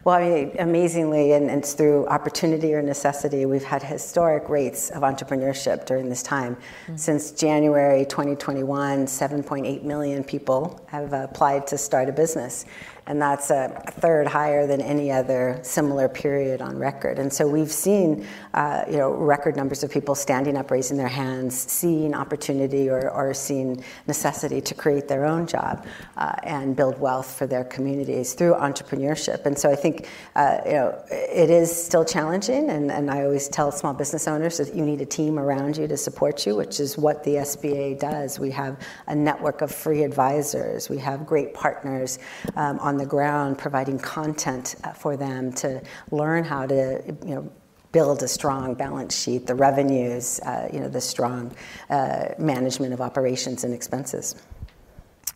Well, 0.04 0.16
I 0.16 0.28
mean, 0.28 0.56
amazingly, 0.58 1.32
and, 1.32 1.48
and, 1.48 1.60
it's 1.60 1.74
through 1.74 2.08
opportunity 2.08 2.74
or 2.74 2.82
necessity, 2.82 3.46
we've 3.46 3.62
had 3.62 3.84
historic 3.84 4.48
rates 4.48 4.90
of 4.90 5.02
entrepreneurship 5.02 5.86
during 5.86 6.08
this 6.08 6.24
time. 6.24 6.56
Mm-hmm. 6.56 6.96
Since 6.96 7.30
January 7.32 8.04
2021, 8.04 9.06
7.8 9.06 9.82
million 9.84 10.24
people 10.24 10.84
have 10.88 11.12
applied 11.12 11.68
to 11.68 11.78
start 11.78 12.08
a 12.08 12.12
business 12.12 12.64
and 13.06 13.20
that's 13.20 13.50
a 13.50 13.82
third 13.98 14.26
higher 14.26 14.66
than 14.66 14.80
any 14.80 15.10
other 15.10 15.58
similar 15.62 16.08
period 16.08 16.62
on 16.62 16.78
record. 16.78 17.18
And 17.18 17.32
so 17.32 17.48
we've 17.48 17.72
seen, 17.72 18.26
uh, 18.54 18.84
you 18.90 18.96
know, 18.96 19.10
record 19.12 19.56
numbers 19.56 19.82
of 19.82 19.90
people 19.90 20.14
standing 20.14 20.56
up, 20.56 20.70
raising 20.70 20.96
their 20.96 21.08
hands, 21.08 21.58
seeing 21.70 22.14
opportunity 22.14 22.88
or, 22.88 23.10
or 23.10 23.32
seeing 23.34 23.82
necessity 24.06 24.60
to 24.60 24.74
create 24.74 25.08
their 25.08 25.24
own 25.24 25.46
job 25.46 25.86
uh, 26.16 26.34
and 26.42 26.76
build 26.76 26.98
wealth 27.00 27.36
for 27.38 27.46
their 27.46 27.64
communities 27.64 28.34
through 28.34 28.54
entrepreneurship. 28.54 29.46
And 29.46 29.58
so 29.58 29.70
I 29.70 29.76
think, 29.76 30.08
uh, 30.34 30.58
you 30.66 30.72
know, 30.72 31.02
it 31.10 31.50
is 31.50 31.74
still 31.74 32.04
challenging, 32.04 32.70
and, 32.70 32.90
and 32.90 33.10
I 33.10 33.24
always 33.24 33.48
tell 33.48 33.72
small 33.72 33.94
business 33.94 34.28
owners 34.28 34.58
that 34.58 34.74
you 34.74 34.84
need 34.84 35.00
a 35.00 35.06
team 35.06 35.38
around 35.38 35.76
you 35.76 35.88
to 35.88 35.96
support 35.96 36.46
you, 36.46 36.56
which 36.56 36.80
is 36.80 36.98
what 36.98 37.24
the 37.24 37.36
SBA 37.36 37.98
does. 37.98 38.38
We 38.38 38.50
have 38.50 38.78
a 39.06 39.14
network 39.14 39.62
of 39.62 39.70
free 39.70 40.02
advisors. 40.02 40.88
We 40.88 40.98
have 40.98 41.26
great 41.26 41.54
partners 41.54 42.18
um, 42.56 42.78
on 42.80 42.96
the 42.96 43.06
ground, 43.06 43.58
providing 43.58 43.98
content 43.98 44.76
uh, 44.84 44.92
for 44.92 45.16
them 45.16 45.52
to 45.54 45.82
learn 46.10 46.44
how 46.44 46.66
to, 46.66 47.02
you 47.24 47.34
know, 47.34 47.52
build 47.92 48.22
a 48.22 48.28
strong 48.28 48.74
balance 48.74 49.18
sheet, 49.18 49.46
the 49.46 49.54
revenues, 49.54 50.40
uh, 50.40 50.68
you 50.72 50.80
know, 50.80 50.88
the 50.88 51.00
strong 51.00 51.54
uh, 51.90 52.28
management 52.38 52.92
of 52.92 53.00
operations 53.00 53.64
and 53.64 53.72
expenses. 53.72 54.34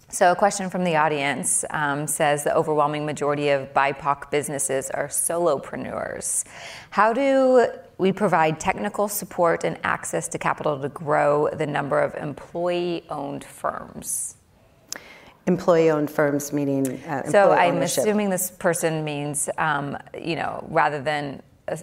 So, 0.09 0.33
a 0.33 0.37
question 0.37 0.71
from 0.71 0.85
the 0.85 0.97
audience 0.97 1.65
um, 1.71 2.07
says 2.07 2.45
the 2.45 2.55
overwhelming 2.57 3.05
majority 3.05 3.51
of 3.51 3.75
BIPOC 3.75 4.31
businesses 4.31 4.89
are 4.91 5.09
solopreneurs. 5.09 6.45
How 6.91 7.13
do 7.13 7.67
we 7.99 8.13
provide 8.13 8.61
technical 8.61 9.09
support 9.09 9.65
and 9.65 9.79
access 9.83 10.29
to 10.29 10.39
capital 10.39 10.81
to 10.81 10.89
grow 10.89 11.49
the 11.51 11.67
number 11.67 12.01
of 12.01 12.15
employee 12.15 13.05
owned 13.11 13.45
firms? 13.45 14.37
Employee-owned 15.47 16.11
firms 16.11 16.53
meaning 16.53 17.01
uh, 17.05 17.23
so 17.31 17.53
I'm 17.53 17.77
ownership. 17.77 17.99
assuming 17.99 18.31
this 18.31 18.51
person 18.51 19.05
means, 19.05 19.49
um, 19.59 19.97
you 20.21 20.35
know, 20.35 20.67
rather 20.71 21.01
than 21.01 21.41
a, 21.69 21.79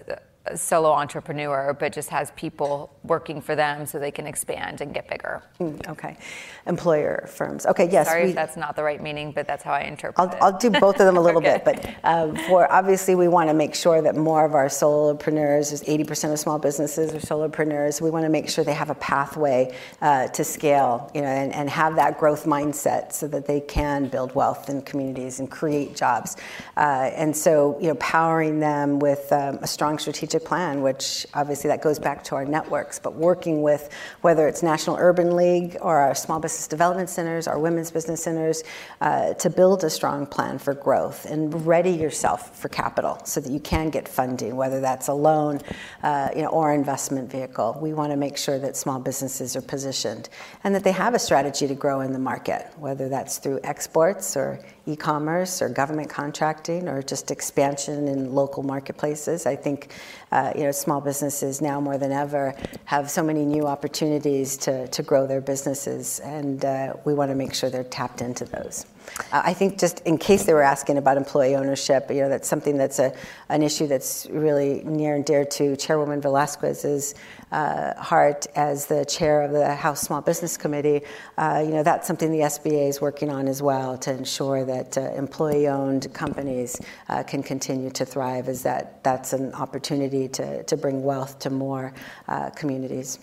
a 0.46 0.58
solo 0.58 0.90
entrepreneur, 0.90 1.74
but 1.78 1.92
just 1.92 2.10
has 2.10 2.30
people 2.32 2.94
working 3.02 3.40
for 3.40 3.56
them 3.56 3.86
so 3.86 3.98
they 3.98 4.10
can 4.10 4.26
expand 4.26 4.82
and 4.82 4.92
get 4.92 5.08
bigger. 5.08 5.42
Mm, 5.58 5.88
okay. 5.88 6.18
Employer 6.66 7.26
firms. 7.32 7.64
Okay, 7.64 7.88
yes. 7.90 8.08
Sorry 8.08 8.24
we, 8.24 8.28
if 8.30 8.34
that's 8.34 8.56
not 8.56 8.76
the 8.76 8.82
right 8.82 9.02
meaning, 9.02 9.32
but 9.32 9.46
that's 9.46 9.62
how 9.62 9.72
I 9.72 9.82
interpret 9.82 10.18
I'll, 10.18 10.34
it. 10.34 10.42
I'll 10.42 10.58
do 10.58 10.68
both 10.68 11.00
of 11.00 11.06
them 11.06 11.16
a 11.16 11.20
little 11.20 11.40
okay. 11.46 11.62
bit. 11.64 11.82
But 11.82 11.96
um, 12.04 12.36
for 12.36 12.70
obviously, 12.70 13.14
we 13.14 13.26
want 13.26 13.48
to 13.48 13.54
make 13.54 13.74
sure 13.74 14.02
that 14.02 14.16
more 14.16 14.44
of 14.44 14.54
our 14.54 14.66
solopreneurs, 14.66 15.82
80% 15.84 16.32
of 16.32 16.38
small 16.38 16.58
businesses 16.58 17.14
are 17.14 17.18
solopreneurs, 17.18 18.02
we 18.02 18.10
want 18.10 18.24
to 18.24 18.30
make 18.30 18.50
sure 18.50 18.64
they 18.64 18.74
have 18.74 18.90
a 18.90 18.94
pathway 18.96 19.74
uh, 20.02 20.28
to 20.28 20.44
scale, 20.44 21.10
you 21.14 21.22
know, 21.22 21.26
and, 21.26 21.54
and 21.54 21.70
have 21.70 21.96
that 21.96 22.18
growth 22.18 22.44
mindset 22.44 23.12
so 23.14 23.26
that 23.28 23.46
they 23.46 23.60
can 23.60 24.08
build 24.08 24.34
wealth 24.34 24.68
in 24.68 24.82
communities 24.82 25.40
and 25.40 25.50
create 25.50 25.96
jobs. 25.96 26.36
Uh, 26.76 27.10
and 27.14 27.34
so, 27.34 27.78
you 27.80 27.88
know, 27.88 27.94
powering 27.94 28.60
them 28.60 28.98
with 28.98 29.32
um, 29.32 29.58
a 29.62 29.66
strong 29.66 29.98
strategic 29.98 30.33
plan, 30.40 30.82
which 30.82 31.26
obviously 31.34 31.68
that 31.68 31.82
goes 31.82 31.98
back 31.98 32.24
to 32.24 32.34
our 32.34 32.44
networks, 32.44 32.98
but 32.98 33.14
working 33.14 33.62
with 33.62 33.92
whether 34.20 34.48
it's 34.48 34.62
National 34.62 34.96
Urban 34.96 35.36
League 35.36 35.76
or 35.80 35.98
our 35.98 36.14
small 36.14 36.40
business 36.40 36.66
development 36.66 37.08
centers, 37.08 37.46
our 37.46 37.58
women's 37.58 37.90
business 37.90 38.22
centers, 38.22 38.62
uh, 39.00 39.34
to 39.34 39.50
build 39.50 39.84
a 39.84 39.90
strong 39.90 40.26
plan 40.26 40.58
for 40.58 40.74
growth 40.74 41.26
and 41.26 41.66
ready 41.66 41.90
yourself 41.90 42.58
for 42.58 42.68
capital 42.68 43.20
so 43.24 43.40
that 43.40 43.50
you 43.50 43.60
can 43.60 43.90
get 43.90 44.08
funding, 44.08 44.56
whether 44.56 44.80
that's 44.80 45.08
a 45.08 45.12
loan 45.12 45.60
uh, 46.02 46.28
you 46.34 46.42
know, 46.42 46.48
or 46.48 46.72
investment 46.72 47.30
vehicle. 47.30 47.78
We 47.80 47.92
want 47.92 48.12
to 48.12 48.16
make 48.16 48.36
sure 48.36 48.58
that 48.58 48.76
small 48.76 48.98
businesses 48.98 49.56
are 49.56 49.62
positioned 49.62 50.28
and 50.62 50.74
that 50.74 50.84
they 50.84 50.92
have 50.92 51.14
a 51.14 51.18
strategy 51.18 51.66
to 51.66 51.74
grow 51.74 52.00
in 52.00 52.12
the 52.12 52.18
market, 52.18 52.66
whether 52.76 53.08
that's 53.08 53.38
through 53.38 53.60
exports 53.64 54.36
or 54.36 54.60
e-commerce 54.86 55.62
or 55.62 55.68
government 55.68 56.10
contracting 56.10 56.88
or 56.88 57.02
just 57.02 57.30
expansion 57.30 58.08
in 58.08 58.34
local 58.34 58.62
marketplaces. 58.62 59.46
I 59.46 59.56
think 59.56 59.92
uh, 60.32 60.52
you 60.54 60.64
know 60.64 60.72
small 60.72 61.00
businesses 61.00 61.60
now 61.60 61.80
more 61.80 61.98
than 61.98 62.12
ever 62.12 62.54
have 62.84 63.10
so 63.10 63.22
many 63.22 63.44
new 63.44 63.66
opportunities 63.66 64.56
to, 64.58 64.86
to 64.88 65.02
grow 65.02 65.26
their 65.26 65.40
businesses, 65.40 66.20
and 66.20 66.64
uh, 66.64 66.94
we 67.04 67.14
want 67.14 67.30
to 67.30 67.34
make 67.34 67.54
sure 67.54 67.70
they're 67.70 67.84
tapped 67.84 68.20
into 68.20 68.44
those. 68.44 68.86
I 69.32 69.54
think 69.54 69.78
just 69.78 70.00
in 70.00 70.18
case 70.18 70.44
they 70.44 70.54
were 70.54 70.62
asking 70.62 70.98
about 70.98 71.16
employee 71.16 71.54
ownership, 71.56 72.10
you 72.10 72.22
know, 72.22 72.28
that's 72.28 72.48
something 72.48 72.76
that's 72.76 72.98
a, 72.98 73.14
an 73.48 73.62
issue 73.62 73.86
that's 73.86 74.26
really 74.30 74.82
near 74.84 75.14
and 75.14 75.24
dear 75.24 75.44
to 75.44 75.76
Chairwoman 75.76 76.20
Velázquez's 76.20 77.14
uh, 77.52 77.94
heart 77.94 78.46
as 78.56 78.86
the 78.86 79.04
chair 79.04 79.42
of 79.42 79.52
the 79.52 79.74
House 79.74 80.00
Small 80.00 80.20
Business 80.20 80.56
Committee. 80.56 81.02
Uh, 81.38 81.62
you 81.64 81.72
know, 81.72 81.82
that's 81.82 82.06
something 82.06 82.30
the 82.32 82.40
SBA 82.40 82.88
is 82.88 83.00
working 83.00 83.30
on 83.30 83.46
as 83.46 83.62
well 83.62 83.96
to 83.98 84.10
ensure 84.10 84.64
that 84.64 84.98
uh, 84.98 85.12
employee-owned 85.12 86.12
companies 86.12 86.80
uh, 87.08 87.22
can 87.22 87.42
continue 87.42 87.90
to 87.90 88.04
thrive. 88.04 88.48
Is 88.48 88.62
that 88.62 89.02
that's 89.04 89.32
an 89.32 89.52
opportunity 89.54 90.28
to 90.28 90.62
to 90.64 90.76
bring 90.76 91.02
wealth 91.02 91.38
to 91.40 91.50
more 91.50 91.92
uh, 92.28 92.50
communities. 92.50 93.18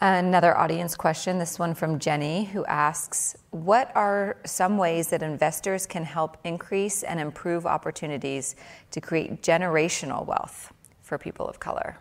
Another 0.00 0.56
audience 0.56 0.94
question, 0.94 1.40
this 1.40 1.58
one 1.58 1.74
from 1.74 1.98
Jenny, 1.98 2.44
who 2.44 2.64
asks 2.66 3.36
What 3.50 3.90
are 3.96 4.36
some 4.44 4.78
ways 4.78 5.08
that 5.08 5.24
investors 5.24 5.86
can 5.86 6.04
help 6.04 6.36
increase 6.44 7.02
and 7.02 7.18
improve 7.18 7.66
opportunities 7.66 8.54
to 8.92 9.00
create 9.00 9.42
generational 9.42 10.24
wealth 10.24 10.72
for 11.02 11.18
people 11.18 11.48
of 11.48 11.58
color? 11.58 11.98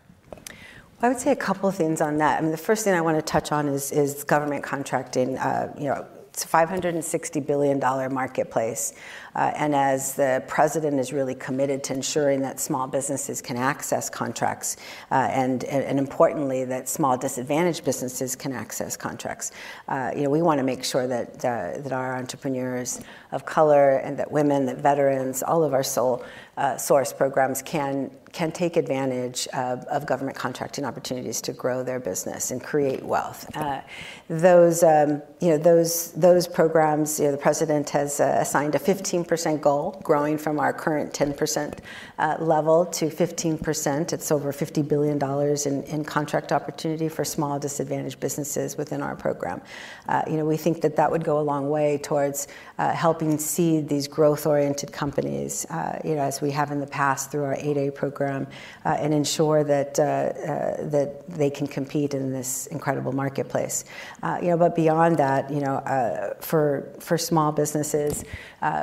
I 1.01 1.09
would 1.09 1.17
say 1.17 1.31
a 1.31 1.35
couple 1.35 1.67
of 1.69 1.75
things 1.75 1.99
on 1.99 2.19
that. 2.19 2.37
I 2.37 2.41
mean, 2.41 2.51
the 2.51 2.57
first 2.57 2.83
thing 2.83 2.93
I 2.93 3.01
want 3.01 3.17
to 3.17 3.21
touch 3.23 3.51
on 3.51 3.67
is, 3.67 3.91
is 3.91 4.23
government 4.23 4.63
contracting. 4.63 5.37
Uh, 5.39 5.73
you 5.75 5.85
know, 5.85 6.05
it's 6.37 6.45
a 6.45 6.47
$560 6.47 7.47
billion 7.47 7.79
marketplace. 8.13 8.93
Uh, 9.33 9.51
and 9.55 9.73
as 9.73 10.13
the 10.13 10.43
president 10.47 10.99
is 10.99 11.11
really 11.11 11.33
committed 11.33 11.83
to 11.85 11.93
ensuring 11.93 12.41
that 12.41 12.59
small 12.59 12.85
businesses 12.85 13.41
can 13.41 13.57
access 13.57 14.07
contracts, 14.07 14.77
uh, 15.09 15.15
and, 15.31 15.63
and, 15.63 15.97
importantly, 15.97 16.63
that 16.63 16.87
small 16.87 17.17
disadvantaged 17.17 17.83
businesses 17.83 18.35
can 18.35 18.51
access 18.51 18.95
contracts, 18.95 19.51
uh, 19.87 20.11
you 20.15 20.21
know, 20.21 20.29
we 20.29 20.43
want 20.43 20.59
to 20.59 20.63
make 20.63 20.83
sure 20.83 21.07
that, 21.07 21.43
uh, 21.43 21.81
that 21.81 21.91
our 21.91 22.15
entrepreneurs 22.15 23.01
of 23.31 23.43
color 23.43 23.97
and 23.97 24.19
that 24.19 24.31
women, 24.31 24.67
that 24.67 24.77
veterans, 24.77 25.41
all 25.41 25.63
of 25.63 25.73
our 25.73 25.83
sole 25.83 26.23
uh, 26.57 26.77
source 26.77 27.11
programs 27.11 27.63
can 27.63 28.11
can 28.37 28.51
take 28.51 28.77
advantage 28.77 29.47
of, 29.47 29.83
of, 29.85 30.05
government 30.05 30.37
contracting 30.37 30.85
opportunities 30.85 31.41
to 31.41 31.51
grow 31.51 31.81
their 31.81 31.99
business 31.99 32.51
and 32.51 32.63
create 32.63 33.01
wealth. 33.01 33.49
Uh, 33.57 33.81
those, 34.29 34.83
um, 34.83 35.23
you 35.39 35.49
know, 35.49 35.57
those, 35.57 36.11
those 36.11 36.47
programs, 36.47 37.19
you 37.19 37.25
know, 37.25 37.31
the 37.31 37.37
president 37.39 37.89
has 37.89 38.19
uh, 38.19 38.37
assigned 38.39 38.75
a 38.75 38.79
15% 38.79 39.59
goal, 39.59 39.99
growing 40.03 40.37
from 40.37 40.59
our 40.59 40.71
current 40.71 41.11
10% 41.13 41.79
uh, 42.19 42.37
level 42.39 42.85
to 42.85 43.07
15%. 43.07 44.13
It's 44.13 44.31
over 44.31 44.51
$50 44.53 44.87
billion 44.87 45.17
in, 45.65 45.83
in 45.91 46.05
contract 46.05 46.51
opportunity 46.51 47.09
for 47.09 47.25
small 47.25 47.57
disadvantaged 47.57 48.19
businesses 48.19 48.77
within 48.77 49.01
our 49.01 49.15
program. 49.15 49.61
Uh, 50.07 50.21
you 50.27 50.37
know, 50.37 50.45
we 50.45 50.57
think 50.57 50.81
that 50.81 50.95
that 50.95 51.09
would 51.09 51.23
go 51.23 51.39
a 51.39 51.45
long 51.53 51.71
way 51.71 51.97
towards 51.97 52.47
uh, 52.77 52.91
helping 52.91 53.39
seed 53.39 53.89
these 53.89 54.07
growth-oriented 54.07 54.91
companies, 54.91 55.65
uh, 55.71 55.99
you 56.05 56.13
know, 56.13 56.21
as 56.21 56.39
we 56.39 56.51
have 56.51 56.69
in 56.69 56.79
the 56.79 56.85
past 56.85 57.31
through 57.31 57.43
our 57.43 57.55
8A 57.55 57.95
program, 57.95 58.26
uh, 58.29 58.89
and 58.89 59.13
ensure 59.13 59.63
that 59.63 59.99
uh, 59.99 60.03
uh, 60.03 60.89
that 60.89 61.27
they 61.27 61.49
can 61.49 61.65
compete 61.65 62.13
in 62.13 62.31
this 62.31 62.67
incredible 62.67 63.11
marketplace. 63.11 63.85
Uh, 64.21 64.37
you 64.41 64.49
know, 64.49 64.57
but 64.57 64.75
beyond 64.75 65.17
that, 65.17 65.49
you 65.49 65.59
know, 65.59 65.75
uh, 65.75 66.35
for 66.39 66.87
for 66.99 67.17
small 67.17 67.51
businesses 67.51 68.23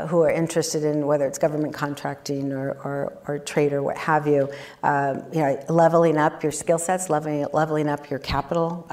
who 0.09 0.21
are 0.23 0.31
interested 0.31 0.83
in 0.83 1.07
whether 1.07 1.27
it's 1.27 1.39
government 1.39 1.75
contracting 1.75 2.53
or, 2.53 2.71
or, 2.85 3.13
or 3.27 3.39
trade 3.39 3.73
or 3.73 3.83
what 3.83 3.97
have 3.99 4.27
you, 4.27 4.49
you 5.33 5.41
know, 5.43 5.65
leveling 5.69 6.17
up 6.17 6.43
your 6.43 6.53
skill 6.53 6.79
sets, 6.79 7.11
leveling 7.11 7.47
leveling 7.53 7.89
up 7.89 8.09
your 8.11 8.19
capital 8.19 8.87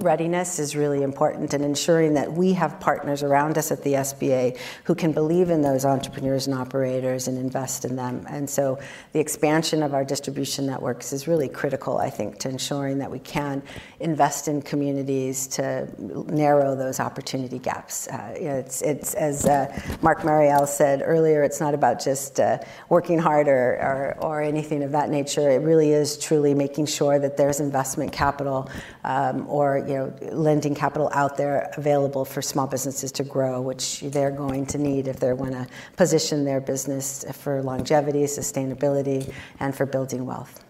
readiness 0.00 0.58
is 0.58 0.76
really 0.76 1.02
important, 1.02 1.54
and 1.54 1.64
ensuring 1.64 2.14
that 2.14 2.32
we 2.32 2.52
have 2.52 2.78
partners 2.78 3.22
around 3.22 3.58
us 3.58 3.72
at 3.72 3.82
the 3.82 3.88
the 3.88 3.94
SBA 3.94 4.58
who 4.84 4.94
can 4.94 5.12
believe 5.12 5.50
in 5.50 5.62
those 5.62 5.84
entrepreneurs 5.84 6.46
and 6.46 6.58
operators 6.58 7.28
and 7.28 7.38
invest 7.38 7.84
in 7.84 7.96
them. 7.96 8.26
And 8.28 8.48
so 8.48 8.78
the 9.12 9.20
expansion 9.38 9.84
of 9.84 9.94
our 9.94 10.04
distribution 10.04 10.66
networks 10.66 11.12
is 11.12 11.28
really 11.28 11.48
critical, 11.48 11.98
I 11.98 12.10
think, 12.10 12.38
to 12.38 12.48
ensuring 12.48 12.98
that 12.98 13.08
we 13.08 13.20
can 13.20 13.62
invest 14.00 14.48
in 14.48 14.60
communities 14.60 15.46
to 15.58 15.88
narrow 16.26 16.74
those 16.74 16.98
opportunity 16.98 17.60
gaps. 17.60 18.08
Uh, 18.08 18.34
it's, 18.34 18.82
it's, 18.82 19.14
as 19.14 19.46
uh, 19.46 19.68
Marc 20.02 20.22
Morial 20.22 20.66
said 20.66 21.02
earlier, 21.04 21.44
it's 21.44 21.60
not 21.60 21.72
about 21.72 22.00
just 22.02 22.40
uh, 22.40 22.58
working 22.88 23.16
hard 23.16 23.46
or, 23.46 24.16
or, 24.20 24.42
anything 24.42 24.82
of 24.82 24.90
that 24.90 25.08
nature. 25.08 25.50
It 25.50 25.62
really 25.62 25.92
is 25.92 26.18
truly 26.18 26.52
making 26.52 26.86
sure 26.86 27.20
that 27.20 27.36
there's 27.36 27.60
investment 27.60 28.10
capital 28.10 28.68
um, 29.04 29.46
or 29.48 29.78
you 29.78 29.94
know, 29.94 30.14
lending 30.32 30.74
capital 30.74 31.10
out 31.12 31.36
there 31.36 31.70
available 31.76 32.24
for 32.24 32.42
small 32.42 32.66
businesses 32.66 33.12
to 33.12 33.24
grow, 33.24 33.60
which 33.60 34.00
they're 34.00 34.32
going 34.32 34.66
to 34.66 34.78
need 34.78 35.06
if 35.06 35.20
they 35.20 35.32
want 35.32 35.52
to 35.52 35.66
position 35.96 36.44
their 36.44 36.60
business 36.60 37.24
for 37.32 37.62
longevity, 37.62 38.24
sustainability, 38.24 39.17
and 39.60 39.74
for 39.74 39.86
building 39.86 40.26
wealth. 40.26 40.64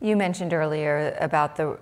You 0.00 0.16
mentioned 0.16 0.52
earlier 0.52 1.16
about 1.20 1.56
the 1.56 1.78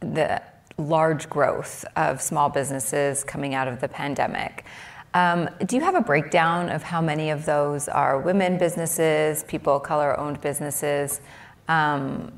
the 0.00 0.42
large 0.78 1.28
growth 1.28 1.84
of 1.96 2.22
small 2.22 2.48
businesses 2.48 3.22
coming 3.24 3.54
out 3.54 3.68
of 3.68 3.80
the 3.80 3.88
pandemic. 3.88 4.64
Um, 5.12 5.48
do 5.66 5.76
you 5.76 5.82
have 5.82 5.94
a 5.94 6.00
breakdown 6.00 6.68
of 6.70 6.82
how 6.82 7.00
many 7.00 7.30
of 7.30 7.44
those 7.44 7.88
are 7.88 8.20
women 8.20 8.58
businesses, 8.58 9.44
people 9.44 9.76
of 9.76 9.82
color 9.82 10.18
owned 10.18 10.40
businesses? 10.40 11.20
Um, 11.68 12.32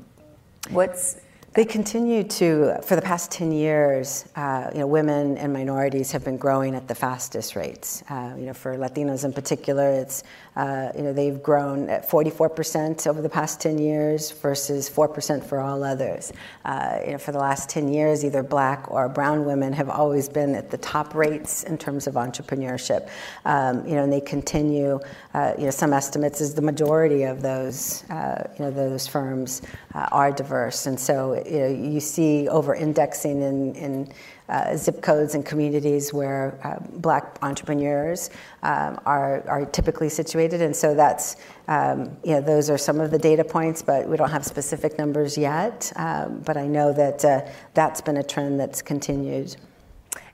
what's 0.69 1.17
they 1.53 1.65
continue 1.65 2.23
to, 2.23 2.79
for 2.81 2.95
the 2.95 3.01
past 3.01 3.31
10 3.31 3.51
years, 3.51 4.27
uh, 4.35 4.71
you 4.73 4.79
know, 4.79 4.87
women 4.87 5.37
and 5.37 5.53
minorities 5.53 6.11
have 6.11 6.25
been 6.25 6.37
growing 6.37 6.73
at 6.73 6.87
the 6.87 6.95
fastest 6.95 7.55
rates. 7.55 8.03
Uh, 8.09 8.33
you 8.35 8.47
know, 8.47 8.55
for 8.55 8.75
Latinos 8.75 9.23
in 9.23 9.31
particular, 9.31 9.87
it's, 9.87 10.23
uh, 10.55 10.91
you 10.95 11.01
know, 11.01 11.13
they've 11.13 11.41
grown 11.41 11.89
at 11.89 12.07
44% 12.09 13.07
over 13.07 13.21
the 13.21 13.29
past 13.29 13.59
10 13.61 13.77
years 13.79 14.31
versus 14.31 14.89
4% 14.89 15.43
for 15.43 15.59
all 15.59 15.83
others. 15.83 16.31
Uh, 16.63 16.99
you 17.05 17.11
know, 17.13 17.17
for 17.17 17.31
the 17.31 17.39
last 17.39 17.69
10 17.69 17.91
years, 17.91 18.23
either 18.23 18.43
black 18.43 18.89
or 18.91 19.09
brown 19.09 19.45
women 19.45 19.73
have 19.73 19.89
always 19.89 20.29
been 20.29 20.53
at 20.55 20.69
the 20.69 20.77
top 20.77 21.15
rates 21.15 21.63
in 21.63 21.77
terms 21.77 22.07
of 22.07 22.13
entrepreneurship. 22.15 23.09
Um, 23.45 23.85
you 23.87 23.95
know, 23.95 24.03
and 24.03 24.13
they 24.13 24.21
continue, 24.21 24.99
uh, 25.33 25.53
you 25.57 25.65
know, 25.65 25.71
some 25.71 25.93
estimates 25.93 26.39
is 26.41 26.53
the 26.53 26.61
majority 26.61 27.23
of 27.23 27.41
those, 27.41 28.03
uh, 28.09 28.47
you 28.57 28.65
know, 28.65 28.71
those 28.71 29.07
firms 29.07 29.61
are 29.93 30.31
diverse. 30.31 30.85
And 30.85 30.99
so 30.99 31.43
you, 31.45 31.59
know, 31.59 31.67
you 31.67 31.99
see 31.99 32.47
over 32.49 32.75
indexing 32.75 33.41
in, 33.41 33.75
in 33.75 34.13
uh, 34.49 34.75
zip 34.75 35.01
codes 35.01 35.35
and 35.35 35.45
communities 35.45 36.13
where 36.13 36.59
uh, 36.63 36.79
black 36.97 37.37
entrepreneurs 37.41 38.29
um, 38.63 38.99
are, 39.05 39.43
are 39.47 39.65
typically 39.65 40.09
situated. 40.09 40.61
And 40.61 40.75
so 40.75 40.93
that's, 40.93 41.37
um, 41.67 42.15
you 42.23 42.31
know, 42.31 42.41
those 42.41 42.69
are 42.69 42.77
some 42.77 42.99
of 42.99 43.11
the 43.11 43.19
data 43.19 43.43
points, 43.43 43.81
but 43.81 44.07
we 44.07 44.17
don't 44.17 44.31
have 44.31 44.45
specific 44.45 44.97
numbers 44.97 45.37
yet. 45.37 45.91
Um, 45.95 46.41
but 46.45 46.57
I 46.57 46.67
know 46.67 46.93
that 46.93 47.23
uh, 47.25 47.41
that's 47.73 48.01
been 48.01 48.17
a 48.17 48.23
trend 48.23 48.59
that's 48.59 48.81
continued. 48.81 49.55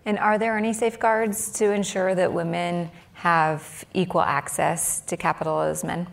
And 0.05 0.17
are 0.17 0.37
there 0.37 0.57
any 0.57 0.73
safeguards 0.73 1.51
to 1.53 1.71
ensure 1.71 2.15
that 2.15 2.33
women 2.33 2.89
have 3.13 3.85
equal 3.93 4.21
access 4.21 5.01
to 5.01 5.17
capital 5.17 5.59
as 5.59 5.83
men? 5.83 6.07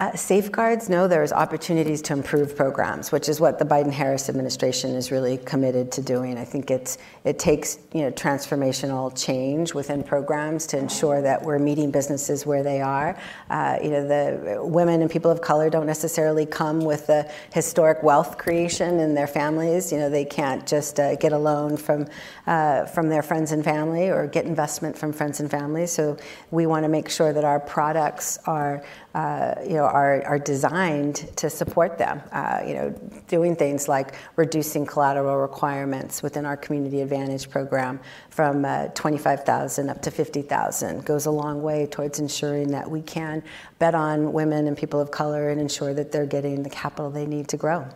Uh, 0.00 0.16
safeguards, 0.16 0.88
no, 0.88 1.06
there's 1.06 1.30
opportunities 1.30 2.00
to 2.00 2.14
improve 2.14 2.56
programs, 2.56 3.12
which 3.12 3.28
is 3.28 3.38
what 3.38 3.58
the 3.58 3.66
Biden-Harris 3.66 4.30
administration 4.30 4.94
is 4.94 5.10
really 5.10 5.36
committed 5.36 5.92
to 5.92 6.00
doing. 6.00 6.38
I 6.38 6.44
think 6.46 6.70
it's 6.70 6.96
it 7.24 7.38
takes 7.38 7.78
you 7.92 8.00
know 8.00 8.10
transformational 8.10 9.12
change 9.14 9.74
within 9.74 10.02
programs 10.02 10.66
to 10.68 10.78
ensure 10.78 11.20
that 11.20 11.42
we're 11.42 11.58
meeting 11.58 11.90
businesses 11.90 12.46
where 12.46 12.62
they 12.62 12.80
are. 12.80 13.14
Uh, 13.50 13.78
you 13.82 13.90
know, 13.90 14.08
the 14.08 14.64
women 14.64 15.02
and 15.02 15.10
people 15.10 15.30
of 15.30 15.42
color 15.42 15.68
don't 15.68 15.84
necessarily 15.84 16.46
come 16.46 16.80
with 16.80 17.06
the 17.06 17.30
historic 17.52 18.02
wealth 18.02 18.38
creation 18.38 19.00
in 19.00 19.12
their 19.12 19.26
families. 19.26 19.92
You 19.92 19.98
know, 19.98 20.08
they 20.08 20.24
can't 20.24 20.66
just 20.66 20.98
uh, 20.98 21.16
get 21.16 21.34
a 21.34 21.38
loan 21.38 21.76
from 21.76 22.06
uh, 22.46 22.86
from 22.86 23.10
their 23.10 23.22
friends 23.22 23.52
and 23.52 23.62
family 23.62 24.08
or 24.08 24.26
get 24.26 24.46
investment 24.46 24.96
from 24.96 25.12
friends 25.12 25.40
and 25.40 25.50
family. 25.50 25.86
So 25.86 26.16
we 26.50 26.64
want 26.64 26.84
to 26.84 26.88
make 26.88 27.10
sure 27.10 27.34
that 27.34 27.44
our 27.44 27.60
products 27.60 28.38
are 28.46 28.82
uh, 29.14 29.54
you 29.62 29.74
know, 29.74 29.84
are, 29.84 30.24
are 30.24 30.38
designed 30.38 31.16
to 31.36 31.50
support 31.50 31.98
them. 31.98 32.22
Uh, 32.32 32.60
you 32.66 32.74
know, 32.74 32.90
doing 33.26 33.56
things 33.56 33.88
like 33.88 34.14
reducing 34.36 34.86
collateral 34.86 35.36
requirements 35.36 36.22
within 36.22 36.46
our 36.46 36.56
Community 36.56 37.00
Advantage 37.00 37.50
program 37.50 37.98
from 38.30 38.64
uh, 38.64 38.86
25,000 38.88 39.90
up 39.90 40.00
to 40.02 40.10
50,000 40.10 41.04
goes 41.04 41.26
a 41.26 41.30
long 41.30 41.62
way 41.62 41.86
towards 41.86 42.20
ensuring 42.20 42.68
that 42.70 42.88
we 42.88 43.02
can 43.02 43.42
bet 43.78 43.94
on 43.94 44.32
women 44.32 44.66
and 44.66 44.76
people 44.76 45.00
of 45.00 45.10
color 45.10 45.50
and 45.50 45.60
ensure 45.60 45.92
that 45.92 46.12
they're 46.12 46.26
getting 46.26 46.62
the 46.62 46.70
capital 46.70 47.10
they 47.10 47.26
need 47.26 47.48
to 47.48 47.56
grow. 47.56 47.88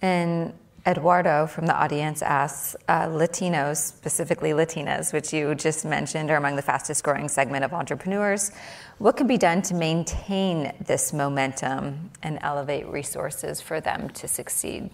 And 0.00 0.54
Eduardo 0.84 1.46
from 1.46 1.66
the 1.66 1.74
audience 1.74 2.22
asks 2.22 2.74
uh, 2.88 3.06
Latinos, 3.06 3.76
specifically 3.76 4.50
Latinas, 4.50 5.12
which 5.12 5.32
you 5.32 5.54
just 5.54 5.84
mentioned, 5.84 6.28
are 6.30 6.36
among 6.36 6.56
the 6.56 6.62
fastest 6.62 7.04
growing 7.04 7.28
segment 7.28 7.64
of 7.64 7.72
entrepreneurs. 7.72 8.50
What 8.98 9.16
can 9.16 9.28
be 9.28 9.38
done 9.38 9.62
to 9.62 9.74
maintain 9.74 10.72
this 10.84 11.12
momentum 11.12 12.10
and 12.24 12.38
elevate 12.42 12.86
resources 12.88 13.60
for 13.60 13.80
them 13.80 14.10
to 14.10 14.26
succeed? 14.26 14.90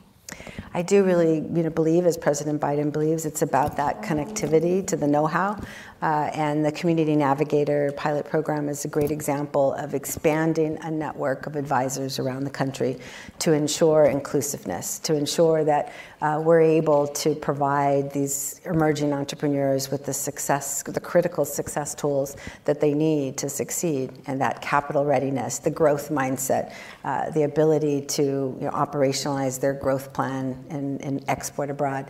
I 0.74 0.82
do 0.82 1.02
really 1.04 1.36
you 1.36 1.62
know, 1.62 1.70
believe, 1.70 2.04
as 2.04 2.18
President 2.18 2.60
Biden 2.60 2.92
believes, 2.92 3.24
it's 3.24 3.40
about 3.40 3.76
that 3.78 4.02
connectivity 4.02 4.86
to 4.88 4.96
the 4.96 5.06
know 5.06 5.26
how. 5.26 5.58
Uh, 6.00 6.30
and 6.32 6.64
the 6.64 6.70
Community 6.70 7.16
Navigator 7.16 7.92
pilot 7.96 8.24
program 8.24 8.68
is 8.68 8.84
a 8.84 8.88
great 8.88 9.10
example 9.10 9.72
of 9.74 9.94
expanding 9.94 10.78
a 10.82 10.90
network 10.90 11.46
of 11.46 11.56
advisors 11.56 12.20
around 12.20 12.44
the 12.44 12.50
country 12.50 12.98
to 13.40 13.52
ensure 13.52 14.04
inclusiveness, 14.04 15.00
to 15.00 15.14
ensure 15.14 15.64
that 15.64 15.92
uh, 16.20 16.40
we're 16.44 16.60
able 16.60 17.08
to 17.08 17.34
provide 17.34 18.12
these 18.12 18.60
emerging 18.64 19.12
entrepreneurs 19.12 19.90
with 19.90 20.06
the 20.06 20.12
success, 20.14 20.82
the 20.84 21.00
critical 21.00 21.44
success 21.44 21.94
tools 21.94 22.36
that 22.64 22.80
they 22.80 22.94
need 22.94 23.36
to 23.36 23.48
succeed, 23.48 24.12
and 24.26 24.40
that 24.40 24.62
capital 24.62 25.04
readiness, 25.04 25.58
the 25.58 25.70
growth 25.70 26.10
mindset, 26.10 26.72
uh, 27.04 27.28
the 27.30 27.42
ability 27.42 28.02
to 28.02 28.22
you 28.22 28.66
know, 28.66 28.70
operationalize 28.70 29.60
their 29.60 29.74
growth 29.74 30.12
plan 30.12 30.64
and, 30.70 31.02
and 31.02 31.24
export 31.26 31.70
abroad. 31.70 32.08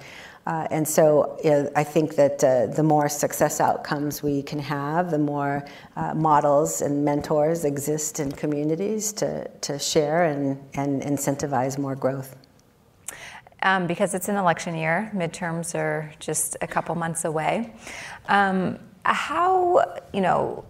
Uh, 0.49 0.67
and 0.71 0.89
so 0.89 1.37
I 1.77 1.85
think 1.85 2.17
that 2.17 2.43
uh, 2.43 2.69
the 2.69 2.83
more 2.83 3.11
success 3.11 3.61
outcomes 3.61 4.23
we 4.23 4.43
can 4.43 4.59
have, 4.61 5.11
the 5.11 5.19
more 5.19 5.67
uh, 5.95 6.15
models 6.15 6.81
and 6.81 7.05
mentors 7.05 7.67
exist 7.67 8.19
in 8.19 8.33
communities 8.33 9.13
to, 9.15 9.47
to 9.47 9.79
share 9.79 10.25
and, 10.25 10.59
and 10.73 11.03
incentivize 11.03 11.77
more 11.77 11.95
growth. 11.95 12.35
Um, 13.63 13.87
because 13.87 14.15
it's 14.15 14.31
an 14.31 14.37
election 14.37 14.75
year, 14.75 15.11
midterms 15.15 15.75
are 15.75 16.11
just 16.19 16.57
a 16.63 16.67
couple 16.67 16.95
months 16.95 17.27
away. 17.27 17.75
Um, 18.27 18.79
how, 19.05 20.01
you 20.15 20.23
know, 20.23 20.65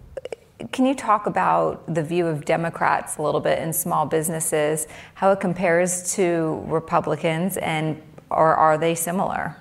can 0.72 0.86
you 0.86 0.94
talk 0.96 1.26
about 1.26 1.94
the 1.94 2.02
view 2.02 2.26
of 2.26 2.44
Democrats 2.44 3.18
a 3.18 3.22
little 3.22 3.40
bit 3.40 3.60
in 3.60 3.72
small 3.72 4.06
businesses, 4.06 4.88
how 5.14 5.30
it 5.30 5.38
compares 5.38 6.14
to 6.14 6.64
Republicans, 6.66 7.59
and 7.59 8.02
or 8.28 8.56
are 8.56 8.76
they 8.76 8.96
similar? 8.96 9.56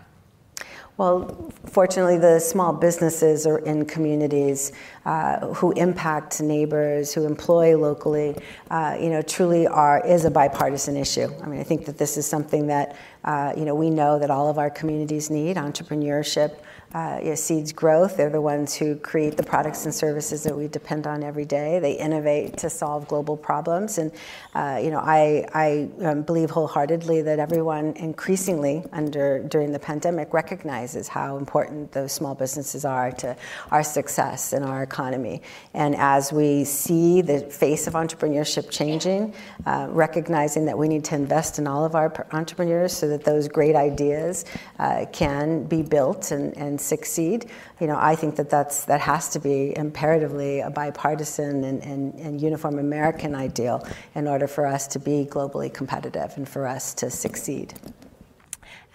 Well, 0.97 1.51
fortunately, 1.67 2.17
the 2.17 2.39
small 2.39 2.73
businesses 2.73 3.45
are 3.45 3.59
in 3.59 3.85
communities 3.85 4.71
uh, 5.05 5.53
who 5.53 5.71
impact 5.73 6.41
neighbors, 6.41 7.13
who 7.13 7.27
employ 7.27 7.77
locally, 7.77 8.35
uh, 8.71 8.97
you 8.99 9.11
know, 9.11 9.21
truly 9.21 9.67
are 9.67 10.03
is 10.03 10.25
a 10.25 10.31
bipartisan 10.31 10.97
issue. 10.97 11.29
I 11.43 11.45
mean, 11.45 11.59
I 11.59 11.63
think 11.63 11.85
that 11.85 11.99
this 11.99 12.17
is 12.17 12.25
something 12.25 12.65
that 12.67 12.95
uh, 13.23 13.53
you 13.55 13.63
know 13.63 13.75
we 13.75 13.91
know 13.91 14.17
that 14.17 14.31
all 14.31 14.49
of 14.49 14.57
our 14.57 14.71
communities 14.71 15.29
need 15.29 15.55
entrepreneurship 15.57 16.61
uh, 16.93 17.19
you 17.21 17.29
know, 17.29 17.35
seeds 17.35 17.71
growth. 17.71 18.17
They're 18.17 18.29
the 18.29 18.41
ones 18.41 18.75
who 18.75 18.95
create 18.95 19.37
the 19.37 19.43
products 19.43 19.85
and 19.85 19.93
services 19.93 20.43
that 20.43 20.55
we 20.55 20.67
depend 20.67 21.05
on 21.05 21.23
every 21.23 21.45
day. 21.45 21.79
They 21.79 21.93
innovate 21.93 22.57
to 22.57 22.69
solve 22.69 23.07
global 23.07 23.35
problems, 23.35 23.97
and 23.97 24.11
uh, 24.55 24.79
you 24.81 24.89
know, 24.89 24.99
I, 24.99 25.45
I 25.53 25.89
um, 26.05 26.21
believe 26.23 26.49
wholeheartedly 26.49 27.21
that 27.23 27.39
everyone 27.39 27.93
increasingly 27.97 28.83
under 28.91 29.39
during 29.43 29.71
the 29.71 29.79
pandemic 29.79 30.33
recognizes 30.33 31.07
how 31.07 31.37
important 31.37 31.91
those 31.91 32.11
small 32.11 32.35
businesses 32.35 32.85
are 32.85 33.11
to 33.11 33.35
our 33.71 33.83
success 33.83 34.53
in 34.53 34.63
our 34.63 34.83
economy. 34.83 35.41
And 35.73 35.95
as 35.95 36.31
we 36.31 36.63
see 36.63 37.21
the 37.21 37.41
face 37.41 37.87
of 37.87 37.93
entrepreneurship 37.93 38.69
changing, 38.69 39.33
uh, 39.65 39.87
recognizing 39.89 40.65
that 40.65 40.77
we 40.77 40.87
need 40.87 41.03
to 41.05 41.15
invest 41.15 41.59
in 41.59 41.67
all 41.67 41.85
of 41.85 41.95
our 41.95 42.27
entrepreneurs 42.31 42.93
so 42.93 43.07
that 43.09 43.23
those 43.23 43.47
great 43.47 43.75
ideas 43.75 44.45
uh, 44.79 45.05
can 45.11 45.63
be 45.65 45.81
built 45.81 46.31
and, 46.31 46.55
and 46.57 46.79
succeed. 46.87 47.49
You 47.79 47.87
know, 47.87 47.97
I 47.99 48.15
think 48.15 48.35
that 48.37 48.49
that's, 48.49 48.85
that 48.85 49.01
has 49.01 49.29
to 49.29 49.39
be 49.39 49.75
imperatively 49.75 50.61
a 50.61 50.69
bipartisan 50.69 51.63
and, 51.63 51.83
and, 51.83 52.13
and 52.15 52.41
uniform 52.41 52.79
American 52.79 53.35
ideal 53.35 53.85
in 54.15 54.27
order 54.27 54.47
for 54.47 54.65
us 54.65 54.87
to 54.87 54.99
be 54.99 55.27
globally 55.29 55.73
competitive 55.73 56.33
and 56.37 56.47
for 56.47 56.65
us 56.67 56.93
to 56.95 57.09
succeed. 57.09 57.73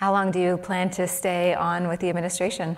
How 0.03 0.11
long 0.11 0.33
do 0.33 0.41
you 0.41 0.57
plan 0.57 0.91
to 0.99 1.07
stay 1.07 1.55
on 1.55 1.87
with 1.87 2.01
the 2.01 2.09
administration? 2.09 2.77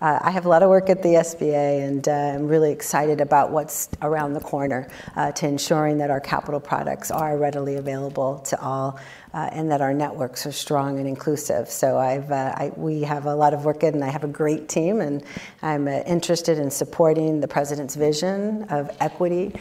Uh, 0.00 0.20
I 0.22 0.30
have 0.30 0.46
a 0.46 0.48
lot 0.48 0.62
of 0.62 0.70
work 0.70 0.88
at 0.88 1.02
the 1.02 1.10
SBA, 1.10 1.86
and 1.86 2.08
uh, 2.08 2.12
I'm 2.12 2.48
really 2.48 2.72
excited 2.72 3.20
about 3.20 3.50
what's 3.50 3.90
around 4.00 4.32
the 4.32 4.40
corner 4.40 4.88
uh, 5.16 5.32
to 5.32 5.46
ensuring 5.46 5.98
that 5.98 6.10
our 6.10 6.18
capital 6.18 6.58
products 6.58 7.10
are 7.10 7.36
readily 7.36 7.76
available 7.76 8.38
to 8.38 8.58
all. 8.58 8.98
Uh, 9.34 9.50
and 9.52 9.70
that 9.70 9.82
our 9.82 9.92
networks 9.92 10.46
are 10.46 10.52
strong 10.52 10.98
and 10.98 11.06
inclusive. 11.06 11.68
So 11.68 11.98
I've, 11.98 12.32
uh, 12.32 12.54
I, 12.56 12.72
we 12.74 13.02
have 13.02 13.26
a 13.26 13.34
lot 13.34 13.52
of 13.52 13.66
work 13.66 13.82
in, 13.82 13.92
and 13.92 14.02
I 14.02 14.08
have 14.08 14.24
a 14.24 14.28
great 14.28 14.66
team, 14.66 15.02
and 15.02 15.22
I'm 15.60 15.86
uh, 15.86 15.98
interested 16.06 16.58
in 16.58 16.70
supporting 16.70 17.42
the 17.42 17.48
president's 17.48 17.96
vision 17.96 18.62
of 18.70 18.90
equity 19.00 19.54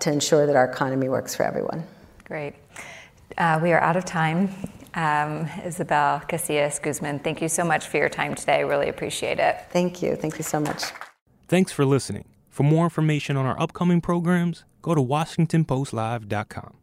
to 0.00 0.12
ensure 0.12 0.44
that 0.44 0.56
our 0.56 0.66
economy 0.66 1.08
works 1.08 1.34
for 1.34 1.44
everyone. 1.44 1.84
Great. 2.24 2.52
we 3.62 3.72
are 3.72 3.80
out 3.80 3.96
of 3.96 4.04
time. 4.04 4.50
Um, 4.96 5.48
Isabel 5.64 6.20
Casillas 6.28 6.80
Guzman, 6.80 7.18
thank 7.20 7.42
you 7.42 7.48
so 7.48 7.64
much 7.64 7.86
for 7.86 7.96
your 7.96 8.08
time 8.08 8.34
today. 8.34 8.56
I 8.56 8.60
really 8.60 8.88
appreciate 8.88 9.38
it. 9.38 9.56
Thank 9.70 10.02
you. 10.02 10.16
Thank 10.16 10.38
you 10.38 10.44
so 10.44 10.60
much. 10.60 10.84
Thanks 11.48 11.72
for 11.72 11.84
listening. 11.84 12.26
For 12.48 12.62
more 12.62 12.84
information 12.84 13.36
on 13.36 13.46
our 13.46 13.60
upcoming 13.60 14.00
programs, 14.00 14.64
go 14.82 14.94
to 14.94 15.00
WashingtonPostLive.com. 15.00 16.74